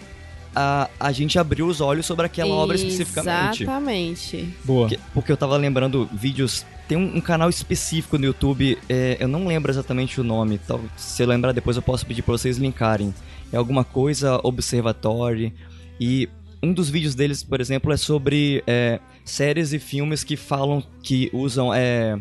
a, 0.55 0.91
a 1.01 1.11
gente 1.11 1.39
abrir 1.39 1.63
os 1.63 1.81
olhos 1.81 2.05
sobre 2.05 2.27
aquela 2.27 2.53
obra 2.53 2.77
especificamente. 2.77 3.63
Exatamente. 3.63 4.49
Boa. 4.65 4.89
Porque, 4.89 5.01
porque 5.15 5.33
eu 5.33 5.37
tava 5.39 5.57
lembrando 5.57 6.07
vídeos. 6.13 6.67
Tem 6.89 6.97
um, 6.97 7.19
um 7.19 7.21
canal 7.21 7.51
específico 7.51 8.17
no 8.17 8.25
YouTube, 8.25 8.79
é, 8.89 9.19
eu 9.21 9.29
não 9.29 9.47
lembro 9.47 9.71
exatamente 9.71 10.21
o 10.21 10.25
nome. 10.25 10.59
Tal, 10.59 10.81
se 10.97 11.23
eu 11.23 11.27
lembrar 11.27 11.53
depois 11.53 11.77
eu 11.77 11.83
posso 11.83 12.07
pedir 12.07 12.23
pra 12.23 12.33
vocês 12.33 12.57
linkarem. 12.57 13.15
É 13.53 13.59
alguma 13.59 13.85
coisa 13.85 14.41
Observatory. 14.43 15.55
E 16.01 16.29
um 16.63 16.73
dos 16.73 16.89
vídeos 16.89 17.15
deles, 17.15 17.43
por 17.43 17.61
exemplo, 17.61 17.93
é 17.93 17.97
sobre 17.97 18.65
é, 18.67 19.01
séries 19.23 19.75
e 19.75 19.79
filmes 19.79 20.25
que 20.25 20.35
falam 20.35 20.83
que 21.03 21.31
usam 21.33 21.73
é, 21.73 22.21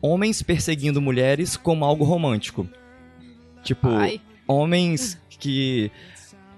homens 0.00 0.40
perseguindo 0.40 1.02
mulheres 1.02 1.56
como 1.56 1.84
algo 1.84 2.04
romântico. 2.04 2.68
Tipo, 3.64 3.88
Ai. 3.88 4.20
homens 4.46 5.20
que 5.38 5.90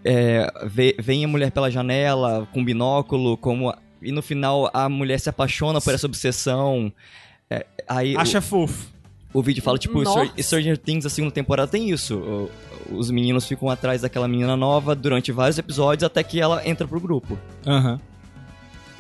é, 0.05 0.47
veem 0.99 1.25
a 1.25 1.29
mulher 1.29 1.51
pela 1.51 1.71
janela 1.71 2.47
com 2.53 2.65
binóculo, 2.65 3.39
como 3.39 3.75
e 4.01 4.13
no 4.13 4.23
final 4.23 4.71
a 4.73 4.89
mulher 4.89 5.19
se 5.19 5.29
apaixona 5.29 5.81
por 5.81 5.95
essa 5.95 6.07
obsessão. 6.07 6.93
É, 7.51 7.65
aí 7.89 8.15
o- 8.17 8.21
Acha 8.21 8.41
fofo. 8.41 8.87
o, 9.33 9.43
vídeo 9.43 9.63
fala, 9.63 9.79
tipo, 9.79 10.03
Nossa. 10.03 10.25
Str- 10.27 10.43
Stranger 10.43 10.79
Things, 10.79 11.07
a 11.07 11.11
segunda 11.11 11.33
temporada 11.33 11.71
tem 11.71 11.91
isso. 11.91 12.17
O- 12.19 12.51
os 12.97 13.11
meninos 13.11 13.47
ficam 13.47 13.69
atrás 13.69 14.01
daquela 14.03 14.27
menina 14.27 14.57
nova 14.57 14.95
durante 14.95 15.31
vários 15.33 15.59
episódios 15.59 16.05
até 16.05 16.23
que 16.23 16.41
ela 16.41 16.67
entra 16.67 16.87
pro 16.89 16.99
grupo. 17.01 17.39
Aham. 17.67 18.01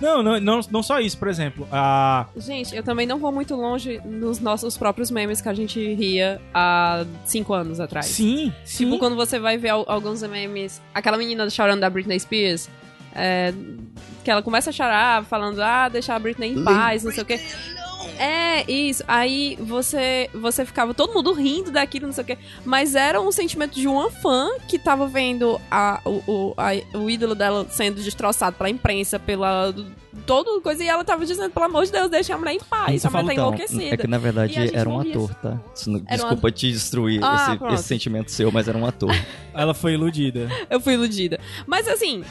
Não, 0.00 0.22
não, 0.22 0.38
não, 0.38 0.60
não 0.70 0.80
só 0.82 1.00
isso, 1.00 1.18
por 1.18 1.26
exemplo. 1.26 1.66
A... 1.72 2.26
Gente, 2.36 2.76
eu 2.76 2.84
também 2.84 3.04
não 3.04 3.18
vou 3.18 3.32
muito 3.32 3.56
longe 3.56 4.00
nos 4.04 4.38
nossos 4.38 4.78
próprios 4.78 5.10
memes 5.10 5.40
que 5.40 5.48
a 5.48 5.54
gente 5.54 5.92
ria 5.94 6.40
há 6.54 7.04
cinco 7.24 7.52
anos 7.52 7.80
atrás. 7.80 8.06
Sim, 8.06 8.52
sim. 8.64 8.84
Tipo, 8.84 8.98
quando 9.00 9.16
você 9.16 9.40
vai 9.40 9.58
ver 9.58 9.70
al- 9.70 9.84
alguns 9.88 10.22
memes. 10.22 10.80
Aquela 10.94 11.16
menina 11.18 11.50
chorando 11.50 11.80
da 11.80 11.90
Britney 11.90 12.20
Spears. 12.20 12.68
é, 13.12 13.52
que 14.22 14.30
ela 14.30 14.42
começa 14.42 14.70
a 14.70 14.72
chorar, 14.72 15.24
falando, 15.24 15.60
ah, 15.60 15.88
deixar 15.88 16.14
a 16.14 16.18
Britney 16.20 16.52
em 16.52 16.62
paz, 16.62 17.02
não 17.02 17.10
sei 17.10 17.22
o 17.24 17.26
quê. 17.26 17.40
É, 18.18 18.70
isso. 18.70 19.02
Aí 19.06 19.56
você 19.60 20.28
você 20.34 20.64
ficava 20.64 20.94
todo 20.94 21.12
mundo 21.14 21.32
rindo 21.32 21.70
daquilo, 21.70 22.06
não 22.06 22.12
sei 22.12 22.24
o 22.24 22.26
quê. 22.26 22.38
Mas 22.64 22.94
era 22.94 23.20
um 23.20 23.30
sentimento 23.32 23.74
de 23.74 23.86
uma 23.88 24.10
fã 24.10 24.48
que 24.68 24.78
tava 24.78 25.06
vendo 25.06 25.60
a, 25.70 26.00
o, 26.04 26.22
o, 26.26 26.54
a- 26.56 26.96
o 26.98 27.10
ídolo 27.10 27.34
dela 27.34 27.66
sendo 27.70 28.00
destroçado 28.02 28.56
pela 28.56 28.70
imprensa, 28.70 29.18
pela. 29.18 29.74
Todo 30.26 30.60
coisa. 30.60 30.82
E 30.82 30.88
ela 30.88 31.04
tava 31.04 31.24
dizendo, 31.24 31.50
pelo 31.52 31.66
amor 31.66 31.84
de 31.86 31.92
Deus, 31.92 32.10
deixa 32.10 32.34
a 32.34 32.38
mulher 32.38 32.54
em 32.54 32.58
paz. 32.60 33.04
A 33.04 33.10
mulher 33.10 33.24
tá 33.26 33.32
Então, 33.32 33.46
enlouquecida. 33.46 33.94
é 33.94 33.96
que 33.96 34.06
na 34.08 34.18
verdade 34.18 34.74
era 34.76 34.88
um 34.88 34.98
ator, 35.00 35.32
tá? 35.34 35.50
Era 35.50 35.90
um 35.90 36.04
Desculpa 36.04 36.50
te 36.50 36.72
destruir 36.72 37.20
Ah, 37.22 37.56
esse, 37.62 37.74
esse 37.74 37.84
sentimento 37.84 38.30
seu, 38.30 38.50
mas 38.50 38.66
era 38.68 38.76
um 38.76 38.84
ator. 38.86 39.14
Ela 39.54 39.74
foi 39.74 39.94
iludida. 39.94 40.48
Eu 40.68 40.80
fui 40.80 40.94
iludida. 40.94 41.38
Mas 41.66 41.86
assim. 41.86 42.24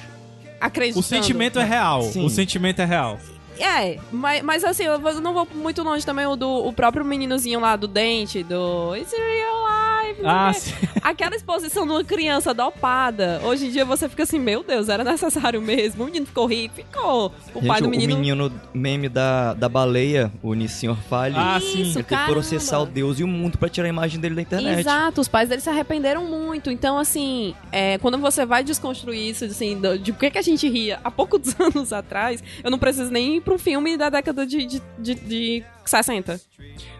Acreditando. 0.59 0.99
O 0.99 1.03
sentimento 1.03 1.59
é 1.59 1.63
real. 1.63 2.01
Sim. 2.03 2.25
O 2.25 2.29
sentimento 2.29 2.81
é 2.81 2.85
real. 2.85 3.19
É, 3.59 3.99
mas, 4.11 4.41
mas 4.43 4.63
assim, 4.63 4.83
eu 4.83 4.99
não 5.21 5.33
vou 5.33 5.47
muito 5.53 5.83
longe 5.83 6.05
também 6.05 6.25
o 6.25 6.35
do 6.35 6.49
o 6.49 6.73
próprio 6.73 7.05
meninozinho 7.05 7.59
lá 7.59 7.75
do 7.75 7.87
dente, 7.87 8.43
do 8.43 8.95
It's 8.95 9.11
real 9.11 9.67
life. 9.67 9.86
Não 10.21 10.29
Ah, 10.29 10.51
quê. 10.53 10.87
Aquela 11.01 11.35
exposição 11.35 11.85
de 11.85 11.91
uma 11.91 12.03
criança 12.03 12.53
dopada. 12.53 13.41
Hoje 13.43 13.67
em 13.67 13.71
dia 13.71 13.85
você 13.85 14.07
fica 14.09 14.23
assim, 14.23 14.39
meu 14.39 14.63
Deus, 14.63 14.89
era 14.89 15.03
necessário 15.03 15.61
mesmo. 15.61 16.03
O 16.03 16.05
menino 16.07 16.25
ficou 16.25 16.45
rico, 16.45 16.75
ficou. 16.75 17.33
O 17.53 17.61
pai 17.65 17.77
Gente, 17.77 17.81
do 17.81 17.87
o 17.87 17.89
menino. 17.89 18.15
menino 18.17 18.51
meme 18.73 19.09
da, 19.09 19.53
da 19.53 19.67
baleia, 19.69 20.31
o 20.41 20.53
Nissenhor 20.53 20.97
Falho, 21.09 21.35
Ah, 21.37 21.59
sim. 21.59 21.67
Isso, 21.67 21.75
ele 21.77 21.93
teve 21.93 22.03
que 22.03 22.09
caramba. 22.09 22.31
processar 22.33 22.79
o 22.79 22.85
Deus 22.85 23.19
e 23.19 23.23
o 23.23 23.27
mundo 23.27 23.57
pra 23.57 23.69
tirar 23.69 23.85
a 23.87 23.89
imagem 23.89 24.19
dele 24.19 24.35
da 24.35 24.41
internet. 24.41 24.79
Exato, 24.79 25.21
os 25.21 25.27
pais 25.27 25.49
dele 25.49 25.61
se 25.61 25.69
arrependeram 25.69 26.25
muito. 26.25 26.69
Então, 26.71 26.97
assim, 26.97 27.55
é, 27.71 27.97
quando 27.99 28.17
você 28.17 28.45
vai 28.45 28.63
desconstruir 28.63 29.29
isso, 29.29 29.45
assim, 29.45 29.79
do- 29.79 29.97
de 29.97 30.11
por 30.11 30.19
que, 30.19 30.31
que 30.31 30.37
a 30.37 30.41
gente 30.41 30.67
ria 30.67 30.99
há 31.03 31.09
poucos 31.11 31.53
anos 31.59 31.91
atrás, 31.93 32.43
eu 32.63 32.69
não 32.71 32.77
preciso 32.79 33.11
nem 33.11 33.37
ir 33.37 33.41
pra 33.41 33.53
um 33.53 33.57
filme 33.57 33.97
da 33.97 34.09
década 34.09 34.45
de, 34.45 34.65
de, 34.65 34.81
de, 34.99 35.15
de 35.15 35.63
60. 35.89 36.39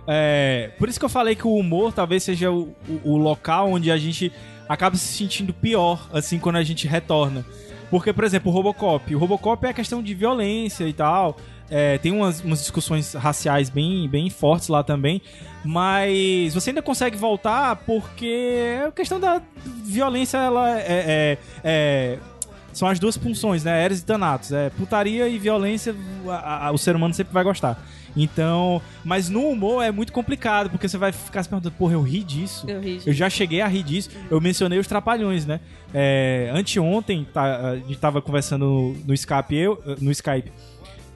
É, 0.07 0.71
por 0.77 0.87
isso 0.89 0.99
que 0.99 1.05
eu 1.05 1.09
falei 1.09 1.35
que 1.35 1.45
o 1.47 1.55
humor 1.55 1.91
talvez 1.93 2.23
seja 2.23 2.51
o, 2.51 2.75
o- 2.87 3.11
o 3.13 3.17
local 3.17 3.71
onde 3.71 3.91
a 3.91 3.97
gente 3.97 4.31
acaba 4.67 4.95
se 4.95 5.13
sentindo 5.13 5.53
pior, 5.53 6.07
assim, 6.13 6.39
quando 6.39 6.55
a 6.57 6.63
gente 6.63 6.87
retorna. 6.87 7.45
Porque, 7.89 8.11
por 8.11 8.23
exemplo, 8.25 8.51
o 8.51 8.53
Robocop. 8.53 9.15
O 9.15 9.17
Robocop 9.19 9.65
é 9.65 9.69
a 9.69 9.73
questão 9.73 10.03
de 10.03 10.13
violência 10.13 10.85
e 10.85 10.91
tal. 10.93 11.37
É, 11.69 11.97
tem 11.97 12.11
umas, 12.11 12.41
umas 12.41 12.59
discussões 12.59 13.13
raciais 13.13 13.69
bem, 13.69 14.07
bem 14.09 14.29
fortes 14.29 14.67
lá 14.67 14.83
também. 14.83 15.21
Mas 15.63 16.53
você 16.53 16.69
ainda 16.71 16.81
consegue 16.81 17.15
voltar 17.17 17.75
porque 17.85 18.77
a 18.87 18.91
questão 18.91 19.19
da 19.19 19.41
violência, 19.83 20.37
ela 20.37 20.77
é- 20.79 20.85
é- 20.87 21.37
é 21.63 22.17
são 22.73 22.87
as 22.87 22.99
duas 22.99 23.17
funções, 23.17 23.63
né? 23.63 23.83
Eres 23.83 23.99
e 24.01 24.05
Thanatos. 24.05 24.51
É 24.51 24.69
putaria 24.69 25.27
e 25.27 25.39
violência, 25.39 25.95
a- 26.29 26.67
a- 26.67 26.71
o 26.71 26.77
ser 26.77 26.95
humano 26.95 27.13
sempre 27.13 27.33
vai 27.33 27.43
gostar. 27.43 27.81
Então, 28.17 28.81
mas 29.03 29.29
no 29.29 29.47
humor 29.47 29.83
é 29.83 29.91
muito 29.91 30.11
complicado, 30.11 30.69
porque 30.69 30.89
você 30.89 30.97
vai 30.97 31.11
ficar 31.11 31.43
se 31.43 31.49
perguntando, 31.49 31.75
porra, 31.75 31.93
eu 31.93 32.01
ri 32.01 32.23
disso? 32.23 32.65
Eu 32.67 32.81
ri. 32.81 32.99
Eu 33.05 33.13
já 33.13 33.29
cheguei 33.29 33.61
a 33.61 33.67
rir 33.67 33.83
disso. 33.83 34.09
Eu 34.29 34.41
mencionei 34.41 34.79
os 34.79 34.87
trapalhões, 34.87 35.45
né? 35.45 35.59
É, 35.93 36.49
anteontem, 36.53 37.27
tá, 37.31 37.71
a 37.71 37.75
gente 37.75 37.97
tava 37.97 38.21
conversando 38.21 38.65
no, 38.65 38.93
no 39.05 39.13
Skype, 39.13 39.55
eu, 39.55 39.81
no 40.01 40.11
Skype. 40.11 40.51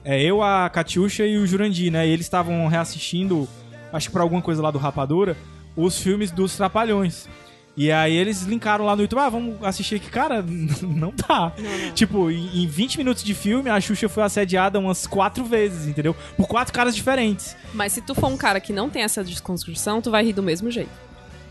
É, 0.04 0.22
eu, 0.22 0.42
a 0.42 0.68
Catiuxa 0.70 1.26
e 1.26 1.36
o 1.36 1.46
Jurandir, 1.46 1.90
né? 1.92 2.06
E 2.06 2.10
eles 2.10 2.26
estavam 2.26 2.66
reassistindo, 2.68 3.48
acho 3.92 4.08
que 4.08 4.12
pra 4.12 4.22
alguma 4.22 4.42
coisa 4.42 4.62
lá 4.62 4.70
do 4.70 4.78
Rapadura, 4.78 5.36
os 5.76 6.00
filmes 6.00 6.30
dos 6.30 6.56
Trapalhões. 6.56 7.28
E 7.76 7.90
aí 7.90 8.14
eles 8.14 8.42
linkaram 8.42 8.84
lá 8.84 8.94
no 8.94 9.02
YouTube, 9.02 9.20
ah, 9.20 9.28
vamos 9.30 9.56
assistir 9.64 9.94
aqui. 9.94 10.10
Cara, 10.10 10.44
não 10.82 11.12
dá. 11.16 11.52
Tipo, 11.94 12.30
em 12.30 12.62
em 12.62 12.66
20 12.66 12.98
minutos 12.98 13.22
de 13.24 13.34
filme, 13.34 13.70
a 13.70 13.80
Xuxa 13.80 14.08
foi 14.08 14.22
assediada 14.22 14.78
umas 14.78 15.06
quatro 15.06 15.44
vezes, 15.44 15.86
entendeu? 15.86 16.14
Por 16.36 16.46
quatro 16.46 16.72
caras 16.72 16.94
diferentes. 16.94 17.56
Mas 17.72 17.92
se 17.92 18.02
tu 18.02 18.14
for 18.14 18.26
um 18.28 18.36
cara 18.36 18.60
que 18.60 18.72
não 18.72 18.90
tem 18.90 19.02
essa 19.02 19.24
desconstrução, 19.24 20.02
tu 20.02 20.10
vai 20.10 20.24
rir 20.24 20.34
do 20.34 20.42
mesmo 20.42 20.70
jeito. 20.70 20.90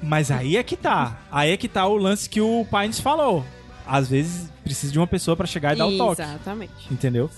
Mas 0.01 0.32
aí 0.32 0.57
é 0.57 0.63
que 0.63 0.76
tá. 0.76 1.19
Aí 1.32 1.51
é 1.51 1.57
que 1.57 1.67
tá 1.67 1.86
o 1.88 1.95
lance 1.97 2.30
que 2.30 2.41
o 2.41 2.65
Pines 2.69 2.99
falou. 2.99 3.45
Às 3.86 4.09
vezes 4.09 4.49
precisa 4.63 4.91
de 4.91 4.99
uma 4.99 5.07
pessoa 5.07 5.36
pra 5.36 5.47
chegar 5.47 5.74
e 5.74 5.78
dar 5.78 5.88
o 5.88 5.97
toque. 5.97 6.22
Exatamente. 6.22 6.72
Entendeu? 6.91 7.30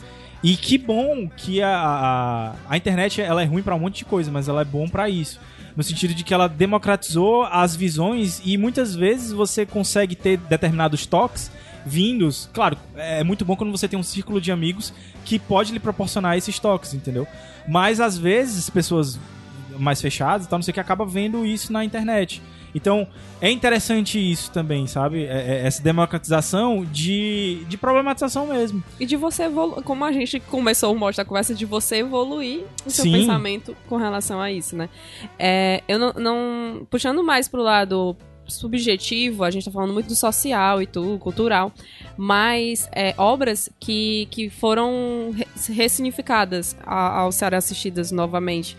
E 0.44 0.58
que 0.58 0.78
bom 0.78 1.30
que 1.30 1.62
a, 1.62 1.74
a, 1.74 2.56
a 2.68 2.78
internet 2.78 3.22
ela 3.22 3.42
é 3.42 3.46
ruim 3.46 3.64
pra 3.64 3.76
um 3.76 3.80
monte 3.80 4.00
de 4.00 4.06
coisa, 4.06 4.30
mas 4.30 4.50
ela 4.50 4.62
é 4.62 4.66
bom 4.66 4.90
pra 4.90 5.10
isso. 5.10 5.40
No 5.76 5.84
sentido 5.84 6.14
de 6.14 6.24
que 6.24 6.34
ela 6.34 6.48
democratizou 6.48 7.44
as 7.44 7.76
visões 7.76 8.42
e 8.46 8.58
muitas 8.58 8.96
vezes 8.96 9.32
você 9.32 9.66
consegue 9.66 10.16
ter 10.16 10.38
determinados 10.38 11.06
toques 11.06 11.52
vindos. 11.86 12.50
Claro, 12.54 12.78
é 12.96 13.24
muito 13.24 13.44
bom 13.44 13.56
quando 13.56 13.72
você 13.72 13.88
tem 13.88 14.00
um 14.00 14.04
círculo 14.04 14.40
de 14.40 14.52
amigos 14.52 14.94
que 15.26 15.38
pode 15.38 15.74
lhe 15.74 15.80
proporcionar 15.80 16.38
esses 16.38 16.60
toques, 16.60 16.94
entendeu? 16.94 17.28
Mas 17.68 18.00
às 18.00 18.18
vezes 18.18 18.70
pessoas 18.70 19.20
mais 19.78 20.02
fechadas 20.02 20.48
tal, 20.48 20.60
não 20.60 20.64
sei 20.64 20.72
o 20.72 20.74
que, 20.74 20.80
acaba 20.80 21.06
vendo 21.06 21.46
isso 21.46 21.74
na 21.74 21.84
internet. 21.84 22.42
Então, 22.76 23.08
é 23.42 23.52
interessante 23.52 24.20
isso 24.20 24.50
também, 24.52 24.88
sabe? 24.88 25.24
É- 25.26 25.28
é- 25.62 25.68
essa 25.68 25.82
democratização 25.84 26.84
de, 26.86 27.64
de 27.68 27.78
problematização 27.78 28.48
mesmo. 28.48 28.84
E 29.00 29.06
de 29.06 29.16
você 29.16 29.44
evoluir, 29.44 29.84
como 29.84 30.04
a 30.06 30.12
gente 30.12 30.40
começou 30.40 30.94
o 30.94 30.98
mostra 30.98 31.24
da 31.24 31.28
conversa, 31.28 31.54
de 31.54 31.66
você 31.66 31.98
evoluir 31.98 32.64
o 32.86 32.90
seu 32.90 33.04
Sim. 33.04 33.12
pensamento 33.14 33.76
com 33.88 33.96
relação 33.98 34.42
a 34.42 34.52
isso, 34.52 34.76
né? 34.76 34.90
É, 35.38 35.82
eu 35.88 36.00
não, 36.00 36.14
não- 36.14 36.88
Puxando 36.90 37.24
mais 37.24 37.48
pro 37.48 37.62
lado 37.62 38.16
subjetivo, 38.48 39.44
a 39.44 39.52
gente 39.52 39.66
tá 39.66 39.72
falando 39.72 39.94
muito 39.94 40.08
do 40.08 40.16
social 40.16 40.82
e 40.82 40.86
tudo, 40.88 41.18
cultural, 41.18 41.72
mas 42.18 42.90
é, 42.92 43.14
obras 43.18 43.70
que, 43.80 44.28
que 44.32 44.50
foram 44.50 45.32
re- 45.34 45.48
ressignificadas 45.74 46.76
a- 46.86 47.20
ao 47.20 47.32
ser 47.32 47.54
assistidas 47.54 48.12
novamente. 48.12 48.76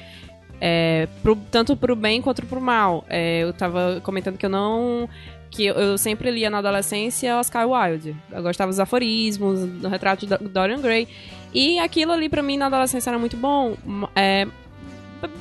É, 0.67 1.07
pro- 1.23 1.37
tanto 1.51 1.77
pro 1.77 1.95
bem 1.95 2.23
quanto 2.23 2.45
pro 2.47 2.59
mal. 2.59 3.05
É, 3.11 3.43
eu 3.43 3.53
tava 3.53 4.01
comentando 4.03 4.39
que 4.39 4.47
eu 4.47 4.51
não 4.51 5.07
que 5.51 5.67
eu, 5.67 5.99
sempre 5.99 6.31
lia 6.31 6.49
na 6.49 6.59
adolescência 6.59 7.37
Oscar 7.39 7.69
Wilde. 7.69 8.17
Eu 8.33 8.43
gostava 8.43 8.71
dos 8.71 8.81
aforismos, 8.81 9.61
do 9.61 9.89
retrato 9.89 10.27
de 10.27 10.37
Dorian 10.49 10.81
Gray. 10.81 11.07
E 11.53 11.79
aquilo 11.79 12.13
ali 12.13 12.31
pra 12.31 12.43
mim 12.43 12.57
na 12.57 12.67
adolescência 12.67 13.11
era 13.11 13.19
muito 13.19 13.37
bom. 13.37 13.77
É, 14.17 14.47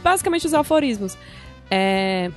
basicamente 0.03 0.45
os 0.45 0.53
aforismos. 0.53 1.17
É, 1.71 2.29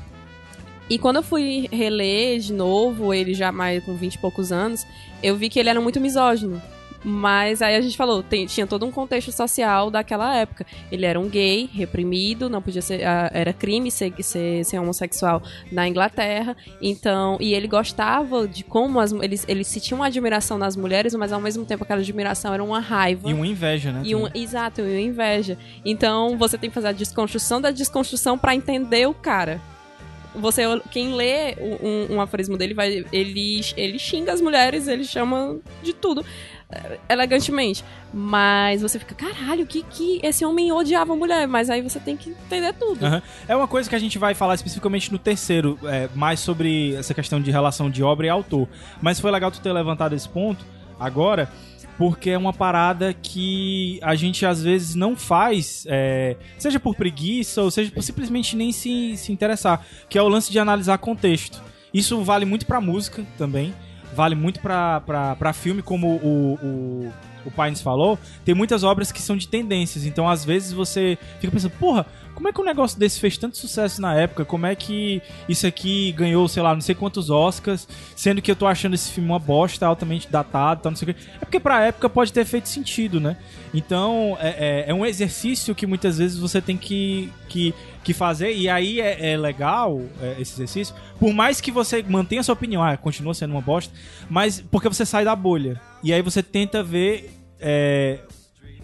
e 0.89 0.97
quando 0.97 1.17
eu 1.17 1.23
fui 1.25 1.69
reler 1.73 2.39
de 2.39 2.53
novo, 2.53 3.13
ele 3.13 3.35
já 3.35 3.51
mais 3.51 3.85
com 3.85 3.95
20 3.97 4.15
e 4.15 4.19
poucos 4.19 4.53
anos, 4.53 4.87
eu 5.23 5.35
vi 5.37 5.49
que 5.49 5.59
ele 5.59 5.69
era 5.69 5.81
muito 5.81 6.01
misógino. 6.01 6.63
Mas 7.09 7.63
aí 7.63 7.77
a 7.77 7.81
gente 7.81 7.97
falou, 7.97 8.21
tem- 8.21 8.47
tinha 8.47 8.67
todo 8.67 8.85
um 8.85 8.91
contexto 8.91 9.31
social 9.31 9.93
daquela 9.93 10.35
época. 10.37 10.67
Ele 10.91 11.07
era 11.07 11.21
um 11.21 11.29
gay, 11.29 11.71
reprimido, 11.73 12.51
não 12.51 12.61
podia 12.61 12.83
ser. 12.83 13.05
ah, 13.05 13.31
Era 13.33 13.53
crime 13.53 13.93
ser, 13.93 14.13
ser, 14.25 14.65
ser 14.65 14.79
homossexual 14.81 15.41
na 15.71 15.87
Inglaterra. 15.87 16.57
Então, 16.83 17.37
e 17.41 17.55
ele 17.55 17.69
gostava 17.69 18.49
de 18.49 18.65
como 18.65 18.99
as, 18.99 19.13
ele, 19.13 19.41
ele 19.47 19.63
se 19.63 19.79
tinha 19.81 19.97
uma 19.97 20.07
admiração 20.07 20.59
nas 20.59 20.75
mulheres, 20.75 21.15
mas 21.15 21.33
ao 21.33 21.41
mesmo 21.41 21.65
tempo 21.65 21.85
aquela 21.85 22.01
admiração 22.01 22.53
era 22.53 22.65
uma 22.65 22.81
raiva. 22.81 23.31
E 23.31 23.35
uma 23.35 23.47
inveja, 23.47 23.93
né? 23.93 24.03
E 24.05 24.13
um, 24.13 24.29
exato, 24.35 24.81
e 24.81 24.85
uma 24.85 25.01
inveja. 25.01 25.57
Então 25.85 26.37
você 26.37 26.59
tem 26.59 26.69
que 26.69 26.75
fazer 26.75 26.89
a 26.89 26.93
desconstrução 26.93 27.61
da 27.61 27.71
desconstrução 27.71 28.37
pra 28.37 28.53
entender 28.53 29.07
o 29.07 29.15
cara. 29.15 29.61
você, 30.35 30.65
quem 30.91 31.15
lê 31.15 31.55
um, 31.83 32.17
um 32.17 32.21
aforismo 32.21 32.59
dele, 32.59 32.75
vai, 32.75 33.05
ele, 33.13 33.61
ele 33.77 33.99
xinga 33.99 34.33
as 34.33 34.41
mulheres, 34.41 34.87
ele 34.89 35.05
chama 35.05 35.57
de 35.83 35.93
tudo 35.95 36.25
elegantemente. 37.09 37.85
Mas 38.13 38.83
você 38.83 38.99
fica, 38.99 39.15
caralho, 39.15 39.67
que 39.67 39.83
que 39.83 40.21
esse 40.23 40.45
homem 40.45 40.73
odiava 40.73 41.13
a 41.13 41.17
mulher, 41.17 41.47
mas 41.47 41.71
aí 41.71 41.83
você 41.83 42.01
tem 42.01 42.17
que 42.17 42.31
entender 42.31 42.73
tudo. 42.75 43.05
Aham. 43.05 43.23
É 43.47 43.55
uma 43.55 43.69
coisa 43.69 43.89
que 43.89 43.95
a 43.95 43.99
gente 43.99 44.19
vai 44.19 44.35
falar 44.35 44.55
especificamente 44.55 45.13
no 45.13 45.19
terceiro, 45.19 45.79
é, 45.85 46.09
mais 46.15 46.41
sobre 46.41 46.95
essa 46.95 47.15
questão 47.15 47.41
de 47.41 47.51
relação 47.51 47.91
de 47.91 48.03
obra 48.03 48.27
e 48.27 48.31
autor. 48.31 48.69
Mas 49.01 49.21
foi 49.21 49.31
legal 49.31 49.51
tu 49.51 49.61
ter 49.61 49.73
levantado 49.73 50.15
esse 50.15 50.29
ponto 50.29 50.65
agora, 50.99 51.51
porque 51.99 52.31
é 52.31 52.39
uma 52.39 52.53
parada 52.53 53.15
que 53.15 53.99
a 54.03 54.15
gente 54.15 54.45
às 54.45 54.63
vezes 54.63 54.95
não 54.95 55.17
faz, 55.17 55.85
é, 55.89 56.37
seja 56.59 56.81
por 56.81 56.95
preguiça 56.95 57.63
ou 57.63 57.71
seja 57.71 57.91
por 57.91 58.03
simplesmente 58.03 58.57
nem 58.57 58.73
se, 58.73 59.17
se 59.17 59.33
interessar, 59.33 59.85
que 60.09 60.19
é 60.19 60.23
o 60.23 60.29
lance 60.29 60.51
de 60.51 60.59
analisar 60.59 60.99
contexto. 60.99 61.63
Isso 61.93 62.23
vale 62.23 62.45
muito 62.45 62.67
pra 62.67 62.81
música 62.81 63.25
também, 63.39 63.75
vale 64.17 64.35
muito 64.35 64.59
pra 64.61 65.53
filme, 65.53 65.83
como 65.83 66.09
o, 66.09 66.55
o, 66.55 67.13
o 67.45 67.51
Pines 67.51 67.83
falou. 67.83 68.19
Tem 68.45 68.55
muitas 68.55 68.83
obras 68.83 69.13
que 69.13 69.21
são 69.21 69.37
de 69.37 69.47
tendências, 69.47 70.07
então 70.07 70.27
às 70.29 70.45
vezes 70.45 70.73
você 70.73 71.19
fica 71.39 71.53
pensando, 71.53 71.73
porra, 71.73 72.07
como 72.35 72.49
é 72.49 72.53
que 72.53 72.61
um 72.61 72.65
negócio 72.65 72.99
desse 72.99 73.19
fez 73.19 73.39
tanto 73.39 73.57
sucesso 73.57 74.01
na 74.01 74.15
época? 74.15 74.45
Como 74.45 74.67
é 74.67 74.75
que 74.75 75.23
isso 75.49 75.67
aqui 75.67 76.13
ganhou, 76.13 76.47
sei 76.47 76.63
lá, 76.63 76.75
não 76.75 76.83
sei 76.83 76.95
quantos 76.95 77.31
Oscars, 77.31 77.89
sendo 78.15 78.43
que 78.43 78.51
eu 78.51 78.57
tô 78.57 78.67
achando 78.67 78.95
esse 78.95 79.11
filme 79.11 79.31
uma 79.31 79.39
bosta, 79.39 79.87
altamente 79.87 80.29
datado, 80.31 80.83
tal, 80.83 80.93
não 80.93 80.97
sei 80.97 81.11
o 81.11 81.15
quê. 81.15 81.21
É 81.41 81.45
porque 81.47 81.59
pra 81.59 81.85
época 81.85 82.11
pode 82.11 82.33
ter 82.35 82.45
feito 82.45 82.69
sentido, 82.69 83.19
né? 83.19 83.39
Então, 83.73 84.37
é, 84.39 84.49
é, 84.49 84.91
é 84.91 84.95
um 84.95 85.07
exercício 85.07 85.75
que 85.75 85.87
muitas 85.87 86.19
vezes 86.19 86.39
você 86.39 86.61
tem 86.61 86.77
que, 86.77 87.33
que, 87.49 87.75
que 88.07 88.15
fazer, 88.15 88.55
e 88.55 88.69
aí 88.69 89.01
é, 89.01 89.33
é 89.33 89.37
legal 89.37 90.01
é, 90.23 90.41
esse 90.41 90.55
exercício, 90.55 90.95
por 91.19 91.33
mais 91.33 91.61
que 91.61 91.73
você 91.73 92.05
mantenha 92.05 92.41
a 92.41 92.45
sua 92.45 92.53
opinião, 92.53 92.83
ah, 92.83 92.97
continua 92.97 93.35
sendo 93.35 93.51
uma 93.51 93.61
bosta, 93.61 93.93
mas 94.31 94.61
porque 94.71 94.89
você 94.89 95.05
sai 95.05 95.25
da 95.25 95.35
bolha. 95.35 95.81
E 96.05 96.13
aí 96.13 96.23
você 96.23 96.41
tenta 96.41 96.85
ver 96.85 97.31
é, 97.59 98.21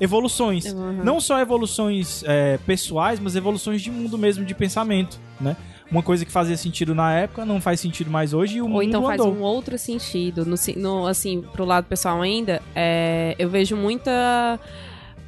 evoluções. 0.01 0.73
Uhum. 0.73 1.05
Não 1.05 1.21
só 1.21 1.39
evoluções 1.39 2.25
é, 2.27 2.59
pessoais, 2.67 3.21
mas 3.21 3.37
evoluções 3.37 3.81
de 3.81 3.93
mundo 3.93 4.19
mesmo, 4.19 4.45
de 4.45 4.55
pensamento, 4.55 5.21
né? 5.41 5.57
Uma 5.89 6.03
coisa 6.03 6.25
que 6.25 6.33
fazia 6.33 6.57
sentido 6.57 6.95
na 6.95 7.13
época 7.13 7.45
não 7.45 7.61
faz 7.61 7.79
sentido 7.79 8.11
mais 8.11 8.33
hoje 8.33 8.57
e 8.57 8.61
o 8.61 8.65
Ou 8.65 8.71
mundo 8.71 8.83
então 8.83 9.03
faz 9.05 9.21
andou. 9.21 9.33
um 9.33 9.43
outro 9.43 9.79
sentido. 9.79 10.45
No, 10.45 10.57
no, 10.77 11.07
assim, 11.07 11.43
pro 11.53 11.65
lado 11.65 11.85
pessoal 11.85 12.21
ainda, 12.21 12.61
é, 12.75 13.37
eu 13.39 13.49
vejo 13.49 13.77
muita. 13.77 14.59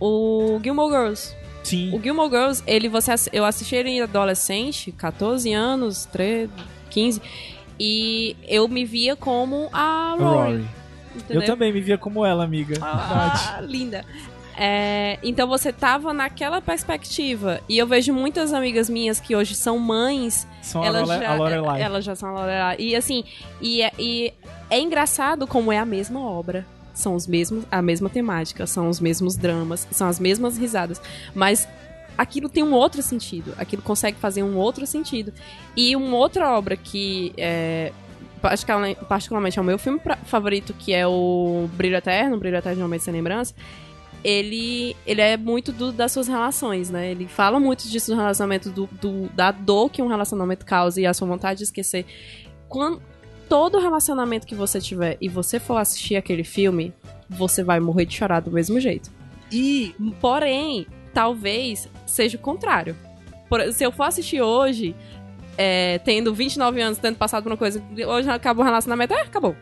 O 0.00 0.58
Gilmore 0.62 0.90
Girls. 0.90 1.43
Sim. 1.64 1.92
O 1.96 2.00
Gilmore 2.00 2.30
Girls, 2.30 2.62
ele, 2.66 2.88
você, 2.88 3.12
eu 3.32 3.44
assisti 3.44 3.74
ele 3.74 4.00
adolescente, 4.00 4.92
14 4.92 5.52
anos, 5.52 6.04
13, 6.06 6.50
15, 6.90 7.20
e 7.80 8.36
eu 8.46 8.68
me 8.68 8.84
via 8.84 9.16
como 9.16 9.68
a 9.72 10.14
Rory. 10.16 10.64
Eu 11.28 11.44
também 11.44 11.72
me 11.72 11.80
via 11.80 11.96
como 11.98 12.24
ela, 12.24 12.44
amiga. 12.44 12.76
Ah, 12.82 13.60
linda. 13.66 14.04
É, 14.56 15.18
então 15.22 15.48
você 15.48 15.72
tava 15.72 16.12
naquela 16.12 16.60
perspectiva. 16.60 17.60
E 17.68 17.76
eu 17.76 17.86
vejo 17.86 18.12
muitas 18.12 18.52
amigas 18.52 18.88
minhas 18.88 19.18
que 19.18 19.34
hoje 19.34 19.54
são 19.54 19.78
mães. 19.78 20.46
São 20.62 20.82
a, 20.82 20.86
elas 20.86 21.08
Lore- 21.08 21.20
já, 21.20 21.30
a 21.30 21.34
Lorelai. 21.34 21.82
Elas 21.82 22.04
já 22.04 22.14
são 22.14 22.28
a 22.28 22.32
Lorelai. 22.40 22.76
E 22.78 22.94
assim, 22.94 23.24
e, 23.60 23.82
é- 23.82 23.92
e 23.98 24.32
é 24.70 24.78
engraçado 24.78 25.46
como 25.46 25.72
é 25.72 25.78
a 25.78 25.84
mesma 25.84 26.20
obra. 26.20 26.64
São 26.94 27.14
os 27.14 27.26
mesmos, 27.26 27.64
a 27.70 27.82
mesma 27.82 28.08
temática, 28.08 28.66
são 28.66 28.88
os 28.88 29.00
mesmos 29.00 29.36
dramas, 29.36 29.86
são 29.90 30.08
as 30.08 30.18
mesmas 30.20 30.56
risadas. 30.56 31.02
Mas 31.34 31.68
aquilo 32.16 32.48
tem 32.48 32.62
um 32.62 32.72
outro 32.72 33.02
sentido. 33.02 33.52
Aquilo 33.58 33.82
consegue 33.82 34.16
fazer 34.18 34.42
um 34.42 34.56
outro 34.56 34.86
sentido. 34.86 35.32
E 35.76 35.94
uma 35.96 36.16
outra 36.16 36.56
obra 36.56 36.76
que 36.76 37.32
é, 37.36 37.92
particularmente, 39.08 39.58
é 39.58 39.62
o 39.62 39.64
meu 39.64 39.78
filme 39.78 40.00
favorito, 40.24 40.72
que 40.74 40.92
é 40.94 41.06
o 41.06 41.68
Brilho 41.74 41.96
Eterno, 41.96 42.38
Brilho 42.38 42.56
Eterno 42.56 42.76
de 42.76 42.82
um 42.82 42.84
Momento 42.84 43.02
Sem 43.02 43.12
Lembrança, 43.12 43.54
ele, 44.22 44.96
ele 45.06 45.20
é 45.20 45.36
muito 45.36 45.70
do- 45.72 45.92
das 45.92 46.12
suas 46.12 46.28
relações, 46.28 46.88
né? 46.90 47.10
Ele 47.10 47.26
fala 47.26 47.60
muito 47.60 47.86
disso 47.88 48.10
do 48.10 48.16
relacionamento, 48.16 48.70
do, 48.70 48.86
do- 49.00 49.28
da 49.34 49.50
dor 49.50 49.90
que 49.90 50.00
um 50.00 50.06
relacionamento 50.06 50.64
causa 50.64 51.00
e 51.00 51.06
a 51.06 51.12
sua 51.12 51.28
vontade 51.28 51.58
de 51.58 51.64
esquecer. 51.64 52.06
Quando, 52.68 53.02
todo 53.48 53.78
relacionamento 53.78 54.46
que 54.46 54.54
você 54.54 54.80
tiver 54.80 55.16
e 55.20 55.28
você 55.28 55.60
for 55.60 55.76
assistir 55.76 56.16
aquele 56.16 56.44
filme, 56.44 56.92
você 57.28 57.62
vai 57.62 57.80
morrer 57.80 58.04
de 58.06 58.14
chorar 58.14 58.40
do 58.40 58.50
mesmo 58.50 58.78
jeito. 58.80 59.10
E 59.52 59.94
Porém, 60.20 60.86
talvez 61.12 61.88
seja 62.06 62.36
o 62.36 62.40
contrário. 62.40 62.96
Por- 63.48 63.72
se 63.72 63.84
eu 63.84 63.92
for 63.92 64.04
assistir 64.04 64.40
hoje, 64.40 64.94
é, 65.56 65.98
tendo 65.98 66.34
29 66.34 66.80
anos, 66.80 66.98
tendo 66.98 67.16
passado 67.16 67.42
por 67.42 67.52
uma 67.52 67.58
coisa, 67.58 67.82
hoje 68.06 68.28
acabou 68.28 68.62
o 68.62 68.66
relacionamento, 68.66 69.14
é, 69.14 69.20
acabou. 69.22 69.54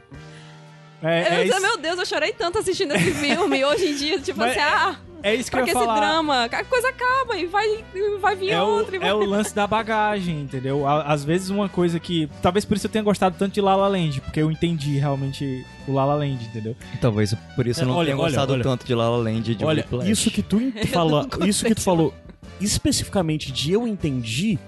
É, 1.03 1.21
eu 1.21 1.33
é, 1.41 1.47
isso, 1.47 1.61
meu 1.61 1.77
Deus, 1.79 1.99
eu 1.99 2.07
chorei 2.07 2.33
tanto 2.33 2.59
assistindo 2.59 2.95
esse 2.95 3.13
filme. 3.15 3.65
Hoje 3.67 3.87
em 3.87 3.97
dia, 3.97 4.21
tipo 4.21 4.39
Mas 4.39 4.53
assim, 4.53 4.61
ah, 4.61 4.97
é 5.23 5.35
isso 5.35 5.45
que 5.51 5.51
pra 5.51 5.61
eu 5.61 5.65
que 5.65 5.71
ia 5.71 5.77
esse 5.77 5.87
falar. 5.87 6.01
drama? 6.01 6.45
A 6.45 6.65
coisa 6.65 6.89
acaba 6.89 7.37
e 7.37 7.47
vai, 7.47 7.85
e 7.95 8.19
vai 8.19 8.37
vir 8.37 8.51
É 8.51 8.63
o, 8.63 8.67
outra. 8.67 8.97
e 8.97 8.99
vai... 8.99 9.09
é 9.09 9.15
o 9.15 9.25
lance 9.25 9.55
da 9.55 9.67
bagagem, 9.67 10.41
entendeu? 10.43 10.87
Às 10.87 11.25
vezes 11.25 11.51
uma 11.51 11.69
coisa 11.69 11.99
que. 12.01 12.29
Talvez 12.43 12.65
por 12.65 12.77
isso 12.77 12.87
eu 12.87 12.91
tenha 12.91 13.05
gostado 13.05 13.37
tanto 13.39 13.53
de 13.55 13.61
La 13.61 13.77
La 13.77 13.89
Land, 13.89 14.21
porque 14.21 14.41
eu 14.41 14.51
entendi 14.51 14.99
realmente 14.99 15.65
o 15.87 15.93
La 15.93 16.05
La 16.05 16.15
Land, 16.15 16.45
entendeu? 16.45 16.77
E 16.95 16.97
talvez 16.99 17.35
por 17.57 17.67
isso 17.67 17.81
eu 17.83 17.87
não 17.87 17.95
Olha, 17.97 18.07
tenha 18.07 18.17
olha, 18.19 18.25
gostado 18.31 18.53
olha. 18.55 18.63
tanto 18.63 18.85
de 18.87 18.95
La 18.95 19.09
La 19.09 19.17
Land 19.17 19.51
e 19.53 19.55
de 19.55 19.65
olha, 19.65 19.83
Whiplash. 19.83 20.11
isso 20.11 20.31
que 20.31 20.43
tu 20.43 20.61
fala, 20.93 21.27
isso 21.47 21.65
que 21.65 21.75
tu 21.75 21.81
falou 21.83 22.13
especificamente 22.61 23.51
de 23.53 23.73
eu 23.73 23.87
entendi 23.87 24.59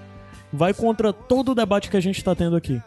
vai 0.53 0.73
contra 0.73 1.13
todo 1.13 1.51
o 1.53 1.55
debate 1.55 1.91
que 1.91 1.97
a 1.97 2.01
gente 2.01 2.23
tá 2.23 2.35
tendo 2.35 2.55
aqui. 2.57 2.81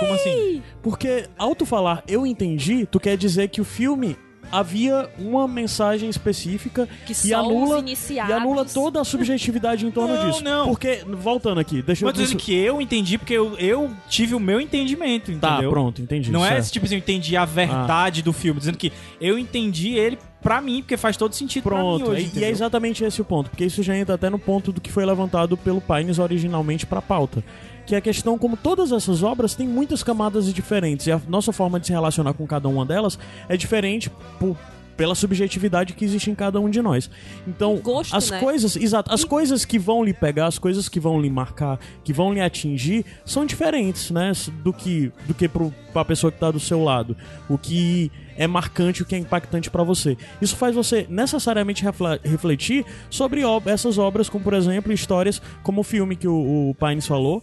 Como 0.00 0.14
assim? 0.14 0.62
Porque 0.82 1.28
ao 1.38 1.54
tu 1.54 1.64
falar 1.64 2.02
eu 2.08 2.26
entendi, 2.26 2.86
tu 2.86 2.98
quer 2.98 3.16
dizer 3.16 3.48
que 3.48 3.60
o 3.60 3.64
filme 3.64 4.16
havia 4.52 5.08
uma 5.18 5.48
mensagem 5.48 6.08
específica 6.10 6.86
que 7.06 7.14
e 7.26 7.32
anula 7.34 7.76
os 7.76 7.80
iniciados... 7.82 8.30
e 8.30 8.36
anula 8.38 8.64
toda 8.64 9.00
a 9.00 9.04
subjetividade 9.04 9.86
em 9.86 9.90
torno 9.90 10.14
Não, 10.14 10.30
disso. 10.30 10.44
não. 10.44 10.68
Porque 10.68 11.02
voltando 11.08 11.58
aqui, 11.58 11.80
deixa 11.82 12.04
eu 12.04 12.06
Mas 12.06 12.14
eu 12.14 12.20
tô 12.20 12.22
dizendo 12.26 12.38
que 12.38 12.54
eu 12.54 12.80
entendi 12.80 13.16
porque 13.18 13.32
eu, 13.34 13.56
eu 13.58 13.90
tive 14.08 14.34
o 14.34 14.40
meu 14.40 14.60
entendimento, 14.60 15.32
Tá, 15.38 15.52
entendeu? 15.52 15.70
pronto, 15.70 16.02
entendi. 16.02 16.30
Não 16.30 16.44
é 16.44 16.48
certo. 16.48 16.60
esse 16.60 16.72
tipo 16.72 16.84
assim, 16.86 16.94
eu 16.96 16.98
entendi 16.98 17.36
a 17.36 17.44
verdade 17.44 18.20
do 18.22 18.32
filme, 18.32 18.60
dizendo 18.60 18.76
que 18.78 18.92
eu 19.20 19.38
entendi 19.38 19.94
ele 19.94 20.18
pra 20.42 20.60
mim, 20.60 20.82
porque 20.82 20.96
faz 20.96 21.16
todo 21.16 21.32
sentido 21.34 21.62
pra 21.62 21.76
Pronto, 21.76 22.04
mim 22.04 22.10
hoje, 22.10 22.30
e- 22.34 22.40
e, 22.40 22.44
é 22.44 22.50
exatamente 22.50 23.04
esse 23.04 23.20
o 23.22 23.24
ponto, 23.24 23.48
porque 23.48 23.64
isso 23.64 23.80
já 23.82 23.96
entra 23.96 24.16
até 24.16 24.28
no 24.28 24.38
ponto 24.40 24.72
do 24.72 24.80
que 24.80 24.90
foi 24.90 25.06
levantado 25.06 25.56
pelo 25.56 25.80
Pines 25.80 26.18
originalmente 26.18 26.84
pra 26.84 27.00
pauta. 27.00 27.44
Que 27.86 27.94
é 27.94 27.98
a 27.98 28.00
questão 28.00 28.38
como 28.38 28.56
todas 28.56 28.92
essas 28.92 29.22
obras 29.22 29.54
têm 29.54 29.66
muitas 29.68 30.02
camadas 30.02 30.52
diferentes, 30.52 31.06
e 31.06 31.12
a 31.12 31.20
nossa 31.28 31.52
forma 31.52 31.80
de 31.80 31.86
se 31.88 31.92
relacionar 31.92 32.32
com 32.34 32.46
cada 32.46 32.68
uma 32.68 32.86
delas 32.86 33.18
é 33.48 33.56
diferente 33.56 34.10
por- 34.38 34.56
pela 34.96 35.14
subjetividade 35.14 35.94
que 35.94 36.04
existe 36.04 36.30
em 36.30 36.34
cada 36.34 36.60
um 36.60 36.68
de 36.68 36.80
nós. 36.82 37.10
Então, 37.48 37.76
gosto, 37.78 38.14
as 38.14 38.30
né? 38.30 38.38
coisas, 38.38 38.76
exato, 38.76 39.12
as 39.12 39.24
coisas 39.24 39.64
que 39.64 39.78
vão 39.78 40.04
lhe 40.04 40.12
pegar, 40.12 40.46
as 40.46 40.58
coisas 40.58 40.86
que 40.88 41.00
vão 41.00 41.18
lhe 41.20 41.30
marcar, 41.30 41.80
que 42.04 42.12
vão 42.12 42.32
lhe 42.32 42.40
atingir, 42.42 43.04
são 43.24 43.46
diferentes, 43.46 44.10
né, 44.10 44.30
do 44.62 44.70
que 44.72 45.10
do 45.26 45.32
que 45.34 45.48
pro, 45.48 45.74
pra 45.94 46.04
pessoa 46.04 46.30
que 46.30 46.38
tá 46.38 46.50
do 46.50 46.60
seu 46.60 46.84
lado. 46.84 47.16
O 47.48 47.56
que 47.56 48.12
é 48.36 48.46
marcante, 48.46 49.02
o 49.02 49.06
que 49.06 49.14
é 49.14 49.18
impactante 49.18 49.70
pra 49.70 49.82
você. 49.82 50.16
Isso 50.40 50.56
faz 50.56 50.74
você 50.74 51.06
necessariamente 51.08 51.82
refle- 51.82 52.20
refletir 52.22 52.84
sobre 53.10 53.44
ob- 53.44 53.68
essas 53.68 53.96
obras, 53.98 54.28
como 54.28 54.44
por 54.44 54.52
exemplo, 54.54 54.92
histórias 54.92 55.40
como 55.62 55.80
o 55.80 55.84
filme 55.84 56.14
que 56.16 56.28
o, 56.28 56.70
o 56.70 56.74
Pines 56.74 57.06
falou, 57.06 57.42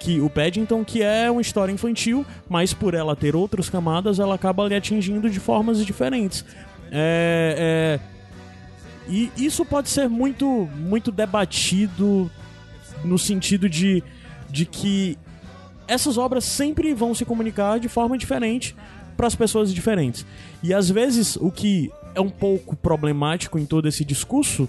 que 0.00 0.18
o 0.18 0.30
Paddington, 0.30 0.82
que 0.82 1.02
é 1.02 1.30
uma 1.30 1.42
história 1.42 1.70
infantil, 1.70 2.24
mas 2.48 2.72
por 2.72 2.94
ela 2.94 3.14
ter 3.14 3.36
outras 3.36 3.68
camadas, 3.68 4.18
ela 4.18 4.34
acaba 4.34 4.66
lhe 4.66 4.74
atingindo 4.74 5.28
de 5.28 5.38
formas 5.38 5.84
diferentes. 5.84 6.42
É, 6.90 8.00
é, 8.00 8.00
e 9.06 9.30
isso 9.36 9.62
pode 9.64 9.90
ser 9.90 10.08
muito, 10.08 10.68
muito 10.74 11.12
debatido 11.12 12.30
no 13.04 13.18
sentido 13.18 13.68
de, 13.68 14.02
de 14.48 14.64
que 14.64 15.18
essas 15.86 16.16
obras 16.16 16.44
sempre 16.44 16.94
vão 16.94 17.14
se 17.14 17.26
comunicar 17.26 17.78
de 17.78 17.88
forma 17.88 18.16
diferente 18.16 18.74
para 19.18 19.26
as 19.26 19.34
pessoas 19.34 19.72
diferentes. 19.72 20.24
E 20.62 20.72
às 20.72 20.88
vezes 20.88 21.36
o 21.36 21.50
que 21.50 21.90
é 22.14 22.20
um 22.22 22.30
pouco 22.30 22.74
problemático 22.74 23.58
em 23.58 23.66
todo 23.66 23.86
esse 23.86 24.02
discurso 24.02 24.66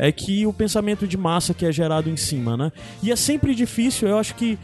é 0.00 0.10
que 0.10 0.46
o 0.46 0.52
pensamento 0.52 1.06
de 1.06 1.18
massa 1.18 1.52
que 1.52 1.66
é 1.66 1.70
gerado 1.70 2.08
em 2.08 2.16
cima, 2.16 2.56
né? 2.56 2.72
E 3.02 3.12
é 3.12 3.16
sempre 3.16 3.54
difícil, 3.54 4.08
eu 4.08 4.16
acho 4.18 4.34
que 4.34 4.58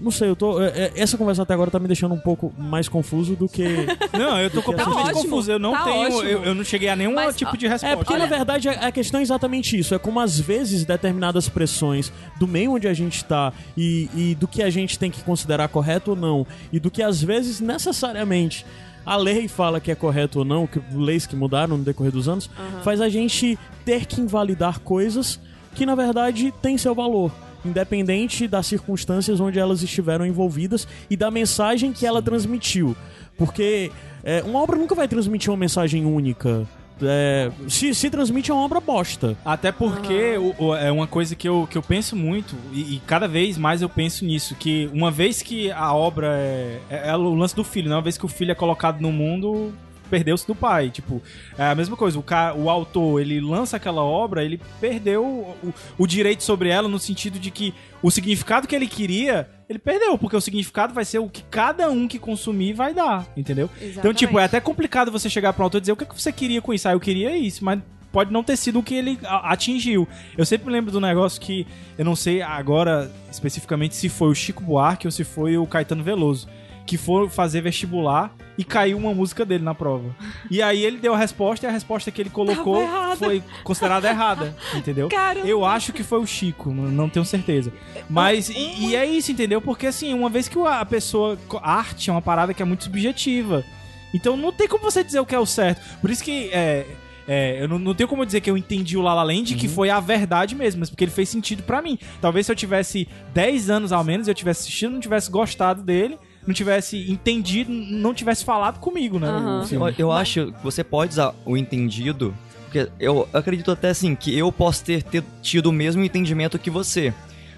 não 0.00 0.10
sei, 0.10 0.28
eu 0.28 0.34
tô. 0.34 0.60
é- 0.60 0.66
é- 0.66 0.92
essa 0.96 1.16
conversa 1.16 1.42
até 1.42 1.54
agora 1.54 1.70
tá 1.70 1.78
me 1.78 1.86
deixando 1.86 2.14
um 2.14 2.18
pouco 2.18 2.52
mais 2.58 2.88
confuso 2.88 3.36
do 3.36 3.48
que. 3.48 3.62
Não, 4.12 4.40
eu 4.40 4.50
tô 4.50 4.62
completamente 4.62 5.10
ótimo, 5.10 5.22
confuso. 5.22 5.52
Eu 5.52 5.58
não 5.58 5.72
tá 5.72 5.84
tenho. 5.84 6.22
Eu, 6.22 6.44
eu 6.44 6.54
não 6.54 6.64
cheguei 6.64 6.88
a 6.88 6.96
nenhum 6.96 7.14
Mas, 7.14 7.36
tipo 7.36 7.56
de 7.56 7.66
resposta. 7.68 7.94
É, 7.94 7.96
porque 7.96 8.16
na 8.16 8.26
verdade 8.26 8.68
a 8.68 8.88
a 8.88 8.92
questão 8.92 9.20
é 9.20 9.22
exatamente 9.22 9.78
isso. 9.78 9.94
É 9.94 9.98
como 9.98 10.18
às 10.20 10.38
vezes 10.38 10.84
determinadas 10.84 11.48
pressões 11.48 12.12
do 12.38 12.46
meio 12.48 12.72
onde 12.72 12.88
a 12.88 12.94
gente 12.94 13.24
tá 13.24 13.52
e, 13.76 14.08
e 14.14 14.34
do 14.34 14.48
que 14.48 14.62
a 14.62 14.70
gente 14.70 14.98
tem 14.98 15.10
que 15.10 15.22
considerar 15.22 15.68
correto 15.68 16.10
ou 16.10 16.16
não, 16.16 16.46
e 16.72 16.80
do 16.80 16.90
que 16.90 17.02
às 17.02 17.22
vezes 17.22 17.60
necessariamente 17.60 18.66
a 19.04 19.16
lei 19.16 19.48
fala 19.48 19.80
que 19.80 19.90
é 19.90 19.94
correto 19.94 20.40
ou 20.40 20.44
não, 20.44 20.66
que 20.66 20.80
leis 20.92 21.26
que 21.26 21.36
mudaram 21.36 21.76
no 21.76 21.84
decorrer 21.84 22.12
dos 22.12 22.28
anos, 22.28 22.50
faz 22.82 23.00
a 23.00 23.08
gente 23.08 23.58
ter 23.84 24.06
que 24.06 24.20
invalidar 24.20 24.80
coisas 24.80 25.40
que 25.74 25.84
na 25.84 25.94
verdade 25.94 26.52
têm 26.62 26.78
seu 26.78 26.94
valor. 26.94 27.30
independente 27.64 28.46
das 28.46 28.66
circunstâncias 28.66 29.40
onde 29.40 29.58
elas 29.58 29.82
estiveram 29.82 30.26
envolvidas 30.26 30.86
e 31.08 31.16
da 31.16 31.30
mensagem 31.30 31.94
que 31.94 32.06
ela 32.06 32.20
transmitiu. 32.20 32.94
Porque 33.38 33.90
é, 34.22 34.42
uma 34.42 34.60
obra 34.60 34.76
nunca 34.76 34.94
vai 34.94 35.08
transmitir 35.08 35.50
uma 35.50 35.56
mensagem 35.56 36.04
única. 36.04 36.68
É, 37.02 37.50
se, 37.68 37.94
se 37.94 38.08
transmite 38.08 38.50
é 38.50 38.54
uma 38.54 38.64
obra 38.64 38.80
bosta. 38.80 39.36
Até 39.44 39.72
porque 39.72 40.36
o- 40.38 40.54
o- 40.66 40.74
é 40.76 40.90
uma 40.92 41.06
coisa 41.06 41.34
que 41.34 41.48
eu, 41.48 41.66
que 41.68 41.76
eu 41.76 41.82
penso 41.82 42.14
muito, 42.14 42.54
e, 42.72 42.94
e 42.96 43.02
cada 43.06 43.26
vez 43.26 43.58
mais 43.58 43.82
eu 43.82 43.88
penso 43.88 44.24
nisso, 44.24 44.54
que 44.54 44.88
uma 44.92 45.10
vez 45.10 45.42
que 45.42 45.70
a 45.72 45.92
obra 45.92 46.28
é, 46.38 46.78
é, 46.88 47.08
é 47.10 47.16
o 47.16 47.34
lance 47.34 47.54
do 47.56 47.64
filho, 47.64 47.88
né? 47.88 47.96
Uma 47.96 48.02
vez 48.02 48.16
que 48.16 48.24
o 48.24 48.28
filho 48.28 48.52
é 48.52 48.54
colocado 48.54 49.00
no 49.00 49.10
mundo, 49.10 49.72
perdeu-se 50.08 50.46
do 50.46 50.54
pai. 50.54 50.90
Tipo, 50.90 51.22
é 51.58 51.64
a 51.64 51.74
mesma 51.74 51.96
coisa, 51.96 52.18
o, 52.18 52.24
o 52.62 52.70
autor, 52.70 53.20
ele 53.20 53.40
lança 53.40 53.76
aquela 53.76 54.02
obra, 54.02 54.44
ele 54.44 54.60
perdeu 54.80 55.24
o, 55.24 55.74
o 55.98 56.06
direito 56.06 56.42
sobre 56.42 56.68
ela 56.68 56.88
no 56.88 56.98
sentido 56.98 57.38
de 57.38 57.50
que 57.50 57.74
o 58.02 58.10
significado 58.10 58.68
que 58.68 58.76
ele 58.76 58.86
queria, 58.86 59.48
ele 59.68 59.78
perdeu, 59.78 60.18
porque 60.18 60.36
o 60.36 60.40
significado 60.40 60.92
vai 60.92 61.04
ser 61.04 61.18
o 61.18 61.28
que 61.28 61.42
cada 61.44 61.90
um 61.90 62.06
que 62.06 62.18
consumir 62.18 62.74
vai 62.74 62.92
dar, 62.92 63.26
entendeu? 63.36 63.70
Então, 63.80 64.12
tipo, 64.12 64.38
é 64.38 64.44
até 64.44 64.60
complicado 64.60 65.10
você 65.10 65.30
chegar 65.30 65.52
pro 65.52 65.64
autor 65.64 65.78
e 65.78 65.80
dizer 65.80 65.92
o 65.92 65.96
que, 65.96 66.04
que 66.04 66.20
você 66.20 66.30
queria 66.32 66.60
com 66.60 66.74
isso. 66.74 66.86
Ah, 66.88 66.92
eu 66.92 67.00
queria 67.00 67.36
isso, 67.36 67.64
mas 67.64 67.80
pode 68.14 68.32
não 68.32 68.44
ter 68.44 68.56
sido 68.56 68.78
o 68.78 68.82
que 68.82 68.94
ele 68.94 69.18
atingiu. 69.22 70.06
Eu 70.38 70.46
sempre 70.46 70.70
lembro 70.70 70.92
do 70.92 71.00
negócio 71.00 71.40
que, 71.40 71.66
eu 71.98 72.04
não 72.04 72.14
sei 72.14 72.42
agora 72.42 73.10
especificamente 73.28 73.96
se 73.96 74.08
foi 74.08 74.28
o 74.28 74.34
Chico 74.34 74.62
Buarque 74.62 75.08
ou 75.08 75.10
se 75.10 75.24
foi 75.24 75.58
o 75.58 75.66
Caetano 75.66 76.04
Veloso, 76.04 76.46
que 76.86 76.96
foram 76.96 77.28
fazer 77.28 77.62
vestibular 77.62 78.34
e 78.56 78.64
caiu 78.64 78.96
uma 78.96 79.12
música 79.12 79.44
dele 79.44 79.64
na 79.64 79.74
prova. 79.74 80.14
E 80.50 80.62
aí 80.62 80.84
ele 80.84 80.98
deu 80.98 81.14
a 81.14 81.16
resposta 81.16 81.66
e 81.66 81.68
a 81.68 81.72
resposta 81.72 82.10
que 82.10 82.20
ele 82.20 82.30
colocou 82.30 82.86
foi 83.16 83.42
considerada 83.62 84.08
errada, 84.08 84.56
entendeu? 84.74 85.08
Caramba. 85.08 85.46
Eu 85.46 85.64
acho 85.64 85.92
que 85.92 86.02
foi 86.02 86.20
o 86.20 86.26
Chico, 86.26 86.70
não 86.70 87.08
tenho 87.08 87.24
certeza. 87.24 87.72
Mas, 88.08 88.48
e, 88.48 88.88
e 88.88 88.96
é 88.96 89.06
isso, 89.06 89.32
entendeu? 89.32 89.60
Porque 89.60 89.86
assim, 89.86 90.12
uma 90.14 90.28
vez 90.28 90.48
que 90.48 90.58
a 90.58 90.84
pessoa. 90.84 91.38
A 91.62 91.74
arte 91.74 92.10
é 92.10 92.12
uma 92.12 92.22
parada 92.22 92.54
que 92.54 92.62
é 92.62 92.64
muito 92.64 92.84
subjetiva. 92.84 93.64
Então 94.12 94.36
não 94.36 94.52
tem 94.52 94.68
como 94.68 94.82
você 94.82 95.02
dizer 95.02 95.18
o 95.20 95.26
que 95.26 95.34
é 95.34 95.38
o 95.38 95.46
certo. 95.46 95.80
Por 96.00 96.10
isso 96.10 96.22
que. 96.22 96.50
É, 96.52 96.86
é, 97.26 97.62
eu 97.62 97.68
não, 97.68 97.78
não 97.78 97.94
tenho 97.94 98.08
como 98.08 98.24
dizer 98.24 98.40
que 98.40 98.50
eu 98.50 98.56
entendi 98.56 98.96
o 98.96 99.02
La 99.02 99.14
La 99.14 99.22
Land 99.22 99.54
que 99.54 99.66
foi 99.66 99.88
a 99.88 99.98
verdade 99.98 100.54
mesmo, 100.54 100.80
mas 100.80 100.90
porque 100.90 101.04
ele 101.04 101.10
fez 101.10 101.28
sentido 101.28 101.62
pra 101.62 101.80
mim. 101.80 101.98
Talvez 102.20 102.46
se 102.46 102.52
eu 102.52 102.56
tivesse 102.56 103.08
10 103.32 103.70
anos 103.70 103.92
ao 103.92 104.04
menos, 104.04 104.28
eu 104.28 104.34
tivesse 104.34 104.60
assistido, 104.60 104.92
não 104.92 105.00
tivesse 105.00 105.30
gostado 105.30 105.82
dele, 105.82 106.18
não 106.46 106.54
tivesse 106.54 107.10
entendido, 107.10 107.70
não 107.72 108.12
tivesse 108.14 108.44
falado 108.44 108.78
comigo, 108.78 109.18
né? 109.18 109.28
Filme. 109.66 109.90
Eu, 109.90 109.94
eu 110.06 110.12
acho 110.12 110.52
que 110.52 110.62
você 110.62 110.84
pode 110.84 111.12
usar 111.12 111.34
o 111.44 111.56
entendido, 111.56 112.34
porque 112.64 112.88
eu 112.98 113.28
acredito 113.32 113.70
até 113.70 113.90
assim 113.90 114.14
que 114.14 114.36
eu 114.36 114.50
posso 114.52 114.84
ter, 114.84 115.02
ter 115.02 115.24
tido 115.42 115.66
o 115.66 115.72
mesmo 115.72 116.02
entendimento 116.02 116.58
que 116.58 116.70
você. 116.70 117.12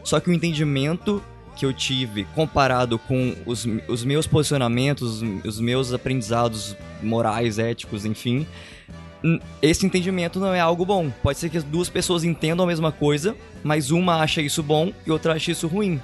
Só 0.04 0.20
que 0.20 0.30
o 0.30 0.32
entendimento 0.32 1.22
que 1.56 1.64
eu 1.64 1.72
tive 1.72 2.24
comparado 2.34 2.98
com 2.98 3.34
os, 3.46 3.66
os 3.88 4.04
meus 4.04 4.26
posicionamentos, 4.26 5.22
os 5.44 5.58
meus 5.58 5.92
aprendizados 5.92 6.76
morais, 7.02 7.58
éticos, 7.58 8.04
enfim, 8.04 8.46
esse 9.60 9.86
entendimento 9.86 10.38
não 10.38 10.54
é 10.54 10.60
algo 10.60 10.84
bom. 10.84 11.10
Pode 11.22 11.38
ser 11.38 11.48
que 11.48 11.56
as 11.56 11.64
duas 11.64 11.88
pessoas 11.88 12.22
entendam 12.24 12.64
a 12.64 12.68
mesma 12.68 12.92
coisa, 12.92 13.34
mas 13.64 13.90
uma 13.90 14.20
acha 14.20 14.40
isso 14.40 14.62
bom 14.62 14.92
e 15.06 15.10
outra 15.10 15.34
acha 15.34 15.50
isso 15.50 15.66
ruim. 15.66 16.00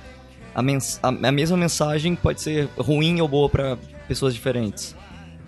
A, 0.54 0.62
mens 0.62 1.00
a, 1.02 1.08
a 1.08 1.32
mesma 1.32 1.56
mensagem 1.56 2.14
pode 2.14 2.40
ser 2.40 2.68
ruim 2.76 3.20
ou 3.20 3.28
boa 3.28 3.48
para 3.48 3.78
pessoas 4.06 4.34
diferentes. 4.34 4.94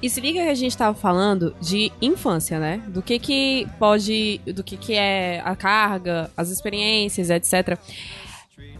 E 0.02 0.10
se 0.10 0.20
liga 0.20 0.42
que 0.42 0.48
a 0.50 0.54
gente 0.54 0.76
tava 0.76 0.94
falando 0.94 1.54
de 1.60 1.90
infância, 2.00 2.58
né? 2.58 2.82
Do 2.88 3.00
que 3.00 3.18
que 3.18 3.66
pode, 3.78 4.38
do 4.46 4.62
que 4.62 4.76
que 4.76 4.92
é 4.94 5.40
a 5.44 5.56
carga, 5.56 6.30
as 6.36 6.50
experiências, 6.50 7.30
etc. 7.30 7.78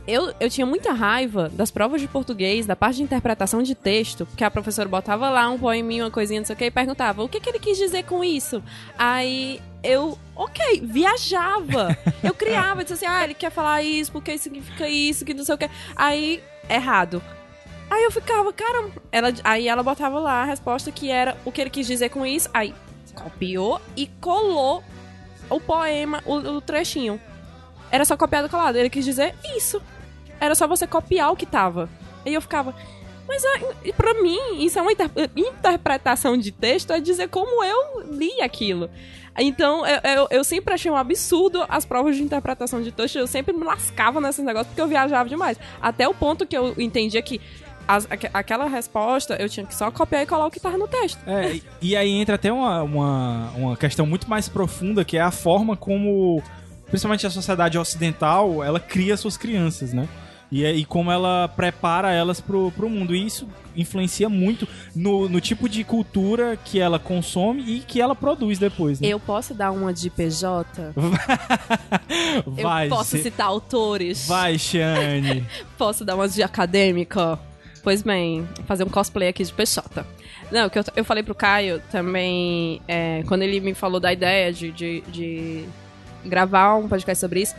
Eu, 0.07 0.35
eu 0.39 0.51
tinha 0.51 0.67
muita 0.67 0.93
raiva 0.93 1.49
das 1.51 1.71
provas 1.71 2.01
de 2.01 2.07
português, 2.07 2.67
da 2.67 2.77
parte 2.77 2.97
de 2.97 3.03
interpretação 3.03 3.63
de 3.63 3.75
texto, 3.75 4.27
porque 4.27 4.45
a 4.45 4.51
professora 4.51 4.87
botava 4.89 5.31
lá 5.31 5.49
um 5.49 5.59
poeminho, 5.59 6.05
uma 6.05 6.11
coisinha, 6.11 6.41
não 6.41 6.47
sei 6.47 6.55
o 6.55 6.59
que, 6.59 6.67
e 6.67 6.71
perguntava 6.71 7.23
o 7.23 7.29
que, 7.29 7.41
que 7.41 7.49
ele 7.49 7.59
quis 7.59 7.79
dizer 7.79 8.05
com 8.05 8.23
isso. 8.23 8.63
Aí 8.99 9.63
eu, 9.83 10.19
ok, 10.37 10.83
viajava. 10.85 11.97
Eu 12.23 12.35
criava, 12.35 12.83
disse 12.83 12.95
assim, 12.95 13.07
ah, 13.07 13.25
ele 13.25 13.35
quer 13.35 13.51
falar 13.51 13.83
isso, 13.83 14.13
porque 14.13 14.37
significa 14.37 14.87
isso, 14.87 15.25
que 15.25 15.33
não 15.33 15.45
sei 15.45 15.55
o 15.55 15.59
que. 15.59 15.71
Aí, 15.97 16.43
errado. 16.69 17.23
Aí 17.91 18.05
eu 18.05 18.11
ficava, 18.11 18.53
caramba. 18.53 18.93
Ela, 19.11 19.33
aí 19.43 19.69
ela 19.69 19.83
botava 19.83 20.19
lá 20.19 20.43
a 20.43 20.45
resposta 20.45 20.91
que 20.91 21.11
era 21.11 21.37
o 21.45 21.53
que 21.53 21.61
ele 21.61 21.71
quis 21.71 21.87
dizer 21.87 22.11
com 22.11 22.27
isso. 22.27 22.49
Aí 22.53 22.75
copiou 23.15 23.81
e 23.97 24.07
colou 24.21 24.83
o 25.49 25.61
poema, 25.61 26.23
o, 26.27 26.35
o 26.35 26.61
trechinho. 26.61 27.21
Era 27.91 28.05
só 28.05 28.17
copiado 28.17 28.49
e 28.49 28.51
colado. 28.51 28.77
Ele 28.77 28.91
quis 28.91 29.05
dizer 29.05 29.35
isso. 29.57 29.81
Era 30.41 30.55
só 30.55 30.67
você 30.67 30.87
copiar 30.87 31.33
o 31.33 31.37
que 31.37 31.47
tava. 31.47 31.89
E 32.27 32.33
eu 32.35 32.41
ficava. 32.41 32.75
Mas 33.27 33.43
ah, 33.45 33.93
pra 33.97 34.15
mim, 34.23 34.39
isso 34.59 34.79
é 34.79 34.83
uma 34.83 34.93
inter- 34.93 35.11
interpretação 35.35 36.37
de 36.37 36.53
texto, 36.53 36.93
é 36.93 37.01
dizer 37.01 37.29
como 37.29 37.65
eu 37.65 38.03
li 38.13 38.41
aquilo. 38.43 38.91
Então, 39.37 39.85
eu, 39.87 40.01
eu, 40.05 40.29
eu 40.31 40.45
sempre 40.45 40.75
achei 40.75 40.91
um 40.91 40.97
absurdo 40.97 41.65
as 41.69 41.85
provas 41.85 42.17
de 42.17 42.23
interpretação 42.23 42.81
de 42.83 42.93
texto. 42.93 43.17
Eu 43.19 43.27
sempre 43.27 43.53
me 43.53 43.65
lascava 43.65 44.21
nesses 44.21 44.45
negócios 44.45 44.69
porque 44.69 44.81
eu 44.81 44.87
viajava 44.87 45.29
demais. 45.29 45.59
Até 45.83 46.07
o 46.07 46.15
ponto 46.15 46.47
que 46.47 46.57
eu 46.57 46.75
entendia 46.79 47.21
que 47.23 47.41
as- 47.89 48.07
aque- 48.11 48.31
aquela 48.33 48.67
resposta 48.69 49.35
eu 49.41 49.49
tinha 49.49 49.67
que 49.67 49.75
só 49.75 49.91
copiar 49.91 50.23
e 50.23 50.27
colar 50.27 50.47
o 50.47 50.51
que 50.51 50.61
tava 50.61 50.79
no 50.79 50.87
texto. 50.87 51.19
É, 51.27 51.59
e 51.83 51.97
aí 51.97 52.11
entra 52.11 52.37
até 52.37 52.53
uma, 52.53 52.83
uma, 52.83 53.51
uma 53.57 53.77
questão 53.77 54.07
muito 54.07 54.29
mais 54.31 54.49
profunda, 54.49 55.05
que 55.05 55.17
é 55.17 55.21
a 55.21 55.31
forma 55.33 55.77
como, 55.77 56.41
principalmente 56.89 57.27
a 57.27 57.31
sociedade 57.31 57.77
ocidental, 57.77 58.63
ela 58.63 58.79
cria 58.79 59.17
suas 59.17 59.37
crianças, 59.37 59.93
né? 59.93 60.09
E, 60.55 60.65
é- 60.65 60.73
e 60.73 60.85
como 60.85 61.11
ela 61.11 61.49
prepara 61.49 62.13
elas 62.13 62.41
pro, 62.41 62.71
pro 62.71 62.89
mundo. 62.89 63.13
E 63.13 63.27
isso 63.27 63.49
influencia 63.75 64.29
muito 64.29 64.69
no, 64.95 65.29
no 65.29 65.41
tipo 65.41 65.69
de 65.69 65.83
cultura 65.83 66.57
que 66.65 66.79
ela 66.79 66.97
consome 66.97 67.65
e 67.67 67.81
que 67.81 68.01
ela 68.01 68.15
produz 68.15 68.57
depois, 68.57 69.01
né? 69.01 69.09
Eu 69.09 69.19
posso 69.19 69.53
dar 69.53 69.73
uma 69.73 69.93
de 69.93 70.09
PJ? 70.09 70.95
Vai, 72.47 72.87
eu 72.87 72.91
posso 72.91 73.19
citar 73.19 73.49
autores? 73.49 74.29
Vai, 74.29 74.57
Shane. 74.57 75.45
Posso 75.77 76.05
dar 76.05 76.15
umas 76.15 76.35
de 76.35 76.43
acadêmica? 76.45 77.37
Pois 77.83 78.01
bem, 78.03 78.49
fazer 78.65 78.85
um 78.85 78.89
cosplay 78.89 79.29
aqui 79.29 79.43
de 79.43 79.53
PJ. 79.53 80.07
Não, 80.53 80.71
que 80.71 80.79
eu, 80.79 80.85
eu 80.95 81.05
falei 81.05 81.25
pro 81.25 81.35
Caio 81.35 81.83
também, 81.91 82.81
é, 82.87 83.25
quando 83.27 83.43
ele 83.43 83.59
me 83.59 83.75
falou 83.75 83.99
da 83.99 84.13
ideia 84.13 84.53
de, 84.53 84.71
de, 84.71 85.01
de 85.09 85.65
gravar 86.25 86.77
um 86.77 86.89
podcast 86.89 87.21
sobre 87.21 87.43
isso, 87.43 87.57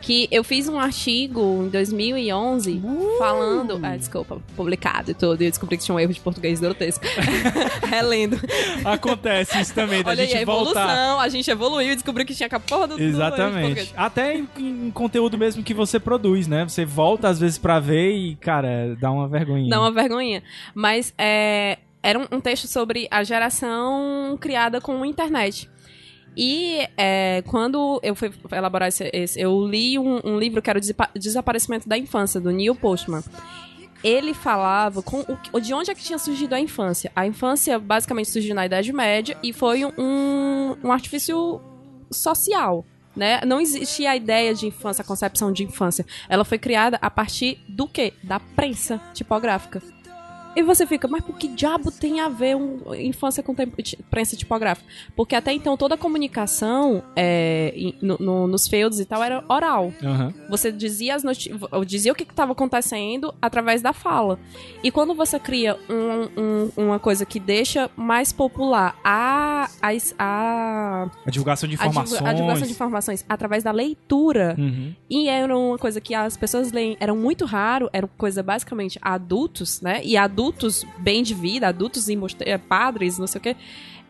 que 0.00 0.28
eu 0.30 0.44
fiz 0.44 0.68
um 0.68 0.78
artigo 0.78 1.64
em 1.66 1.68
2011 1.68 2.80
falando. 3.18 3.80
Ah, 3.82 3.96
desculpa, 3.96 4.40
publicado 4.56 5.10
e 5.10 5.14
tudo, 5.14 5.42
e 5.42 5.46
eu 5.46 5.50
descobri 5.50 5.76
que 5.76 5.84
tinha 5.84 5.94
um 5.94 6.00
erro 6.00 6.12
de 6.12 6.20
português 6.20 6.60
grotesco. 6.60 7.04
Relendo. 7.88 8.38
Acontece 8.84 9.60
isso 9.60 9.74
também, 9.74 10.02
da 10.02 10.10
Olha 10.10 10.22
aí, 10.22 10.28
gente 10.28 10.38
a 10.38 10.42
evolução, 10.42 10.74
voltar. 10.74 11.20
a 11.20 11.28
gente 11.28 11.50
evoluiu 11.50 11.92
e 11.92 11.94
descobriu 11.94 12.26
que 12.26 12.34
tinha 12.34 12.48
a 12.50 12.60
porra 12.60 12.88
do, 12.88 12.96
do 12.96 13.02
Exatamente. 13.02 13.60
português. 13.60 13.94
Até 13.96 14.36
em, 14.36 14.48
em 14.58 14.90
conteúdo 14.90 15.36
mesmo 15.36 15.62
que 15.62 15.74
você 15.74 15.98
produz, 15.98 16.46
né? 16.46 16.64
Você 16.64 16.84
volta 16.84 17.28
às 17.28 17.38
vezes 17.38 17.58
pra 17.58 17.80
ver 17.80 18.12
e, 18.12 18.36
cara, 18.36 18.96
dá 19.00 19.10
uma 19.10 19.28
vergonhinha. 19.28 19.70
Dá 19.70 19.80
uma 19.80 19.90
vergonhinha. 19.90 20.42
Mas 20.74 21.12
é, 21.18 21.78
era 22.02 22.18
um, 22.18 22.26
um 22.32 22.40
texto 22.40 22.66
sobre 22.66 23.08
a 23.10 23.22
geração 23.24 24.36
criada 24.40 24.80
com 24.80 25.02
a 25.02 25.06
internet. 25.06 25.68
E 26.36 26.86
é, 26.96 27.42
quando 27.46 27.98
eu 28.02 28.14
fui 28.14 28.30
elaborar 28.52 28.88
esse, 28.88 29.10
esse- 29.12 29.40
eu 29.40 29.66
li 29.66 29.98
um, 29.98 30.20
um 30.24 30.38
livro 30.38 30.62
que 30.62 30.70
era 30.70 30.78
o 30.78 31.18
Desaparecimento 31.18 31.88
da 31.88 31.98
Infância, 31.98 32.40
do 32.40 32.50
Neil 32.50 32.74
Postman. 32.74 33.22
Ele 34.04 34.32
falava 34.32 35.02
com 35.02 35.24
o, 35.52 35.58
de 35.60 35.74
onde 35.74 35.90
é 35.90 35.94
que 35.94 36.02
tinha 36.02 36.18
surgido 36.18 36.54
a 36.54 36.60
infância. 36.60 37.10
A 37.16 37.26
infância 37.26 37.78
basicamente 37.80 38.30
surgiu 38.30 38.54
na 38.54 38.64
Idade 38.64 38.92
Média 38.92 39.36
e 39.42 39.52
foi 39.52 39.84
um, 39.84 40.76
um 40.84 40.92
artifício 40.92 41.60
social. 42.10 42.84
Né? 43.16 43.40
Não 43.44 43.60
existia 43.60 44.12
a 44.12 44.16
ideia 44.16 44.54
de 44.54 44.66
infância, 44.68 45.02
a 45.02 45.04
concepção 45.04 45.50
de 45.50 45.64
infância. 45.64 46.06
Ela 46.28 46.44
foi 46.44 46.56
criada 46.56 46.96
a 47.02 47.10
partir 47.10 47.58
do 47.68 47.88
quê? 47.88 48.12
Da 48.22 48.38
prensa 48.38 49.00
tipográfica. 49.12 49.82
E 50.58 50.62
você 50.64 50.84
fica, 50.84 51.06
mas 51.06 51.22
por 51.22 51.36
que 51.38 51.46
diabo 51.46 51.92
tem 51.92 52.18
a 52.18 52.28
ver 52.28 52.56
um, 52.56 52.80
infância 52.96 53.44
com 53.44 53.54
tempo- 53.54 53.76
prensa 54.10 54.36
tipográfica? 54.36 54.90
Porque 55.14 55.36
até 55.36 55.52
então 55.52 55.76
toda 55.76 55.94
a 55.94 55.98
comunicação 55.98 57.00
é, 57.14 57.92
no- 58.02 58.16
no- 58.18 58.46
nos 58.48 58.66
feudos 58.66 58.98
e 58.98 59.04
tal 59.04 59.22
era 59.22 59.44
oral. 59.48 59.92
Aham. 60.02 60.34
Você 60.50 60.72
dizia, 60.72 61.14
as 61.14 61.22
dizia 61.86 62.10
o 62.10 62.14
que 62.14 62.24
estava 62.24 62.50
acontecendo 62.52 63.32
através 63.40 63.80
da 63.82 63.92
fala. 63.92 64.36
E 64.82 64.90
quando 64.90 65.14
você 65.14 65.38
cria 65.38 65.76
um- 65.88 66.42
um- 66.42 66.70
uma 66.88 66.98
coisa 66.98 67.24
que 67.24 67.38
deixa 67.38 67.88
mais 67.96 68.32
popular 68.32 68.98
a, 69.04 69.68
a, 69.80 69.90
a, 70.18 71.08
A 71.24 71.30
divulgação 71.30 71.68
de 71.68 71.76
informações. 71.76 72.20
a 72.22 72.32
divulgação 72.32 72.66
de 72.66 72.72
informações 72.72 73.24
através 73.28 73.62
da 73.62 73.70
leitura, 73.70 74.56
Uhum. 74.58 74.92
e 75.08 75.28
era 75.28 75.56
uma 75.56 75.78
coisa 75.78 76.00
que 76.00 76.14
as 76.14 76.36
pessoas 76.36 76.72
leem, 76.72 76.96
era 76.98 77.14
muito 77.14 77.44
raro, 77.44 77.88
era 77.92 78.08
coisa 78.08 78.42
basicamente 78.42 78.98
adultos, 79.00 79.80
né? 79.80 80.00
E 80.02 80.16
adultos 80.16 80.47
bem 80.98 81.22
de 81.22 81.34
vida, 81.34 81.68
adultos 81.68 82.08
emos- 82.08 82.36
eh, 82.40 82.58
padres, 82.58 83.18
não 83.18 83.26
sei 83.26 83.38
o 83.38 83.42
quê. 83.42 83.56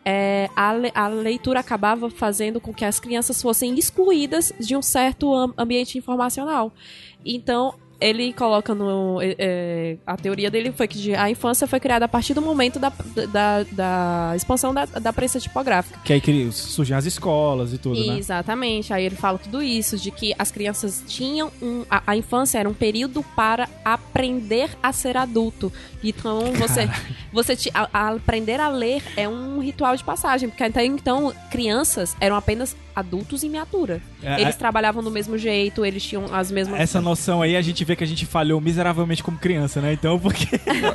é, 0.05 0.49
a, 0.55 0.71
le- 0.73 0.91
a 0.95 1.07
leitura 1.07 1.59
acabava 1.59 2.09
fazendo 2.09 2.59
com 2.61 2.73
que 2.73 2.85
as 2.85 2.99
crianças 2.99 3.41
fossem 3.41 3.77
excluídas 3.77 4.51
de 4.59 4.75
um 4.75 4.81
certo 4.81 5.35
am- 5.35 5.53
ambiente 5.57 5.97
informacional. 5.97 6.73
Então, 7.23 7.75
ele 8.01 8.31
coloca 8.33 8.73
no. 8.73 9.21
é, 9.21 9.35
é, 9.37 9.97
a 10.05 10.15
teoria 10.15 10.49
dele 10.49 10.71
foi 10.71 10.87
que 10.87 11.13
a 11.15 11.29
infância 11.29 11.67
foi 11.67 11.79
criada 11.79 12.05
a 12.05 12.07
partir 12.07 12.33
do 12.33 12.41
momento 12.41 12.79
da, 12.79 12.91
da, 13.31 13.63
da 13.71 14.33
expansão 14.35 14.73
da, 14.73 14.85
da 14.85 15.11
prensa 15.13 15.39
tipográfica. 15.39 15.99
Que 16.03 16.13
aí 16.13 16.21
que 16.21 16.51
surgem 16.51 16.95
as 16.95 17.05
escolas 17.05 17.73
e 17.73 17.77
tudo, 17.77 17.99
né? 18.05 18.17
Exatamente. 18.17 18.93
Aí 18.93 19.05
ele 19.05 19.15
fala 19.15 19.37
tudo 19.37 19.61
isso, 19.61 19.97
de 19.97 20.11
que 20.11 20.33
as 20.39 20.51
crianças 20.51 21.03
tinham 21.07 21.51
um. 21.61 21.83
A, 21.89 22.01
a 22.07 22.15
infância 22.15 22.57
era 22.59 22.69
um 22.69 22.73
período 22.73 23.23
para 23.35 23.67
aprender 23.83 24.69
a 24.81 24.91
ser 24.93 25.17
adulto. 25.17 25.71
Então, 26.03 26.53
você. 26.53 26.89
você 27.33 27.55
ti- 27.55 27.71
a- 27.73 27.89
a 27.93 28.09
aprender 28.09 28.59
a 28.59 28.69
ler 28.69 29.03
é 29.17 29.27
um 29.27 29.59
ritual 29.59 29.95
de 29.95 30.03
passagem. 30.03 30.49
Porque 30.49 30.63
até 30.63 30.85
então, 30.85 31.33
crianças 31.51 32.15
eram 32.19 32.35
apenas 32.35 32.75
adultos 32.99 33.43
em 33.43 33.47
miniatura. 33.47 34.01
É, 34.21 34.41
eles 34.41 34.55
é- 34.55 34.57
trabalhavam 34.57 35.03
do 35.03 35.11
mesmo 35.11 35.37
jeito, 35.37 35.85
eles 35.85 36.03
tinham 36.03 36.25
as 36.33 36.51
mesmas. 36.51 36.79
Essa 36.79 37.01
noção 37.01 37.41
aí 37.41 37.55
a 37.55 37.61
gente 37.61 37.83
vê 37.83 37.95
que 37.95 38.03
a 38.03 38.07
gente 38.07 38.25
falhou 38.25 38.59
miseravelmente 38.61 39.23
como 39.23 39.37
criança, 39.37 39.81
né? 39.81 39.93
Então, 39.93 40.19
porque. 40.19 40.47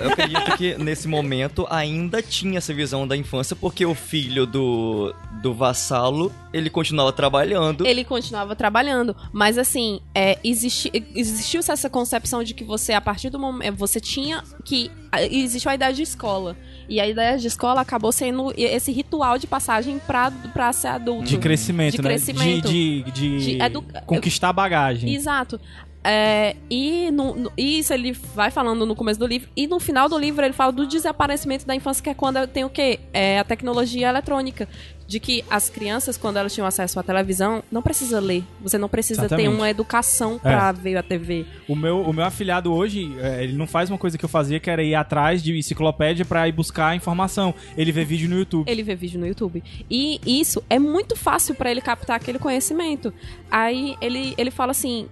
Eu 0.05 0.11
acredito 0.11 0.57
que 0.57 0.77
nesse 0.79 1.09
momento 1.09 1.67
ainda 1.71 2.23
tinha 2.23 2.59
essa 2.59 2.73
visão 2.73 3.07
da 3.07 3.17
infância, 3.17 3.57
porque 3.57 3.85
o 3.85 3.95
filho 3.95 4.47
do, 4.47 5.15
do 5.43 5.53
vassalo, 5.55 6.33
ele 6.53 6.71
continuava 6.71 7.13
trabalhando. 7.13 7.87
Ele 7.87 8.05
continuava 8.05 8.55
trabalhando, 8.55 9.17
mas 9.33 9.59
assim, 9.59 10.01
é, 10.15 10.39
existi, 10.45 10.91
existiu 11.15 11.61
essa 11.61 11.91
concepção 11.91 12.43
de 12.43 12.55
que 12.55 12.65
você, 12.65 12.93
a 12.93 13.01
partir 13.01 13.31
do 13.31 13.39
momento, 13.39 13.77
você 13.77 14.01
tinha 14.01 14.43
que. 14.65 14.91
Existiu 15.23 15.71
a 15.71 15.75
ideia 15.75 15.93
de 15.93 16.03
escola. 16.03 16.57
E 16.89 17.01
a 17.01 17.07
ideia 17.09 17.39
de 17.39 17.47
escola 17.47 17.81
acabou 17.81 18.13
sendo 18.13 18.53
esse 18.57 18.93
ritual 18.93 19.39
de 19.39 19.47
passagem 19.47 19.99
pra, 20.07 20.31
pra 20.53 20.73
ser 20.73 20.89
adulto. 20.89 21.25
De 21.25 21.39
crescimento, 21.39 21.93
De 21.97 22.03
né? 22.03 22.09
crescimento. 22.11 22.69
De, 22.69 23.03
de, 23.05 23.13
de 23.13 23.39
De 23.57 23.63
edu- 23.63 23.85
conquistar 24.07 24.53
bagagem. 24.53 25.15
Exato. 25.15 25.59
É, 26.07 26.55
e 26.69 27.11
no, 27.11 27.35
no- 27.35 27.53
isso 27.57 27.91
ele 27.95 28.13
vai 28.13 28.51
falando 28.51 28.85
no 28.85 28.95
começo 28.95 29.19
do 29.19 29.27
livro. 29.27 29.49
E 29.57 29.67
no 29.67 29.81
final 29.81 30.07
do 30.07 30.19
livro 30.19 30.45
ele 30.45 30.53
fala 30.53 30.71
do 30.71 30.87
desaparecimento 30.87 31.67
da 31.67 31.75
infância, 31.75 32.03
que 32.05 32.11
é 32.11 32.15
quando 32.15 32.47
tem 32.47 32.63
o 32.63 32.69
quê? 32.69 33.01
É 33.11 33.39
a 33.39 33.45
tecnologia 33.45 34.09
eletrônica. 34.11 34.69
De 35.07 35.21
que 35.21 35.45
as 35.51 35.69
crianças, 35.69 36.17
quando 36.17 36.39
elas 36.39 36.55
tinham 36.55 36.67
acesso 36.67 36.99
à 36.99 37.03
televisão, 37.03 37.63
não 37.71 37.83
precisa 37.83 38.21
ler. 38.21 38.43
Você 38.63 38.79
não 38.79 38.89
precisa 38.89 39.23
Exatamente. 39.23 39.49
ter 39.49 39.55
uma 39.55 39.69
educação 39.69 40.39
pra 40.39 40.73
ver 40.73 40.97
a 40.97 41.03
TV. 41.03 41.45
O 41.69 41.77
meu, 41.77 42.01
o 42.01 42.13
meu 42.13 42.25
afilhado 42.25 42.73
hoje, 42.73 43.15
é, 43.21 43.45
ele 43.45 43.53
não 43.53 43.67
faz 43.67 43.91
uma 43.91 43.99
coisa 43.99 44.17
que 44.17 44.25
eu 44.25 44.29
fazia, 44.29 44.59
que 44.59 44.71
era 44.71 44.83
ir 44.83 44.95
atrás 44.95 45.43
de 45.43 45.57
enciclopédia 45.57 46.25
pra 46.25 46.49
ir 46.49 46.53
buscar 46.53 46.97
informação. 46.97 47.55
Ele 47.77 47.93
vê 47.93 48.05
vídeo 48.05 48.29
no 48.29 48.39
YouTube. 48.39 48.71
Ele 48.71 48.83
vê 48.83 48.95
vídeo 48.95 49.21
no 49.21 49.27
YouTube. 49.27 49.63
E 49.91 50.21
isso 50.27 50.63
é 50.71 50.79
muito 50.79 51.17
fácil 51.17 51.55
pra 51.55 51.71
ele 51.71 51.81
captar 51.81 52.17
aquele 52.17 52.39
conhecimento. 52.39 53.13
Aí 53.51 53.97
ele, 54.01 54.35
ele 54.39 54.51
fala 54.51 54.71
assim: 54.71 55.07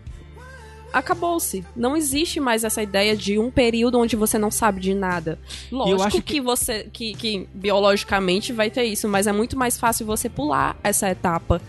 acabou-se. 0.93 1.64
Não 1.74 1.97
existe 1.97 2.39
mais 2.40 2.64
essa 2.64 2.82
ideia 2.82 3.16
de 3.16 3.39
um 3.39 3.51
período 3.51 3.98
onde 3.98 4.14
você 4.16 4.39
não 4.39 4.51
sabe 4.51 4.81
de 4.81 4.94
nada. 4.94 5.39
Lógico 5.70 6.10
que... 6.10 6.35
que- 6.35 6.40
você 6.40 6.86
que, 6.93 7.14
que 7.14 7.48
biologicamente 7.55 8.52
vai 8.52 8.70
ter 8.70 8.85
isso, 8.85 9.09
mas 9.09 9.27
é 9.27 9.32
muito 9.32 9.56
mais 9.56 9.78
fácil 9.78 10.05
você 10.06 10.28
pular 10.28 10.77
essa 10.82 11.09
etapa. 11.10 11.60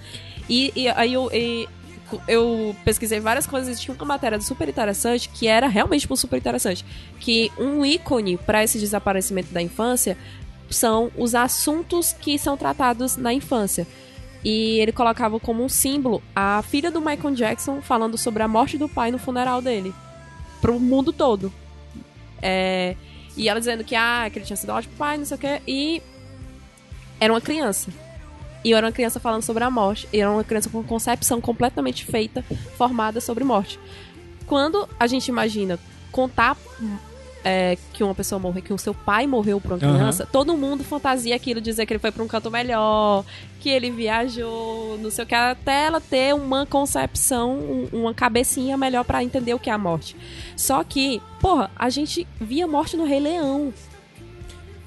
E, 0.50 0.72
e 0.76 0.88
aí 0.90 1.14
eu, 1.14 1.30
e- 1.34 1.68
eu 2.28 2.76
pesquisei 2.84 3.20
várias 3.20 3.48
coisas 3.48 3.78
e 3.78 3.82
tinha 3.82 3.96
uma 3.96 4.06
matéria 4.06 4.40
super 4.42 4.68
interessante 4.70 5.30
que 5.30 5.48
era 5.48 5.68
realmente 5.68 6.02
tipo, 6.02 6.16
super 6.18 6.38
interessante, 6.38 6.86
que 7.20 7.52
um 7.58 7.86
ícone 7.86 8.38
para 8.38 8.64
esse 8.64 8.78
desaparecimento 8.80 9.54
da 9.54 9.62
infância 9.62 10.18
são 10.70 11.12
os 11.18 11.36
assuntos 11.36 12.14
que 12.14 12.38
são 12.40 12.58
tratados 12.58 13.16
na 13.18 13.34
infância. 13.34 13.88
E 14.44 14.80
ele 14.80 14.92
colocava 14.92 15.40
como 15.40 15.64
um 15.64 15.70
símbolo 15.70 16.22
a 16.36 16.62
filha 16.64 16.92
do 16.92 17.00
Michael 17.00 17.34
Jackson 17.34 17.82
falando 17.82 18.18
sobre 18.18 18.44
a 18.44 18.48
morte 18.48 18.78
do 18.78 18.90
pai 18.90 19.10
no 19.10 19.18
funeral 19.18 19.62
dele. 19.62 19.94
Pro 20.62 20.80
mundo 20.80 21.14
todo. 21.14 21.52
É, 22.42 22.96
e 23.38 23.48
ela 23.48 23.60
dizendo 23.60 23.84
que, 23.84 23.96
ah, 23.96 24.30
que 24.32 24.40
ele 24.40 24.46
tinha 24.46 24.58
sido 24.58 24.72
ótimo 24.72 24.96
pai, 24.98 25.18
não 25.18 25.26
sei 25.26 25.38
o 25.38 25.40
quê. 25.40 25.62
E 25.68 26.02
era 27.20 27.32
uma 27.32 27.42
criança. 27.42 27.90
E 28.64 28.74
era 28.74 28.86
uma 28.86 28.92
criança 28.92 29.20
falando 29.20 29.44
sobre 29.44 29.64
a 29.64 29.72
morte. 29.72 30.08
E 30.12 30.20
era 30.20 30.30
uma 30.30 30.44
criança 30.44 30.70
com 30.70 30.84
concepção 30.84 31.40
completamente 31.40 32.06
feita, 32.06 32.44
formada 32.78 33.22
sobre 33.22 33.44
morte. 33.44 33.80
Quando 34.46 34.88
a 35.00 35.08
gente 35.08 35.28
imagina 35.30 35.80
contar 36.12 36.58
é, 37.44 37.78
que 37.94 38.04
uma 38.04 38.16
pessoa 38.16 38.40
morreu, 38.40 38.62
que 38.64 38.74
o 38.74 38.78
seu 38.78 38.94
pai 38.94 39.28
morreu 39.28 39.60
por 39.60 39.72
uma 39.74 39.78
criança, 39.80 40.26
todo 40.32 40.56
mundo 40.58 40.84
fantasia 40.84 41.36
aquilo, 41.36 41.60
dizer 41.60 41.86
que 41.86 41.94
ele 41.94 42.00
foi 42.00 42.12
pra 42.12 42.24
um 42.24 42.28
canto 42.28 42.50
melhor, 42.50 43.26
que 43.60 43.70
ele 43.70 43.92
viajou, 43.92 44.98
não 45.00 45.10
sei 45.12 45.24
o 45.24 45.28
que, 45.28 45.36
até 45.36 45.86
ela 45.86 46.00
ter 46.02 46.34
uma 46.34 46.66
concepção, 46.66 47.52
um- 47.58 47.88
uma 47.92 48.14
cabecinha 48.14 48.78
melhor 48.78 49.04
pra 49.04 49.24
entender 49.24 49.54
o 49.54 49.60
que 49.60 49.70
é 49.70 49.74
a 49.74 49.78
morte. 49.78 50.16
Só 50.56 50.84
que, 50.84 51.22
porra, 51.40 51.70
a 51.76 51.90
gente 51.90 52.28
via 52.40 52.68
morte 52.68 52.96
no 52.98 53.04
Rei 53.06 53.20
Leão. 53.20 53.74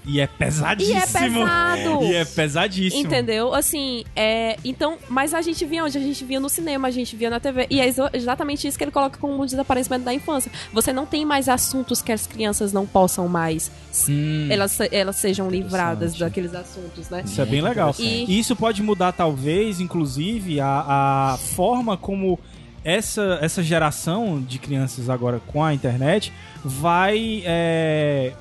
E 0.07 0.21
é 0.21 0.25
E 0.25 0.27
pesadíssimo. 0.29 0.97
é 0.99 1.01
pesado! 1.07 2.03
E 2.05 2.15
é 2.15 2.25
pesadíssimo. 2.25 3.03
Entendeu? 3.07 3.53
Assim, 3.53 4.05
é. 4.15 4.57
Então, 4.65 4.97
mas 5.09 5.35
a 5.35 5.43
gente 5.43 5.65
via 5.65 5.85
onde? 5.85 5.99
A 5.99 6.01
gente 6.01 6.25
via 6.25 6.39
no 6.39 6.49
cinema, 6.49 6.87
a 6.89 6.91
gente 6.91 7.17
via 7.17 7.29
na 7.29 7.41
TV. 7.41 7.67
E 7.69 7.81
é 7.81 7.87
exa- 7.89 8.11
exatamente 8.13 8.69
isso 8.69 8.79
que 8.79 8.85
ele 8.85 8.91
coloca 8.93 9.19
como 9.19 9.43
o 9.43 9.45
desaparecimento 9.45 10.05
da 10.05 10.15
infância. 10.15 10.51
Você 10.73 10.93
não 10.93 11.05
tem 11.07 11.25
mais 11.25 11.49
assuntos 11.49 12.01
que 12.01 12.13
as 12.13 12.27
crianças 12.27 12.73
não 12.73 12.87
possam 12.87 13.27
mais. 13.29 13.71
Hum, 14.09 14.47
Elas, 14.51 14.79
elas 14.93 15.17
sejam 15.17 15.51
livradas 15.51 16.15
daqueles 16.17 16.55
assuntos, 16.55 17.09
né? 17.11 17.23
Isso 17.25 17.41
é 17.41 17.45
bem 17.45 17.61
legal. 17.61 17.95
E- 17.99 18.25
E 18.29 18.39
isso 18.39 18.55
pode 18.55 18.83
mudar, 18.83 19.13
talvez, 19.13 19.81
inclusive, 19.81 20.61
a, 20.61 21.33
a 21.35 21.39
forma 21.57 21.97
como 21.97 22.39
essa, 22.85 23.39
essa 23.43 23.63
geração 23.63 24.41
de 24.41 24.59
crianças 24.61 25.11
agora 25.11 25.41
com 25.49 25.65
a 25.65 25.75
internet 25.75 26.33
vai, 26.65 27.43
é, 27.45 28.33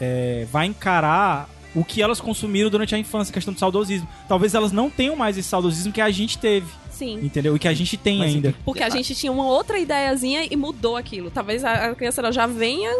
é, 0.00 0.46
vai 0.50 0.66
encarar 0.66 1.48
o 1.74 1.84
que 1.84 2.00
elas 2.00 2.20
consumiram 2.20 2.70
durante 2.70 2.94
a 2.94 2.98
infância, 2.98 3.32
questão 3.32 3.52
do 3.52 3.60
saudosismo. 3.60 4.08
Talvez 4.28 4.54
elas 4.54 4.72
não 4.72 4.88
tenham 4.88 5.14
mais 5.14 5.36
esse 5.36 5.48
saudosismo 5.48 5.92
que 5.92 6.00
a 6.00 6.10
gente 6.10 6.38
teve, 6.38 6.66
Sim. 6.90 7.18
entendeu? 7.22 7.54
E 7.54 7.58
que 7.58 7.68
a 7.68 7.74
gente 7.74 7.98
tem 7.98 8.18
Mas, 8.20 8.34
ainda. 8.34 8.54
Porque 8.64 8.82
a 8.82 8.88
gente 8.88 9.14
tinha 9.14 9.30
uma 9.30 9.44
outra 9.46 9.78
ideiazinha 9.78 10.46
e 10.50 10.56
mudou 10.56 10.96
aquilo. 10.96 11.30
Talvez 11.30 11.62
a, 11.64 11.90
a 11.90 11.94
criança 11.94 12.22
ela 12.22 12.32
já 12.32 12.46
venha. 12.46 12.90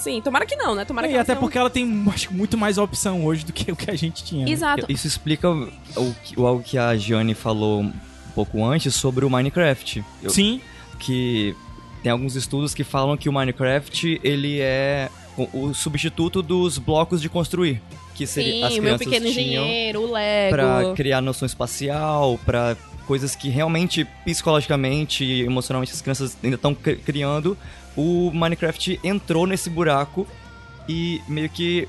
Sim, 0.00 0.20
tomara 0.20 0.44
que 0.46 0.56
não, 0.56 0.74
né? 0.74 0.84
Tomara 0.84 1.06
E 1.06 1.10
que 1.10 1.14
ela 1.14 1.22
até 1.22 1.32
tenha 1.34 1.38
um- 1.38 1.40
porque 1.42 1.56
ela 1.58 1.70
tem, 1.70 2.04
acho 2.12 2.28
que, 2.28 2.34
muito 2.34 2.58
mais 2.58 2.76
opção 2.76 3.24
hoje 3.24 3.44
do 3.44 3.52
que 3.52 3.70
o 3.70 3.76
que 3.76 3.88
a 3.88 3.94
gente 3.94 4.24
tinha. 4.24 4.44
né? 4.46 4.50
Exato. 4.50 4.84
Isso 4.88 5.06
explica 5.06 5.48
o, 5.48 6.14
que- 6.24 6.40
o 6.40 6.44
algo 6.44 6.60
que 6.62 6.76
a 6.76 6.96
Gianni 6.96 7.34
falou 7.34 7.82
um 7.82 7.92
pouco 8.34 8.64
antes 8.64 8.92
sobre 8.96 9.24
o 9.24 9.30
Minecraft. 9.30 10.04
Eu- 10.20 10.30
Sim, 10.30 10.60
que 10.98 11.54
tem 12.02 12.10
alguns 12.10 12.34
estudos 12.34 12.74
que 12.74 12.82
falam 12.82 13.16
que 13.16 13.28
o 13.28 13.32
Minecraft 13.32 14.20
ele 14.24 14.58
é 14.60 15.08
o, 15.36 15.74
substituto 15.74 16.42
dos 16.42 16.78
blocos 16.78 17.20
de 17.20 17.28
construir 17.28 17.80
que 18.14 18.26
seria 18.26 18.66
as 18.66 18.72
Sim, 18.72 18.80
o 18.80 18.82
meu 18.82 18.96
crianças 18.96 19.06
pequeno 19.06 19.32
tinham 19.32 19.64
engenheiro, 19.64 20.00
o 20.02 20.12
Lego. 20.12 20.56
para 20.56 20.94
criar 20.94 21.20
noção 21.20 21.46
espacial, 21.46 22.38
para 22.44 22.76
coisas 23.06 23.34
que 23.34 23.48
realmente 23.48 24.06
psicologicamente 24.24 25.24
e 25.24 25.42
emocionalmente 25.42 25.92
as 25.92 26.00
crianças 26.00 26.36
ainda 26.42 26.56
estão 26.56 26.74
criando. 26.74 27.58
O 27.96 28.30
Minecraft 28.32 29.00
entrou 29.04 29.46
nesse 29.46 29.68
buraco 29.68 30.26
e 30.88 31.20
meio 31.28 31.48
que 31.48 31.88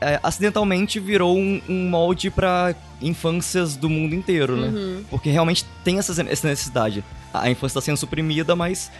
é, 0.00 0.18
acidentalmente 0.22 0.98
virou 0.98 1.36
um, 1.36 1.60
um 1.68 1.88
molde 1.88 2.30
para 2.30 2.74
infâncias 3.00 3.76
do 3.76 3.88
mundo 3.88 4.14
inteiro, 4.14 4.56
né? 4.56 4.68
Uhum. 4.68 5.04
Porque 5.10 5.30
realmente 5.30 5.64
tem 5.84 5.98
essa, 5.98 6.12
essa 6.22 6.48
necessidade. 6.48 7.04
A 7.32 7.42
a 7.42 7.50
infância 7.50 7.78
está 7.78 7.80
sendo 7.80 7.96
suprimida, 7.96 8.54
mas 8.54 8.90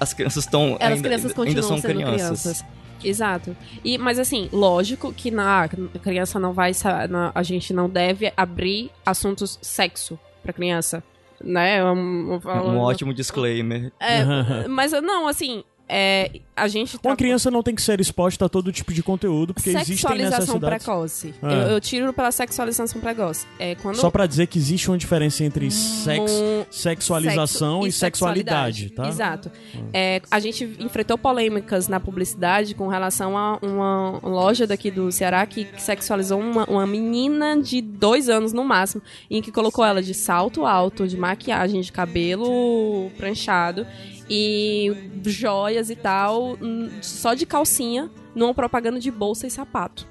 as 0.00 0.12
crianças 0.12 0.44
estão 0.44 0.76
Elas 0.80 0.96
ainda, 0.96 1.08
crianças 1.08 1.24
ainda 1.32 1.34
continuam 1.34 1.62
são 1.68 1.78
sendo 1.78 1.94
crianças. 1.94 2.42
crianças. 2.42 2.64
Exato. 3.04 3.56
E, 3.84 3.98
mas 3.98 4.18
assim, 4.18 4.48
lógico 4.52 5.12
que 5.12 5.30
na 5.30 5.64
a 5.64 5.68
criança 5.98 6.38
não 6.40 6.52
vai. 6.52 6.72
na- 7.08 7.30
a 7.34 7.42
gente 7.42 7.72
não 7.72 7.88
deve 7.88 8.32
abrir 8.36 8.90
assuntos 9.04 9.58
sexo 9.62 10.18
pra 10.42 10.52
criança. 10.52 11.02
Né? 11.42 11.84
Um, 11.84 12.40
Um 12.42 12.78
ótimo 12.78 13.12
disclaimer. 13.12 13.92
É, 14.00 14.66
mas 14.68 14.92
não, 15.02 15.28
assim, 15.28 15.62
é, 15.88 16.40
a 16.56 16.66
gente 16.66 16.98
tá 16.98 17.10
Uma 17.10 17.16
criança 17.16 17.50
não 17.50 17.62
tem 17.62 17.74
que 17.74 17.82
ser 17.82 18.00
exposta 18.00 18.46
a 18.46 18.48
todo 18.48 18.72
tipo 18.72 18.92
de 18.92 19.02
conteúdo, 19.02 19.54
porque 19.54 19.70
existem 19.70 19.96
Sexualização 19.96 20.38
necessidades. 20.56 20.84
precoce. 20.84 21.34
É. 21.42 21.46
Eu, 21.46 21.58
eu 21.72 21.80
tiro 21.80 22.12
pela 22.12 22.32
sexualização 22.32 23.00
precoce. 23.00 23.46
É 23.58 23.74
quando 23.76 23.96
Só 23.96 24.10
pra 24.10 24.26
dizer 24.26 24.46
que 24.48 24.58
existe 24.58 24.88
uma 24.90 24.98
diferença 24.98 25.44
entre 25.44 25.70
sex, 25.70 26.32
Mu- 26.32 26.66
sexualização 26.70 27.82
sexo 27.82 27.88
e 27.88 27.92
sexualidade, 27.92 28.90
tá? 28.90 29.08
Exato. 29.08 29.50
É, 29.92 30.20
a 30.30 30.40
gente 30.40 30.64
enfrentou 30.80 31.16
polêmicas 31.16 31.88
na 31.88 32.00
publicidade 32.00 32.74
com 32.74 32.88
relação 32.88 33.36
a 33.38 33.58
uma 33.62 34.18
loja 34.22 34.66
daqui 34.66 34.90
do 34.90 35.12
Ceará 35.12 35.46
que 35.46 35.68
sexualizou 35.78 36.40
uma, 36.40 36.64
uma 36.64 36.86
menina 36.86 37.60
de 37.60 37.80
dois 37.80 38.28
anos 38.28 38.52
no 38.52 38.64
máximo, 38.64 39.02
em 39.30 39.40
que 39.40 39.52
colocou 39.52 39.84
ela 39.84 40.02
de 40.02 40.14
salto 40.14 40.64
alto, 40.66 41.06
de 41.06 41.16
maquiagem, 41.16 41.80
de 41.80 41.92
cabelo 41.92 43.10
pranchado 43.16 43.86
e 44.28 44.94
joias 45.24 45.90
e 45.90 45.96
tal, 45.96 46.56
hum, 46.60 46.88
só 47.00 47.34
de 47.34 47.46
calcinha, 47.46 48.10
numa 48.34 48.52
propaganda 48.54 48.98
de 49.00 49.10
bolsa 49.10 49.46
e 49.46 49.50
sapato. 49.50 50.06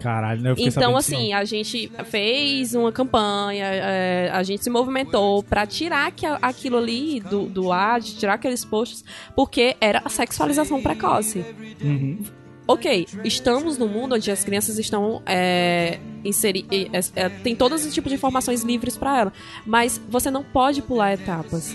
Caralho, 0.00 0.42
né? 0.42 0.50
Eu 0.50 0.56
Então, 0.58 0.96
assim, 0.96 1.30
não. 1.30 1.38
a 1.38 1.44
gente 1.44 1.88
fez 2.06 2.74
uma 2.74 2.90
campanha, 2.90 3.66
é, 3.66 4.30
a 4.32 4.42
gente 4.42 4.64
se 4.64 4.68
movimentou 4.68 5.44
pra 5.44 5.64
tirar 5.64 6.10
que- 6.10 6.26
aquilo 6.26 6.76
ali 6.76 7.20
do, 7.20 7.44
do 7.46 7.70
ar, 7.70 8.00
de 8.00 8.16
tirar 8.16 8.34
aqueles 8.34 8.64
posts, 8.64 9.04
porque 9.36 9.76
era 9.80 10.02
a 10.04 10.08
sexualização 10.08 10.82
precoce. 10.82 11.44
Uhum. 11.80 12.18
Ok, 12.66 13.06
estamos 13.24 13.76
num 13.78 13.86
mundo 13.88 14.14
onde 14.16 14.28
as 14.30 14.42
crianças 14.42 14.76
estão 14.78 15.20
é, 15.26 15.98
é, 16.24 17.20
é, 17.20 17.28
tem 17.28 17.54
todos 17.54 17.84
os 17.84 17.92
tipos 17.92 18.08
de 18.10 18.14
informações 18.16 18.62
livres 18.62 18.96
pra 18.96 19.18
ela, 19.20 19.32
mas 19.66 20.00
você 20.08 20.30
não 20.30 20.42
pode 20.42 20.80
pular 20.82 21.12
etapas. 21.12 21.74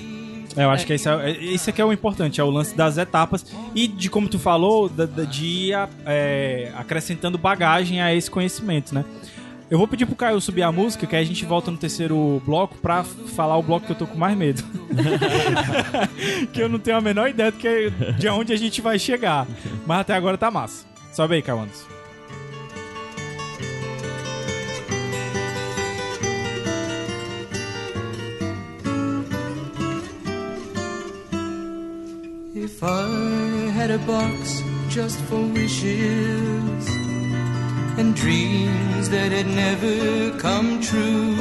É, 0.58 0.64
eu 0.64 0.70
acho 0.72 0.86
que 0.86 0.94
esse 0.94 1.08
é, 1.08 1.32
esse 1.44 1.70
aqui 1.70 1.80
é 1.82 1.86
o 1.86 1.94
importante, 1.94 2.42
é 2.42 2.44
o 2.44 2.50
lance 2.50 2.76
das 2.76 2.98
etapas 2.98 3.46
e 3.76 3.88
de 3.88 4.10
como 4.10 4.28
tu 4.28 4.40
falou, 4.40 4.90
de 4.90 5.46
ir 5.46 5.74
a- 5.76 5.88
é, 6.06 6.72
acrescentando 6.76 7.38
bagagem 7.38 8.02
a 8.02 8.14
esse 8.14 8.30
conhecimento, 8.32 8.94
né? 8.96 9.06
Eu 9.70 9.78
vou 9.78 9.86
pedir 9.88 10.06
pro 10.06 10.16
Caio 10.16 10.40
subir 10.40 10.64
a 10.64 10.72
música, 10.72 11.06
que 11.06 11.14
aí 11.16 11.22
a 11.22 11.26
gente 11.26 11.44
volta 11.46 11.70
no 11.70 11.78
terceiro 11.78 12.42
bloco 12.46 12.78
pra 12.78 13.04
falar 13.04 13.58
o 13.58 13.62
bloco 13.62 13.86
que 13.86 13.92
eu 13.92 13.98
tô 13.98 14.08
com 14.08 14.18
mais 14.18 14.36
medo. 14.38 14.64
que 16.54 16.62
eu 16.62 16.70
não 16.70 16.80
tenho 16.80 16.96
a 16.98 17.02
menor 17.02 17.30
ideia 17.30 17.52
do 17.52 17.58
que, 17.58 17.92
de 18.18 18.30
onde 18.30 18.54
a 18.54 18.56
gente 18.58 18.82
vai 18.82 18.98
chegar. 18.98 19.46
Mas 19.86 20.00
até 20.00 20.14
agora 20.14 20.38
tá 20.38 20.50
massa. 20.50 20.86
Sobe 21.12 21.36
aí, 21.36 21.42
Caio 21.42 21.60
Anderson. 21.60 21.97
If 32.78 32.84
I 32.84 33.72
had 33.74 33.90
a 33.90 33.98
box 33.98 34.62
just 34.88 35.20
for 35.22 35.42
wishes 35.42 36.88
and 37.98 38.16
dreams 38.16 39.10
that 39.10 39.32
had 39.32 39.48
never 39.48 40.38
come 40.38 40.80
true, 40.80 41.34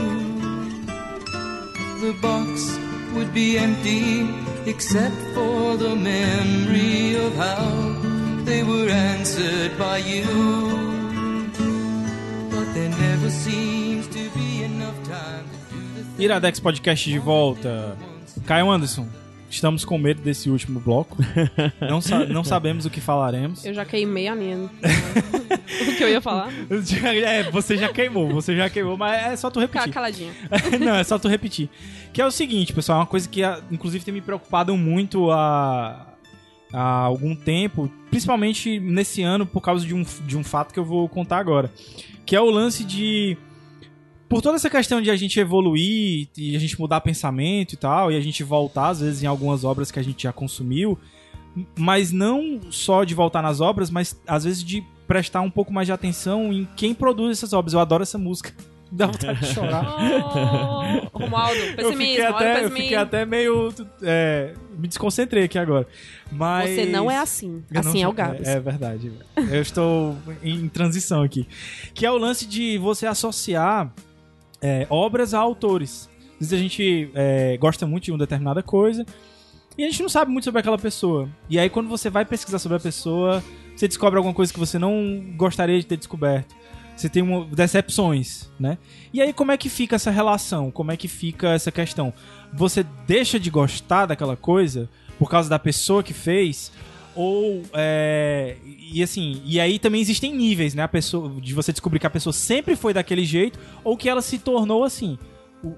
the 2.01 2.17
box 2.23 2.79
would 3.13 3.35
be 3.35 3.59
empty 3.59 4.27
except 4.65 5.15
for 5.35 5.77
the 5.77 5.95
memory 5.95 7.17
of 7.17 7.35
how 7.37 7.69
they 8.47 8.63
were 8.63 8.89
answered 8.89 9.77
by 9.77 9.99
you. 9.99 10.25
But 12.49 12.73
there 12.73 12.89
never 12.89 13.29
seems 13.29 14.09
to 14.09 14.31
be 14.31 14.65
enough 14.65 14.97
time 15.05 15.45
to 15.45 15.77
do 15.77 16.03
the 16.17 16.29
Iradex 16.29 16.61
Podcast 16.63 17.05
de 17.05 17.19
volta. 17.19 17.95
Caio 18.47 18.73
Anderson, 18.73 19.11
estamos 19.57 19.85
com 19.85 19.99
medo 19.99 20.23
desse 20.23 20.49
último 20.51 20.79
bloco. 20.81 21.17
Não, 21.81 22.01
sa- 22.01 22.25
não 22.25 22.45
sabemos 22.45 22.85
o 22.87 22.91
que 22.91 23.01
falaremos. 23.01 23.65
Eu 23.65 23.75
já 23.75 23.85
queimei 23.85 24.29
a 24.29 24.35
minha. 24.35 24.57
o 24.67 25.97
que 25.97 26.03
eu 26.05 26.09
ia 26.09 26.21
falar? 26.21 26.51
É, 27.27 27.51
você 27.51 27.77
já 27.77 27.89
queimou, 27.89 28.29
você 28.31 28.57
já 28.57 28.69
queimou, 28.71 28.97
mas 28.97 29.33
é 29.33 29.37
só 29.37 29.51
tu 29.51 29.61
Ficar 29.61 29.81
repetir. 29.81 29.95
caladinha. 29.95 30.33
Não, 30.81 30.95
é 30.95 31.05
só 31.05 31.19
tu 31.19 31.29
repetir. 31.29 31.69
Que 32.13 32.21
é 32.23 32.27
o 32.27 32.31
seguinte, 32.31 32.73
pessoal, 32.73 32.99
é 32.99 33.01
uma 33.01 33.07
coisa 33.07 33.29
que 33.29 33.43
ah, 33.43 33.61
inclusive 33.71 34.05
tem 34.05 34.15
me 34.15 34.21
preocupado 34.21 34.77
muito 34.77 35.31
há, 35.31 36.07
há 36.73 36.83
algum 37.01 37.35
tempo, 37.35 37.91
principalmente 38.11 38.79
nesse 38.81 39.23
ano, 39.23 39.45
por 39.47 39.61
causa 39.61 39.85
de 39.87 39.95
um, 39.95 40.05
de 40.27 40.37
um 40.37 40.45
fato 40.45 40.73
que 40.73 40.79
eu 40.79 40.85
vou 40.85 41.09
contar 41.09 41.39
agora. 41.39 41.71
Que 42.25 42.35
é 42.37 42.41
o 42.41 42.51
lance 42.51 42.85
de. 42.85 43.37
Por 44.29 44.43
toda 44.43 44.57
essa 44.57 44.69
questão 44.69 45.01
de 45.01 45.11
a 45.11 45.17
gente 45.17 45.39
evoluir 45.39 46.29
e 46.37 46.57
a 46.57 46.59
gente 46.59 46.79
mudar 46.81 47.01
pensamento 47.01 47.75
e 47.75 47.77
tal, 47.77 48.11
e 48.11 48.17
a 48.17 48.21
gente 48.21 48.43
voltar, 48.43 48.89
às 48.89 49.01
vezes, 49.01 49.23
em 49.23 49.27
algumas 49.27 49.65
obras 49.65 49.91
que 49.91 49.99
a 49.99 50.03
gente 50.03 50.25
já 50.25 50.33
consumiu, 50.33 50.99
mas 51.79 52.13
não 52.13 52.61
só 52.71 53.05
de 53.05 53.15
voltar 53.15 53.41
nas 53.41 53.61
obras, 53.61 53.91
mas 53.91 54.21
às 54.27 54.45
vezes 54.45 54.63
de 54.65 54.85
prestar 55.07 55.41
um 55.41 55.51
pouco 55.51 55.73
mais 55.73 55.87
de 55.87 55.93
atenção 55.93 56.53
em 56.53 56.69
quem 56.77 56.93
produz 56.93 57.39
essas 57.39 57.53
obras. 57.53 57.73
Eu 57.73 57.81
adoro 57.81 58.03
essa 58.03 58.19
música. 58.19 58.53
Dá 58.91 59.07
vontade 59.07 59.41
de 59.41 59.47
chorar. 59.47 59.85
Oh, 61.13 61.19
Romualdo, 61.19 61.59
Eu 61.59 61.77
pessimismo, 61.77 61.99
fiquei, 61.99 62.25
até, 62.25 62.65
eu 62.65 62.71
fiquei 62.71 62.97
até 62.97 63.27
meio. 63.27 63.75
é, 64.03 64.55
me 64.79 64.87
desconcentrei 64.87 65.45
aqui 65.45 65.59
agora. 65.59 65.87
Mas. 66.31 66.71
Você 66.71 66.87
não 66.87 67.11
é 67.11 67.19
assim. 67.19 67.65
Eu 67.71 67.83
não 67.83 67.91
Assim 67.91 68.03
é 68.03 68.09
o 68.09 68.13
Gabs. 68.13 68.47
É, 68.47 68.53
é 68.53 68.61
verdade. 68.61 69.13
Eu 69.37 69.61
estou 69.61 70.17
em 70.43 70.69
transição 70.69 71.23
aqui. 71.23 71.49
Que 71.95 72.07
é 72.07 72.11
o 72.11 72.17
lance 72.17 72.47
de 72.47 72.79
você 72.79 73.07
associar 73.07 73.93
é, 74.67 74.85
obras 74.91 75.33
a 75.33 75.39
autores. 75.39 76.11
Às 76.33 76.51
vezes 76.51 76.53
a 76.53 76.59
gente 76.59 77.11
é, 77.15 77.57
gosta 77.57 77.87
muito 77.87 78.05
de 78.05 78.13
uma 78.13 78.19
determinada 78.19 78.63
coisa 78.63 79.07
e 79.79 79.85
a 79.85 79.87
gente 79.87 80.03
não 80.03 80.09
sabe 80.09 80.33
muito 80.33 80.45
sobre 80.45 80.59
aquela 80.59 80.77
pessoa. 80.77 81.29
E 81.49 81.57
aí 81.57 81.71
quando 81.71 81.89
você 81.89 82.11
vai 82.11 82.25
pesquisar 82.25 82.59
sobre 82.59 82.77
a 82.77 82.81
pessoa, 82.81 83.43
você 83.77 83.87
descobre 83.87 84.17
alguma 84.17 84.35
coisa 84.35 84.53
que 84.53 84.59
você 84.59 84.77
não 84.77 85.23
gostaria 85.37 85.79
de 85.79 85.87
ter 85.87 85.97
descoberto. 85.97 86.55
Você 86.97 87.09
tem 87.09 87.23
uma, 87.23 87.45
decepções, 87.45 88.51
né? 88.59 88.77
E 89.13 89.23
aí 89.23 89.33
como 89.33 89.53
é 89.53 89.57
que 89.57 89.69
fica 89.69 89.95
essa 89.95 90.11
relação? 90.11 90.71
Como 90.73 90.91
é 90.91 90.97
que 90.97 91.07
fica 91.07 91.51
essa 91.51 91.71
questão? 91.71 92.13
Você 92.53 92.85
deixa 93.07 93.39
de 93.39 93.51
gostar 93.51 94.07
daquela 94.07 94.37
coisa 94.37 94.89
por 95.19 95.31
causa 95.31 95.49
da 95.49 95.61
pessoa 95.61 96.03
que 96.03 96.13
fez? 96.13 96.73
Ou 97.17 97.63
é, 97.73 98.57
e 98.93 99.03
assim, 99.03 99.41
e 99.45 99.59
aí 99.59 99.79
também 99.79 100.03
existem 100.03 100.35
níveis, 100.35 100.75
né? 100.75 100.83
A 100.83 100.89
pessoa 100.89 101.41
de 101.41 101.55
você 101.55 101.73
descobrir 101.73 101.99
que 101.99 102.07
a 102.07 102.11
pessoa 102.11 102.33
sempre 102.33 102.77
foi 102.77 102.93
daquele 102.93 103.25
jeito 103.25 103.59
ou 103.83 103.97
que 103.97 104.09
ela 104.09 104.21
se 104.21 104.39
tornou 104.39 104.85
assim. 104.85 105.19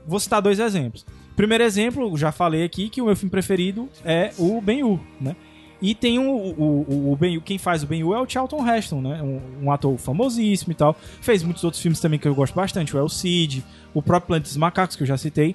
Vou 0.06 0.18
citar 0.18 0.42
dois 0.42 0.58
exemplos. 0.58 1.06
Primeiro 1.36 1.62
exemplo, 1.62 2.16
já 2.18 2.32
falei 2.32 2.64
aqui 2.64 2.88
que 2.88 3.00
o 3.00 3.06
meu 3.06 3.14
filme 3.14 3.30
preferido 3.30 3.88
é 4.04 4.32
o 4.36 4.60
Ben-Hur, 4.60 4.98
né? 5.20 5.36
E 5.80 5.94
tem 5.94 6.18
o, 6.18 6.24
o, 6.24 6.86
o, 6.88 7.12
o 7.12 7.16
Ben 7.16 7.38
quem 7.38 7.56
faz 7.56 7.84
o 7.84 7.86
Ben-Hur 7.86 8.16
é 8.16 8.20
o 8.20 8.28
Charlton 8.28 8.68
Heston, 8.68 9.00
né? 9.00 9.22
Um, 9.22 9.66
um 9.66 9.70
ator 9.70 9.96
famosíssimo 9.96 10.72
e 10.72 10.74
tal. 10.74 10.96
Fez 11.20 11.44
muitos 11.44 11.62
outros 11.62 11.80
filmes 11.80 12.00
também 12.00 12.18
que 12.18 12.26
eu 12.26 12.34
gosto 12.34 12.54
bastante, 12.54 12.96
o 12.96 12.98
El 12.98 13.08
Cid, 13.08 13.64
o 13.94 14.02
próprio 14.02 14.26
Planeta 14.26 14.48
dos 14.48 14.56
Macacos, 14.56 14.96
que 14.96 15.04
eu 15.04 15.06
já 15.06 15.16
citei. 15.16 15.54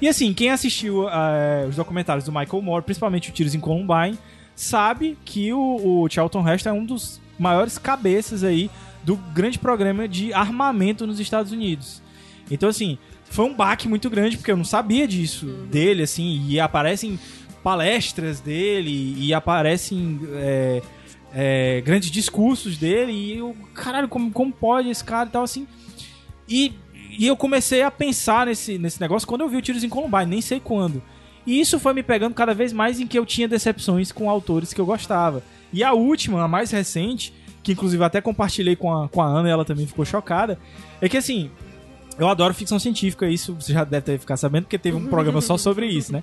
E 0.00 0.08
assim, 0.08 0.32
quem 0.32 0.50
assistiu 0.50 1.08
eh, 1.08 1.66
os 1.68 1.76
documentários 1.76 2.24
do 2.24 2.32
Michael 2.32 2.62
Moore, 2.62 2.84
principalmente 2.84 3.30
o 3.30 3.32
Tiros 3.32 3.54
em 3.54 3.60
Columbine, 3.60 4.18
sabe 4.58 5.16
que 5.24 5.52
o, 5.52 6.02
o 6.02 6.08
Charlton 6.10 6.46
Heston 6.46 6.70
é 6.70 6.72
um 6.72 6.84
dos 6.84 7.20
maiores 7.38 7.78
cabeças 7.78 8.42
aí 8.42 8.68
do 9.04 9.14
grande 9.16 9.56
programa 9.56 10.08
de 10.08 10.32
armamento 10.32 11.06
nos 11.06 11.20
Estados 11.20 11.52
Unidos. 11.52 12.02
Então, 12.50 12.68
assim, 12.68 12.98
foi 13.30 13.44
um 13.44 13.54
baque 13.54 13.88
muito 13.88 14.10
grande, 14.10 14.36
porque 14.36 14.50
eu 14.50 14.56
não 14.56 14.64
sabia 14.64 15.06
disso 15.06 15.46
dele, 15.70 16.02
assim, 16.02 16.44
e 16.48 16.58
aparecem 16.58 17.18
palestras 17.62 18.40
dele, 18.40 19.14
e 19.16 19.32
aparecem 19.32 20.18
é, 20.32 20.82
é, 21.32 21.80
grandes 21.82 22.10
discursos 22.10 22.76
dele, 22.76 23.12
e 23.12 23.38
eu, 23.38 23.56
caralho, 23.74 24.08
como, 24.08 24.30
como 24.32 24.52
pode 24.52 24.88
esse 24.90 25.04
cara 25.04 25.28
e 25.28 25.32
tal, 25.32 25.44
assim. 25.44 25.68
E, 26.48 26.74
e 27.16 27.28
eu 27.28 27.36
comecei 27.36 27.82
a 27.82 27.92
pensar 27.92 28.46
nesse, 28.46 28.76
nesse 28.76 29.00
negócio 29.00 29.28
quando 29.28 29.42
eu 29.42 29.48
vi 29.48 29.56
o 29.56 29.62
Tiros 29.62 29.84
em 29.84 29.88
Columbine, 29.88 30.26
nem 30.26 30.40
sei 30.40 30.58
quando. 30.58 31.00
E 31.48 31.58
isso 31.58 31.80
foi 31.80 31.94
me 31.94 32.02
pegando 32.02 32.34
cada 32.34 32.52
vez 32.52 32.74
mais 32.74 33.00
em 33.00 33.06
que 33.06 33.18
eu 33.18 33.24
tinha 33.24 33.48
decepções 33.48 34.12
com 34.12 34.28
autores 34.28 34.74
que 34.74 34.80
eu 34.82 34.84
gostava. 34.84 35.42
E 35.72 35.82
a 35.82 35.94
última, 35.94 36.44
a 36.44 36.46
mais 36.46 36.70
recente, 36.70 37.32
que 37.62 37.72
inclusive 37.72 38.04
até 38.04 38.20
compartilhei 38.20 38.76
com 38.76 38.92
a, 38.92 39.08
com 39.08 39.22
a 39.22 39.26
Ana 39.26 39.48
e 39.48 39.50
ela 39.50 39.64
também 39.64 39.86
ficou 39.86 40.04
chocada, 40.04 40.58
é 41.00 41.08
que 41.08 41.16
assim, 41.16 41.50
eu 42.18 42.28
adoro 42.28 42.52
ficção 42.52 42.78
científica, 42.78 43.26
isso 43.26 43.54
você 43.54 43.72
já 43.72 43.82
deve 43.82 44.18
ficado 44.18 44.36
sabendo, 44.36 44.64
porque 44.64 44.76
teve 44.76 44.98
um 44.98 45.06
programa 45.06 45.40
só 45.40 45.56
sobre 45.56 45.86
isso, 45.86 46.12
né? 46.12 46.22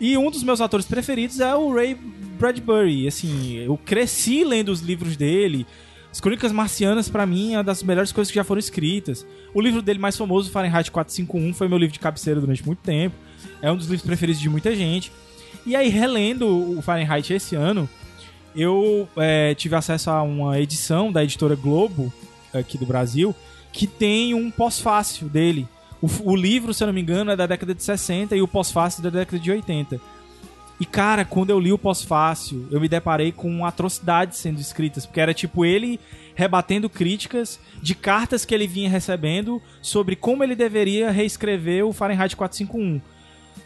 E 0.00 0.18
um 0.18 0.32
dos 0.32 0.42
meus 0.42 0.60
atores 0.60 0.84
preferidos 0.84 1.38
é 1.38 1.54
o 1.54 1.72
Ray 1.72 1.94
Bradbury. 2.36 3.06
Assim, 3.06 3.58
eu 3.58 3.76
cresci 3.76 4.42
lendo 4.42 4.70
os 4.70 4.80
livros 4.80 5.16
dele. 5.16 5.64
As 6.10 6.20
Crônicas 6.20 6.50
Marcianas, 6.50 7.08
pra 7.08 7.24
mim, 7.24 7.54
é 7.54 7.58
uma 7.58 7.64
das 7.64 7.84
melhores 7.84 8.10
coisas 8.10 8.32
que 8.32 8.36
já 8.36 8.42
foram 8.42 8.58
escritas. 8.58 9.24
O 9.54 9.60
livro 9.60 9.80
dele 9.80 10.00
mais 10.00 10.16
famoso, 10.16 10.50
Fahrenheit 10.50 10.90
451, 10.90 11.54
foi 11.54 11.68
meu 11.68 11.78
livro 11.78 11.92
de 11.92 12.00
cabeceira 12.00 12.40
durante 12.40 12.66
muito 12.66 12.80
tempo. 12.80 13.14
É 13.60 13.70
um 13.70 13.76
dos 13.76 13.86
livros 13.86 14.06
preferidos 14.06 14.40
de 14.40 14.48
muita 14.48 14.74
gente. 14.74 15.12
E 15.64 15.74
aí, 15.74 15.88
relendo 15.88 16.78
o 16.78 16.82
Fahrenheit 16.82 17.32
esse 17.32 17.56
ano, 17.56 17.88
eu 18.54 19.08
é, 19.16 19.54
tive 19.54 19.74
acesso 19.74 20.10
a 20.10 20.22
uma 20.22 20.58
edição 20.60 21.12
da 21.12 21.22
editora 21.24 21.54
Globo, 21.54 22.12
aqui 22.54 22.78
do 22.78 22.86
Brasil, 22.86 23.34
que 23.72 23.86
tem 23.86 24.32
um 24.32 24.50
pós-fácil 24.50 25.28
dele. 25.28 25.68
O, 26.00 26.08
o 26.30 26.36
livro, 26.36 26.72
se 26.72 26.82
eu 26.82 26.86
não 26.86 26.94
me 26.94 27.02
engano, 27.02 27.30
é 27.30 27.36
da 27.36 27.46
década 27.46 27.74
de 27.74 27.82
60 27.82 28.36
e 28.36 28.42
o 28.42 28.48
pós-fácil 28.48 29.02
da 29.02 29.10
década 29.10 29.38
de 29.38 29.50
80. 29.50 30.00
E, 30.78 30.84
cara, 30.84 31.24
quando 31.24 31.50
eu 31.50 31.58
li 31.58 31.72
o 31.72 31.78
pós-fácil, 31.78 32.68
eu 32.70 32.80
me 32.80 32.88
deparei 32.88 33.32
com 33.32 33.64
atrocidades 33.64 34.38
sendo 34.38 34.60
escritas, 34.60 35.06
porque 35.06 35.20
era 35.20 35.32
tipo 35.32 35.64
ele 35.64 35.98
rebatendo 36.34 36.90
críticas 36.90 37.58
de 37.82 37.94
cartas 37.94 38.44
que 38.44 38.54
ele 38.54 38.66
vinha 38.66 38.90
recebendo 38.90 39.60
sobre 39.80 40.14
como 40.14 40.44
ele 40.44 40.54
deveria 40.54 41.10
reescrever 41.10 41.86
o 41.86 41.94
Fahrenheit 41.94 42.36
451. 42.36 43.00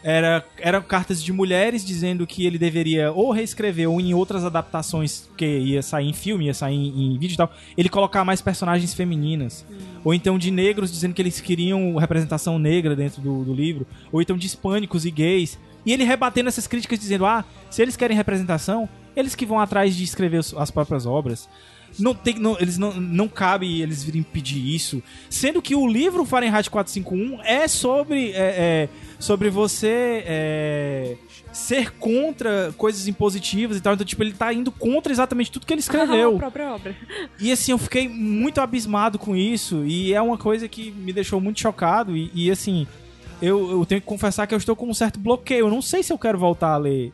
Era, 0.03 0.43
eram 0.57 0.81
cartas 0.81 1.23
de 1.23 1.31
mulheres 1.31 1.85
dizendo 1.85 2.25
que 2.25 2.45
ele 2.45 2.57
deveria 2.57 3.11
ou 3.11 3.31
reescrever 3.31 3.89
ou 3.89 4.01
em 4.01 4.13
outras 4.13 4.43
adaptações, 4.43 5.29
que 5.37 5.45
ia 5.45 5.83
sair 5.83 6.09
em 6.09 6.13
filme, 6.13 6.45
ia 6.45 6.53
sair 6.53 6.75
em, 6.75 7.13
em 7.13 7.19
vídeo 7.19 7.35
e 7.35 7.37
tal, 7.37 7.51
ele 7.77 7.87
colocar 7.87 8.25
mais 8.25 8.41
personagens 8.41 8.93
femininas. 8.93 9.65
Ou 10.03 10.13
então 10.13 10.39
de 10.39 10.49
negros 10.49 10.91
dizendo 10.91 11.13
que 11.13 11.21
eles 11.21 11.39
queriam 11.39 11.95
representação 11.97 12.57
negra 12.57 12.95
dentro 12.95 13.21
do, 13.21 13.43
do 13.43 13.53
livro. 13.53 13.85
Ou 14.11 14.21
então 14.21 14.35
de 14.35 14.47
hispânicos 14.47 15.05
e 15.05 15.11
gays. 15.11 15.59
E 15.85 15.93
ele 15.93 16.03
rebatendo 16.03 16.49
essas 16.49 16.67
críticas 16.67 16.99
dizendo: 16.99 17.25
ah, 17.25 17.45
se 17.69 17.81
eles 17.81 17.95
querem 17.95 18.17
representação, 18.17 18.89
Eles 19.15 19.35
que 19.35 19.45
vão 19.45 19.59
atrás 19.59 19.95
de 19.95 20.03
escrever 20.03 20.41
as 20.57 20.71
próprias 20.71 21.05
obras. 21.05 21.49
Não 21.99 22.13
tem, 22.13 22.35
não, 22.35 22.57
eles 22.59 22.77
não, 22.77 22.93
não 22.93 23.27
cabe 23.27 23.81
eles 23.81 24.03
virem 24.03 24.23
pedir 24.23 24.73
isso. 24.73 25.01
Sendo 25.29 25.61
que 25.61 25.75
o 25.75 25.87
livro 25.87 26.25
Fahrenheit 26.25 26.69
451 26.69 27.41
é 27.43 27.67
sobre, 27.67 28.31
é, 28.31 28.37
é, 28.37 28.89
sobre 29.19 29.49
você 29.49 30.23
é, 30.25 31.15
ser 31.51 31.91
contra 31.93 32.73
coisas 32.77 33.07
impositivas 33.07 33.77
e 33.77 33.81
tal. 33.81 33.93
Então, 33.93 34.05
tipo, 34.05 34.23
ele 34.23 34.33
tá 34.33 34.53
indo 34.53 34.71
contra 34.71 35.11
exatamente 35.11 35.51
tudo 35.51 35.65
que 35.65 35.73
ele 35.73 35.79
A 35.81 35.83
escreveu. 35.83 36.37
própria 36.37 36.73
obra. 36.73 36.95
E 37.39 37.51
assim, 37.51 37.71
eu 37.71 37.77
fiquei 37.77 38.07
muito 38.07 38.61
abismado 38.61 39.19
com 39.19 39.35
isso. 39.35 39.83
E 39.85 40.13
é 40.13 40.21
uma 40.21 40.37
coisa 40.37 40.67
que 40.67 40.91
me 40.91 41.11
deixou 41.11 41.41
muito 41.41 41.59
chocado. 41.59 42.15
E, 42.15 42.31
e, 42.33 42.49
assim, 42.49 42.87
eu, 43.41 43.71
eu 43.71 43.85
tenho 43.85 44.01
que 44.01 44.07
confessar 44.07 44.47
que 44.47 44.53
eu 44.53 44.57
estou 44.57 44.75
com 44.75 44.89
um 44.89 44.93
certo 44.93 45.19
bloqueio. 45.19 45.65
Eu 45.65 45.69
não 45.69 45.81
sei 45.81 46.03
se 46.03 46.13
eu 46.13 46.17
quero 46.17 46.37
voltar 46.37 46.73
a 46.73 46.77
ler 46.77 47.11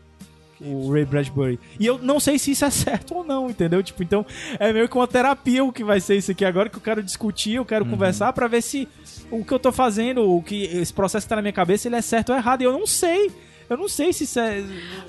o 0.59 0.91
Ray 0.91 1.05
Bradbury. 1.05 1.59
E 1.79 1.85
eu 1.85 1.99
não 1.99 2.19
sei 2.19 2.39
se 2.39 2.51
isso 2.51 2.65
é 2.65 2.69
certo 2.69 3.15
ou 3.15 3.23
não, 3.23 3.49
entendeu? 3.49 3.81
Tipo, 3.83 4.03
então 4.03 4.25
é 4.59 4.73
meio 4.73 4.89
que 4.89 4.95
uma 4.95 5.07
terapia 5.07 5.63
o 5.63 5.71
que 5.71 5.83
vai 5.83 5.99
ser 5.99 6.15
isso 6.15 6.31
aqui 6.31 6.45
agora, 6.45 6.69
que 6.69 6.77
eu 6.77 6.81
quero 6.81 7.03
discutir, 7.03 7.55
eu 7.55 7.65
quero 7.65 7.85
conversar 7.85 8.33
pra 8.33 8.47
ver 8.47 8.61
se 8.61 8.87
o 9.29 9.43
que 9.43 9.53
eu 9.53 9.59
tô 9.59 9.71
fazendo, 9.71 10.29
o 10.29 10.41
que 10.41 10.63
esse 10.63 10.93
processo 10.93 11.25
que 11.25 11.29
tá 11.29 11.35
na 11.35 11.41
minha 11.41 11.53
cabeça, 11.53 11.87
ele 11.87 11.95
é 11.95 12.01
certo 12.01 12.29
ou 12.29 12.35
errado. 12.35 12.61
E 12.61 12.65
eu 12.65 12.73
não 12.73 12.87
sei. 12.87 13.31
Eu 13.69 13.75
não 13.75 13.89
sei 13.89 14.13
se 14.13 14.23
isso 14.23 14.39
é. 14.39 14.63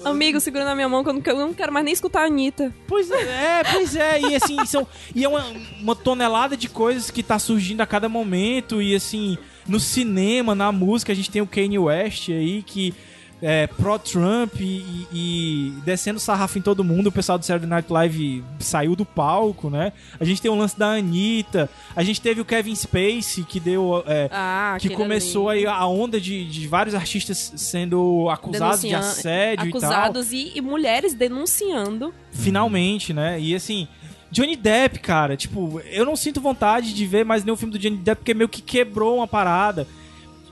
Amigo, 0.05 0.41
segura 0.41 0.65
na 0.65 0.75
minha 0.75 0.89
mão 0.89 1.05
que 1.05 1.11
eu 1.11 1.13
não, 1.13 1.21
que 1.21 1.31
eu 1.31 1.39
não 1.39 1.55
quero 1.55 1.73
mais 1.73 1.85
nem 1.85 1.95
escutar 1.95 2.23
a 2.23 2.27
Anitta. 2.27 2.75
Pois 2.89 3.09
é, 3.09 3.63
pois 3.73 3.95
é, 3.95 4.21
e 4.21 4.35
assim, 4.35 4.57
são, 4.67 4.85
e 5.15 5.25
é 5.25 5.29
uma, 5.29 5.45
uma 5.81 5.95
tonelada 5.95 6.57
de 6.57 6.69
coisas 6.69 7.09
que 7.09 7.23
tá 7.23 7.39
surgindo 7.39 7.83
a 7.83 7.87
cada 7.87 8.09
momento, 8.09 8.83
e 8.83 8.97
assim, 8.97 9.39
no 9.67 9.79
cinema, 9.79 10.57
na 10.57 10.73
música, 10.73 11.13
a 11.13 11.15
gente 11.15 11.31
tem 11.31 11.41
o 11.41 11.47
Kanye 11.47 11.79
West 11.79 12.31
aí, 12.31 12.65
que 12.65 12.93
é 13.41 13.67
pró-Trump 13.69 14.55
e, 14.61 14.65
e- 14.65 15.07
e 15.13 15.73
descendo 15.85 16.19
sarrafo 16.19 16.59
em 16.59 16.63
todo 16.63 16.83
mundo, 16.83 17.07
o 17.07 17.13
pessoal 17.13 17.39
do 17.39 17.45
Saturday 17.45 17.69
Night 17.71 17.93
Live 17.93 18.45
saiu 18.59 18.97
do 18.97 19.05
palco, 19.05 19.71
né? 19.71 19.93
A 20.19 20.25
gente 20.25 20.43
tem 20.43 20.51
o 20.51 20.55
lance 20.57 20.77
da 20.79 20.93
Anitta, 20.95 21.71
a 21.95 22.03
gente 22.03 22.21
teve 22.21 22.41
o 22.41 22.45
Kevin 22.45 22.75
Spacey, 22.75 23.45
que 23.45 23.61
deu... 23.61 24.03
é, 24.07 24.29
Ah, 24.33 24.77
que 24.81 24.89
começou 24.91 25.49
ali. 25.49 25.61
aí 25.61 25.67
a 25.67 25.87
onda 25.87 26.21
de, 26.21 26.45
de 26.51 26.67
vários 26.67 26.95
artistas 26.95 27.53
sendo 27.57 28.29
acusados 28.31 28.81
de 28.81 28.95
assédio 28.95 29.69
e 29.69 29.71
tal 29.73 29.81
Acusados 29.93 30.33
e, 30.33 30.53
e 30.57 30.61
mulheres 30.61 31.15
denunciando. 31.15 32.13
finalmente, 32.33 33.13
né? 33.13 33.41
E 33.41 33.55
assim, 33.55 33.87
Johnny 34.31 34.57
Depp, 34.57 34.99
cara, 34.99 35.37
tipo, 35.37 35.81
eu 35.91 36.05
não 36.05 36.17
sinto 36.17 36.41
vontade 36.41 36.93
de 36.93 37.07
ver 37.07 37.25
mais 37.25 37.45
nenhum 37.45 37.57
filme 37.57 37.73
do 37.73 37.79
Johnny 37.79 37.97
Depp 37.99 38.21
porque 38.21 38.35
meio 38.35 38.49
que 38.49 38.61
quebrou 38.61 39.17
uma 39.19 39.29
parada. 39.29 39.87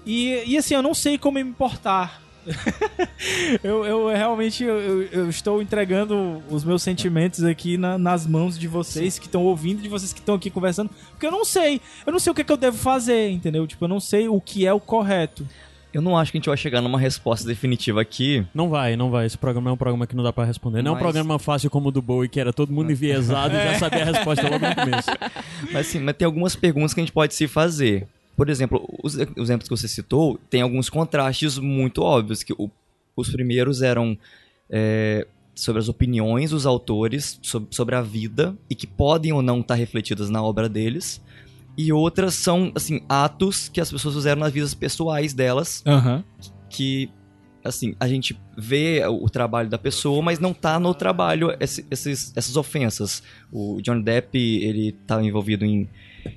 E, 0.04 0.40
e 0.46 0.56
assim, 0.56 0.74
eu 0.74 0.82
não 0.82 0.94
sei 0.94 1.18
como 1.18 1.34
me 1.34 1.40
importar. 1.50 2.22
eu, 3.62 3.85
eu 3.85 4.09
realmente 4.09 4.64
eu, 4.64 5.02
eu- 5.05 5.28
estou 5.31 5.60
entregando 5.60 6.43
os 6.51 6.64
meus 6.64 6.82
sentimentos 6.82 7.43
aqui 7.44 7.77
na- 7.77 7.98
nas 7.98 8.27
mãos 8.27 8.59
de 8.59 8.68
vocês 8.68 9.18
que 9.18 9.27
estão 9.27 9.43
ouvindo, 9.44 9.82
de 9.82 9.89
vocês 9.89 10.12
que 10.12 10.20
estão 10.20 10.35
aqui 10.35 10.51
conversando, 10.51 10.90
porque 11.10 11.27
eu 11.27 11.31
não 11.32 11.44
sei. 11.44 11.81
Eu 12.06 12.12
não 12.12 12.18
sei 12.18 12.31
o 12.31 12.35
que, 12.35 12.43
é 12.43 12.44
que 12.44 12.52
eu 12.52 12.56
devo 12.56 12.77
fazer, 12.77 13.31
entendeu? 13.31 13.66
Tipo, 13.66 13.85
eu 13.85 13.89
não 13.89 14.01
sei 14.01 14.28
o 14.28 14.40
que 14.40 14.66
é 14.66 14.73
o 14.73 14.81
correto. 14.81 15.47
Eu 15.94 16.02
não 16.02 16.18
acho 16.18 16.31
que 16.31 16.36
a 16.36 16.40
gente 16.40 16.48
vai 16.48 16.59
chegar 16.59 16.82
numa 16.82 16.98
resposta 16.98 17.47
definitiva 17.48 18.02
aqui. 18.02 18.44
Não 18.55 18.68
vai, 18.68 18.97
não 18.97 19.10
vai. 19.10 19.24
Esse 19.24 19.39
programa 19.39 19.70
é 19.70 19.73
um 19.73 19.77
programa 19.78 20.06
que 20.06 20.14
não 20.14 20.23
dá 20.23 20.31
pra 20.31 20.44
responder. 20.44 20.82
Não 20.82 20.90
é 20.90 20.93
um 20.93 20.94
Mas- 20.94 21.02
programa 21.02 21.39
fácil 21.39 21.70
como 21.70 21.89
o 21.89 21.93
do 21.93 22.02
Bowie, 22.02 22.28
que 22.28 22.39
era 22.39 22.52
todo 22.52 22.70
mundo 22.70 22.93
enviesado 22.93 23.55
e 23.55 23.59
já 23.73 23.78
sabia 23.78 24.02
a 24.02 24.05
resposta 24.06 24.43
logo 24.47 24.59
no 24.68 24.74
começo. 24.74 25.09
Mas, 25.73 25.86
assim, 25.89 25.98
mas 26.01 26.14
tem 26.16 26.27
algumas 26.27 26.55
perguntas 26.55 26.93
que 26.93 27.01
a 27.01 27.02
gente 27.02 27.12
pode 27.12 27.35
se 27.35 27.48
fazer. 27.48 28.06
Por 28.36 28.48
exemplo, 28.50 28.86
os 29.02 29.14
os 29.14 29.18
exemplos 29.38 29.68
que 29.68 29.76
você 29.76 29.88
citou, 29.88 30.38
tem 30.50 30.60
alguns 30.62 30.88
contrastes 30.90 31.58
muito 31.58 32.02
óbvios. 32.02 32.42
que 32.42 32.52
o- 32.52 32.70
Os 33.16 33.30
primeiros 33.30 33.80
eram 33.82 34.16
é, 34.70 35.26
sobre 35.54 35.80
as 35.80 35.88
opiniões 35.88 36.50
dos 36.50 36.66
autores, 36.66 37.38
sobre, 37.42 37.74
sobre 37.74 37.94
a 37.94 38.02
vida, 38.02 38.54
e 38.68 38.74
que 38.74 38.86
podem 38.86 39.32
ou 39.32 39.40
não 39.40 39.60
estar 39.60 39.74
refletidas 39.74 40.28
na 40.28 40.42
obra 40.42 40.68
deles. 40.68 41.22
E 41.78 41.92
outras 41.92 42.34
são, 42.34 42.72
assim, 42.74 43.00
atos 43.08 43.68
que 43.70 43.80
as 43.80 43.90
pessoas 43.90 44.14
fizeram 44.14 44.40
nas 44.40 44.52
vidas 44.52 44.74
pessoais 44.74 45.32
delas, 45.32 45.82
Aham. 45.86 46.22
que 46.68 47.08
assim, 47.64 47.94
a 47.98 48.06
gente 48.06 48.38
vê 48.56 49.02
o, 49.06 49.28
trabalho 49.28 49.68
da 49.68 49.76
pessoa, 49.78 50.22
mas 50.22 50.38
não 50.38 50.52
tá 50.54 50.78
no 50.78 50.94
trabalho 50.94 51.56
esse- 51.58 51.84
esses, 51.90 52.32
essas 52.36 52.56
ofensas. 52.56 53.22
O 53.50 53.80
John 53.82 54.00
Depp, 54.00 54.36
ele 54.38 54.92
tá 55.06 55.22
envolvido 55.22 55.64
em, 55.64 55.88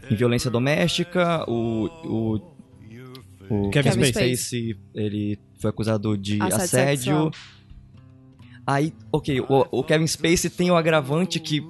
em 0.10 0.16
violência 0.16 0.50
doméstica, 0.50 1.44
o, 1.50 1.86
o, 2.06 2.36
o 3.50 3.70
Kevin 3.70 3.90
Kevin, 3.92 4.06
Spacey. 4.06 4.36
Spacey, 4.36 4.78
ele 4.94 5.40
foi 5.60 5.70
acusado 5.70 6.18
de 6.18 6.42
Assédio 6.42 6.58
assédio. 6.64 7.32
Aí, 8.66 8.94
ok, 9.12 9.42
o, 9.42 9.66
o 9.72 9.84
Kevin 9.84 10.06
Spacey 10.08 10.50
tem 10.50 10.70
o 10.70 10.76
agravante 10.76 11.40
que 11.40 11.64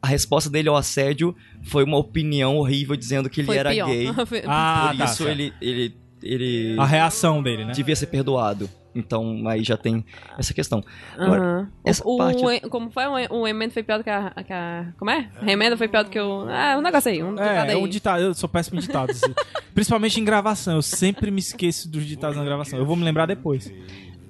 a 0.00 0.06
resposta 0.06 0.50
dele 0.50 0.68
ao 0.68 0.76
assédio 0.76 1.34
foi 1.62 1.84
uma 1.84 1.96
opinião 1.96 2.56
horrível 2.56 2.94
dizendo 2.96 3.28
que 3.30 3.40
ele 3.40 3.46
Foi 3.46 3.56
era 3.56 3.70
pior. 3.70 3.86
gay. 3.88 4.06
Ah, 4.46 4.88
Por 4.90 4.98
tá, 4.98 5.04
isso 5.04 5.24
tá. 5.24 5.30
ele, 5.30 5.52
ele, 5.60 5.94
ele 6.22 6.76
A 6.78 6.84
reação 6.84 7.42
dele, 7.42 7.64
né? 7.64 7.72
devia 7.72 7.96
ser 7.96 8.06
perdoado. 8.06 8.68
Então, 8.94 9.46
aí 9.48 9.62
já 9.64 9.76
tem 9.76 10.04
essa 10.38 10.54
questão. 10.54 10.82
Agora, 11.18 11.68
essa 11.84 12.02
o, 12.06 12.16
parte- 12.16 12.42
o- 12.66 12.70
como 12.70 12.90
foi? 12.90 13.04
O, 13.28 13.40
o 13.40 13.48
emenda 13.48 13.72
foi 13.72 13.82
pior 13.82 13.98
do 13.98 14.04
que 14.04 14.10
a, 14.10 14.30
que 14.46 14.52
a- 14.52 14.92
Como 14.98 15.10
é? 15.10 15.28
A 15.40 15.44
remenda 15.44 15.76
foi 15.76 15.88
pior 15.88 16.04
do 16.04 16.10
que 16.10 16.18
o. 16.20 16.46
Ah, 16.48 16.76
um 16.78 16.82
negócio 16.82 17.10
aí. 17.10 17.22
Um 17.22 17.34
ditado 17.34 17.70
É, 17.70 17.74
aí. 17.74 17.76
um 17.76 17.88
ditado. 17.88 18.22
Eu 18.22 18.34
sou 18.34 18.48
péssimo 18.48 18.78
em 18.78 18.82
ditados. 18.82 19.20
Principalmente 19.74 20.20
em 20.20 20.24
gravação. 20.24 20.76
Eu 20.76 20.82
sempre 20.82 21.30
me 21.30 21.40
esqueço 21.40 21.90
dos 21.90 22.04
ditados 22.06 22.36
na 22.36 22.44
gravação. 22.44 22.78
Eu 22.78 22.86
vou 22.86 22.94
me 22.96 23.02
lembrar 23.04 23.26
depois. 23.26 23.72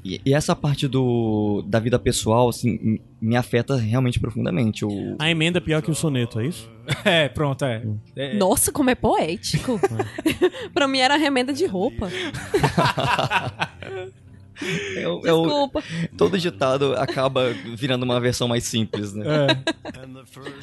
E, 0.07 0.21
e 0.25 0.35
essa 0.35 0.55
parte 0.55 0.87
do, 0.87 1.65
da 1.67 1.79
vida 1.81 1.99
pessoal, 1.99 2.51
assim, 2.51 3.01
me 3.19 3.37
afeta 3.37 3.75
realmente 3.77 4.21
profundamente. 4.21 4.85
O, 4.85 5.17
A 5.19 5.31
emenda 5.31 5.57
é 5.57 5.61
pior 5.63 5.81
que 5.81 5.91
o 5.91 5.95
soneto, 5.95 6.41
é 6.41 6.47
isso? 6.47 6.71
É, 7.03 7.31
pronto, 7.31 7.65
é. 7.65 7.83
É, 8.15 8.35
Nossa, 8.37 8.71
como 8.71 8.91
é 8.91 8.95
poético. 8.95 9.81
pra 10.75 10.87
mim 10.87 10.99
era 10.99 11.17
remenda 11.17 11.51
de 11.55 11.65
roupa. 11.65 12.11
é 14.97 15.09
o- 15.09 15.27
é 15.27 15.33
o- 15.33 15.43
Desculpa. 15.43 15.83
todo 16.17 16.39
ditado 16.39 16.95
acaba 16.97 17.51
virando 17.77 18.03
uma 18.05 18.21
versão 18.21 18.47
mais 18.49 18.65
simples, 18.65 19.13
né? 19.15 19.25
é. 19.27 19.75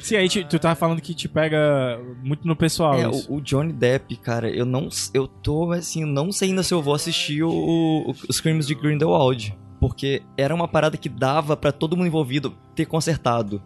Sim, 0.00 0.16
aí 0.16 0.28
te- 0.28 0.44
tu 0.44 0.58
tava 0.58 0.74
falando 0.74 1.00
que 1.00 1.14
te 1.14 1.28
pega 1.28 2.00
muito 2.22 2.46
no 2.46 2.56
pessoal. 2.56 2.94
É, 2.94 3.08
o, 3.08 3.36
o 3.36 3.40
Johnny 3.40 3.72
Depp, 3.72 4.16
cara, 4.16 4.48
eu 4.50 4.64
não. 4.64 4.88
Eu 5.12 5.26
tô 5.26 5.72
assim, 5.72 6.04
não 6.04 6.32
sei 6.32 6.48
ainda 6.50 6.62
se 6.62 6.72
eu 6.72 6.82
vou 6.82 6.94
assistir 6.94 7.42
o, 7.42 7.50
o- 7.50 8.14
os 8.28 8.40
crimes 8.40 8.66
de 8.66 8.74
Grindelwald. 8.74 9.54
Porque 9.80 10.22
era 10.36 10.54
uma 10.54 10.68
parada 10.68 10.96
que 10.96 11.08
dava 11.08 11.56
pra 11.56 11.72
todo 11.72 11.96
mundo 11.96 12.06
envolvido 12.06 12.54
ter 12.74 12.86
consertado. 12.86 13.60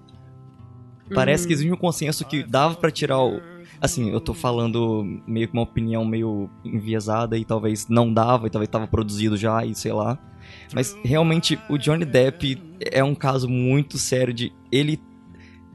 Parece 1.15 1.47
que 1.47 1.53
existe 1.53 1.71
um 1.73 1.77
consenso 1.77 2.25
que 2.25 2.43
dava 2.43 2.75
pra 2.75 2.91
tirar 2.91 3.21
o. 3.23 3.41
Assim, 3.81 4.11
eu 4.11 4.21
tô 4.21 4.35
falando 4.35 5.05
meio 5.27 5.49
que 5.49 5.55
uma 5.55 5.63
opinião 5.63 6.05
meio 6.05 6.49
enviesada 6.65 7.37
e 7.37 7.45
talvez 7.45 7.89
não 7.89 8.13
dava, 8.13 8.47
e 8.47 8.51
talvez 8.51 8.69
tava 8.69 8.87
produzido 8.87 9.37
já 9.37 9.65
e 9.65 9.75
sei 9.75 9.93
lá. 9.93 10.19
Mas 10.75 10.97
realmente 11.05 11.59
o 11.69 11.77
Johnny 11.77 12.05
Depp 12.05 12.63
é 12.81 13.03
um 13.03 13.15
caso 13.15 13.49
muito 13.49 13.99
sério 13.99 14.33
de 14.33 14.53
ele 14.71 15.01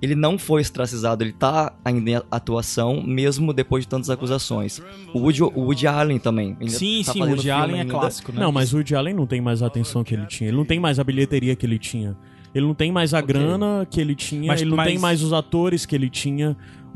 ele 0.02 0.16
não 0.16 0.38
foi 0.38 0.62
ostracizado, 0.62 1.24
ele 1.24 1.32
tá 1.32 1.74
ainda 1.86 2.10
em 2.10 2.22
atuação 2.32 3.04
mesmo 3.04 3.54
depois 3.54 3.84
de 3.84 3.88
tantas 3.88 4.10
acusações. 4.10 4.82
O 5.14 5.20
Woody, 5.20 5.44
o 5.44 5.60
Woody 5.60 5.86
Allen 5.86 6.18
também. 6.18 6.58
Sim, 6.70 7.04
tá 7.06 7.14
sim, 7.14 7.22
o 7.22 7.28
Woody 7.28 7.52
Allen 7.52 7.82
é 7.82 7.86
clássico, 7.86 8.32
né? 8.32 8.40
Não, 8.40 8.52
mas 8.52 8.74
o 8.74 8.78
Woody 8.78 8.96
Allen 8.96 9.14
não 9.14 9.28
tem 9.28 9.40
mais 9.40 9.62
a 9.62 9.68
atenção 9.68 10.04
que 10.04 10.16
ele 10.16 10.26
tinha. 10.26 10.50
Ele 10.50 10.58
não 10.58 10.66
tem 10.66 10.80
mais 10.80 10.98
a 10.98 11.04
bilheteria 11.04 11.56
que 11.56 11.68
ele 11.68 11.78
tinha. 11.78 12.18
Ele 12.54 12.66
não 12.66 12.74
tem 12.74 12.92
mais 12.92 13.14
a 13.14 13.20
Ok. 13.20 13.28
grana 13.34 13.88
que 13.90 14.00
ele 14.02 14.14
tinha. 14.16 14.48
Mas- 14.48 14.62
ele 14.62 14.70
não 14.70 14.78
mas- 14.78 14.88
tem 14.88 15.00
mais 15.00 15.24
os 15.24 15.32
atores 15.34 15.86
que 15.86 15.96
ele 15.96 16.10
tinha. 16.10 16.56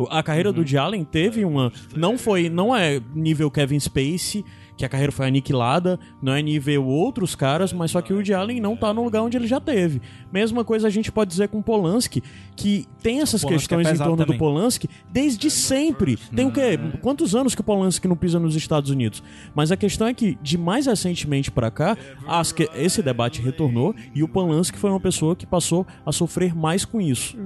A 0.10 0.22
carreira 0.22 0.52
do 0.52 0.57
Woody 0.60 0.77
Allen 0.77 1.06
teve 1.06 1.45
uma. 1.45 1.72
Não 1.95 2.18
foi. 2.18 2.49
Não 2.49 2.76
é 2.76 2.99
nível 3.15 3.49
Kevin 3.49 3.80
Spacey, 3.80 4.44
que 4.77 4.84
a 4.85 4.89
carreira 4.89 5.11
foi 5.11 5.27
aniquilada. 5.27 5.99
Não 6.22 6.34
é 6.34 6.41
nível 6.41 6.85
outros 6.85 7.35
caras, 7.35 7.72
mas 7.73 7.91
só 7.91 8.02
que 8.02 8.11
o 8.11 8.18
Woody 8.18 8.34
Allen 8.34 8.60
não 8.60 8.76
tá 8.76 8.93
no 8.93 9.03
lugar 9.03 9.22
onde 9.22 9.38
ele 9.38 9.47
já 9.47 9.60
teve. 9.60 10.02
Mesma 10.31 10.64
coisa 10.64 10.88
a 10.88 10.89
gente 10.91 11.11
pode 11.11 11.30
dizer 11.31 11.47
com 11.49 11.61
Polanski, 11.61 12.22
que 12.56 12.85
tem 13.02 13.22
essas 13.22 13.41
Polanski 13.41 13.68
questões 13.68 13.88
é 13.88 13.93
em 13.93 13.97
torno 13.97 14.18
também. 14.18 14.35
do 14.35 14.39
Polanski 14.39 14.89
desde 15.11 15.49
sempre. 15.49 16.18
Tem 16.35 16.45
o 16.45 16.52
quê? 16.52 16.77
Quantos 17.02 17.35
anos 17.35 17.56
que 17.56 17.61
o 17.61 17.64
Polanski 17.64 18.07
não 18.07 18.15
pisa 18.15 18.39
nos 18.39 18.56
Estados 18.56 18.89
Unidos? 18.89 19.23
Mas 19.53 19.72
a 19.72 19.77
questão 19.77 20.07
é 20.07 20.14
que, 20.14 20.38
de 20.41 20.57
mais 20.57 20.85
recentemente 20.85 21.49
pra 21.52 21.72
cá, 21.72 21.97
as 22.27 22.52
que- 22.52 22.69
esse 22.76 23.02
debate 23.02 23.41
retornou 23.41 23.95
e 24.14 24.23
o 24.23 24.27
Polanski 24.27 24.77
foi 24.77 24.89
uma 24.89 24.99
pessoa 24.99 25.35
que 25.35 25.45
passou 25.45 25.85
a 26.06 26.11
sofrer 26.11 26.53
mais 26.56 26.84
com 26.85 26.99
isso. 26.99 27.38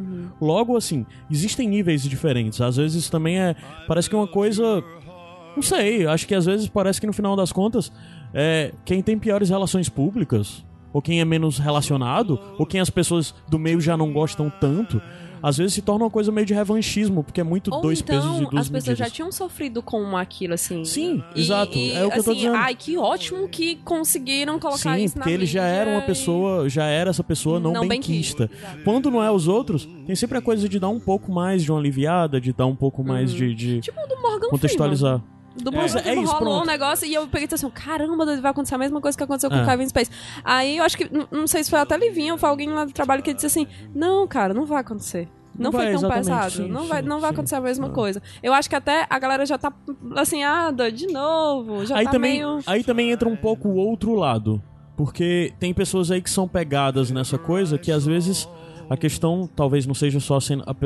Logo, 0.41 0.75
assim, 0.75 1.05
existem 1.29 1.67
níveis 1.67 2.03
diferentes. 2.03 2.61
Às 2.61 2.77
vezes 2.77 3.09
também 3.09 3.39
é. 3.39 3.55
Parece 3.87 4.09
que 4.09 4.15
é 4.15 4.17
uma 4.17 4.27
coisa. 4.27 4.83
Não 5.59 5.63
sei, 5.63 6.07
acho 6.07 6.25
que 6.25 6.33
às 6.33 6.45
vezes 6.45 6.69
parece 6.69 7.01
que 7.01 7.05
no 7.07 7.11
final 7.11 7.35
das 7.35 7.51
contas, 7.51 7.91
é, 8.33 8.71
quem 8.85 9.01
tem 9.01 9.19
piores 9.19 9.49
relações 9.49 9.89
públicas, 9.89 10.63
ou 10.93 11.01
quem 11.01 11.19
é 11.19 11.25
menos 11.25 11.57
relacionado, 11.59 12.39
ou 12.57 12.65
quem 12.65 12.79
as 12.79 12.89
pessoas 12.89 13.35
do 13.49 13.59
meio 13.59 13.81
já 13.81 13.97
não 13.97 14.13
gostam 14.13 14.49
tanto, 14.49 15.01
às 15.41 15.55
vezes 15.57 15.73
se 15.73 15.81
torna 15.81 16.03
uma 16.03 16.09
coisa 16.11 16.33
meio 16.33 16.45
de 16.45 16.53
revanchismo, 16.53 17.23
porque 17.23 17.39
é 17.39 17.43
muito 17.45 17.73
Ou 17.73 17.79
dois 17.81 18.01
pesos 18.01 18.25
e 18.25 18.37
então, 18.39 18.49
duas 18.49 18.61
as 18.63 18.69
pessoas 18.69 18.83
já 18.97 19.03
medidas. 19.05 19.11
tinham 19.13 19.31
sofrido 19.31 19.81
com 19.81 20.17
aquilo, 20.17 20.53
assim. 20.53 20.83
Sim, 20.83 21.23
E- 21.33 21.39
exato. 21.39 21.77
e, 21.77 21.93
é 21.93 22.05
o 22.05 22.11
que 22.11 22.19
eu 22.19 22.23
tô 22.25 22.31
assim, 22.31 22.39
dizendo. 22.41 22.55
Ai, 22.57 22.75
que 22.75 22.97
ótimo 22.97 23.47
que 23.47 23.77
conseguiram 23.85 24.59
colocar 24.59 24.97
Sim, 24.97 25.03
isso 25.05 25.17
na 25.17 25.23
porque 25.23 25.33
ele 25.33 25.45
já 25.45 25.63
era 25.63 25.91
uma 25.91 26.01
pessoa, 26.01 26.67
já 26.67 26.85
era 26.87 27.09
essa 27.09 27.23
pessoa 27.23 27.57
não, 27.57 27.71
Não 27.71 27.87
benquista. 27.87 28.49
exato. 28.53 28.83
Quando 28.83 29.09
não 29.09 29.23
é 29.23 29.31
os 29.31 29.47
outros, 29.47 29.87
tem 30.05 30.13
sempre 30.15 30.37
a 30.37 30.41
coisa 30.41 30.67
de 30.67 30.77
dar 30.77 30.89
um 30.89 30.99
pouco 30.99 31.31
mais 31.31 31.63
de 31.63 31.71
uma 31.71 31.79
aliviada, 31.79 32.41
de 32.41 32.51
dar 32.51 32.65
um 32.65 32.75
pouco 32.75 33.01
mais 33.01 33.31
de, 33.31 33.55
de 33.55 33.77
e- 33.77 33.81
Tipo 33.81 33.97
o 34.01 34.07
do 34.07 34.15
Morgan 34.21 34.49
Freeman. 34.57 35.21
Do 35.63 35.71
Morgan 35.71 35.97
é 35.99 36.01
Freeman 36.01 36.23
isso, 36.23 36.33
rolou 36.33 36.53
pronto. 36.55 36.63
um 36.63 36.67
negócio 36.71 37.07
e 37.07 37.13
eu 37.13 37.27
peguei 37.27 37.43
e 37.45 37.47
disse 37.47 37.65
assim, 37.65 37.69
caramba, 37.73 38.25
vai 38.25 38.51
acontecer 38.51 38.75
a 38.75 38.77
mesma 38.77 38.99
coisa 39.01 39.17
que 39.17 39.23
aconteceu 39.23 39.49
com 39.49 39.55
É. 39.57 39.63
o 39.63 39.65
Kevin 39.65 39.87
Space. 39.89 40.11
Aí 40.43 40.77
eu 40.77 40.83
acho 40.83 40.97
que, 40.97 41.09
não- 41.31 41.47
sei 41.47 41.63
se 41.63 41.69
foi 41.69 41.79
até 41.79 41.97
Livinho 41.97 42.33
ou 42.33 42.37
foi 42.37 42.49
alguém 42.49 42.69
lá 42.69 42.85
do 42.85 42.91
trabalho 42.93 43.21
que 43.23 43.33
disse 43.33 43.45
assim, 43.47 43.67
não, 43.93 44.27
cara, 44.27 44.53
não 44.53 44.65
vai 44.65 44.81
acontecer. 44.81 45.27
Não, 45.57 45.65
Não 45.65 45.71
foi 45.71 45.91
vai, 45.91 45.99
tão 45.99 46.09
pesado. 46.09 46.51
sim, 46.51 46.67
não 46.69 46.83
sim, 46.83 46.87
vai, 46.87 47.01
não 47.01 47.19
vai 47.19 47.29
sim. 47.31 47.33
acontecer 47.33 47.55
a 47.55 47.61
mesma 47.61 47.87
Ah. 47.87 47.91
coisa. 47.91 48.21
Eu 48.41 48.53
acho 48.53 48.69
que 48.69 48.75
até 48.75 49.05
a 49.09 49.19
galera 49.19 49.45
já 49.45 49.57
tá 49.57 49.73
assim, 50.15 50.41
ah, 50.43 50.71
de 50.71 51.07
novo. 51.07 51.85
Já 51.85 51.97
Aí 51.97 52.05
tá 52.05 52.11
também, 52.11 52.33
meio. 52.35 52.59
aí 52.65 52.83
também 52.83 53.11
entra 53.11 53.27
um 53.27 53.35
pouco 53.35 53.67
o 53.67 53.75
outro 53.75 54.13
lado. 54.15 54.61
Porque 54.95 55.53
tem 55.59 55.73
pessoas 55.73 56.11
aí 56.11 56.21
que 56.21 56.29
são 56.29 56.47
pegadas 56.47 57.09
nessa 57.11 57.37
coisa 57.37 57.77
que 57.77 57.91
às 57.91 58.05
vezes 58.05 58.47
a 58.89 58.97
questão 58.97 59.47
talvez 59.55 59.85
não 59.85 59.93
seja 59.93 60.19
só 60.19 60.39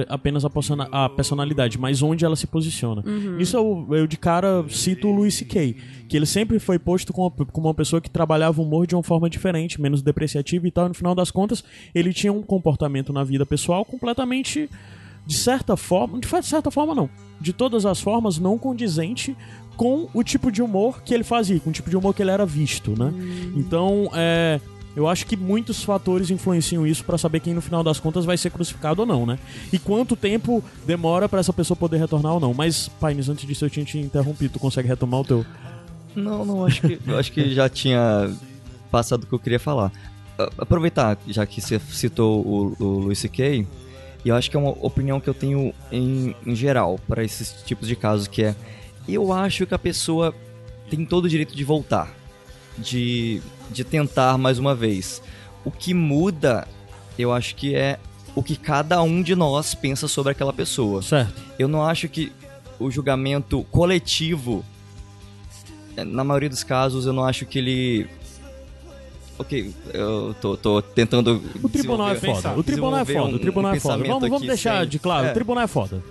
apenas 0.10 0.44
a, 0.44 0.50
persona- 0.50 0.90
a 0.92 1.08
personalidade, 1.08 1.78
mas 1.80 2.02
onde 2.02 2.26
ela 2.26 2.36
se 2.36 2.46
posiciona. 2.46 3.04
Isso 3.40 3.56
eu, 3.56 3.88
eu 3.92 4.06
de 4.08 4.18
cara 4.18 4.66
cito 4.70 5.08
o 5.08 5.12
Louis 5.16 5.34
C.K., 5.34 5.76
que 6.10 6.18
ele 6.18 6.26
sempre 6.26 6.60
foi 6.60 6.78
posto 6.78 7.14
como, 7.14 7.32
como 7.32 7.68
uma 7.68 7.74
pessoa 7.74 8.02
que 8.02 8.10
trabalhava 8.10 8.62
o 8.62 8.66
humor 8.66 8.86
de 8.86 8.94
uma 8.96 9.04
forma 9.04 9.30
diferente, 9.30 9.80
menos 9.82 10.02
depreciativa 10.02 10.68
e 10.68 10.72
tal. 10.72 10.86
E 10.86 10.90
no 10.90 10.94
final 10.94 11.16
das 11.16 11.32
contas, 11.32 11.64
ele 11.96 12.12
tinha 12.14 12.34
um 12.34 12.42
comportamento 12.44 13.14
na 13.14 13.24
vida 13.24 13.46
pessoal 13.46 13.86
completamente 13.86 14.70
de 15.26 15.36
certa 15.38 15.78
forma, 15.78 16.20
de 16.20 16.28
certa 16.46 16.70
forma 16.70 16.94
não, 16.94 17.10
de 17.40 17.54
todas 17.54 17.86
as 17.86 18.02
formas 18.02 18.38
não 18.38 18.58
condizente 18.58 19.38
com 19.78 20.10
o 20.14 20.22
tipo 20.22 20.52
de 20.52 20.62
humor 20.62 21.02
que 21.02 21.14
ele 21.14 21.24
fazia, 21.24 21.60
com 21.62 21.70
o 21.70 21.74
tipo 21.74 21.90
de 21.90 21.96
humor 21.96 22.14
que 22.14 22.22
ele 22.22 22.30
era 22.30 22.46
visto, 22.46 22.92
né? 22.92 23.12
Então, 23.56 24.10
é, 24.14 24.60
eu 24.96 25.08
acho 25.08 25.26
que 25.26 25.36
muitos 25.36 25.84
fatores 25.84 26.30
influenciam 26.30 26.86
isso 26.86 27.04
pra 27.04 27.18
saber 27.18 27.40
quem 27.40 27.54
no 27.54 27.62
final 27.62 27.84
das 27.84 28.00
contas 28.00 28.26
vai 28.26 28.38
ser 28.38 28.52
crucificado 28.52 29.02
ou 29.02 29.08
não, 29.08 29.26
né? 29.26 29.40
E 29.72 29.80
quanto 29.80 30.16
tempo 30.16 30.64
demora 30.86 31.28
pra 31.28 31.40
essa 31.40 31.52
pessoa 31.52 31.76
poder 31.76 31.98
retornar 31.98 32.34
ou 32.34 32.40
não. 32.40 32.54
Mas, 32.54 32.88
Paines, 32.88 33.28
antes 33.28 33.48
disso 33.48 33.66
eu 33.66 33.70
tinha 33.70 33.86
te 33.86 33.98
interrompido, 33.98 34.54
tu 34.54 34.60
consegue 34.60 34.88
retomar 34.88 35.22
o 35.22 35.24
teu? 35.24 35.46
Não, 36.16 36.46
não, 36.46 36.66
acho 36.66 36.82
que, 36.82 37.00
acho 37.12 37.32
que 37.32 37.54
já 37.54 37.68
tinha 37.68 38.32
passado 38.92 39.24
o 39.24 39.28
que 39.28 39.34
eu 39.34 39.40
queria 39.40 39.60
falar. 39.60 39.92
Aproveitar, 40.58 41.18
já 41.28 41.46
que 41.46 41.60
você 41.60 41.80
citou 41.80 42.46
o, 42.46 42.76
o 42.84 42.86
Luis 43.00 43.20
C.K., 43.20 43.66
e 44.26 44.30
eu 44.30 44.36
acho 44.36 44.50
que 44.50 44.56
é 44.56 44.60
uma 44.60 44.72
opinião 44.72 45.20
que 45.20 45.30
eu 45.30 45.34
tenho 45.34 45.74
em, 45.92 46.34
em 46.46 46.56
geral 46.56 46.98
para 47.08 47.24
esses 47.24 47.62
tipos 47.64 47.88
de 47.88 47.96
casos, 47.96 48.28
que 48.28 48.44
é, 48.44 48.56
eu 49.08 49.34
acho 49.34 49.66
que 49.66 49.74
a 49.74 49.80
pessoa 49.80 50.34
tem 50.90 51.06
todo 51.06 51.26
o 51.26 51.30
direito 51.30 51.56
de 51.56 51.64
voltar, 51.64 52.14
de, 52.78 53.42
de 53.72 53.84
tentar 53.84 54.38
mais 54.38 54.60
uma 54.60 54.74
vez. 54.76 55.22
O 55.66 55.72
que 55.72 55.94
muda, 55.94 56.68
eu 57.18 57.32
acho 57.32 57.56
que 57.56 57.74
é 57.76 58.00
o 58.36 58.42
que 58.44 58.56
cada 58.56 59.02
um 59.02 59.22
de 59.22 59.36
nós 59.36 59.74
pensa 59.76 60.08
sobre 60.08 60.32
aquela 60.32 60.52
pessoa. 60.54 61.02
Certo. 61.02 61.42
Eu 61.58 61.68
não 61.68 61.84
acho 61.86 62.08
que 62.10 62.32
o 62.80 62.90
julgamento 62.90 63.64
coletivo, 63.72 64.66
eh, 65.96 66.04
na 66.04 66.24
maioria 66.24 66.50
dos 66.50 66.64
casos, 66.64 67.06
eu 67.06 67.14
não 67.14 67.24
acho 67.24 67.46
que 67.46 67.60
ele. 67.60 68.08
Ok, 69.38 69.74
eu 69.94 70.36
tô, 70.40 70.56
tô 70.58 70.82
tentando. 70.82 71.42
O 71.62 71.68
tribunal 71.70 72.10
é 72.12 72.16
foda. 72.16 72.54
O 72.58 72.64
tribunal 72.64 73.00
é 73.00 73.06
foda. 73.06 73.20
um- 73.32 73.36
O 73.36 73.40
tribunal 73.40 73.74
é 73.74 73.80
foda. 73.80 74.04
Vamos, 74.04 74.30
vamos 74.30 74.48
deixar 74.48 74.80
sem- 74.82 74.90
de 74.90 75.00
claro. 75.00 75.28
É. 75.28 75.32
O 75.32 75.34
tribunal 75.34 75.64
é 75.64 75.68
foda. 75.68 76.04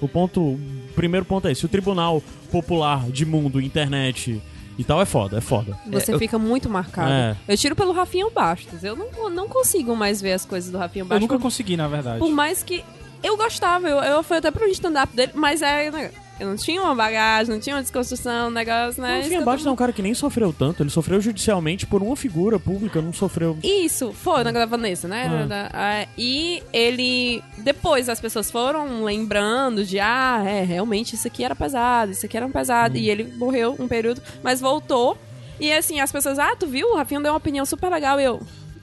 O 0.00 0.08
ponto. 0.08 0.40
O 0.40 0.58
primeiro 0.94 1.26
ponto 1.26 1.46
é 1.46 1.52
esse. 1.52 1.64
O 1.64 1.68
tribunal 1.68 2.22
popular 2.50 3.10
de 3.10 3.24
mundo, 3.26 3.60
internet 3.60 4.40
e 4.80 4.84
tal 4.84 5.00
é 5.00 5.04
foda. 5.04 5.36
É 5.38 5.40
foda. 5.40 5.78
Você 5.86 6.10
É, 6.10 6.14
eu- 6.14 6.18
fica 6.18 6.38
muito 6.38 6.68
marcado. 6.70 7.10
É. 7.10 7.36
Eu 7.46 7.56
tiro 7.56 7.76
pelo 7.76 7.92
Rafinha 7.92 8.28
Bastos. 8.30 8.82
Eu 8.82 8.96
não, 8.96 9.28
não 9.28 9.46
consigo 9.48 9.94
mais 9.94 10.20
ver 10.20 10.32
as 10.32 10.44
coisas 10.46 10.70
do 10.70 10.78
Rafinha 10.78 11.02
Eu 11.02 11.06
Bastos. 11.06 11.20
nunca 11.20 11.36
por, 11.36 11.42
consegui, 11.42 11.76
na 11.76 11.86
verdade. 11.86 12.18
por 12.18 12.30
mais 12.30 12.62
que 12.62 12.82
eu 13.22 13.36
gostava, 13.36 13.86
eu, 13.88 13.98
eu 13.98 14.22
fui 14.22 14.38
até 14.38 14.50
pro 14.50 14.66
stand-up 14.68 15.14
dele, 15.14 15.32
mas 15.34 15.60
é. 15.60 16.10
Eu 16.40 16.48
não 16.48 16.56
tinha 16.56 16.80
uma 16.82 16.94
bagagem, 16.94 17.52
não 17.52 17.60
tinha 17.60 17.76
uma 17.76 17.82
desconstrução, 17.82 18.48
um 18.48 18.50
negócio, 18.50 19.02
né? 19.02 19.08
O 19.08 19.12
Isso 19.12 19.18
que 19.18 19.22
Rafinha 19.24 19.36
eu 19.36 19.40
tô- 19.44 19.50
Bastos 19.50 19.66
é 19.66 19.70
um 19.70 19.76
cara 19.76 19.92
que 19.92 20.00
nem 20.00 20.14
sofreu 20.14 20.52
tanto. 20.52 20.82
Ele 20.82 20.88
sofreu 20.90 21.20
judicialmente 21.20 21.86
por 21.86 22.02
uma 22.02 22.16
figura 22.16 22.58
pública, 22.58 23.02
não 23.02 23.12
sofreu. 23.12 23.58
Isso, 23.62 24.12
foi 24.12 24.42
na 24.42 24.50
da 24.50 24.64
Vanessa, 24.66 25.06
né? 25.06 25.28
Ah. 25.72 26.06
E 26.16 26.62
ele. 26.72 27.44
Depois 27.58 28.08
as 28.08 28.18
pessoas 28.20 28.50
foram 28.50 29.04
lembrando 29.04 29.84
de, 29.84 30.00
ah, 30.00 30.42
é, 30.46 30.62
realmente 30.64 31.14
isso 31.14 31.26
aqui 31.28 31.44
era 31.44 31.54
pesado, 31.54 32.12
isso 32.12 32.24
aqui 32.24 32.36
era 32.36 32.46
um 32.46 32.50
pesado. 32.50 32.96
E 32.96 33.10
ele 33.10 33.24
morreu 33.36 33.76
um 33.78 33.86
período, 33.86 34.22
mas 34.42 34.60
voltou. 34.60 35.18
E 35.60 35.70
assim, 35.70 36.00
as 36.00 36.10
pessoas, 36.10 36.38
ah, 36.38 36.56
tu 36.58 36.66
viu? 36.66 36.92
O 36.92 36.96
Rafinha 36.96 37.20
deu 37.20 37.32
uma 37.32 37.36
opinião 37.38 37.66
super 37.66 37.90
legal. 37.90 38.18
E 38.18 38.24
eu. 38.24 38.40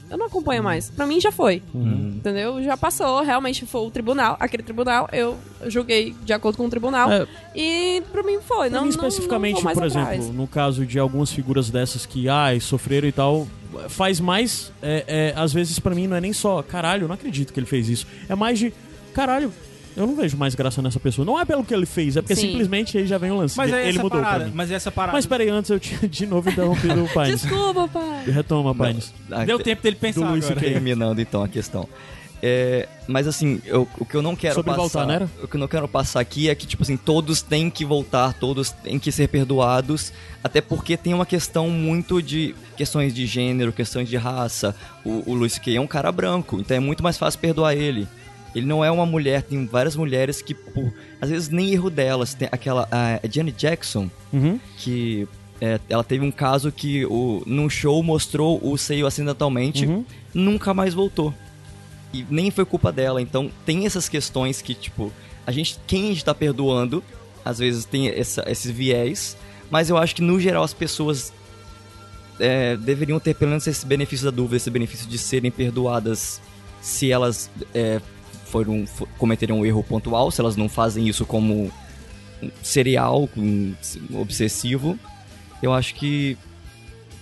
Eu 0.09 0.17
não 0.17 0.27
acompanho 0.27 0.63
mais. 0.63 0.89
Pra 0.89 1.05
mim 1.05 1.19
já 1.19 1.31
foi. 1.33 1.61
Uhum. 1.73 2.06
Entendeu? 2.17 2.61
Já 2.63 2.75
passou, 2.75 3.21
realmente 3.23 3.65
foi 3.65 3.81
o 3.81 3.91
tribunal. 3.91 4.35
Aquele 4.39 4.63
tribunal, 4.63 5.07
eu 5.13 5.37
julguei 5.67 6.15
de 6.23 6.33
acordo 6.33 6.57
com 6.57 6.65
o 6.65 6.69
tribunal. 6.69 7.11
É. 7.11 7.27
E 7.55 8.01
pra 8.11 8.23
mim 8.23 8.39
foi. 8.41 8.69
Não, 8.69 8.83
mim, 8.85 8.89
não- 8.91 8.97
não 9.01 9.07
especificamente, 9.07 9.63
mais 9.63 9.77
por 9.77 9.87
atrás. 9.87 10.19
exemplo, 10.19 10.33
no 10.33 10.47
caso 10.47 10.85
de 10.85 10.97
algumas 10.99 11.31
figuras 11.31 11.69
dessas 11.69 12.05
que, 12.05 12.27
ai, 12.27 12.59
sofreram 12.59 13.07
e 13.07 13.11
tal, 13.11 13.47
faz 13.89 14.19
mais, 14.19 14.71
é, 14.81 15.03
é, 15.07 15.39
às 15.39 15.53
vezes 15.53 15.77
pra 15.79 15.93
mim 15.93 16.07
não 16.07 16.15
é 16.17 16.21
nem 16.21 16.33
só, 16.33 16.61
caralho, 16.63 17.07
não 17.07 17.13
acredito 17.15 17.53
que 17.53 17.59
ele 17.59 17.67
fez 17.67 17.87
isso. 17.89 18.07
É 18.27 18.35
mais 18.35 18.57
de, 18.59 18.73
caralho, 19.13 19.51
eu 19.97 20.07
não 20.07 20.15
vejo 20.15 20.37
mais 20.37 20.55
graça 20.55 20.81
nessa 20.81 20.99
pessoa. 20.99 21.25
Não 21.25 21.39
é 21.39 21.43
pelo 21.43 21.63
que 21.63 21.73
ele 21.73 21.85
fez, 21.85 22.15
é 22.15 22.21
porque 22.21 22.35
Sim. 22.35 22.49
simplesmente 22.51 22.97
aí 22.97 23.05
já 23.07 23.17
vem 23.17 23.31
o 23.31 23.37
lance. 23.37 23.57
Mas 23.57 23.73
é 23.73 23.81
ele 23.81 23.89
essa 23.97 24.01
mudou 24.03 24.21
parada. 24.21 24.51
Mas 24.53 24.71
essa 24.71 24.91
parada. 24.91 25.13
Mas 25.17 25.25
peraí, 25.25 25.49
antes 25.49 25.69
eu 25.71 25.79
tinha 25.79 25.99
de 26.07 26.25
novo 26.25 26.49
interrompido 26.49 27.03
o 27.03 27.09
Pines. 27.09 27.41
Desculpa, 27.41 27.87
pai. 27.87 28.23
Retoma, 28.27 28.73
Pines. 28.75 29.13
Ah, 29.31 29.43
Deu 29.43 29.57
te- 29.57 29.63
tempo 29.65 29.81
dele 29.83 29.95
pensar 29.95 30.21
Do 30.21 30.27
Luiz 30.31 30.45
agora. 30.45 30.59
Terminando 30.61 31.19
então 31.19 31.43
a 31.43 31.47
questão. 31.47 31.87
É, 32.39 32.87
mas 33.07 33.25
assim, 33.27 33.59
eu- 33.65 33.87
o 33.97 34.05
que 34.05 34.13
eu 34.13 34.21
não 34.21 34.35
quero 34.35 34.53
Sobre 34.53 34.69
passar. 34.69 34.81
voltar, 34.81 35.05
né, 35.07 35.15
era? 35.15 35.29
O 35.41 35.47
que 35.47 35.55
eu 35.55 35.59
não 35.59 35.67
quero 35.67 35.87
passar 35.87 36.19
aqui 36.19 36.47
é 36.51 36.53
que, 36.53 36.67
tipo 36.67 36.83
assim, 36.83 36.95
todos 36.95 37.41
têm 37.41 37.67
que 37.67 37.83
voltar, 37.83 38.31
todos 38.33 38.69
têm 38.69 38.99
que 38.99 39.11
ser 39.11 39.27
perdoados. 39.27 40.13
Até 40.43 40.61
porque 40.61 40.95
tem 40.95 41.15
uma 41.15 41.25
questão 41.25 41.67
muito 41.71 42.21
de 42.21 42.53
questões 42.77 43.11
de 43.15 43.25
gênero, 43.25 43.73
questões 43.73 44.07
de 44.07 44.15
raça. 44.17 44.75
O, 45.03 45.31
o 45.31 45.33
Luis 45.33 45.57
Kay 45.57 45.77
é 45.77 45.81
um 45.81 45.87
cara 45.87 46.11
branco, 46.11 46.59
então 46.59 46.77
é 46.77 46.79
muito 46.79 47.01
mais 47.01 47.17
fácil 47.17 47.39
perdoar 47.39 47.73
ele. 47.75 48.07
Ele 48.57 48.65
não 48.65 48.83
é 48.83 48.89
uma 48.91 49.05
mulher, 49.05 49.41
tem 49.43 49.65
várias 49.65 49.95
mulheres 49.95 50.41
que, 50.41 50.53
por, 50.53 50.91
às 51.21 51.29
vezes, 51.29 51.49
nem 51.49 51.71
erro 51.71 51.89
delas. 51.89 52.33
Tem 52.33 52.47
aquela. 52.51 52.87
A 52.91 53.19
Janet 53.29 53.57
Jackson, 53.57 54.09
Uhum. 54.33 54.59
que 54.77 55.27
é, 55.61 55.79
ela 55.89 56.03
teve 56.03 56.25
um 56.25 56.31
caso 56.31 56.71
que 56.71 57.05
o, 57.05 57.41
num 57.45 57.69
show 57.69 58.01
mostrou 58.03 58.59
o 58.63 58.77
seio 58.77 59.05
acidentalmente, 59.07 59.85
Uhum. 59.85 60.03
nunca 60.33 60.73
mais 60.73 60.93
voltou. 60.93 61.33
E 62.13 62.25
nem 62.29 62.49
foi 62.51 62.65
culpa 62.65 62.91
dela. 62.91 63.21
Então 63.21 63.51
tem 63.65 63.85
essas 63.85 64.07
questões 64.09 64.61
que, 64.61 64.73
tipo, 64.73 65.11
a 65.45 65.51
gente. 65.51 65.77
Quem 65.85 66.05
a 66.05 66.07
gente 66.09 66.25
tá 66.25 66.33
perdoando, 66.33 67.03
às 67.45 67.59
vezes 67.59 67.85
tem 67.85 68.07
essa, 68.09 68.43
esses 68.49 68.71
viés. 68.71 69.37
Mas 69.69 69.89
eu 69.89 69.97
acho 69.97 70.15
que, 70.15 70.21
no 70.21 70.39
geral, 70.39 70.63
as 70.63 70.73
pessoas 70.73 71.33
é, 72.39 72.77
deveriam 72.77 73.19
ter 73.19 73.33
pelo 73.35 73.49
menos 73.49 73.67
esse 73.67 73.85
benefício 73.85 74.25
da 74.25 74.31
dúvida, 74.31 74.57
esse 74.57 74.69
benefício 74.69 75.07
de 75.07 75.17
serem 75.17 75.51
perdoadas 75.51 76.39
se 76.81 77.11
elas 77.11 77.49
é, 77.73 77.99
foram, 78.47 78.85
fo- 78.87 79.07
cometeram 79.17 79.59
um 79.59 79.65
erro 79.65 79.83
pontual, 79.83 80.31
se 80.31 80.39
elas 80.41 80.55
não 80.55 80.67
fazem 80.69 81.07
isso 81.07 81.25
como 81.25 81.71
um 82.41 82.51
serial, 82.63 83.27
um 83.37 83.73
obsessivo. 84.13 84.97
Eu 85.61 85.73
acho 85.73 85.95
que. 85.95 86.37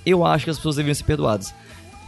Eu 0.06 0.26
acho 0.26 0.45
que 0.45 0.52
as 0.52 0.57
pessoas 0.57 0.76
deveriam 0.76 0.95
ser 0.95 1.03
perdoadas. 1.03 1.53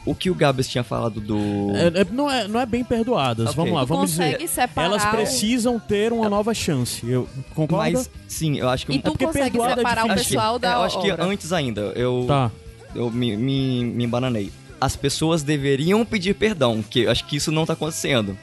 O 0.06 0.16
que 0.16 0.30
o 0.30 0.36
Gabs 0.36 0.68
tinha 0.70 0.84
falado 0.84 1.20
do. 1.20 1.38
É- 1.76 2.02
é- 2.02 2.06
não, 2.12 2.30
é, 2.32 2.48
não 2.48 2.60
é 2.60 2.66
bem 2.66 2.84
perdoadas. 2.84 3.48
Ok. 3.48 3.56
Vamos 3.58 3.74
lá, 3.74 3.84
vamos 3.84 4.12
consegue 4.12 4.38
dizer. 4.38 4.48
separar 4.48 4.88
Elas 4.88 5.04
o- 5.04 5.10
precisam 5.10 5.80
ter 5.80 6.14
uma 6.14 6.30
nova 6.30 6.54
chance. 6.54 7.06
Eu 7.10 7.28
concordo. 7.54 7.92
Mas, 7.98 8.10
sim, 8.28 8.58
eu 8.58 8.70
acho 8.70 8.86
que. 8.86 8.94
E 8.94 9.00
tu 9.00 9.12
porque 9.12 9.26
consegue 9.26 9.60
é 9.60 9.76
separar 9.76 10.06
o 10.06 10.06
acho 10.06 10.16
difícil. 10.16 10.38
pessoal 10.38 10.54
que, 10.56 10.62
da 10.62 10.74
eu 10.74 10.82
acho 10.84 11.02
que 11.02 11.12
antes 11.12 11.52
ainda, 11.52 11.82
eu, 11.96 12.24
Tá. 12.28 12.52
eu 12.96 13.10
me, 13.12 13.36
me, 13.36 13.84
me 13.84 14.04
embananei. 14.06 14.52
As 14.80 14.96
pessoas 14.96 15.44
deveriam 15.44 16.06
pedir 16.06 16.36
perdão, 16.36 16.82
que 16.84 17.02
eu 17.02 17.12
acho 17.12 17.26
que 17.26 17.36
isso 17.36 17.52
não 17.52 17.66
tá 17.66 17.74
acontecendo. 17.74 18.38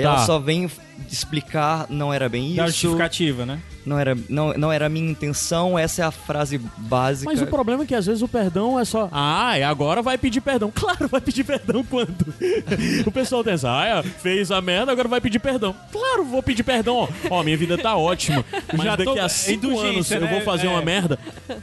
Ela 0.00 0.16
Tá. 0.16 0.26
só 0.26 0.38
vem 0.38 0.68
explicar, 1.10 1.86
não 1.88 2.12
era 2.12 2.28
bem 2.28 2.54
Da 2.54 2.64
isso, 2.66 2.72
justificativa, 2.82 3.46
né? 3.46 3.60
não 3.86 3.98
era, 3.98 4.16
não, 4.28 4.52
não 4.52 4.70
era 4.70 4.86
a 4.86 4.88
minha 4.90 5.10
intenção, 5.10 5.78
essa 5.78 6.02
é 6.02 6.04
a 6.04 6.10
frase 6.10 6.58
básica. 6.76 7.30
Mas 7.30 7.40
o 7.40 7.46
problema 7.46 7.82
é 7.82 7.86
que 7.86 7.94
às 7.94 8.04
vezes 8.06 8.20
o 8.22 8.28
perdão 8.28 8.78
é 8.78 8.84
só. 8.84 9.08
Ah, 9.10 9.58
e 9.58 9.62
agora 9.62 10.02
vai 10.02 10.18
pedir 10.18 10.40
perdão. 10.42 10.70
Claro, 10.80 11.08
vai 11.08 11.20
pedir 11.20 11.44
perdão 11.44 11.82
quando? 11.84 12.34
o 13.06 13.10
pessoal 13.10 13.42
pensa, 13.42 13.68
ah, 13.70 13.86
é, 13.86 14.02
fez 14.02 14.50
a 14.50 14.60
merda, 14.60 14.92
agora 14.92 15.08
vai 15.08 15.20
pedir 15.20 15.38
perdão. 15.38 15.74
Claro, 15.90 16.24
vou 16.24 16.42
pedir 16.42 16.62
perdão. 16.62 16.96
Ó, 16.96 17.08
Ó, 17.30 17.42
minha 17.42 17.56
vida 17.56 17.76
tá 17.78 17.96
ótima. 17.96 18.44
Mas 18.72 18.82
Já 18.84 18.96
tô- 18.96 19.04
daqui 19.06 19.18
a 19.18 19.28
cinco 19.28 19.78
anos 19.80 20.10
eu 20.10 20.20
né? 20.20 20.26
vou 20.30 20.40
fazer 20.42 20.66
É. 20.66 20.70
uma 20.70 20.82
merda. 20.82 21.18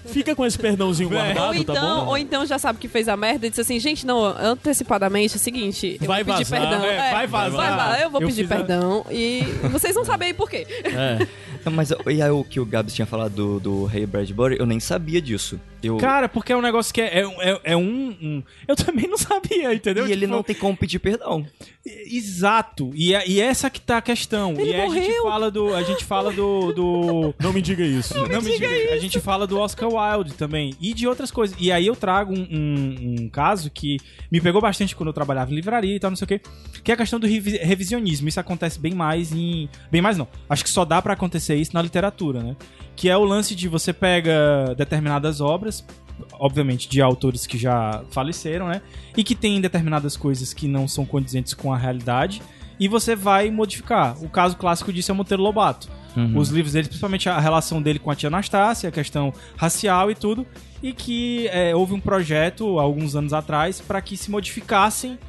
Fica 0.08 0.36
com 0.36 0.46
esse 0.46 0.58
perdãozinho 0.58 1.10
É. 1.10 1.14
guardado, 1.14 1.58
Ou 1.58 1.64
tá 1.64 1.74
então, 1.74 2.00
bom? 2.06 2.06
ou 2.08 2.18
então 2.18 2.46
já 2.46 2.58
sabe 2.58 2.80
que 2.80 2.88
fez 2.88 3.08
a 3.08 3.16
merda 3.16 3.46
e 3.46 3.50
disse 3.50 3.62
assim, 3.62 3.80
gente, 3.80 4.06
não, 4.06 4.24
antecipadamente 4.26 5.34
é 5.34 5.38
o 5.38 5.40
seguinte, 5.40 5.98
eu 6.02 6.08
Vai 6.08 6.24
vou 6.24 6.34
pedir 6.36 6.50
vazar, 6.50 6.70
perdão. 6.70 6.86
é, 6.86 7.12
vai 7.12 7.28
vazar. 7.28 7.52
Vai 7.52 7.70
vazar, 7.72 8.02
eu 8.02 8.10
vou 8.10 8.22
Eu 8.22 8.28
pedir 8.28 8.42
fiz 8.44 8.52
a- 8.52 8.56
perdão 8.56 9.06
e 9.12 9.27
E 9.28 9.68
vocês 9.70 9.94
vão 9.94 10.06
saber 10.06 10.26
aí 10.26 10.34
por 10.34 10.49
quê. 10.49 10.66
É. 10.86 11.28
Mas 11.70 11.91
e 11.91 12.22
aí 12.22 12.30
o 12.30 12.44
que 12.44 12.60
o 12.60 12.66
Gabs 12.66 12.94
tinha 12.94 13.06
falado 13.06 13.34
do, 13.34 13.60
do 13.60 13.86
Rei 13.86 14.06
Bradbury, 14.06 14.58
eu 14.60 14.66
nem 14.66 14.80
sabia 14.80 15.22
disso. 15.22 15.60
Eu, 15.84 15.98
Cara, 15.98 16.28
porque 16.28 16.52
é 16.52 16.58
um 16.58 16.62
negócio 16.62 16.91
que 16.94 16.99
é, 17.02 17.20
é, 17.20 17.24
é- 17.52 17.62
é 17.66 17.78
um, 17.78 18.10
um- 18.22 18.44
Eu 18.68 18.76
também 18.76 19.08
não 19.08 19.18
sabia, 19.18 19.74
entendeu? 19.74 20.08
e 20.08 20.12
ele 20.12 20.22
Tipo, 20.22 20.34
não 20.34 20.41
tem 20.44 20.56
como 20.56 20.76
pedir 20.76 20.98
perdão. 20.99 21.45
Exato. 21.86 22.91
E, 22.94 23.14
é- 23.14 23.28
e 23.28 23.40
essa 23.40 23.70
que 23.70 23.80
tá 23.80 23.98
a 23.98 24.02
questão. 24.02 24.54
Ele 24.58 24.72
e 24.72 24.74
aí 24.74 24.82
a 24.82 24.90
gente 24.90 25.08
morreu. 25.08 25.24
fala 25.24 25.52
do. 25.52 25.74
A 25.76 25.84
gente 25.84 26.04
fala 26.04 26.32
do. 26.32 26.74
do... 26.74 27.36
Não 27.41 27.54
me 27.54 27.62
diga 27.62 27.84
isso. 27.84 28.14
Não, 28.28 28.41
me 28.41 28.52
diga, 28.52 28.68
a 28.94 28.98
gente 28.98 29.20
fala 29.20 29.45
do 29.45 29.58
Oscar 29.60 29.90
Wilde 29.90 30.34
também 30.34 30.76
e 30.82 30.94
de 30.94 31.08
outras 31.08 31.32
coisas. 31.32 31.56
E 31.60 31.72
aí 31.72 31.86
eu 31.88 31.95
trago 31.95 32.34
um, 32.34 32.48
um- 32.52 33.16
um 33.22 33.30
caso 33.30 33.70
que 33.70 33.98
me 34.32 34.41
pegou 34.41 34.62
bastante 34.62 34.95
quando 34.95 35.08
eu 35.10 35.14
trabalhava 35.14 35.52
em 35.52 35.56
livraria 35.56 35.95
e 35.95 35.99
tal, 35.99 36.10
não 36.12 36.18
sei 36.18 36.26
o 36.26 36.28
quê, 36.28 36.41
que 36.84 36.91
é 36.91 36.94
a 36.94 36.98
questão 36.98 37.20
do 37.20 37.28
revi- 37.28 37.58
revisionismo. 37.58 38.28
Isso 38.28 38.40
acontece 38.40 38.80
bem 38.80 38.94
mais 38.94 39.32
em. 39.32 39.70
Bem 39.91 40.02
mais 40.02 40.18
não. 40.18 40.28
Acho 40.49 40.64
que 40.64 40.70
só 40.70 40.84
dá 40.86 41.02
pra 41.02 41.14
acontecer 41.14 41.56
isso 41.56 41.72
na 41.74 41.82
literatura, 41.82 42.41
né? 42.41 42.56
Que 42.98 43.10
é 43.10 43.15
o 43.15 43.24
lance 43.24 43.56
de 43.56 43.69
você 43.69 43.94
pega 43.94 44.76
determinadas 44.76 45.40
obras, 45.40 45.86
obviamente 46.34 46.90
de 46.90 47.02
autores 47.02 47.48
que 47.48 47.57
já 47.57 48.03
faleceram, 48.11 48.68
né? 48.68 48.82
E 49.15 49.24
que 49.24 49.36
tem 49.36 49.61
determinadas 49.61 50.18
coisas 50.18 50.53
que 50.53 50.68
não 50.68 50.88
são 50.88 51.06
condizentes 51.06 51.53
com 51.53 51.72
a 51.72 51.78
realidade. 51.78 52.41
E 52.80 52.88
você 52.88 53.15
vai 53.15 53.49
modificar. 53.49 54.22
O 54.22 54.28
caso 54.28 54.57
clássico 54.57 54.91
disso 54.91 55.11
é 55.11 55.14
o 55.14 55.15
Monteiro 55.15 55.41
Lobato. 55.41 55.90
Os 56.36 56.49
livros 56.49 56.74
dele, 56.74 56.88
principalmente 56.88 57.30
a 57.30 57.40
relação 57.40 57.80
dele 57.80 57.99
com 57.99 58.10
a 58.10 58.15
tia 58.15 58.28
Anastácia, 58.28 58.90
a 58.90 58.91
questão 58.91 59.32
racial 59.56 60.10
e 60.10 60.15
tudo. 60.15 60.48
E 60.82 60.91
que 60.91 61.48
é, 61.49 61.76
houve 61.76 61.94
um 61.94 61.99
projeto, 61.99 62.80
alguns 62.80 63.15
anos 63.15 63.34
atrás, 63.34 63.80
para 63.80 64.02
que 64.02 64.18
se 64.18 64.32
modificassem 64.32 65.19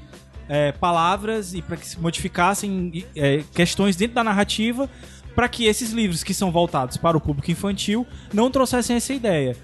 é, 0.49 0.73
palavras 0.73 1.53
e 1.53 1.61
para 1.61 1.77
que 1.77 1.86
se 1.86 2.01
modificassem 2.01 3.05
é, 3.15 3.45
questões 3.55 3.97
dentro 3.97 4.15
da 4.15 4.24
narrativa 4.24 4.89
para 5.39 5.48
que 5.48 5.66
esses 5.66 5.93
livros 5.93 6.24
que 6.24 6.35
são 6.35 6.51
voltados 6.51 6.97
para 6.97 7.16
o 7.16 7.20
público 7.20 7.48
infantil 7.48 8.05
não 8.35 8.51
trouxessem 8.51 8.97
essa 8.97 9.15
ideia. 9.15 9.56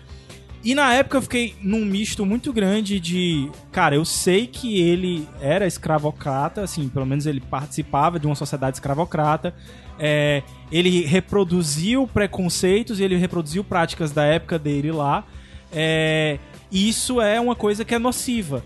E 0.62 0.72
na 0.72 0.94
época 0.94 1.16
eu 1.16 1.22
fiquei 1.22 1.56
num 1.60 1.84
misto 1.84 2.24
muito 2.24 2.52
grande 2.52 3.00
de. 3.00 3.50
Cara, 3.72 3.96
eu 3.96 4.04
sei 4.04 4.46
que 4.46 4.80
ele 4.80 5.26
era 5.40 5.66
escravocrata, 5.66 6.62
assim, 6.62 6.88
pelo 6.88 7.04
menos 7.04 7.26
ele 7.26 7.40
participava 7.40 8.20
de 8.20 8.26
uma 8.28 8.36
sociedade 8.36 8.76
escravocrata. 8.76 9.52
é, 9.98 10.44
ele 10.70 11.04
reproduziu 11.06 12.06
preconceitos 12.06 13.00
ele 13.00 13.16
reproduziu 13.16 13.64
práticas 13.64 14.12
da 14.12 14.22
época 14.22 14.60
dele 14.60 14.92
lá. 14.92 15.24
é, 15.72 16.38
isso 16.70 17.20
é 17.20 17.40
uma 17.40 17.56
coisa 17.56 17.84
que 17.84 17.96
é 17.96 17.98
nociva. 17.98 18.62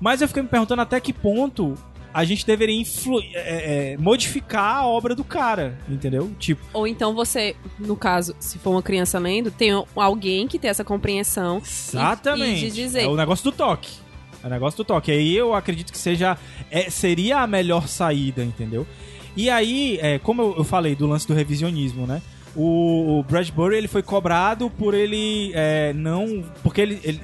Mas 0.00 0.20
eu 0.20 0.26
fiquei 0.26 0.42
me 0.42 0.48
perguntando 0.48 0.82
até 0.82 0.98
que 0.98 1.12
ponto 1.12 1.76
a 2.12 2.24
gente 2.24 2.44
deveria 2.46 2.74
influ- 2.80 3.22
é, 3.34 3.92
é, 3.92 3.96
modificar 3.96 4.76
a 4.78 4.86
obra 4.86 5.14
do 5.14 5.22
cara, 5.24 5.78
entendeu? 5.88 6.30
Tipo, 6.38 6.60
Ou 6.72 6.86
então 6.86 7.14
você, 7.14 7.54
no 7.78 7.96
caso, 7.96 8.34
se 8.40 8.58
for 8.58 8.70
uma 8.70 8.82
criança 8.82 9.18
lendo, 9.18 9.50
tem 9.50 9.70
alguém 9.94 10.48
que 10.48 10.58
tem 10.58 10.70
essa 10.70 10.84
compreensão. 10.84 11.58
e- 11.58 11.62
Exatamente. 11.68 12.66
E, 12.66 12.70
de 12.70 12.74
dizer. 12.82 13.02
É 13.04 13.06
o 13.08 13.16
negócio 13.16 13.44
do 13.44 13.52
toque. 13.56 13.90
É 14.42 14.46
o 14.46 14.50
negócio 14.50 14.76
do 14.78 14.84
toque. 14.84 15.10
Aí 15.12 15.36
eu 15.36 15.54
acredito 15.54 15.92
que 15.92 15.98
seja. 15.98 16.36
é, 16.70 16.90
seria 16.90 17.38
a 17.40 17.46
melhor 17.46 17.86
saída, 17.86 18.42
entendeu? 18.42 18.86
E 19.36 19.48
aí, 19.48 19.98
é, 20.02 20.18
como 20.18 20.42
eu, 20.42 20.54
eu 20.58 20.64
falei 20.64 20.94
do 20.96 21.06
lance 21.06 21.26
do 21.28 21.34
revisionismo, 21.34 22.06
né? 22.06 22.20
O, 22.56 23.20
o 23.20 23.22
Bradbury 23.22 23.76
ele 23.76 23.86
foi 23.86 24.02
cobrado 24.02 24.68
por 24.70 24.92
ele 24.94 25.52
é, 25.54 25.92
não. 25.92 26.42
Porque 26.62 26.80
ele. 26.80 26.98
ele- 27.04 27.20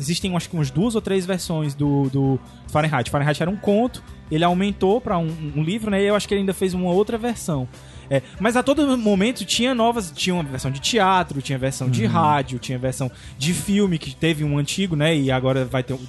existem 0.00 0.34
acho 0.34 0.50
que 0.50 0.56
umas 0.56 0.72
duas 0.72 0.96
ou 0.96 1.00
três 1.00 1.24
versões 1.24 1.72
do, 1.72 2.08
do 2.10 2.40
Fahrenheit. 2.66 3.08
Fahrenheit 3.10 3.40
era 3.40 3.48
um 3.48 3.56
conto, 3.56 4.02
ele 4.30 4.44
aumentou 4.44 5.00
pra 5.00 5.18
um, 5.18 5.52
um 5.56 5.62
livro, 5.62 5.90
né? 5.90 6.02
E 6.02 6.06
eu 6.06 6.14
acho 6.14 6.26
que 6.26 6.34
ele 6.34 6.40
ainda 6.40 6.54
fez 6.54 6.74
uma 6.74 6.90
outra 6.90 7.16
versão. 7.18 7.68
É, 8.10 8.20
mas 8.38 8.54
a 8.56 8.62
todo 8.62 8.96
momento 8.98 9.44
tinha 9.44 9.74
novas. 9.74 10.12
Tinha 10.14 10.34
uma 10.34 10.42
versão 10.42 10.70
de 10.70 10.78
teatro, 10.80 11.40
tinha 11.40 11.58
versão 11.58 11.88
de 11.88 12.04
rádio, 12.04 12.58
tinha 12.58 12.78
versão 12.78 13.10
de 13.38 13.54
filme, 13.54 13.98
que 13.98 14.14
teve 14.14 14.44
um 14.44 14.58
antigo, 14.58 14.94
né? 14.94 15.16
E 15.16 15.30
agora 15.30 15.64
vai 15.64 15.82
ter. 15.82 15.94
um- 15.94 16.00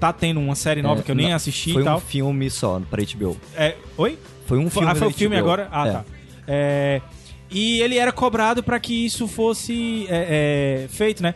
Tá 0.00 0.12
tendo 0.12 0.40
uma 0.40 0.56
série 0.56 0.82
nova 0.82 1.00
É, 1.00 1.02
que 1.04 1.10
eu 1.10 1.14
nem 1.14 1.28
não, 1.28 1.36
assisti 1.36 1.72
Foi 1.72 1.82
e 1.82 1.84
tal. 1.84 1.98
um 1.98 2.00
filme 2.00 2.50
só 2.50 2.80
pra 2.90 3.00
HBO. 3.02 3.36
É, 3.56 3.76
oi? 3.96 4.18
Foi 4.44 4.58
um 4.58 4.68
filme 4.68 4.88
ah, 4.90 4.94
foi 4.94 5.08
da 5.08 5.14
filme 5.14 5.36
agora? 5.36 5.68
Ah, 5.70 5.86
É. 5.88 5.92
tá. 5.92 6.04
É, 6.48 7.00
e 7.50 7.80
ele 7.80 7.96
era 7.96 8.10
cobrado 8.12 8.62
pra 8.62 8.78
que 8.80 9.06
isso 9.06 9.28
fosse 9.28 10.06
é, 10.10 10.84
é, 10.84 10.88
feito, 10.88 11.22
né? 11.22 11.34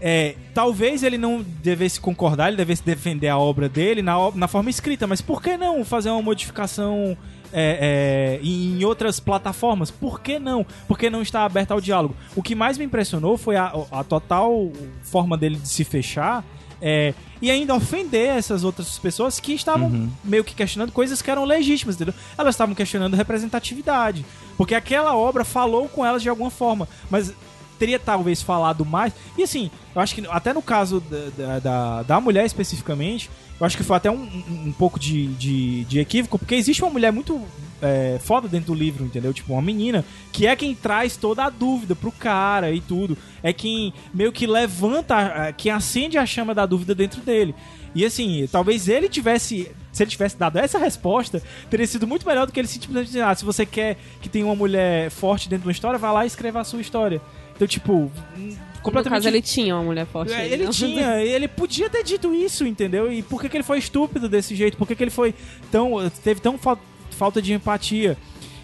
É, 0.00 0.34
talvez 0.54 1.02
ele 1.02 1.18
não 1.18 1.42
devesse 1.42 2.00
concordar, 2.00 2.48
ele 2.48 2.56
devesse 2.56 2.82
defender 2.82 3.28
a 3.28 3.38
obra 3.38 3.68
dele 3.68 4.00
na, 4.00 4.16
na 4.34 4.48
forma 4.48 4.70
escrita, 4.70 5.06
mas 5.06 5.20
por 5.20 5.42
que 5.42 5.56
não 5.56 5.84
fazer 5.84 6.10
uma 6.10 6.22
modificação 6.22 7.16
é, 7.52 8.38
é, 8.40 8.46
em 8.46 8.82
outras 8.84 9.20
plataformas? 9.20 9.90
Por 9.90 10.20
que 10.20 10.38
não? 10.38 10.64
Por 10.88 10.98
que 10.98 11.10
não 11.10 11.20
está 11.20 11.44
aberto 11.44 11.72
ao 11.72 11.80
diálogo? 11.80 12.16
O 12.34 12.42
que 12.42 12.54
mais 12.54 12.78
me 12.78 12.84
impressionou 12.84 13.36
foi 13.36 13.56
a, 13.56 13.72
a 13.92 14.02
total 14.02 14.72
forma 15.02 15.36
dele 15.36 15.56
de 15.56 15.68
se 15.68 15.84
fechar 15.84 16.44
é, 16.80 17.12
e 17.42 17.50
ainda 17.50 17.74
ofender 17.74 18.36
essas 18.36 18.64
outras 18.64 18.98
pessoas 18.98 19.38
que 19.38 19.52
estavam 19.52 20.10
meio 20.24 20.44
que 20.44 20.54
questionando 20.54 20.92
coisas 20.92 21.20
que 21.20 21.30
eram 21.30 21.44
legítimas, 21.44 21.94
entendeu? 21.94 22.14
Elas 22.36 22.54
estavam 22.54 22.74
questionando 22.74 23.14
representatividade. 23.14 24.24
Porque 24.56 24.74
aquela 24.74 25.16
obra 25.16 25.44
falou 25.44 25.88
com 25.88 26.04
elas 26.04 26.22
de 26.22 26.28
alguma 26.28 26.50
forma, 26.50 26.88
mas 27.10 27.34
teria 27.80 27.98
talvez 27.98 28.42
falado 28.42 28.84
mais. 28.84 29.14
E 29.38 29.42
assim, 29.42 29.70
eu 29.94 30.02
acho 30.02 30.14
que 30.14 30.22
até 30.28 30.52
no 30.52 30.60
caso 30.60 31.02
da, 31.36 31.58
da, 31.58 32.02
da, 32.02 32.20
mulher 32.20 32.44
especificamente, 32.44 33.30
eu 33.58 33.66
acho 33.66 33.76
que 33.76 33.82
foi 33.82 33.96
até 33.96 34.10
um, 34.10 34.22
um, 34.22 34.68
um 34.68 34.72
pouco 34.72 35.00
de, 35.00 35.28
de, 35.28 35.84
de 35.84 35.98
equívoco, 35.98 36.38
porque 36.38 36.54
existe 36.54 36.82
uma 36.82 36.90
mulher 36.90 37.10
muito 37.10 37.40
é, 37.80 38.18
foda 38.22 38.46
dentro 38.46 38.74
do 38.74 38.78
livro, 38.78 39.04
entendeu? 39.04 39.32
Tipo, 39.32 39.54
uma 39.54 39.62
menina 39.62 40.04
que 40.30 40.46
é 40.46 40.54
quem 40.54 40.74
traz 40.74 41.16
toda 41.16 41.44
a 41.44 41.50
dúvida 41.50 41.96
pro 41.96 42.12
cara 42.12 42.70
e 42.70 42.82
tudo. 42.82 43.16
É 43.42 43.50
quem 43.52 43.94
meio 44.12 44.30
que 44.30 44.46
levanta, 44.46 45.18
é, 45.18 45.52
quem 45.52 45.72
acende 45.72 46.18
a 46.18 46.26
chama 46.26 46.54
da 46.54 46.66
dúvida 46.66 46.94
dentro 46.94 47.22
dele. 47.22 47.54
E 47.94 48.04
assim, 48.04 48.46
talvez 48.52 48.88
ele 48.88 49.08
tivesse. 49.08 49.70
Se 49.92 50.04
ele 50.04 50.10
tivesse 50.10 50.36
dado 50.36 50.56
essa 50.56 50.78
resposta, 50.78 51.42
teria 51.68 51.84
sido 51.84 52.06
muito 52.06 52.24
melhor 52.24 52.46
do 52.46 52.52
que 52.52 52.60
ele 52.60 52.68
simplesmente 52.68 53.06
dizer, 53.06 53.22
ah, 53.22 53.34
se 53.34 53.44
você 53.44 53.66
quer 53.66 53.96
que 54.20 54.28
tenha 54.28 54.44
uma 54.44 54.54
mulher 54.54 55.10
forte 55.10 55.48
dentro 55.48 55.62
de 55.62 55.66
uma 55.66 55.72
história, 55.72 55.98
vai 55.98 56.12
lá 56.12 56.22
e 56.22 56.28
escreva 56.28 56.60
a 56.60 56.64
sua 56.64 56.80
história. 56.80 57.20
Então, 57.60 57.68
tipo, 57.68 57.92
hum, 57.92 58.10
No 58.36 58.56
completamente. 58.82 59.18
caso, 59.18 59.28
ele 59.28 59.42
tinha 59.42 59.74
uma 59.76 59.84
mulher 59.84 60.06
forte. 60.06 60.32
É, 60.32 60.48
ele 60.48 60.64
não? 60.64 60.70
tinha, 60.70 61.20
ele 61.22 61.46
podia 61.46 61.90
ter 61.90 62.02
dito 62.02 62.34
isso, 62.34 62.66
entendeu? 62.66 63.12
E 63.12 63.22
por 63.22 63.38
que, 63.40 63.50
que 63.50 63.56
ele 63.58 63.64
foi 63.64 63.78
estúpido 63.78 64.30
desse 64.30 64.54
jeito? 64.56 64.78
Por 64.78 64.88
que, 64.88 64.94
que 64.96 65.04
ele 65.04 65.10
foi 65.10 65.34
tão. 65.70 66.10
teve 66.24 66.40
tão 66.40 66.56
fal- 66.56 66.80
falta 67.10 67.42
de 67.42 67.52
empatia? 67.52 68.16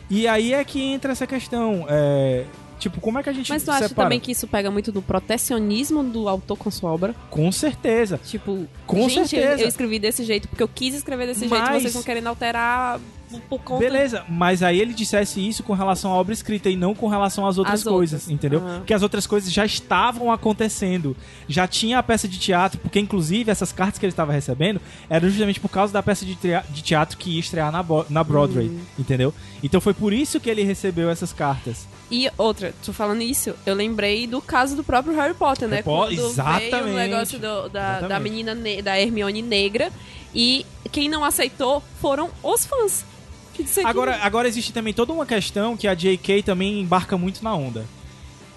E 0.09 0.27
aí 0.27 0.55
é 0.55 0.64
que 0.64 0.81
entra 0.81 1.12
essa 1.12 1.27
questão. 1.27 1.85
é, 1.90 2.44
tipo, 2.78 3.01
como 3.02 3.18
é 3.18 3.23
que 3.23 3.28
a 3.28 3.32
gente 3.35 3.51
Mas 3.51 3.62
tu 3.64 3.70
acha 3.70 3.89
separa? 3.89 4.06
também 4.06 4.18
que 4.20 4.32
isso 4.32 4.47
pega 4.47 4.70
muito 4.70 4.90
no 4.93 5.02
protecionismo 5.02 6.02
do 6.02 6.27
autor 6.28 6.56
com 6.56 6.70
sua 6.70 6.90
obra? 6.93 7.14
Com 7.28 7.52
certeza. 7.52 8.18
Tipo, 8.24 8.66
Com 8.86 9.09
gente, 9.10 9.18
eu- 9.36 9.43
certeza. 9.43 9.62
eu 9.62 9.68
escrevi 9.68 9.98
desse 9.98 10.24
jeito 10.24 10.48
porque 10.48 10.62
eu 10.62 10.68
quis 10.68 10.94
escrever 10.94 11.27
desse 11.27 11.40
jeito, 11.40 11.51
Mas- 11.55 11.68
vocês 11.82 11.85
estão 11.86 12.02
querendo 12.02 12.28
alterar 12.28 12.98
por- 13.48 13.61
conta 13.61 13.81
Beleza, 13.81 14.24
mas 14.28 14.62
aí 14.62 14.81
ele 14.81 14.94
dissesse 14.94 15.47
isso 15.47 15.62
com 15.62 15.73
relação 15.74 16.12
à 16.12 16.15
obra 16.16 16.32
escrita 16.32 16.69
e 16.70 16.77
não 16.77 16.94
com 16.94 17.09
relação 17.09 17.47
às 17.47 17.59
outras 17.59 17.81
Às 17.81 17.85
coisas, 17.85 18.20
outras. 18.23 18.31
entendeu? 18.35 18.62
Ah. 18.66 18.74
Porque 18.78 18.94
as 18.94 19.03
outras 19.03 19.27
coisas 19.27 19.53
já 19.53 19.65
estavam 19.65 20.31
acontecendo. 20.32 21.16
Já 21.48 21.66
tinha 21.66 21.98
a 21.98 22.03
peça 22.03 22.27
de 22.28 22.39
teatro, 22.39 22.78
porque 22.81 22.98
inclusive 23.01 23.51
essas 23.51 23.73
cartas 23.73 23.98
que 23.98 24.07
ele 24.07 24.12
estava 24.12 24.32
recebendo 24.32 24.81
eram 25.11 25.28
justamente 25.28 25.61
por 25.61 25.69
causa 25.70 25.93
da 25.93 26.03
peça 26.03 26.24
de, 26.24 26.35
de 26.70 26.82
teatro 26.82 27.16
que 27.19 27.31
ia 27.31 27.40
estrear 27.40 27.70
na, 27.73 27.85
na 28.09 28.24
Broadway, 28.24 28.69
Hum. 28.69 28.81
entendeu? 28.98 29.35
Então 29.62 29.81
foi 29.81 29.94
por 29.94 30.12
isso 30.12 30.39
que 30.40 30.48
ele 30.51 30.62
recebeu 30.62 31.11
essas 31.11 31.32
cartas. 31.32 31.86
E 32.11 32.31
outra, 32.39 32.73
tô 32.85 32.93
falando 32.93 33.20
isso, 33.23 33.55
eu 33.66 33.74
lembrei 33.74 34.27
do 34.27 34.41
caso 34.41 34.77
do 34.77 34.85
próprio 34.85 35.15
Harry 35.16 35.35
Potter, 35.35 35.66
né? 35.69 35.83
Quando 35.83 36.09
veio 36.16 36.27
exatamente. 36.31 36.74
o 36.91 36.95
negócio 36.95 37.39
do- 37.39 37.69
da, 37.69 38.01
da 38.09 38.20
menina, 38.20 38.57
da 38.83 39.01
Hermione 39.01 39.43
negra, 39.43 39.91
e 40.35 40.65
quem 40.93 41.09
não 41.09 41.24
aceitou 41.24 41.83
foram 42.01 42.31
os 42.43 42.65
fãs. 42.65 43.05
Agora, 43.85 44.19
agora 44.23 44.47
existe 44.47 44.73
também 44.73 44.93
toda 44.93 45.12
uma 45.12 45.24
questão 45.27 45.77
que 45.77 45.89
a 45.89 45.95
J.K. 45.95 46.43
também 46.43 46.81
embarca 46.81 47.16
muito 47.16 47.43
na 47.43 47.55
onda. 47.55 47.85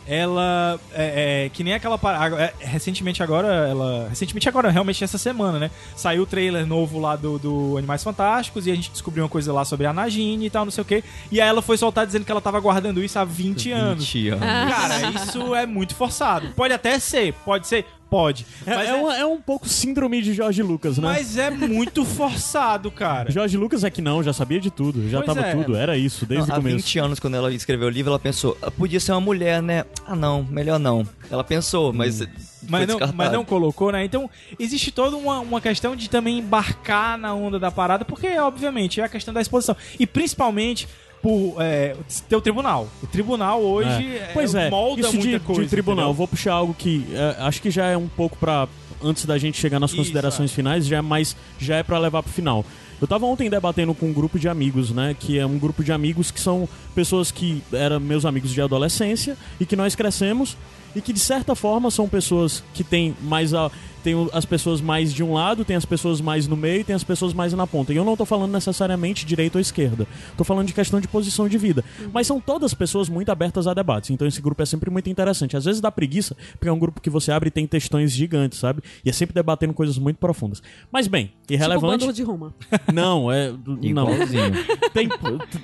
Ela 0.09 0.79
é, 0.91 1.45
é, 1.45 1.49
que 1.49 1.63
nem 1.63 1.73
aquela 1.75 1.97
par- 1.97 2.19
agora- 2.19 2.41
é, 2.43 2.53
recentemente 2.65 3.21
agora 3.21 3.47
ela 3.47 4.07
recentemente 4.09 4.49
agora 4.49 4.71
realmente 4.71 5.03
essa 5.03 5.19
semana 5.19 5.59
né 5.59 5.71
saiu 5.95 6.23
o 6.23 6.25
trailer 6.25 6.65
novo 6.65 6.99
lá 6.99 7.15
do, 7.15 7.37
do 7.37 7.77
Animais 7.77 8.03
Fantásticos 8.03 8.65
e 8.65 8.71
a 8.71 8.75
gente 8.75 8.89
descobriu 8.89 9.23
uma 9.23 9.29
coisa 9.29 9.53
lá 9.53 9.63
sobre 9.63 9.85
a 9.85 9.93
Nagini 9.93 10.47
e 10.47 10.49
tal 10.49 10.65
não 10.65 10.71
sei 10.71 10.81
o 10.81 10.85
que 10.85 11.03
e 11.31 11.39
aí 11.39 11.47
ela 11.47 11.61
foi 11.61 11.77
soltar 11.77 12.07
dizendo 12.07 12.25
que 12.25 12.31
ela 12.31 12.41
tava 12.41 12.59
guardando 12.59 13.03
isso 13.03 13.19
há 13.19 13.23
20, 13.23 13.71
anos 13.71 14.03
20 14.11 14.29
anos. 14.29 14.43
Ah. 14.43 14.67
cara 14.69 15.11
isso 15.11 15.53
é 15.53 15.65
muito 15.67 15.93
forçado 15.93 16.49
pode 16.55 16.73
até 16.73 16.97
ser 16.97 17.33
pode 17.45 17.67
ser 17.67 17.85
pode 18.09 18.45
É, 18.65 18.75
mas 18.75 18.89
é 18.89 18.91
é, 18.91 18.95
um, 18.95 19.11
é 19.11 19.25
um 19.25 19.39
pouco 19.39 19.67
síndrome 19.67 20.21
de 20.21 20.33
Jorge 20.33 20.63
Lucas, 20.63 20.97
né? 20.97 21.03
mas 21.07 21.37
é 21.37 21.49
muito 21.49 22.03
forçado 22.05 22.89
cara 22.91 23.31
Jorge 23.31 23.57
Lucas 23.57 23.83
é 23.83 23.89
que 23.89 24.01
não, 24.01 24.23
já 24.23 24.33
sabia 24.33 24.59
de 24.59 24.71
tudo, 24.71 25.07
já 25.09 25.21
Pois 25.21 25.27
tava 25.27 25.45
é. 25.47 25.55
tudo, 25.55 25.75
era 25.75 25.97
isso, 25.97 26.25
desde 26.25 26.47
Não, 26.47 26.55
o 26.55 26.59
há 26.59 26.61
começo. 26.61 26.77
20 26.77 26.99
anos, 26.99 27.19
quando 27.19 27.35
ela 27.35 27.53
escreveu 27.53 27.87
o 27.87 27.91
livro, 27.91 28.09
ela 28.11 28.19
pensou, 28.19 28.57
"Ah, 28.61 28.71
podia 28.71 28.99
ser 28.99 29.11
uma 29.11 29.21
mulher, 29.21 29.61
né? 29.61 29.85
Ah, 30.05 30.15
não, 30.15 30.43
melhor 30.43 30.79
não. 30.79 31.05
Ela 31.29 31.43
pensou, 31.43 31.93
mas. 31.93 32.19
foi 32.19 32.27
mas 32.67 32.87
não, 32.87 32.99
mas 33.13 33.31
não 33.31 33.45
colocou, 33.45 33.91
né? 33.91 34.03
Então, 34.03 34.29
existe 34.57 34.91
toda 34.91 35.15
uma, 35.15 35.39
uma 35.39 35.61
questão 35.61 35.95
de 35.95 36.09
também 36.09 36.39
embarcar 36.39 37.17
na 37.17 37.33
onda 37.33 37.59
da 37.59 37.71
parada, 37.71 38.03
porque, 38.03 38.27
obviamente, 38.37 38.99
é 38.99 39.03
a 39.03 39.09
questão 39.09 39.33
da 39.33 39.41
exposição. 39.41 39.75
E 39.99 40.05
principalmente 40.05 40.87
por 41.21 41.55
é, 41.59 41.95
ter 42.27 42.35
o 42.35 42.41
tribunal. 42.41 42.87
O 43.03 43.07
tribunal 43.07 43.61
hoje 43.61 43.89
É. 44.15 44.31
Pois 44.33 44.55
é, 44.55 44.69
molda 44.69 45.01
isso 45.01 45.13
muita 45.15 45.39
de, 45.39 45.39
coisa. 45.39 45.61
de 45.63 45.69
tribunal, 45.69 46.05
eu 46.05 46.09
entendeu? 46.09 46.17
vou 46.17 46.27
puxar 46.27 46.53
algo 46.53 46.73
que 46.73 47.05
é, 47.13 47.35
acho 47.41 47.61
que 47.61 47.69
já 47.71 47.85
é 47.85 47.97
um 47.97 48.07
pouco 48.07 48.37
pra. 48.37 48.67
Antes 49.01 49.25
da 49.25 49.37
gente 49.37 49.57
chegar 49.57 49.79
nas 49.79 49.91
Isso, 49.91 49.97
considerações 49.97 50.51
finais, 50.51 50.85
já 50.85 50.97
é 50.97 51.01
mais. 51.01 51.35
Já 51.57 51.77
é 51.77 51.83
pra 51.83 51.97
levar 51.97 52.21
pro 52.21 52.31
final. 52.31 52.65
Eu 53.01 53.07
tava 53.07 53.25
ontem 53.25 53.49
debatendo 53.49 53.93
com 53.93 54.07
um 54.07 54.13
grupo 54.13 54.37
de 54.37 54.49
amigos, 54.49 54.91
né? 54.91 55.15
Que 55.17 55.39
é 55.39 55.45
um 55.45 55.57
grupo 55.57 55.81
de 55.83 55.91
amigos 55.93 56.31
que 56.31 56.39
são 56.39 56.67
pessoas 56.93 57.31
que 57.31 57.63
eram 57.71 57.97
meus 57.99 58.25
amigos 58.25 58.51
de 58.51 58.61
adolescência 58.61 59.37
e 59.57 59.65
que 59.65 59.75
nós 59.75 59.95
crescemos 59.95 60.57
e 60.93 61.01
que 61.01 61.13
de 61.13 61.19
certa 61.19 61.55
forma 61.55 61.89
são 61.91 62.09
pessoas 62.09 62.63
que 62.73 62.83
têm 62.83 63.15
mais 63.21 63.53
a. 63.53 63.71
Tem 64.03 64.15
as 64.33 64.45
pessoas 64.45 64.81
mais 64.81 65.13
de 65.13 65.23
um 65.23 65.33
lado, 65.33 65.63
tem 65.65 65.75
as 65.75 65.85
pessoas 65.85 66.21
mais 66.21 66.47
no 66.47 66.55
meio, 66.55 66.83
tem 66.83 66.95
as 66.95 67.03
pessoas 67.03 67.33
mais 67.33 67.53
na 67.53 67.67
ponta. 67.67 67.93
E 67.93 67.95
eu 67.97 68.05
não 68.05 68.15
tô 68.17 68.25
falando 68.25 68.51
necessariamente 68.51 69.25
direita 69.25 69.57
ou 69.57 69.61
esquerda. 69.61 70.07
Tô 70.37 70.43
falando 70.43 70.67
de 70.67 70.73
questão 70.73 70.99
de 70.99 71.07
posição 71.07 71.47
de 71.47 71.57
vida. 71.57 71.83
Mas 72.13 72.27
são 72.27 72.39
todas 72.39 72.73
pessoas 72.73 73.09
muito 73.09 73.29
abertas 73.29 73.67
a 73.67 73.73
debates. 73.73 74.09
Então 74.09 74.27
esse 74.27 74.41
grupo 74.41 74.61
é 74.61 74.65
sempre 74.65 74.89
muito 74.89 75.09
interessante. 75.09 75.55
Às 75.57 75.65
vezes 75.65 75.81
dá 75.81 75.91
preguiça, 75.91 76.35
porque 76.53 76.67
é 76.67 76.71
um 76.71 76.79
grupo 76.79 77.01
que 77.01 77.09
você 77.09 77.31
abre 77.31 77.47
e 77.47 77.51
tem 77.51 77.67
textões 77.67 78.11
gigantes, 78.11 78.59
sabe? 78.59 78.81
E 79.03 79.09
é 79.09 79.13
sempre 79.13 79.33
debatendo 79.33 79.73
coisas 79.73 79.97
muito 79.97 80.17
profundas. 80.17 80.61
Mas 80.91 81.07
bem, 81.07 81.25
Tipo 81.27 81.51
o 81.51 81.53
irrelevante. 81.53 81.99
bando 82.05 82.13
de 82.13 82.23
Roma. 82.23 82.53
Não, 82.93 83.31
é. 83.31 83.51
Não. 83.65 83.77
Igualzinho. 83.81 84.53
Tem, 84.93 85.09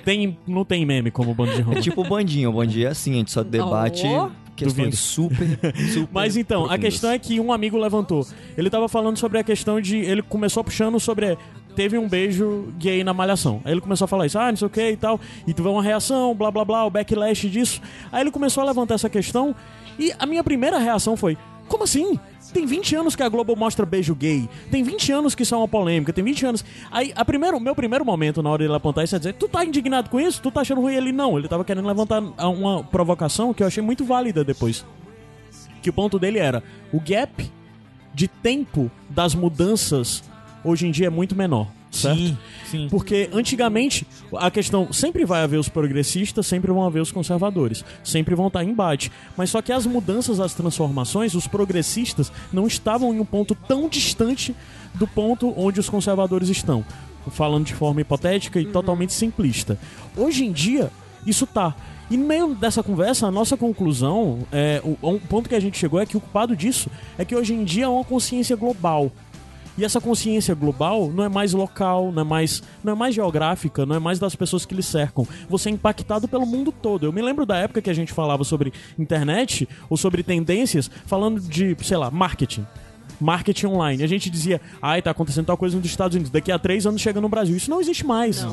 tem, 0.04 0.38
não 0.46 0.64
tem 0.64 0.84
meme 0.84 1.10
como 1.10 1.30
o 1.30 1.34
bando 1.34 1.54
de 1.54 1.60
Roma. 1.62 1.78
É 1.78 1.80
tipo 1.80 2.02
o 2.02 2.08
bandinho. 2.08 2.50
O 2.50 2.52
bandinho 2.52 2.86
é 2.86 2.90
assim, 2.90 3.12
a 3.12 3.16
gente 3.16 3.30
só 3.30 3.42
debate 3.42 4.06
Oh. 4.06 4.30
Questões 4.56 4.98
super, 4.98 5.46
super 5.92 6.08
Mas 6.12 6.36
então, 6.36 6.64
a 6.64 6.68
profundas. 6.68 6.90
questão 6.90 7.10
é 7.10 7.18
que 7.18 7.38
um 7.38 7.52
amigo 7.52 7.76
levantou. 7.78 8.26
Ele 8.56 8.68
tava 8.70 8.88
falando 8.88 9.16
sobre 9.18 9.38
a 9.38 9.44
questão 9.44 9.80
de. 9.80 9.98
Ele 9.98 10.22
começou 10.22 10.64
puxando 10.64 10.98
sobre. 10.98 11.36
Teve 11.74 11.98
um 11.98 12.08
beijo 12.08 12.72
gay 12.78 13.04
na 13.04 13.12
malhação. 13.12 13.60
Aí 13.64 13.72
ele 13.72 13.82
começou 13.82 14.06
a 14.06 14.08
falar 14.08 14.24
isso, 14.26 14.38
ah, 14.38 14.50
não 14.50 14.56
sei 14.56 14.66
o 14.66 14.70
que 14.70 14.90
e 14.92 14.96
tal. 14.96 15.20
E 15.46 15.52
teve 15.52 15.68
uma 15.68 15.82
reação, 15.82 16.34
blá 16.34 16.50
blá 16.50 16.64
blá, 16.64 16.86
o 16.86 16.90
backlash 16.90 17.48
disso. 17.50 17.82
Aí 18.10 18.22
ele 18.22 18.30
começou 18.30 18.62
a 18.62 18.66
levantar 18.66 18.94
essa 18.94 19.10
questão. 19.10 19.54
E 19.98 20.12
a 20.18 20.24
minha 20.24 20.42
primeira 20.42 20.78
reação 20.78 21.16
foi: 21.16 21.36
como 21.68 21.84
assim? 21.84 22.18
Tem 22.56 22.64
20 22.64 22.96
anos 22.96 23.14
que 23.14 23.22
a 23.22 23.28
Globo 23.28 23.54
mostra 23.54 23.84
beijo 23.84 24.14
gay. 24.14 24.48
Tem 24.70 24.82
20 24.82 25.12
anos 25.12 25.34
que 25.34 25.42
isso 25.42 25.54
é 25.54 25.58
uma 25.58 25.68
polêmica. 25.68 26.10
Tem 26.10 26.24
20 26.24 26.46
anos. 26.46 26.64
Aí, 26.90 27.12
a 27.14 27.22
primeiro, 27.22 27.60
meu 27.60 27.74
primeiro 27.74 28.02
momento 28.02 28.42
na 28.42 28.48
hora 28.48 28.60
de 28.60 28.64
ele 28.64 28.74
apontar 28.74 29.04
isso 29.04 29.14
é 29.14 29.18
dizer: 29.18 29.34
Tu 29.34 29.46
tá 29.46 29.62
indignado 29.62 30.08
com 30.08 30.18
isso? 30.18 30.40
Tu 30.40 30.50
tá 30.50 30.62
achando 30.62 30.80
ruim? 30.80 30.94
Ele 30.94 31.12
não. 31.12 31.36
Ele 31.36 31.48
tava 31.48 31.66
querendo 31.66 31.86
levantar 31.86 32.18
uma 32.18 32.82
provocação 32.82 33.52
que 33.52 33.62
eu 33.62 33.66
achei 33.66 33.82
muito 33.82 34.06
válida 34.06 34.42
depois 34.42 34.86
que 35.82 35.90
o 35.90 35.92
ponto 35.92 36.18
dele 36.18 36.38
era 36.38 36.64
o 36.90 36.98
gap 36.98 37.52
de 38.14 38.26
tempo 38.26 38.90
das 39.10 39.34
mudanças 39.34 40.24
hoje 40.64 40.86
em 40.86 40.90
dia 40.90 41.08
é 41.08 41.10
muito 41.10 41.36
menor, 41.36 41.68
certo? 41.96 42.18
Sim, 42.18 42.38
sim. 42.70 42.88
Porque 42.90 43.28
antigamente 43.32 44.06
a 44.34 44.50
questão 44.50 44.92
sempre 44.92 45.24
vai 45.24 45.42
haver 45.42 45.58
os 45.58 45.68
progressistas, 45.68 46.46
sempre 46.46 46.70
vão 46.70 46.84
haver 46.84 47.00
os 47.00 47.12
conservadores, 47.12 47.84
sempre 48.04 48.34
vão 48.34 48.48
estar 48.48 48.64
em 48.64 48.70
embate. 48.70 49.10
Mas 49.36 49.50
só 49.50 49.60
que 49.62 49.72
as 49.72 49.86
mudanças, 49.86 50.40
as 50.40 50.54
transformações, 50.54 51.34
os 51.34 51.46
progressistas 51.46 52.32
não 52.52 52.66
estavam 52.66 53.14
em 53.14 53.20
um 53.20 53.24
ponto 53.24 53.54
tão 53.54 53.88
distante 53.88 54.54
do 54.94 55.06
ponto 55.06 55.52
onde 55.56 55.80
os 55.80 55.88
conservadores 55.88 56.48
estão. 56.48 56.84
Falando 57.30 57.66
de 57.66 57.74
forma 57.74 58.00
hipotética 58.00 58.60
e 58.60 58.66
totalmente 58.66 59.12
simplista. 59.12 59.78
Hoje 60.16 60.44
em 60.44 60.52
dia, 60.52 60.92
isso 61.26 61.44
tá. 61.44 61.74
E 62.08 62.16
no 62.16 62.24
meio 62.24 62.54
dessa 62.54 62.82
conversa, 62.84 63.26
a 63.26 63.30
nossa 63.32 63.56
conclusão, 63.56 64.38
é, 64.52 64.80
o, 64.84 64.96
um 65.08 65.18
ponto 65.18 65.48
que 65.48 65.54
a 65.56 65.60
gente 65.60 65.76
chegou 65.76 65.98
é 65.98 66.06
que 66.06 66.16
o 66.16 66.20
culpado 66.20 66.54
disso 66.54 66.88
é 67.18 67.24
que 67.24 67.34
hoje 67.34 67.52
em 67.52 67.64
dia 67.64 67.86
é 67.86 67.88
uma 67.88 68.04
consciência 68.04 68.54
global. 68.54 69.10
E 69.78 69.84
essa 69.84 70.00
consciência 70.00 70.54
global 70.54 71.10
não 71.10 71.24
é 71.24 71.28
mais 71.28 71.52
local, 71.52 72.10
não 72.10 72.22
é 72.22 72.24
mais, 72.24 72.62
não 72.82 72.92
é 72.92 72.96
mais 72.96 73.14
geográfica, 73.14 73.84
não 73.84 73.96
é 73.96 73.98
mais 73.98 74.18
das 74.18 74.34
pessoas 74.34 74.64
que 74.64 74.74
lhe 74.74 74.82
cercam. 74.82 75.26
Você 75.48 75.68
é 75.68 75.72
impactado 75.72 76.26
pelo 76.26 76.46
mundo 76.46 76.72
todo. 76.72 77.04
Eu 77.04 77.12
me 77.12 77.20
lembro 77.20 77.44
da 77.44 77.56
época 77.56 77.82
que 77.82 77.90
a 77.90 77.94
gente 77.94 78.12
falava 78.12 78.44
sobre 78.44 78.72
internet 78.98 79.68
ou 79.90 79.96
sobre 79.96 80.22
tendências, 80.22 80.90
falando 81.06 81.40
de, 81.40 81.76
sei 81.82 81.96
lá, 81.96 82.10
marketing. 82.10 82.66
Marketing 83.20 83.66
online. 83.66 84.02
A 84.02 84.06
gente 84.06 84.28
dizia, 84.30 84.60
ai, 84.80 85.00
tá 85.02 85.10
acontecendo 85.10 85.46
tal 85.46 85.56
coisa 85.56 85.76
nos 85.76 85.86
Estados 85.86 86.14
Unidos, 86.14 86.30
daqui 86.30 86.50
a 86.52 86.58
três 86.58 86.86
anos 86.86 87.00
chega 87.00 87.20
no 87.20 87.28
Brasil. 87.28 87.56
Isso 87.56 87.70
não 87.70 87.80
existe 87.80 88.04
mais. 88.06 88.44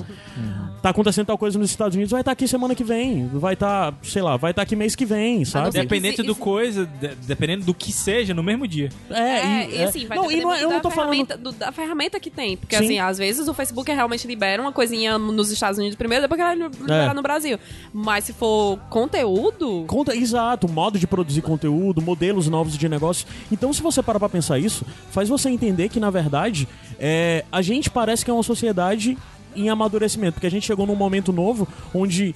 Tá 0.82 0.90
acontecendo 0.90 1.28
tal 1.28 1.38
coisa 1.38 1.58
nos 1.58 1.70
Estados 1.70 1.96
Unidos, 1.96 2.12
vai 2.12 2.22
estar 2.22 2.32
aqui 2.34 2.46
semana 2.48 2.76
que 2.76 2.84
vem, 2.84 3.28
vai 3.30 3.54
estar, 3.54 3.94
sei 4.04 4.22
lá, 4.22 4.36
vai 4.36 4.52
estar 4.52 4.64
aqui 4.64 4.76
mês 4.76 4.96
que 4.96 5.06
vem, 5.06 5.46
sabe? 5.46 5.70
isso- 5.80 6.24
do 6.24 6.36
coisa, 6.36 6.86
de- 6.86 7.16
dependendo 7.26 7.64
do 7.66 7.74
que 7.74 7.92
seja, 7.94 8.34
no 8.34 8.44
mesmo 8.44 8.68
dia. 8.68 8.90
É, 9.10 9.66
e, 9.70 9.78
e, 9.78 9.84
assim, 9.84 10.06
vai 10.06 10.18
não, 10.18 10.30
e 10.30 10.42
não, 10.42 10.54
é- 10.54 10.62
eu 10.64 10.68
da 10.70 10.76
não 10.76 10.82
tô 10.82 10.90
falando 10.90 11.12
ferramenta, 11.12 11.38
do- 11.38 11.52
da 11.54 11.72
ferramenta 11.72 12.20
que 12.20 12.30
tem. 12.30 12.58
Porque, 12.58 12.76
Sim. 12.78 12.84
assim, 12.84 13.00
às 13.00 13.18
vezes 13.18 13.48
o 13.48 13.54
Facebook 13.54 13.90
realmente 13.92 14.28
libera 14.28 14.62
uma 14.62 14.74
coisinha 14.74 15.18
nos 15.18 15.52
Estados 15.52 15.78
Unidos 15.80 15.96
primeiro, 15.96 16.24
depois 16.24 16.38
que 16.40 16.46
vai 16.46 16.56
liberar 16.56 17.12
É. 17.12 17.14
no 17.14 17.22
Brasil. 17.22 17.58
Mas 17.94 18.26
se 18.26 18.34
for 18.34 18.78
conteúdo, 18.90 19.86
Conta, 19.88 20.16
exato, 20.16 20.68
modo 20.68 21.00
de 21.00 21.08
produzir 21.08 21.42
conteúdo, 21.42 22.02
modelos 22.02 22.48
novos 22.48 22.78
de 22.78 22.90
negócio. 22.90 23.26
Então, 23.52 23.72
se 23.72 23.82
você 23.82 24.04
parar 24.04 24.20
pra 24.20 24.28
pensar 24.30 24.53
isso, 24.60 24.86
faz 25.12 25.30
você 25.30 25.50
entender 25.50 25.90
que, 25.90 26.00
na 26.00 26.10
verdade, 26.10 26.68
é, 27.00 27.44
a 27.52 27.62
gente 27.62 27.90
parece 27.90 28.24
que 28.24 28.32
é 28.32 28.34
uma 28.34 28.44
sociedade 28.44 29.18
em 29.56 29.70
amadurecimento, 29.70 30.34
porque 30.34 30.48
a 30.48 30.52
gente 30.52 30.66
chegou 30.66 30.88
num 30.88 30.96
momento 30.96 31.32
novo 31.32 31.68
onde 31.94 32.34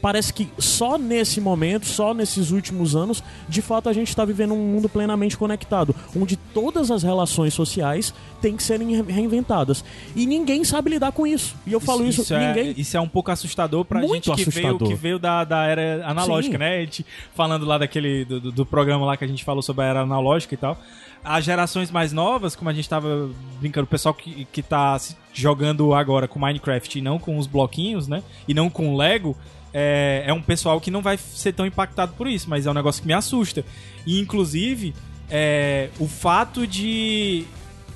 parece 0.00 0.32
que 0.32 0.48
só 0.58 0.96
nesse 0.96 1.40
momento, 1.40 1.84
só 1.86 2.14
nesses 2.14 2.50
últimos 2.50 2.96
anos, 2.96 3.22
de 3.48 3.60
fato 3.60 3.88
a 3.88 3.92
gente 3.92 4.08
está 4.08 4.24
vivendo 4.24 4.54
um 4.54 4.58
mundo 4.72 4.88
plenamente 4.88 5.36
conectado, 5.36 5.94
onde 6.16 6.36
todas 6.36 6.90
as 6.90 7.02
relações 7.02 7.52
sociais 7.54 8.14
têm 8.40 8.56
que 8.56 8.62
serem 8.62 8.96
re- 9.02 9.12
reinventadas. 9.12 9.84
E 10.16 10.24
ninguém 10.26 10.64
sabe 10.64 10.90
lidar 10.90 11.12
com 11.12 11.26
isso. 11.26 11.54
E 11.66 11.72
eu 11.72 11.80
falo 11.80 12.04
isso, 12.06 12.32
é, 12.32 12.48
ninguém. 12.48 12.74
isso 12.76 12.96
é 12.96 13.00
um 13.00 13.08
pouco 13.08 13.30
assustador 13.30 13.84
pra 13.84 14.00
Muito 14.00 14.12
gente 14.34 14.44
que 14.44 14.50
veio, 14.50 14.66
assustador. 14.68 14.88
que 14.88 14.94
veio 14.94 15.18
da, 15.18 15.44
da 15.44 15.64
era 15.66 16.02
analógica, 16.06 16.54
Sim. 16.54 16.58
né? 16.58 16.76
A 16.78 16.80
gente 16.80 17.04
falando 17.34 17.66
lá 17.66 17.76
daquele 17.78 18.24
do, 18.24 18.40
do- 18.52 18.66
programa 18.66 19.04
lá 19.04 19.16
que 19.16 19.24
a 19.24 19.28
gente 19.28 19.44
falou 19.44 19.62
sobre 19.62 19.84
a 19.84 19.88
era 19.88 20.00
analógica 20.00 20.54
e 20.54 20.56
tal. 20.56 20.78
As 21.22 21.44
gerações 21.44 21.90
mais 21.90 22.12
novas, 22.14 22.56
como 22.56 22.70
a 22.70 22.72
gente 22.72 22.88
tava 22.88 23.28
brincando, 23.60 23.84
o 23.84 23.86
pessoal 23.86 24.14
que, 24.14 24.46
que 24.50 24.62
tá 24.62 24.98
jogando 25.34 25.92
agora 25.92 26.26
com 26.26 26.38
Minecraft 26.38 26.98
e 26.98 27.02
não 27.02 27.18
com 27.18 27.36
os 27.36 27.46
bloquinhos, 27.46 28.08
né? 28.08 28.22
E 28.48 28.54
não 28.54 28.70
com 28.70 28.96
Lego, 28.96 29.36
é, 29.72 30.24
é 30.26 30.32
um 30.32 30.42
pessoal 30.42 30.80
que 30.80 30.90
não 30.90 31.02
vai 31.02 31.16
ser 31.16 31.52
tão 31.52 31.66
impactado 31.66 32.12
por 32.14 32.26
isso, 32.26 32.48
mas 32.48 32.66
é 32.66 32.70
um 32.70 32.74
negócio 32.74 33.02
que 33.02 33.08
me 33.08 33.14
assusta. 33.14 33.64
E 34.06 34.20
inclusive, 34.20 34.94
é, 35.30 35.90
o 35.98 36.08
fato 36.08 36.66
de 36.66 37.44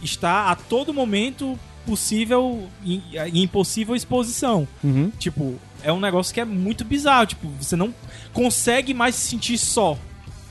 estar 0.03 0.51
a 0.51 0.55
todo 0.57 0.93
momento 0.93 1.59
possível 1.87 2.69
e 2.85 3.03
impossível 3.43 3.95
exposição. 3.95 4.67
Uhum. 4.83 5.11
Tipo, 5.19 5.59
é 5.83 5.93
um 5.93 6.01
negócio 6.01 6.33
que 6.33 6.41
é 6.41 6.45
muito 6.45 6.85
bizarro. 6.85 7.27
Tipo, 7.27 7.49
você 7.61 7.77
não 7.77 7.95
consegue 8.33 8.95
mais 8.95 9.15
se 9.15 9.29
sentir 9.29 9.59
só. 9.59 9.99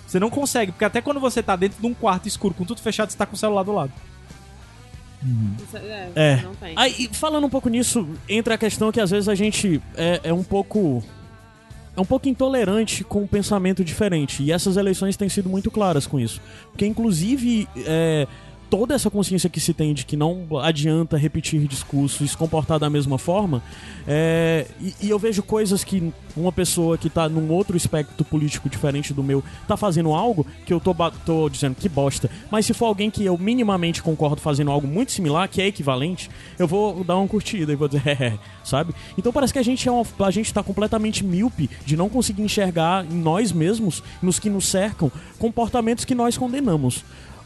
Você 0.06 0.20
não 0.20 0.30
consegue, 0.30 0.72
porque 0.72 0.86
até 0.86 1.02
quando 1.02 1.20
você 1.20 1.42
tá 1.42 1.56
dentro 1.56 1.82
de 1.82 1.88
um 1.88 1.94
quarto 1.94 2.28
escuro 2.28 2.54
com 2.54 2.64
tudo 2.64 2.82
fechado, 2.82 3.12
você 3.12 3.18
tá 3.18 3.26
com 3.26 3.34
o 3.34 3.38
celular 3.38 3.64
do 3.64 3.74
lado. 3.74 3.92
É, 5.74 6.12
É. 6.16 6.42
não 6.44 6.56
tem. 6.56 6.74
Aí, 6.76 7.10
falando 7.12 7.46
um 7.46 7.50
pouco 7.50 7.70
nisso, 7.70 8.08
entra 8.28 8.56
a 8.56 8.58
questão 8.58 8.92
que 8.92 9.00
às 9.00 9.12
vezes 9.12 9.30
a 9.30 9.36
gente 9.36 9.82
é, 9.96 10.22
é 10.24 10.34
um 10.34 10.44
pouco. 10.44 11.04
É 11.96 12.02
um 12.02 12.06
pouco 12.06 12.28
intolerante 12.28 13.04
com 13.04 13.22
um 13.22 13.28
pensamento 13.28 13.84
diferente. 13.84 14.42
E 14.42 14.52
essas 14.52 14.78
eleições 14.78 15.16
têm 15.16 15.30
sido 15.30 15.48
muito 15.48 15.70
claras 15.70 16.08
com 16.08 16.20
isso. 16.20 16.42
Porque, 16.72 16.88
inclusive, 16.88 17.68
é, 17.86 18.28
toda 18.70 18.94
essa 18.96 19.10
consciência 19.10 19.50
que 19.50 19.60
se 19.60 19.74
tem 19.74 19.94
de 19.94 20.06
que 20.06 20.18
não 20.18 20.48
adianta 20.62 21.18
repetir 21.18 21.68
discursos 21.68 22.32
se 22.32 22.38
comportar 22.38 22.80
da 22.80 22.90
mesma 22.90 23.18
forma. 23.18 23.62
é, 24.08 24.66
e, 24.82 24.94
e 25.04 25.10
eu 25.10 25.20
vejo 25.20 25.44
coisas 25.44 25.84
que 25.84 26.12
uma 26.36 26.52
pessoa 26.52 26.98
que 26.98 27.10
tá 27.10 27.30
num 27.30 27.52
outro 27.52 27.78
espectro 27.78 28.26
político 28.26 28.70
diferente 28.70 29.14
do 29.14 29.24
meu 29.24 29.44
tá 29.68 29.78
fazendo 29.78 30.14
algo 30.14 30.46
que 30.66 30.74
eu 30.74 30.80
tô, 30.80 30.96
tô 31.26 31.50
dizendo 31.50 31.76
que 31.76 31.88
bosta. 31.88 32.30
Mas 32.50 32.66
se 32.66 32.74
for 32.74 32.88
alguém 32.88 33.10
que 33.10 33.24
eu 33.24 33.38
minimamente 33.38 34.02
concordo 34.02 34.42
fazendo 34.42 34.72
algo 34.72 34.88
muito 34.88 35.12
similar, 35.12 35.48
que 35.48 35.62
é 35.62 35.68
equivalente, 35.68 36.30
eu 36.58 36.68
vou 36.68 37.04
dar 37.04 37.18
uma 37.18 37.28
curtida 37.28 37.72
e 37.72 37.76
vou 37.76 37.88
dizer, 37.88 38.08
é, 38.08 38.38
sabe? 38.64 38.94
Então 39.18 39.32
parece 39.32 39.54
que 39.54 39.60
a 39.60 39.64
gente 39.64 39.88
é 39.88 39.92
uma, 39.92 40.06
a 40.20 40.32
gente 40.32 40.54
tá 40.54 40.64
completamente 40.64 41.24
míope 41.24 41.70
de 41.86 41.96
não 41.96 42.10
conseguir 42.10 42.42
enxergar 42.42 43.06
em 43.06 43.16
nós 43.16 43.52
mesmos, 43.52 44.04
nos 44.22 44.40
que 44.40 44.50
nos 44.50 44.68
cercam, 44.68 45.12
comportamentos 45.38 46.06
que 46.06 46.16
nós 46.16 46.38
condenamos. 46.38 47.04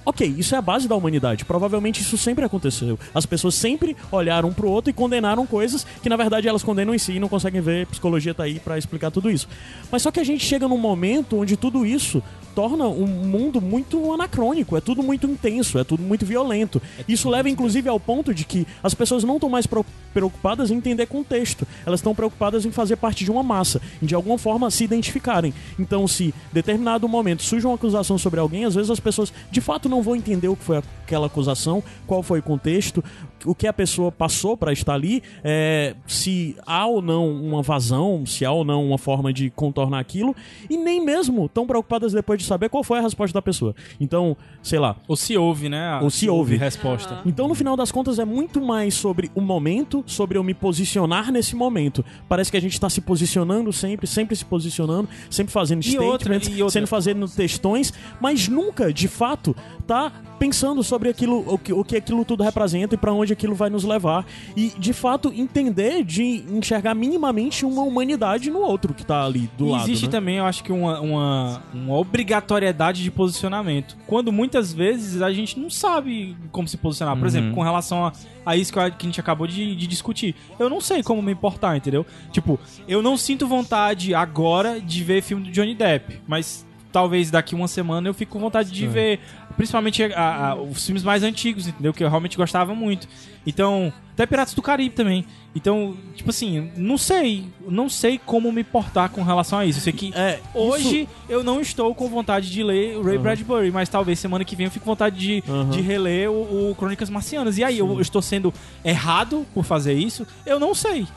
Ok, 0.08 0.26
isso 0.38 0.56
é 0.56 0.58
a 0.58 0.62
base 0.62 0.88
da 0.88 0.96
humanidade. 0.96 1.44
Provavelmente 1.44 2.00
isso 2.00 2.18
sempre 2.18 2.46
aconteceu. 2.46 2.98
As 3.14 3.26
pessoas 3.26 3.56
sempre 3.56 3.94
olharam 4.10 4.48
um 4.48 4.54
pro 4.54 4.70
outro 4.70 4.90
e 4.90 4.94
condenaram 4.94 5.46
coisas 5.46 5.86
que 6.02 6.08
na 6.08 6.16
verdade 6.16 6.48
elas 6.48 6.64
condenam 6.64 6.96
em 6.96 6.98
si 6.98 7.12
e 7.12 7.20
não 7.20 7.28
conseguem 7.28 7.60
ver. 7.60 7.88
Psicologia 7.88 8.34
tá 8.34 8.44
aí 8.44 8.58
pra 8.58 8.78
explicar 8.78 9.12
tudo 9.12 9.30
isso. 9.30 9.50
Mas 9.92 10.04
só 10.04 10.10
que 10.10 10.22
a 10.22 10.24
gente 10.24 10.46
chega 10.46 10.66
num 10.66 10.78
momento 10.78 11.36
onde 11.38 11.58
tudo 11.58 11.86
isso 11.86 12.24
torna 12.58 12.88
um 12.88 13.06
mundo 13.06 13.62
muito 13.62 14.12
anacrônico, 14.12 14.76
é 14.76 14.82
tudo 14.82 15.04
muito 15.04 15.28
intenso, 15.28 15.78
é 15.78 15.84
tudo 15.84 16.02
muito 16.02 16.26
violento. 16.26 16.82
Isso 17.08 17.30
leva 17.30 17.48
inclusive 17.48 17.88
ao 17.88 18.00
ponto 18.00 18.34
de 18.34 18.44
que 18.44 18.66
as 18.82 18.96
pessoas 18.96 19.24
não 19.24 19.36
estão 19.36 19.48
mais 19.48 19.68
preocupadas 20.12 20.72
em 20.72 20.78
entender 20.78 21.06
contexto, 21.06 21.68
elas 21.86 22.00
estão 22.00 22.16
preocupadas 22.16 22.66
em 22.66 22.72
fazer 22.72 22.96
parte 22.96 23.24
de 23.24 23.30
uma 23.30 23.44
massa, 23.44 23.80
em 24.02 24.08
de 24.08 24.16
alguma 24.16 24.40
forma 24.40 24.72
se 24.72 24.84
identificarem. 24.84 25.54
Então, 25.78 26.08
se 26.08 26.34
determinado 26.52 27.08
momento 27.08 27.44
surge 27.44 27.68
uma 27.68 27.76
acusação 27.76 28.18
sobre 28.18 28.40
alguém, 28.40 28.66
às 28.66 28.74
vezes 28.74 28.90
as 28.90 29.00
pessoas 29.00 29.32
de 29.52 29.62
fato 29.62 29.88
não 29.88 30.02
vão 30.02 30.16
entender 30.16 30.48
o 30.48 30.56
que 30.56 30.64
foi 30.64 30.78
aquela 30.78 31.28
acusação, 31.28 31.84
qual 32.08 32.24
foi 32.24 32.40
o 32.40 32.44
contexto, 32.44 33.04
o 33.48 33.56
que 33.56 33.66
a 33.68 33.74
pessoa 33.74 34.12
passou 34.12 34.56
pra 34.58 34.72
estar 34.74 34.94
ali, 34.94 35.24
é, 35.44 35.96
se 36.06 36.56
há 36.66 36.86
ou 36.86 37.02
não 37.02 37.30
uma 37.32 37.62
vazão, 37.62 38.26
se 38.26 38.46
há 38.46 38.52
ou 38.52 38.64
não 38.66 38.86
uma 38.86 38.98
forma 38.98 39.32
de 39.34 39.50
contornar 39.50 40.00
aquilo, 40.00 40.36
e 40.70 40.78
nem 40.78 41.04
mesmo 41.04 41.48
tão 41.50 41.66
preocupadas 41.66 42.14
depois 42.14 42.40
de 42.40 42.46
saber 42.46 42.70
qual 42.70 42.84
foi 42.84 43.00
a 43.00 43.02
resposta 43.02 43.34
da 43.34 43.42
pessoa. 43.42 43.76
Então, 44.00 44.36
sei 44.62 44.80
lá, 44.80 44.96
Ou 45.08 45.16
se 45.16 45.38
ouve, 45.38 45.70
né? 45.70 46.00
Ou 46.02 46.10
se 46.10 46.30
ouve. 46.30 46.58
resposta. 46.58 47.22
então, 47.26 47.48
no 47.48 47.56
final 47.56 47.76
das 47.76 47.92
contas, 47.92 48.20
é 48.20 48.26
muito 48.26 48.62
mais 48.62 48.94
sobre 48.94 49.32
o 49.34 49.42
momento, 49.42 50.04
sobre 50.06 50.38
eu 50.38 50.44
me 50.44 50.54
posicionar 50.54 51.32
nesse 51.32 51.56
momento. 51.56 52.04
Parece 52.28 52.52
que 52.52 52.58
a 52.58 52.62
gente 52.62 52.80
tá 52.80 52.90
se 52.90 53.02
posicionando 53.02 53.72
sempre, 53.72 54.06
sempre 54.08 54.36
se 54.36 54.44
posicionando, 54.46 55.08
sempre 55.30 55.54
fazendo 55.54 55.84
E 55.86 55.98
outra, 55.98 56.36
statements, 56.36 56.48
e 56.50 56.62
outra. 56.62 56.74
sendo 56.80 56.88
fazendo 56.88 57.28
textões, 57.28 57.94
mas 58.20 58.48
nunca, 58.48 58.92
de 58.92 59.08
fato, 59.08 59.56
tá 59.88 60.12
pensando 60.38 60.84
sobre 60.84 61.10
aquilo, 61.10 61.44
o 61.48 61.58
que, 61.58 61.74
o 61.74 61.84
que 61.84 61.96
aquilo 61.96 62.24
tudo 62.24 62.44
representa 62.44 62.94
e 62.94 62.98
pra 62.98 63.12
onde 63.12 63.34
aquilo 63.34 63.56
vai 63.56 63.70
nos 63.70 63.84
levar. 63.84 64.26
E, 64.56 64.70
de 64.78 64.94
fato, 64.94 65.34
entender 65.36 66.04
de 66.04 66.44
enxergar 66.52 66.94
minimamente 66.94 67.66
uma 67.66 67.82
humanidade 67.82 68.52
no 68.52 68.60
outro 68.60 68.94
que 68.94 69.04
tá 69.04 69.26
ali 69.26 69.50
do 69.58 69.68
E 69.68 69.72
lado. 69.72 69.84
existe 69.84 70.06
né? 70.06 70.12
também, 70.12 70.36
eu 70.38 70.46
acho 70.46 70.64
que 70.64 70.72
uma, 70.72 71.00
uma, 71.00 71.64
uma 71.74 71.96
obrigatoriedade 71.96 73.02
de 73.02 73.10
posicionamento. 73.10 73.98
Quando 74.06 74.32
muitas 74.32 74.72
vezes 74.72 75.22
a 75.22 75.32
gente 75.32 75.60
não 75.60 75.70
sabe 75.70 76.38
como 76.52 76.68
se 76.68 76.78
posicionar. 76.78 77.18
Por 77.18 77.26
exemplo, 77.26 77.54
com 77.56 77.64
relação 77.64 78.06
a, 78.06 78.14
a 78.46 78.56
isso 78.56 78.72
que, 78.72 78.80
a, 78.80 78.92
que 78.92 79.06
a 79.06 79.10
gente 79.10 79.20
acabou 79.20 79.48
de, 79.48 79.76
de 79.76 79.88
discutir. 79.88 80.36
Eu 80.60 80.70
não 80.70 80.82
sei 80.82 81.02
como 81.02 81.22
me 81.22 81.32
importar, 81.32 81.76
entendeu? 81.76 82.06
Tipo, 82.32 82.60
eu 82.88 83.02
não 83.02 83.18
sinto 83.18 83.48
vontade 83.48 84.14
agora 84.14 84.80
de 84.80 85.04
ver 85.04 85.22
filme 85.24 85.46
do 85.46 85.52
Johnny 85.52 85.74
Depp, 85.74 86.22
mas 86.28 86.68
talvez 86.92 87.30
daqui 87.30 87.54
uma 87.54 87.68
semana 87.68 88.08
eu 88.08 88.14
fique 88.14 88.32
com 88.32 88.40
vontade 88.40 88.72
de 88.72 88.88
ver, 88.88 89.20
principalmente 89.58 90.04
a- 90.04 90.52
a- 90.52 90.56
os 90.56 90.86
filmes 90.86 91.04
mais 91.04 91.24
antigos, 91.24 91.68
entendeu? 91.68 91.94
Que 91.94 92.04
eu 92.04 92.10
realmente 92.10 92.38
gostava 92.38 92.74
muito. 92.74 93.08
Então, 93.46 93.92
até 94.14 94.26
Piratas 94.26 94.54
do 94.54 94.62
Caribe 94.62 94.94
também. 94.96 95.26
Então, 95.56 95.96
tipo 96.16 96.30
assim, 96.30 96.70
não 96.78 96.98
sei, 96.98 97.46
não 97.68 97.90
sei 97.90 98.20
como 98.24 98.52
me 98.52 98.64
portar 98.64 99.10
com 99.10 99.24
relação 99.24 99.58
a 99.60 99.66
isso. 99.66 99.80
Eu 99.80 99.84
sei 99.84 99.94
que 99.94 100.14
É, 100.14 100.40
Hoje 100.54 101.08
eu 101.28 101.44
não 101.44 101.60
estou 101.60 101.94
com 101.96 102.08
vontade 102.10 102.50
de 102.52 102.62
ler 102.62 102.98
o 102.98 103.02
Ray 103.04 103.18
Bradbury, 103.18 103.72
mas 103.72 103.90
talvez 103.90 104.20
semana 104.20 104.46
que 104.46 104.56
vem 104.56 104.66
eu 104.66 104.72
fique 104.72 104.84
com 104.86 104.92
vontade 104.92 105.18
de, 105.18 105.44
Uhum. 105.48 105.70
de 105.70 105.82
reler 105.82 106.30
o, 106.30 106.72
o 106.72 106.76
Crônicas 106.76 107.10
Marcianas. 107.10 107.58
E 107.58 107.64
aí, 107.64 107.80
eu, 107.80 107.88
eu 107.90 108.02
estou 108.02 108.22
sendo 108.22 108.54
errado 108.86 109.46
por 109.54 109.64
fazer 109.66 109.94
isso? 109.94 110.28
Eu 110.46 110.60
não 110.60 110.76
sei. 110.76 111.08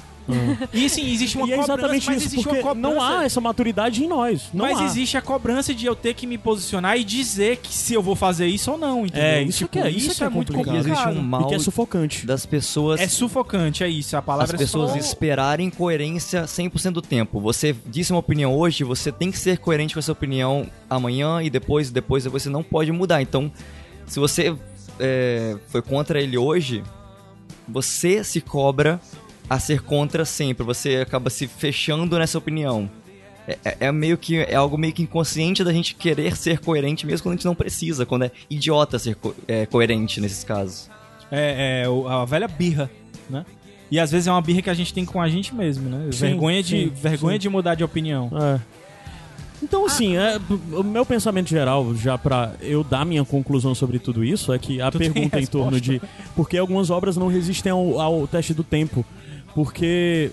E 0.73 0.89
sim, 0.89 1.11
existe 1.11 1.37
uma 1.37 1.47
E 1.47 1.53
é 1.53 1.57
cobrança, 1.57 1.73
exatamente 1.73 2.07
mas 2.07 2.17
isso, 2.19 2.27
existe 2.29 2.45
porque 2.45 2.59
uma 2.61 2.69
cobrança. 2.75 2.95
não 2.95 3.03
há 3.03 3.25
essa 3.25 3.41
maturidade 3.41 4.05
em 4.05 4.09
nós. 4.09 4.49
Não 4.55 4.65
mas 4.65 4.79
há. 4.79 4.85
existe 4.85 5.17
a 5.17 5.23
cobrança 5.23 5.75
de 5.75 5.87
eu 5.87 5.97
ter 5.97 6.15
que 6.15 6.27
me 6.27 6.39
posicionar 6.39 6.97
e 6.99 7.05
dizer 7.05 7.57
que 7.59 7.73
se 7.73 7.95
eu 7.95 8.03
vou 8.03 8.15
fazer 8.15 8.47
isso 8.47 8.71
ou 8.73 8.79
não, 8.79 9.05
entendeu? 9.07 9.23
É, 9.25 9.43
isso 9.43 9.59
Tipo, 9.59 9.71
que 9.73 9.79
é- 9.79 9.91
isso 9.91 10.15
que 10.15 10.23
é 10.25 10.29
muito 10.29 10.53
complicado. 10.53 10.77
complicado. 10.77 11.09
Existe 11.09 11.19
um 11.19 11.25
E 11.25 11.27
mal 11.29 11.47
que 11.49 11.55
é 11.55 11.59
sufocante. 11.59 12.27
das 12.27 12.47
pessoas 12.47 13.01
É 13.01 13.09
sufocante, 13.09 13.83
é 13.83 13.89
isso. 13.89 14.15
A 14.17 14.21
as 14.21 14.25
palavra 14.25 14.57
pessoas 14.59 14.91
é 14.91 14.93
só... 14.95 14.99
esperarem 14.99 15.69
coerência 15.71 16.47
100% 16.47 16.93
do 16.93 17.03
tempo. 17.03 17.41
Você 17.41 17.75
disse 17.87 18.13
uma 18.13 18.21
opinião 18.21 18.55
hoje, 18.57 18.85
você 18.85 19.11
tem 19.11 19.31
que 19.31 19.39
ser 19.39 19.59
coerente 19.59 19.95
com 19.95 20.01
essa 20.01 20.13
opinião 20.13 20.67
amanhã 20.89 21.43
e 21.43 21.51
depois, 21.51 21.91
depois, 21.91 22.25
depois 22.25 22.43
você 22.43 22.49
não 22.49 22.63
pode 22.63 22.93
mudar. 22.93 23.21
Então, 23.23 23.51
se 24.07 24.19
você 24.21 24.55
é, 24.99 25.57
foi 25.69 25.83
contra 25.83 26.21
ele 26.21 26.37
hoje, 26.39 26.83
você 27.69 28.23
se 28.25 28.41
cobra 28.41 29.01
a 29.51 29.59
ser 29.59 29.83
contra 29.83 30.25
sempre. 30.25 30.65
Você 30.65 30.97
acaba 30.99 31.29
se 31.29 31.49
fechando 31.49 32.17
nessa 32.19 32.39
opinião. 32.39 32.89
É, 33.49 33.59
é- 33.65 33.77
é 33.81 33.93
meio 33.93 34.17
que 34.17 34.37
é 34.37 34.55
algo 34.55 34.79
meio 34.79 34.93
que 34.93 35.03
inconsciente 35.03 35.65
da 35.65 35.73
gente 35.73 35.95
querer 35.97 36.37
ser 36.37 36.61
coerente 36.61 37.05
mesmo 37.05 37.25
quando 37.25 37.33
a 37.33 37.37
gente 37.37 37.45
não 37.47 37.55
precisa, 37.55 38.07
quando 38.07 38.27
é 38.27 38.31
idiota 38.49 38.97
ser 38.99 39.17
co- 39.17 39.35
é, 39.49 39.67
coerente 39.67 40.21
nesses 40.21 40.45
casos. 40.45 40.89
É, 41.33 41.83
é 41.85 42.13
a 42.13 42.25
velha 42.25 42.47
birra, 42.47 42.89
né? 43.29 43.45
E 43.91 43.99
às 43.99 44.11
vezes 44.13 44.29
é 44.29 44.31
uma 44.31 44.41
birra 44.41 44.63
que 44.63 44.71
a 44.71 44.75
gente 44.75 44.95
tem 44.95 45.05
com 45.05 45.21
a 45.21 45.29
gente 45.29 45.53
mesmo, 45.53 45.89
né? 45.89 46.11
Sim, 46.13 46.19
vergonha 46.27 46.63
de, 46.63 46.69
sim, 46.85 46.93
vergonha 46.95 47.35
sim. 47.37 47.41
de 47.41 47.49
mudar 47.49 47.75
de 47.75 47.83
opinião. 47.83 48.31
É. 48.41 48.61
Então, 49.63 49.85
assim, 49.85 50.17
é, 50.17 50.41
o 50.73 50.83
meu 50.83 51.05
pensamento 51.05 51.49
geral, 51.51 51.95
já 51.95 52.17
pra 52.17 52.55
eu 52.63 52.83
dar 52.83 53.05
minha 53.05 53.25
conclusão 53.25 53.75
sobre 53.75 53.99
tudo 53.99 54.25
isso, 54.25 54.53
é 54.53 54.59
que 54.59 54.81
a 54.81 54.91
Tu 54.93 54.99
pergunta 54.99 55.39
em 55.41 55.47
torno 55.47 55.79
de 55.81 56.01
por 56.37 56.49
que 56.49 56.57
algumas 56.57 56.89
obras 56.89 57.17
não 57.17 57.27
resistem 57.29 57.71
ao, 57.73 58.01
ao 58.01 58.27
teste 58.27 58.55
do 58.55 58.63
tempo. 58.65 59.05
Porque 59.55 60.31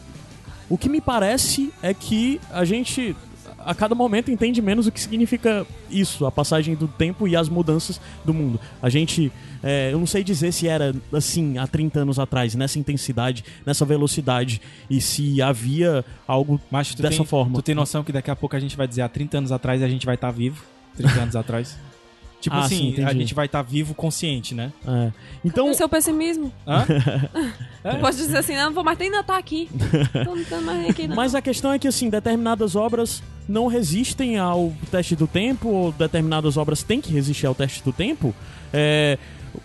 o 0.70 0.78
que 0.78 0.90
me 0.90 1.00
parece 1.00 1.72
é 1.82 1.94
que 1.94 2.42
a 2.52 2.66
gente, 2.66 3.16
a 3.60 3.74
cada 3.74 3.96
momento, 3.96 4.30
entende 4.30 4.62
menos 4.62 4.88
o 4.88 4.92
que 4.92 5.00
significa 5.00 5.66
isso, 5.90 6.26
a 6.26 6.32
passagem 6.32 6.76
do 6.76 6.88
tempo 6.88 7.28
e 7.28 7.36
as 7.36 7.48
mudanças 7.48 8.02
do 8.26 8.34
mundo. 8.34 8.60
A 8.82 8.90
gente, 8.90 9.32
é, 9.64 9.92
eu 9.94 10.00
não 10.00 10.06
sei 10.06 10.24
dizer 10.24 10.52
se 10.52 10.68
era 10.68 10.94
assim 11.14 11.58
há 11.58 11.66
30 11.66 12.02
anos 12.02 12.20
atrás, 12.20 12.54
nessa 12.54 12.78
intensidade, 12.78 13.46
nessa 13.66 13.86
velocidade, 13.86 14.62
e 14.90 15.00
se 15.00 15.42
havia 15.42 16.04
algo 16.28 16.60
dessa 16.72 17.18
tem, 17.18 17.26
forma. 17.26 17.56
Tu 17.56 17.62
tem 17.62 17.76
noção 17.76 18.04
que 18.04 18.12
daqui 18.12 18.30
a 18.30 18.36
pouco 18.36 18.56
a 18.56 18.60
gente 18.60 18.76
vai 18.76 18.88
dizer 18.88 19.02
há 19.02 19.10
30 19.10 19.38
anos 19.38 19.52
atrás 19.52 19.82
a 19.82 19.88
gente 19.88 20.06
vai 20.06 20.16
estar 20.16 20.32
vivo? 20.32 20.64
30 20.96 21.22
anos 21.22 21.36
atrás? 21.36 21.78
Tipo 22.40 22.56
Ah, 22.56 22.60
assim, 22.66 22.94
sim, 22.96 23.04
a 23.04 23.14
gente 23.14 23.34
vai 23.34 23.48
estar 23.48 23.62
vivo 23.64 23.94
consciente, 23.96 24.54
né? 24.54 24.72
É. 24.88 25.12
Então, 25.44 25.70
o 25.70 25.74
seu 25.74 25.90
pessimismo. 25.90 26.52
Hã? 26.68 26.86
Tu 27.90 27.98
pode 28.00 28.18
dizer 28.18 28.38
assim, 28.38 28.56
não, 28.56 28.66
não 28.66 28.74
vou 28.74 28.84
mais 28.84 29.00
ainda 29.00 29.24
tá 29.24 29.38
aqui. 29.38 29.70
Tô 30.26 30.36
não 30.36 30.44
tô 30.44 30.62
mais 30.62 30.90
aqui, 30.90 31.08
não. 31.08 31.16
mas 31.16 31.34
a 31.34 31.42
questão 31.42 31.72
é 31.72 31.80
que 31.80 31.88
assim, 31.88 32.10
determinadas 32.10 32.76
obras 32.76 33.24
não 33.48 33.68
resistem 33.68 34.38
ao 34.38 34.74
teste 34.92 35.16
do 35.16 35.26
tempo, 35.26 35.70
ou 35.70 35.92
determinadas 35.94 36.58
obras 36.58 36.84
têm 36.84 37.00
que 37.00 37.12
resistir 37.14 37.46
ao 37.46 37.56
teste 37.56 37.82
do 37.84 37.94
tempo. 37.94 38.36
É, 38.74 39.18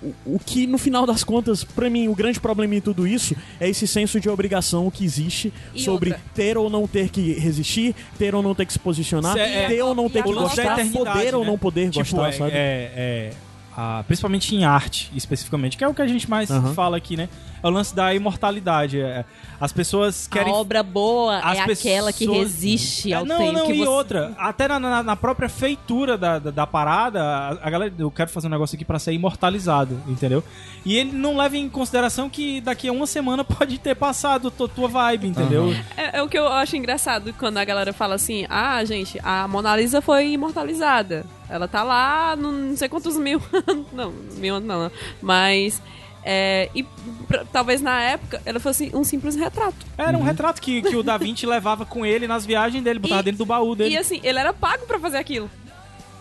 o, 0.03 0.15
o 0.37 0.39
que, 0.39 0.67
no 0.67 0.79
final 0.79 1.05
das 1.07 1.25
contas, 1.25 1.65
pra 1.65 1.91
mim, 1.91 2.09
o 2.09 2.15
grande 2.15 2.39
problema 2.41 2.75
em 2.75 2.81
tudo 2.81 3.07
isso 3.07 3.35
é 3.61 3.69
esse 3.69 3.87
senso 3.87 4.21
de 4.21 4.29
obrigação 4.29 4.91
que 4.91 5.05
existe 5.05 5.53
E 5.75 5.83
sobre 5.83 6.11
outra. 6.11 6.25
ter 6.35 6.57
ou 6.57 6.71
não 6.71 6.87
ter 6.87 7.09
que 7.11 7.33
resistir, 7.35 7.95
ter 8.19 8.35
ou 8.35 8.43
não 8.43 8.55
ter 8.55 8.67
que 8.67 8.73
se 8.73 8.79
posicionar, 8.79 9.35
Cê- 9.35 9.41
é- 9.41 9.67
ter 9.69 9.83
ou 9.83 9.95
não 9.95 10.09
ter 10.09 10.23
que 10.23 10.33
gostar, 10.33 10.77
poder 10.93 11.35
ou 11.35 11.43
né? 11.45 11.51
não 11.51 11.59
poder 11.59 11.91
Tipo, 11.91 11.99
gostar, 12.17 12.29
é, 12.29 12.33
sabe? 12.33 12.51
é- 12.53 12.93
é, 12.97 13.31
a- 13.77 14.05
principalmente 14.07 14.55
em 14.55 14.65
arte, 14.65 15.11
especificamente, 15.15 15.77
que 15.77 15.85
é 15.85 15.89
o 15.89 15.95
que 15.95 16.03
a 16.03 16.07
gente 16.07 16.29
mais 16.29 16.49
fala 16.75 16.97
aqui, 16.97 17.17
né? 17.17 17.29
É 17.63 17.67
o 17.67 17.71
lance 17.71 17.95
da 17.95 18.13
imortalidade. 18.15 19.01
é, 19.01 19.25
as 19.65 19.73
pessoas 19.73 20.27
querem 20.27 20.53
A 20.53 20.57
obra 20.57 20.83
boa 20.83 21.39
As 21.39 21.57
é 21.59 21.61
aquela 21.73 22.13
que 22.13 22.27
pessoas- 22.27 22.39
resiste 22.39 23.15
ao 23.15 23.23
É, 23.23 23.27
não, 23.29 23.39
tempo. 23.39 23.53
não, 23.53 23.67
que 23.67 23.73
e 23.75 23.79
você... 23.79 23.89
outra, 23.89 24.35
até 24.37 24.67
na, 24.67 24.81
na- 24.81 25.03
na 25.05 25.15
própria 25.17 25.49
feitura 25.49 26.19
da, 26.19 26.41
da, 26.41 26.51
da 26.51 26.67
parada, 26.67 27.23
a, 27.23 27.49
a 27.63 27.71
galera, 27.71 27.95
eu 27.97 28.11
quero 28.11 28.29
fazer 28.29 28.49
um 28.49 28.51
negócio 28.51 28.75
aqui 28.75 28.85
pra 28.85 28.99
ser 28.99 29.13
imortalizado, 29.13 30.01
entendeu? 30.09 30.43
E 30.85 30.97
ele 30.97 31.13
não 31.13 31.37
leva 31.37 31.57
em 31.57 31.69
consideração 31.69 32.29
que 32.29 32.61
daqui 32.61 32.89
a 32.89 32.93
uma 32.93 33.07
semana 33.07 33.45
pode 33.47 33.79
ter 33.79 33.95
passado 33.95 34.51
tua, 34.51 34.69
tua 34.69 34.89
vibe, 34.89 35.29
entendeu? 35.29 35.73
É, 35.97 36.19
é 36.19 36.23
o 36.23 36.29
que 36.29 36.37
eu 36.39 36.49
acho 36.49 36.77
engraçado 36.77 37.33
quando 37.39 37.59
a 37.59 37.65
galera 37.65 37.93
fala 37.93 38.17
assim: 38.17 38.45
ah, 38.51 38.85
gente, 38.85 39.19
a 39.23 39.47
Mona 39.47 39.77
Lisa 39.77 40.01
foi 40.03 40.33
imortalizada. 40.33 41.25
Ela 41.49 41.69
tá 41.69 41.83
lá, 41.85 42.35
não 42.35 42.77
sei 42.77 42.89
quantos 42.89 43.17
mil. 43.17 43.41
não, 43.93 44.13
mil 44.39 44.57
anos 44.57 44.67
não, 44.69 44.83
não. 44.85 44.91
Mas. 45.21 45.81
É, 46.25 46.69
e 46.75 46.83
pra- 47.27 47.45
talvez 47.53 47.81
na 47.81 48.01
época 48.03 48.41
ela 48.45 48.61
fosse 48.61 48.91
um 48.95 49.03
simples 49.05 49.35
retrato. 49.37 49.77
Era 49.99 50.17
um 50.17 50.23
retrato 50.23 50.61
que, 50.61 50.83
que 50.83 50.97
o 50.97 51.03
Da 51.03 51.17
Vinci 51.17 51.47
levava 51.47 51.85
com 51.85 52.05
ele 52.07 52.27
nas 52.29 52.45
viagens 52.47 52.83
dele, 52.83 52.99
botava 52.99 53.21
E- 53.21 53.25
dentro 53.25 53.39
do 53.39 53.47
baú 53.47 53.75
dele. 53.75 53.95
E 53.95 53.99
assim, 53.99 54.21
ele 54.23 54.39
era 54.39 54.53
pago 54.53 54.87
pra 54.87 54.99
fazer 54.99 55.17
aquilo. 55.19 55.51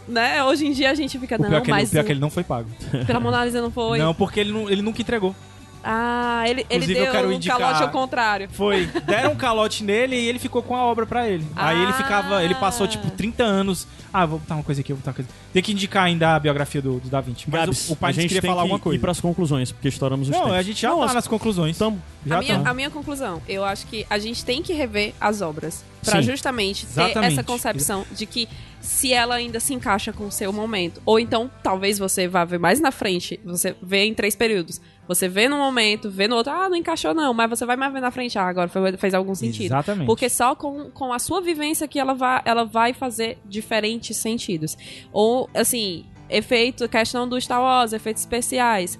Né? 0.07 0.43
Hoje 0.43 0.65
em 0.65 0.71
dia 0.71 0.89
a 0.89 0.95
gente 0.95 1.17
fica, 1.19 1.35
o 1.35 1.41
não, 1.41 1.47
pior, 1.49 1.61
que 1.61 1.67
ele, 1.69 1.71
o 1.71 1.75
mas 1.81 1.89
pior 1.91 2.03
que 2.03 2.11
ele 2.11 2.19
não 2.19 2.29
foi 2.29 2.43
pago. 2.43 2.67
pela 3.05 3.19
Mona 3.19 3.45
Lisa 3.45 3.61
não 3.61 3.71
foi. 3.71 3.99
Não, 3.99 4.13
porque 4.13 4.39
ele, 4.39 4.51
não, 4.51 4.69
ele 4.69 4.81
nunca 4.81 4.99
entregou. 5.01 5.35
Ah, 5.83 6.43
ele, 6.45 6.61
ele 6.69 6.85
Inclusive, 6.85 6.93
deu 6.99 7.11
quero 7.11 7.27
um 7.29 7.31
indicar- 7.31 7.57
calote 7.57 7.83
ao 7.83 7.89
contrário. 7.89 8.49
Foi. 8.51 8.85
Deram 9.05 9.31
um 9.31 9.35
calote 9.35 9.83
nele 9.83 10.15
e 10.15 10.27
ele 10.27 10.39
ficou 10.39 10.61
com 10.61 10.75
a 10.75 10.83
obra 10.83 11.05
pra 11.05 11.27
ele. 11.27 11.45
Aí 11.55 11.77
ele 11.81 11.91
Ah. 11.91 11.93
ficava. 11.93 12.43
Ele 12.43 12.55
passou, 12.55 12.87
tipo, 12.87 13.09
30 13.11 13.43
anos. 13.43 13.87
Ah, 14.13 14.25
vou 14.25 14.39
botar 14.39 14.55
uma 14.55 14.63
coisa 14.63 14.81
aqui, 14.81 14.91
vou 14.91 14.99
botar 14.99 15.11
uma 15.11 15.15
coisa. 15.15 15.29
Tem 15.53 15.63
que 15.63 15.71
indicar 15.71 16.03
ainda 16.03 16.35
a 16.35 16.39
biografia 16.39 16.81
do, 16.81 16.99
do 16.99 17.09
Da 17.09 17.21
Vinci. 17.21 17.45
Mas 17.49 17.61
Gabs, 17.61 17.89
o, 17.89 17.93
o 17.93 17.95
pai 17.95 18.09
a 18.09 18.13
gente 18.13 18.27
queria 18.27 18.41
tem 18.41 18.49
falar 18.49 18.61
que 18.61 18.65
alguma 18.65 18.79
ir 18.79 18.81
coisa. 18.81 18.99
pras 19.01 19.21
conclusões, 19.21 19.71
porque 19.71 19.87
estouramos 19.87 20.27
os 20.27 20.33
Não, 20.35 20.41
tempos. 20.43 20.57
a 20.57 20.61
gente 20.61 20.81
já 20.81 20.89
Não, 20.89 20.99
tá 20.99 21.05
as- 21.05 21.13
nas 21.13 21.27
conclusões. 21.27 21.77
Tamo. 21.77 22.01
já 22.25 22.37
a, 22.37 22.41
minha, 22.41 22.59
tá. 22.59 22.69
a 22.69 22.73
minha 22.73 22.89
conclusão, 22.89 23.41
eu 23.47 23.63
acho 23.63 23.87
que 23.87 24.05
a 24.09 24.19
gente 24.19 24.43
tem 24.43 24.61
que 24.61 24.73
rever 24.73 25.13
as 25.19 25.41
obras 25.41 25.83
pra 26.03 26.21
Sim. 26.21 26.23
justamente 26.29 26.85
ter 26.85 26.91
Exatamente. 27.01 27.33
essa 27.33 27.43
concepção 27.43 28.05
de 28.11 28.25
que 28.25 28.49
se 28.81 29.13
ela 29.13 29.35
ainda 29.35 29.59
se 29.59 29.73
encaixa 29.73 30.11
com 30.11 30.25
o 30.27 30.31
seu 30.31 30.51
momento, 30.51 31.01
ou 31.05 31.19
então 31.19 31.49
talvez 31.63 31.97
você 31.99 32.27
vá 32.27 32.43
ver 32.43 32.59
mais 32.59 32.79
na 32.81 32.91
frente, 32.91 33.39
você 33.45 33.75
vê 33.81 34.05
em 34.05 34.13
três 34.13 34.35
períodos. 34.35 34.81
Você 35.07 35.27
vê 35.27 35.49
num 35.49 35.57
momento, 35.57 36.09
vê 36.09 36.27
no 36.27 36.35
outro, 36.37 36.53
ah, 36.53 36.69
não 36.69 36.75
encaixou 36.77 37.13
não, 37.13 37.33
mas 37.33 37.49
você 37.49 37.65
vai 37.65 37.75
mais 37.75 37.91
ver 37.91 37.99
na 37.99 38.11
frente, 38.11 38.37
ah, 38.39 38.47
agora 38.47 38.69
foi- 38.69 38.95
fez 38.97 39.13
algum 39.13 39.35
sentido. 39.35 39.65
Exatamente. 39.65 40.05
Porque 40.05 40.29
só 40.29 40.55
com, 40.55 40.89
com 40.91 41.11
a 41.11 41.19
sua 41.19 41.41
vivência 41.41 41.87
que 41.87 41.99
ela 41.99 42.13
vai, 42.13 42.41
ela 42.45 42.63
vai 42.63 42.93
fazer 42.93 43.37
diferentes 43.45 44.15
sentidos. 44.17 44.77
Ou, 45.11 45.49
assim, 45.53 46.05
efeito, 46.29 46.87
questão 46.87 47.27
do 47.27 47.39
Star 47.41 47.61
Wars, 47.61 47.91
efeitos 47.91 48.21
especiais. 48.21 48.97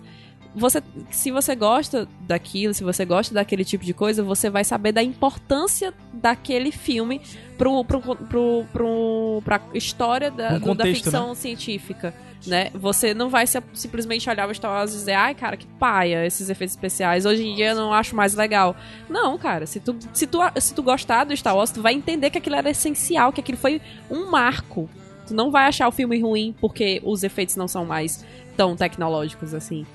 Você, 0.53 0.83
se 1.09 1.31
você 1.31 1.55
gosta 1.55 2.05
daquilo, 2.27 2.73
se 2.73 2.83
você 2.83 3.05
gosta 3.05 3.33
daquele 3.33 3.63
tipo 3.63 3.85
de 3.85 3.93
coisa, 3.93 4.21
você 4.21 4.49
vai 4.49 4.65
saber 4.65 4.91
da 4.91 5.01
importância 5.01 5.93
daquele 6.11 6.73
filme 6.73 7.21
pro, 7.57 7.85
pro, 7.85 8.01
pro, 8.01 8.65
pro, 8.73 9.41
pra 9.45 9.61
história 9.73 10.29
da, 10.29 10.49
do- 10.59 10.65
da 10.75 10.83
ficção 11.05 11.33
científica. 11.35 12.13
Né? 12.45 12.69
Você 12.73 13.13
não 13.13 13.29
vai 13.29 13.45
se- 13.45 13.61
simplesmente 13.73 14.29
olhar 14.29 14.49
o 14.49 14.53
Star 14.53 14.71
Wars 14.71 14.91
e 14.93 14.97
dizer, 14.97 15.13
ai, 15.13 15.35
cara, 15.35 15.55
que 15.57 15.67
paia 15.79 16.25
esses 16.25 16.49
efeitos 16.49 16.75
especiais. 16.75 17.25
Hoje 17.25 17.45
em 17.45 17.55
dia 17.55 17.69
eu 17.71 17.75
não 17.75 17.93
acho 17.93 18.15
mais 18.15 18.33
legal. 18.33 18.75
Não, 19.09 19.37
cara, 19.37 19.65
se 19.65 19.79
tu, 19.79 19.95
se 20.13 20.25
tu, 20.27 20.39
se 20.59 20.73
tu 20.73 20.81
gostar 20.83 21.23
do 21.25 21.35
Star 21.37 21.55
Wars, 21.55 21.71
tu 21.71 21.81
vai 21.81 21.93
entender 21.93 22.29
que 22.29 22.37
aquilo 22.37 22.55
era 22.55 22.69
essencial, 22.69 23.31
que 23.31 23.41
aquilo 23.41 23.57
foi 23.57 23.81
um 24.09 24.29
marco. 24.29 24.89
Tu 25.27 25.33
não 25.33 25.51
vai 25.51 25.65
achar 25.65 25.87
o 25.87 25.91
filme 25.91 26.19
ruim 26.19 26.55
porque 26.59 27.01
os 27.05 27.23
efeitos 27.23 27.55
não 27.55 27.67
são 27.67 27.85
mais 27.85 28.25
tão 28.57 28.75
tecnológicos 28.75 29.53
assim. 29.53 29.85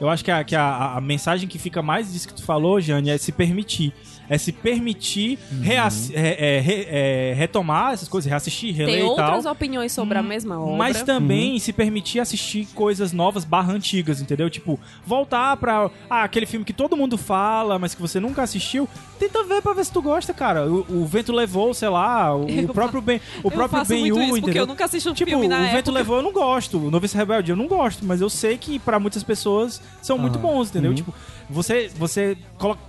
Eu 0.00 0.08
acho 0.08 0.24
que, 0.24 0.30
a, 0.30 0.42
que 0.42 0.56
a, 0.56 0.94
a 0.96 1.00
mensagem 1.00 1.46
que 1.48 1.58
fica 1.58 1.82
mais 1.82 2.10
disso 2.12 2.26
que 2.28 2.34
tu 2.34 2.42
falou, 2.42 2.80
Jane, 2.80 3.10
é 3.10 3.18
se 3.18 3.32
permitir. 3.32 3.92
É 4.30 4.38
se 4.38 4.52
permitir 4.52 5.38
reassi- 5.60 6.14
é- 6.14 6.20
é- 6.38 7.30
é, 7.30 7.34
retomar 7.34 7.92
essas 7.94 8.08
coisas, 8.08 8.30
reassistir, 8.30 8.72
reler 8.72 8.94
Tem 9.00 9.12
e 9.12 9.16
tal. 9.16 9.26
outras 9.26 9.44
opiniões 9.44 9.90
sobre 9.92 10.16
a 10.16 10.22
mesma 10.22 10.58
obra. 10.58 10.76
Mas 10.76 11.02
também 11.02 11.58
se 11.58 11.72
permitir 11.72 12.20
assistir 12.20 12.66
coisas 12.74 13.12
novas 13.12 13.44
barra 13.44 13.72
antigas, 13.72 14.20
entendeu? 14.22 14.48
Tipo, 14.48 14.78
voltar 15.04 15.56
pra 15.56 15.90
ah, 16.08 16.22
aquele 16.22 16.46
filme 16.46 16.64
que 16.64 16.72
todo 16.72 16.96
mundo 16.96 17.18
fala, 17.18 17.76
mas 17.78 17.92
que 17.94 18.00
você 18.00 18.20
nunca 18.20 18.42
assistiu. 18.42 18.88
Tenta 19.18 19.42
ver 19.44 19.60
pra 19.60 19.74
ver 19.74 19.84
se 19.84 19.92
tu 19.92 20.00
gosta, 20.00 20.32
cara. 20.32 20.64
O, 20.70 21.02
o 21.02 21.06
Vento 21.06 21.32
Levou, 21.32 21.74
sei 21.74 21.88
lá, 21.88 22.34
o, 22.34 22.44
o 22.64 22.68
próprio 22.72 23.02
Ben, 23.02 23.20
o 23.42 23.48
eu 23.48 23.50
próprio 23.50 23.84
Ben 23.84 24.12
Hu, 24.12 24.16
isso, 24.18 24.26
porque 24.28 24.38
entendeu? 24.38 24.62
eu 24.62 24.66
nunca 24.66 24.84
assisti 24.84 25.08
um 25.08 25.12
Tipo, 25.12 25.30
filme 25.30 25.48
na 25.48 25.56
o 25.58 25.62
Vento 25.64 25.74
época. 25.76 25.90
Levou 25.92 26.16
eu 26.18 26.22
não 26.22 26.32
gosto, 26.32 26.78
o 26.78 26.90
Novice 26.90 27.16
Rebelde 27.16 27.50
eu 27.50 27.56
não 27.56 27.66
gosto, 27.66 28.04
mas 28.04 28.20
eu 28.20 28.30
sei 28.30 28.56
que 28.56 28.78
pra 28.78 28.98
muitas 29.00 29.22
pessoas 29.24 29.82
são 30.00 30.16
muito 30.16 30.38
bons, 30.38 30.68
entendeu? 30.70 30.94
Tipo, 30.94 31.12
você, 31.50 31.90
você 31.96 32.36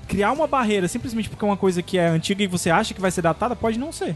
criar 0.07 0.31
uma 0.31 0.47
barreira 0.47 0.87
simplesmente 0.87 1.29
porque 1.29 1.43
é 1.43 1.47
uma 1.47 1.57
coisa 1.57 1.81
que 1.81 1.97
é 1.97 2.07
antiga 2.07 2.43
e 2.43 2.47
você 2.47 2.69
acha 2.69 2.93
que 2.93 3.01
vai 3.01 3.11
ser 3.11 3.21
datada, 3.21 3.55
pode 3.55 3.77
não 3.79 3.91
ser. 3.91 4.15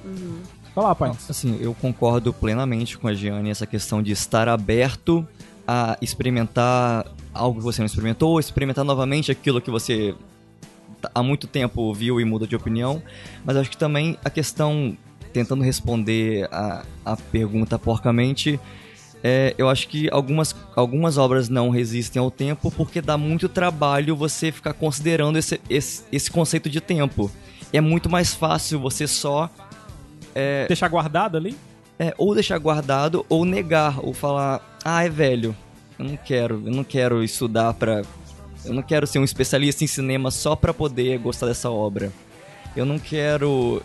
Vai 0.76 0.84
lá, 0.86 0.94
pai. 0.96 1.12
Assim, 1.30 1.58
eu 1.62 1.74
concordo 1.74 2.34
plenamente 2.34 2.98
com 2.98 3.08
a 3.08 3.14
Gianni 3.14 3.50
essa 3.50 3.66
questão 3.66 4.02
de 4.04 4.12
estar 4.12 4.48
aberto 4.48 5.26
a 5.68 5.98
experimentar 6.02 7.06
algo 7.34 7.60
que 7.60 7.64
você 7.64 7.82
não 7.82 7.86
experimentou, 7.86 8.32
ou 8.32 8.40
experimentar 8.40 8.86
novamente 8.86 9.32
aquilo 9.32 9.60
que 9.60 9.72
você 9.72 10.14
tá- 11.02 11.10
há 11.14 11.24
muito 11.24 11.48
tempo 11.48 11.94
viu 11.94 12.20
e 12.22 12.26
muda 12.26 12.46
de 12.46 12.56
opinião. 12.56 13.02
Mas 13.44 13.58
acho 13.58 13.70
que 13.70 13.78
também 13.78 14.18
a 14.24 14.30
questão, 14.30 14.96
tentando 15.34 15.64
responder 15.64 16.48
a, 16.52 16.84
a 17.04 17.16
pergunta 17.18 17.80
porcamente, 17.80 18.60
é, 19.28 19.56
eu 19.58 19.68
acho 19.68 19.88
que 19.88 20.08
algumas, 20.12 20.56
algumas 20.76 21.18
obras 21.18 21.50
não 21.50 21.72
resistem 21.72 22.20
ao 22.20 22.30
tempo 22.30 22.70
porque 22.70 23.02
dá 23.02 23.18
muito 23.18 23.50
trabalho 23.50 24.16
você 24.16 24.52
ficar 24.52 24.74
considerando 24.74 25.40
esse, 25.40 25.60
esse, 25.68 26.04
esse 26.12 26.30
conceito 26.30 26.70
de 26.70 26.80
tempo. 26.80 27.32
É 27.74 27.82
muito 27.82 28.08
mais 28.08 28.36
fácil 28.36 28.80
você 28.80 29.08
só 29.08 29.50
Deixar 30.68 30.90
guardado 30.90 31.38
ali? 31.38 31.56
é, 32.00 32.14
ou 32.18 32.34
deixar 32.34 32.58
guardado 32.58 33.26
ou 33.30 33.46
negar, 33.46 34.00
ou 34.04 34.14
falar, 34.14 34.80
ah, 34.84 35.04
é 35.04 35.10
velho, 35.10 35.56
eu 35.98 36.06
não 36.06 36.18
quero, 36.18 36.62
eu 36.66 36.74
não 36.74 36.84
quero 36.84 37.24
estudar 37.24 37.74
pra. 37.74 38.02
Eu 38.64 38.74
não 38.74 38.82
quero 38.82 39.06
ser 39.06 39.20
um 39.20 39.24
especialista 39.24 39.84
em 39.84 39.88
cinema 39.88 40.32
só 40.32 40.56
pra 40.56 40.74
poder 40.74 41.20
gostar 41.20 41.46
dessa 41.46 41.70
obra. 41.70 42.12
Eu 42.76 42.86
não 42.86 42.98
quero 42.98 43.82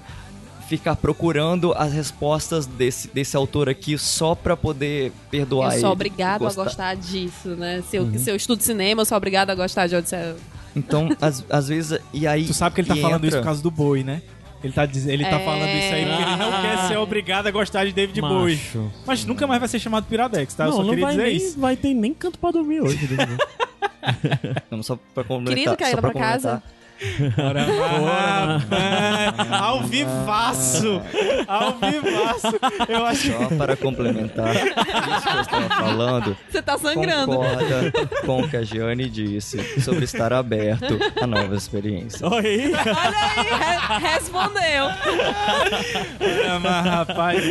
ficar 0.71 0.95
procurando 0.95 1.73
as 1.77 1.93
respostas 1.93 2.65
desse, 2.65 3.09
desse 3.09 3.37
autor 3.37 3.69
aqui 3.69 3.99
só 3.99 4.37
pra 4.37 4.57
poder 4.57 5.11
perdoar 5.29 5.71
Eu 5.71 5.73
ele. 5.73 5.81
sou 5.81 5.91
obrigado 5.91 6.47
a 6.47 6.53
gostar 6.53 6.95
disso, 6.95 7.49
né? 7.57 7.83
Se 7.91 7.97
eu, 7.97 8.09
se 8.17 8.31
eu 8.31 8.37
estudo 8.37 8.63
cinema, 8.63 9.03
eu 9.03 9.05
sou 9.05 9.17
obrigado 9.17 9.51
a 9.51 9.55
gostar 9.57 9.89
de 9.89 9.97
Odisseia. 9.97 10.37
Então, 10.77 11.09
às, 11.21 11.45
às 11.51 11.67
vezes, 11.67 11.99
e 12.15 12.25
aí. 12.27 12.47
Tu 12.47 12.55
sabe 12.55 12.77
que 12.77 12.81
ele 12.83 12.89
tá 12.89 12.95
falando 12.97 13.27
isso 13.27 13.37
por 13.39 13.43
causa 13.45 13.61
do 13.61 13.71
boi, 13.71 14.05
né? 14.05 14.23
Ele 14.63 14.73
tá, 14.73 14.87
diz... 14.87 15.07
ele 15.07 15.25
tá 15.25 15.41
É. 15.41 15.45
falando 15.45 15.69
isso 15.71 15.95
aí 15.95 16.07
porque 16.07 16.23
ele 16.23 16.37
não 16.37 16.63
quer 16.63 16.87
ser 16.89 16.97
obrigado 16.99 17.47
a 17.49 17.51
gostar 17.51 17.85
de 17.87 17.93
David 17.93 18.21
Macho. 18.21 18.35
Bowie. 18.35 18.61
Mas 19.07 19.25
nunca 19.25 19.47
mais 19.49 19.59
vai 19.59 19.69
ser 19.69 19.81
chamado 19.81 20.05
Piradex, 20.05 20.55
tá? 20.55 20.65
Eu 20.67 20.71
não, 20.71 20.77
só 20.77 20.83
não 20.85 20.91
queria 20.91 21.05
vai, 21.07 21.15
dizer 21.17 21.27
nem, 21.27 21.37
isso. 21.37 21.59
vai 21.61 21.77
ter 21.77 21.95
nem 21.95 22.15
canto 22.15 22.39
pra 22.39 22.51
dormir 22.53 22.81
hoje. 22.83 22.99
Não, 24.71 24.83
só 24.83 24.99
pra 25.15 25.25
complementar. 25.25 25.77
Querido, 25.77 25.97
lá 25.97 26.01
pra 26.01 26.11
pra 26.11 26.21
casa? 26.21 26.63
Ora, 27.39 27.65
rapaz, 27.65 29.51
ao 29.63 29.81
vivaço! 29.85 31.03
Ao 31.49 31.73
vivaço! 31.79 32.59
Eu 32.89 33.07
acho 33.07 33.33
Só 33.33 33.49
para 33.57 33.77
complementar 33.77 34.55
isso 34.55 34.65
que 35.29 35.37
eu 35.37 35.41
estava 35.41 35.69
falando, 35.69 36.37
Você 36.51 36.61
tá 36.63 36.77
sangrando. 36.79 37.33
concorda 37.37 37.93
com 38.27 38.43
o 38.43 38.49
que 38.49 38.57
a 38.57 38.63
Gianni 38.63 39.09
disse 39.09 39.81
sobre 39.81 40.05
estar 40.05 40.33
aberto 40.33 40.99
a 41.21 41.27
novas 41.27 41.63
experiências. 41.63 42.23
Olha 42.23 42.49
aí. 42.49 42.73
Re- 42.73 43.99
respondeu. 44.09 44.87
É, 46.21 46.59
mas, 46.63 46.85
rapaz. 46.87 47.45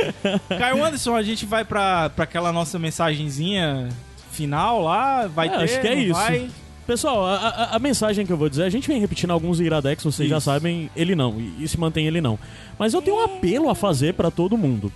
Caio 0.58 0.84
Anderson, 0.84 1.16
a 1.16 1.24
gente 1.24 1.46
vai 1.46 1.66
pra, 1.66 2.10
pra 2.10 2.24
aquela 2.24 2.52
nossa 2.52 2.78
mensagenzinha 2.78 3.90
final 4.32 4.82
lá. 4.84 5.28
Vai 5.28 5.48
É, 5.48 5.52
ter? 5.52 5.64
acho 5.64 5.82
que 5.82 5.88
é 5.88 5.96
não 5.96 6.02
isso. 6.02 6.14
Vai? 6.14 6.50
Pessoal, 6.90 7.24
a, 7.24 7.36
a- 7.36 7.76
a 7.76 7.80
mensagem 7.80 8.26
que 8.26 8.34
eu 8.34 8.38
vou 8.38 8.50
dizer, 8.50 8.64
a 8.64 8.70
gente 8.70 8.88
vem 8.88 9.00
repetindo 9.00 9.30
alguns 9.30 9.60
iradex, 9.60 10.04
vocês 10.04 10.28
já 10.28 10.38
Isso. 10.40 10.46
sabem, 10.46 10.90
ele 10.96 11.14
não, 11.14 11.40
e, 11.40 11.64
e 11.64 11.68
se 11.68 11.80
mantém 11.80 12.08
ele 12.08 12.20
não. 12.20 12.40
Mas 12.80 12.96
eu 12.96 13.02
tenho 13.02 13.18
um 13.18 13.24
apelo 13.24 13.70
a 13.70 13.76
fazer 13.76 14.16
pra 14.16 14.32
todo 14.32 14.58
mundo. 14.58 14.92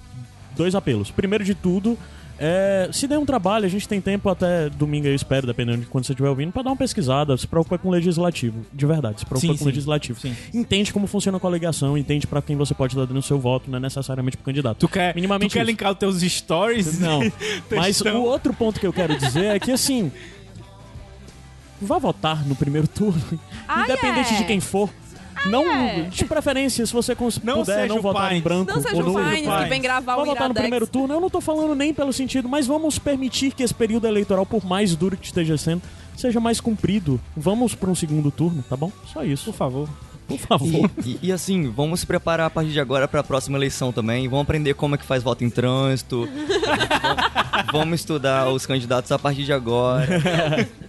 Dois 0.58 0.74
apelos. 0.74 1.12
Primeiro 1.12 1.44
de 1.44 1.54
tudo, 1.54 1.96
é, 2.40 2.90
se 2.92 3.08
der 3.08 3.20
um 3.20 3.26
trabalho, 3.28 3.66
a 3.66 3.70
gente 3.70 3.88
tem 3.88 4.02
tempo 4.02 4.28
até 4.28 4.72
domingo, 4.72 5.06
eu 5.06 5.14
espero, 5.14 5.46
dependendo 5.46 5.82
de 5.82 5.86
quando 5.86 6.04
você 6.04 6.14
estiver 6.14 6.30
ouvindo, 6.30 6.52
pra 6.52 6.64
dar 6.64 6.72
uma 6.72 6.76
pesquisada, 6.76 7.38
se 7.38 7.46
preocupa 7.46 7.78
com 7.78 7.90
o 7.90 7.92
legislativo, 7.92 8.66
de 8.74 8.86
verdade, 8.88 9.20
se 9.20 9.26
preocupa 9.28 9.54
Sim, 9.54 9.60
com 9.60 9.64
o 9.66 9.68
legislativo. 9.68 10.20
Sim. 10.20 10.36
Entende 10.52 10.92
como 10.92 11.06
funciona 11.06 11.38
a 11.38 11.40
coligação, 11.40 11.96
entende 11.96 12.26
pra 12.26 12.42
quem 12.42 12.56
você 12.56 12.74
pode 12.74 12.94
estar 12.96 13.06
dando 13.06 13.22
seu 13.22 13.38
voto, 13.38 13.70
não 13.70 13.78
é 13.78 13.82
necessariamente 13.82 14.36
pro 14.36 14.48
candidato. 14.48 14.80
Tu 14.80 14.88
quer, 14.88 15.14
Minimamente 15.14 15.52
tu 15.52 15.54
quer 15.54 15.60
isso. 15.60 15.70
linkar 15.70 15.92
os 15.92 15.98
teus 16.00 16.20
stories? 16.24 17.00
Não. 17.00 17.20
Mas 17.70 18.02
o 18.02 18.18
outro 18.24 18.52
ponto 18.52 18.80
que 18.80 18.88
eu 18.88 18.92
quero 18.94 19.16
dizer 19.16 19.46
é 19.46 19.60
que, 19.60 19.72
assim. 19.72 20.12
Vá 21.84 21.98
votar 22.00 22.46
no 22.46 22.56
primeiro 22.56 22.88
turno, 22.88 23.22
Ah, 23.68 23.84
independente 23.84 24.34
é? 24.34 24.38
de 24.38 24.44
quem 24.46 24.60
for. 24.60 24.90
não, 25.46 25.70
é? 25.70 26.04
de 26.04 26.24
preferência, 26.26 26.86
se 26.86 26.94
você 26.94 27.14
cons- 27.16 27.40
Não 27.44 27.60
puder 27.60 27.88
não 27.90 28.02
votar 28.02 28.28
em 28.28 28.30
Pines. 28.42 28.44
branco 28.44 28.72
Não 28.74 28.82
seja 28.82 28.96
ou 28.96 29.02
o 29.02 29.06
nulo, 29.06 29.20
Fines 29.26 29.42
que 29.42 29.48
Pines. 29.56 29.70
vem 29.70 29.82
gravar 29.82 30.16
Vai 30.16 30.24
o 30.24 30.28
votar 30.28 30.48
no 30.48 30.54
primeiro 30.56 30.88
turno. 30.88 31.14
Eu 31.14 31.20
não 31.20 31.30
tô 31.30 31.42
falando 31.42 31.76
nem 31.76 31.94
pelo 31.94 32.14
sentido, 32.14 32.48
mas 32.48 32.66
vamos 32.66 32.98
permitir 32.98 33.52
que 33.54 33.62
esse 33.64 33.74
período 33.74 34.08
eleitoral, 34.08 34.46
por 34.46 34.66
mais 34.66 34.96
duro 34.96 35.18
que 35.18 35.26
esteja 35.26 35.58
sendo, 35.58 35.82
seja 36.16 36.40
mais 36.40 36.62
cumprido. 36.62 37.20
Vamos 37.36 37.76
para 37.76 37.90
um 37.90 37.96
segundo 37.96 38.32
turno, 38.32 38.64
tá 38.70 38.78
bom? 38.78 38.92
Só 39.12 39.24
isso. 39.24 39.46
Por 39.46 39.54
favor. 39.56 39.90
Por 40.26 40.40
favor. 40.40 40.90
E, 41.06 41.10
e- 41.12 41.20
e, 41.24 41.32
assim, 41.34 41.70
vamos 41.70 42.00
se 42.00 42.08
preparar 42.08 42.48
a 42.48 42.50
partir 42.50 42.72
de 42.72 42.80
agora 42.80 43.10
para 43.10 43.20
a 43.20 43.24
próxima 43.24 43.58
eleição 43.58 43.92
também. 43.92 44.26
Vamos 44.30 44.44
aprender 44.44 44.74
como 44.76 44.96
é 44.96 44.98
que 44.98 45.04
faz 45.06 45.22
voto 45.22 45.44
em 45.44 45.50
trânsito. 45.50 46.30
vamos 47.74 48.00
estudar 48.00 48.48
os 48.50 48.66
candidatos 48.66 49.12
a 49.12 49.20
partir 49.20 49.44
de 49.44 49.52
agora. 49.52 50.08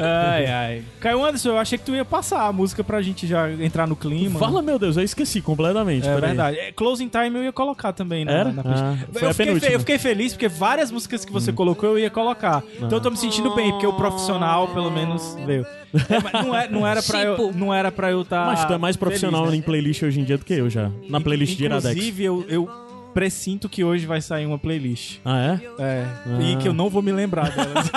Ai, 0.00 0.46
ai. 0.46 0.82
Caio 1.00 1.24
Anderson, 1.24 1.50
eu 1.50 1.58
achei 1.58 1.76
que 1.78 1.84
tu 1.84 1.94
ia 1.94 2.04
passar 2.04 2.46
a 2.46 2.52
música 2.52 2.82
pra 2.82 3.00
gente 3.02 3.26
já 3.26 3.50
entrar 3.52 3.86
no 3.86 3.94
clima. 3.96 4.38
Fala, 4.38 4.62
meu 4.62 4.78
Deus, 4.78 4.96
eu 4.96 5.02
esqueci 5.02 5.40
completamente. 5.40 6.08
É 6.08 6.18
verdade. 6.20 6.58
É, 6.58 6.72
Closing 6.72 7.08
Time 7.08 7.36
eu 7.38 7.44
ia 7.44 7.52
colocar 7.52 7.92
também 7.92 8.24
na, 8.24 8.32
Era? 8.32 8.52
na 8.52 8.62
playlist. 8.62 8.84
Ah, 8.84 9.06
foi 9.12 9.22
eu, 9.24 9.28
a 9.30 9.34
fiquei 9.34 9.60
fe- 9.60 9.74
eu 9.74 9.80
fiquei 9.80 9.98
feliz 9.98 10.32
porque 10.32 10.48
várias 10.48 10.90
músicas 10.90 11.24
que 11.24 11.32
você 11.32 11.52
colocou 11.52 11.90
eu 11.90 11.98
ia 11.98 12.10
colocar. 12.10 12.62
Então 12.76 12.90
eu 12.92 13.00
tô 13.00 13.10
me 13.10 13.16
sentindo 13.16 13.54
bem, 13.54 13.70
porque 13.72 13.86
o 13.86 13.92
profissional 13.92 14.68
pelo 14.68 14.90
menos 14.90 15.36
veio. 15.46 15.66
É, 15.94 16.42
não, 16.42 16.56
é- 16.56 16.68
não 16.68 16.86
era 16.86 17.02
pra 17.02 17.22
eu 17.22 17.36
Tipo. 17.36 17.52
não 17.58 17.72
era 17.74 17.92
pra 17.92 18.10
eu 18.10 18.22
estar 18.22 18.46
Mas 18.46 18.64
tu 18.64 18.72
é 18.72 18.78
mais 18.78 18.96
profissional 18.96 19.52
em 19.52 19.60
playlist 19.60 20.02
hoje 20.02 20.20
em 20.20 20.24
dia 20.24 20.38
do 20.38 20.44
que 20.44 20.54
eu 20.54 20.70
já. 20.70 20.90
Na 21.08 21.20
playlist 21.20 21.56
de 21.56 21.64
Iradex. 21.64 21.90
Inclusive 21.92 22.24
eu, 22.24 22.44
eu 22.48 22.70
pressinto 23.12 23.68
que 23.68 23.84
hoje 23.84 24.06
vai 24.06 24.20
sair 24.20 24.46
uma 24.46 24.58
playlist. 24.58 25.18
Ah, 25.24 25.58
é? 25.78 25.82
É, 25.82 26.06
Ah. 26.26 26.42
e 26.42 26.56
que 26.56 26.66
eu 26.68 26.72
não 26.72 26.88
vou 26.90 27.02
me 27.02 27.12
lembrar 27.12 27.50
delas. 27.54 27.90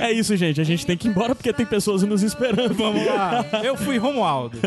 É 0.00 0.12
isso, 0.12 0.36
gente. 0.36 0.60
A 0.60 0.64
gente 0.64 0.84
tem 0.86 0.96
que 0.96 1.08
ir 1.08 1.10
embora 1.10 1.34
porque 1.34 1.52
tem 1.52 1.66
pessoas 1.66 2.02
nos 2.02 2.22
esperando. 2.22 2.74
Vamos 2.74 3.04
lá. 3.06 3.44
Eu 3.62 3.76
fui 3.76 3.98
Romualdo. 3.98 4.58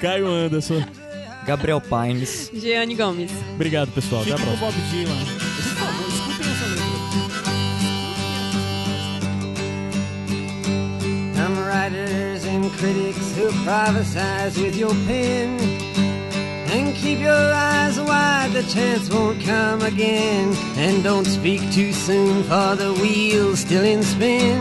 Caio 0.00 0.26
Anderson. 0.28 0.82
Gabriel 1.46 1.80
Pines. 1.80 2.50
Jeane 2.54 2.94
Gomes. 2.94 3.30
Obrigado, 3.54 3.90
pessoal. 3.92 4.22
Até 4.22 4.32
a 4.32 4.36
próxima. 4.36 4.56
Bob 4.58 4.74
Dylan. 4.90 5.16
Por 5.16 5.74
favor, 5.74 6.08
escutem 6.08 6.52
essa 6.52 6.66
letra. 6.66 6.90
Some 11.34 11.58
writers 11.66 12.44
and 12.44 12.70
critics 12.78 13.36
who 13.36 13.48
prophesize 13.64 14.58
with 14.60 14.76
your 14.76 14.94
pen. 15.06 15.56
And 16.72 16.94
keep 16.94 17.18
your 17.18 17.32
eyes 17.32 17.98
wide, 17.98 18.50
the 18.52 18.62
chance 18.62 19.10
won't 19.10 19.40
come 19.42 19.82
again. 19.82 20.54
And 20.76 21.02
don't 21.02 21.24
speak 21.24 21.60
too 21.72 21.92
soon, 21.92 22.44
for 22.44 22.76
the 22.76 22.92
wheel's 23.00 23.60
still 23.60 23.84
in 23.84 24.02
spin. 24.04 24.56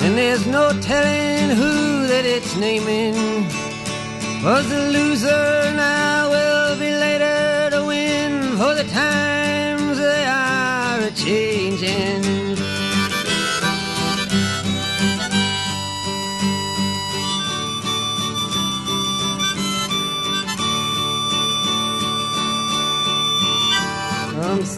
And 0.00 0.18
there's 0.18 0.46
no 0.46 0.72
telling 0.80 1.56
who 1.56 2.06
that 2.08 2.24
it's 2.24 2.56
naming. 2.56 3.14
Was 4.42 4.68
the 4.68 4.90
loser 4.90 5.72
now 5.76 6.30
will 6.30 6.78
be 6.78 6.90
later 6.90 7.70
to 7.70 7.84
win. 7.84 8.56
For 8.56 8.74
the 8.74 8.84
times 8.84 9.98
they 9.98 10.24
are 10.24 11.00
a 11.00 11.10
changing. 11.12 12.49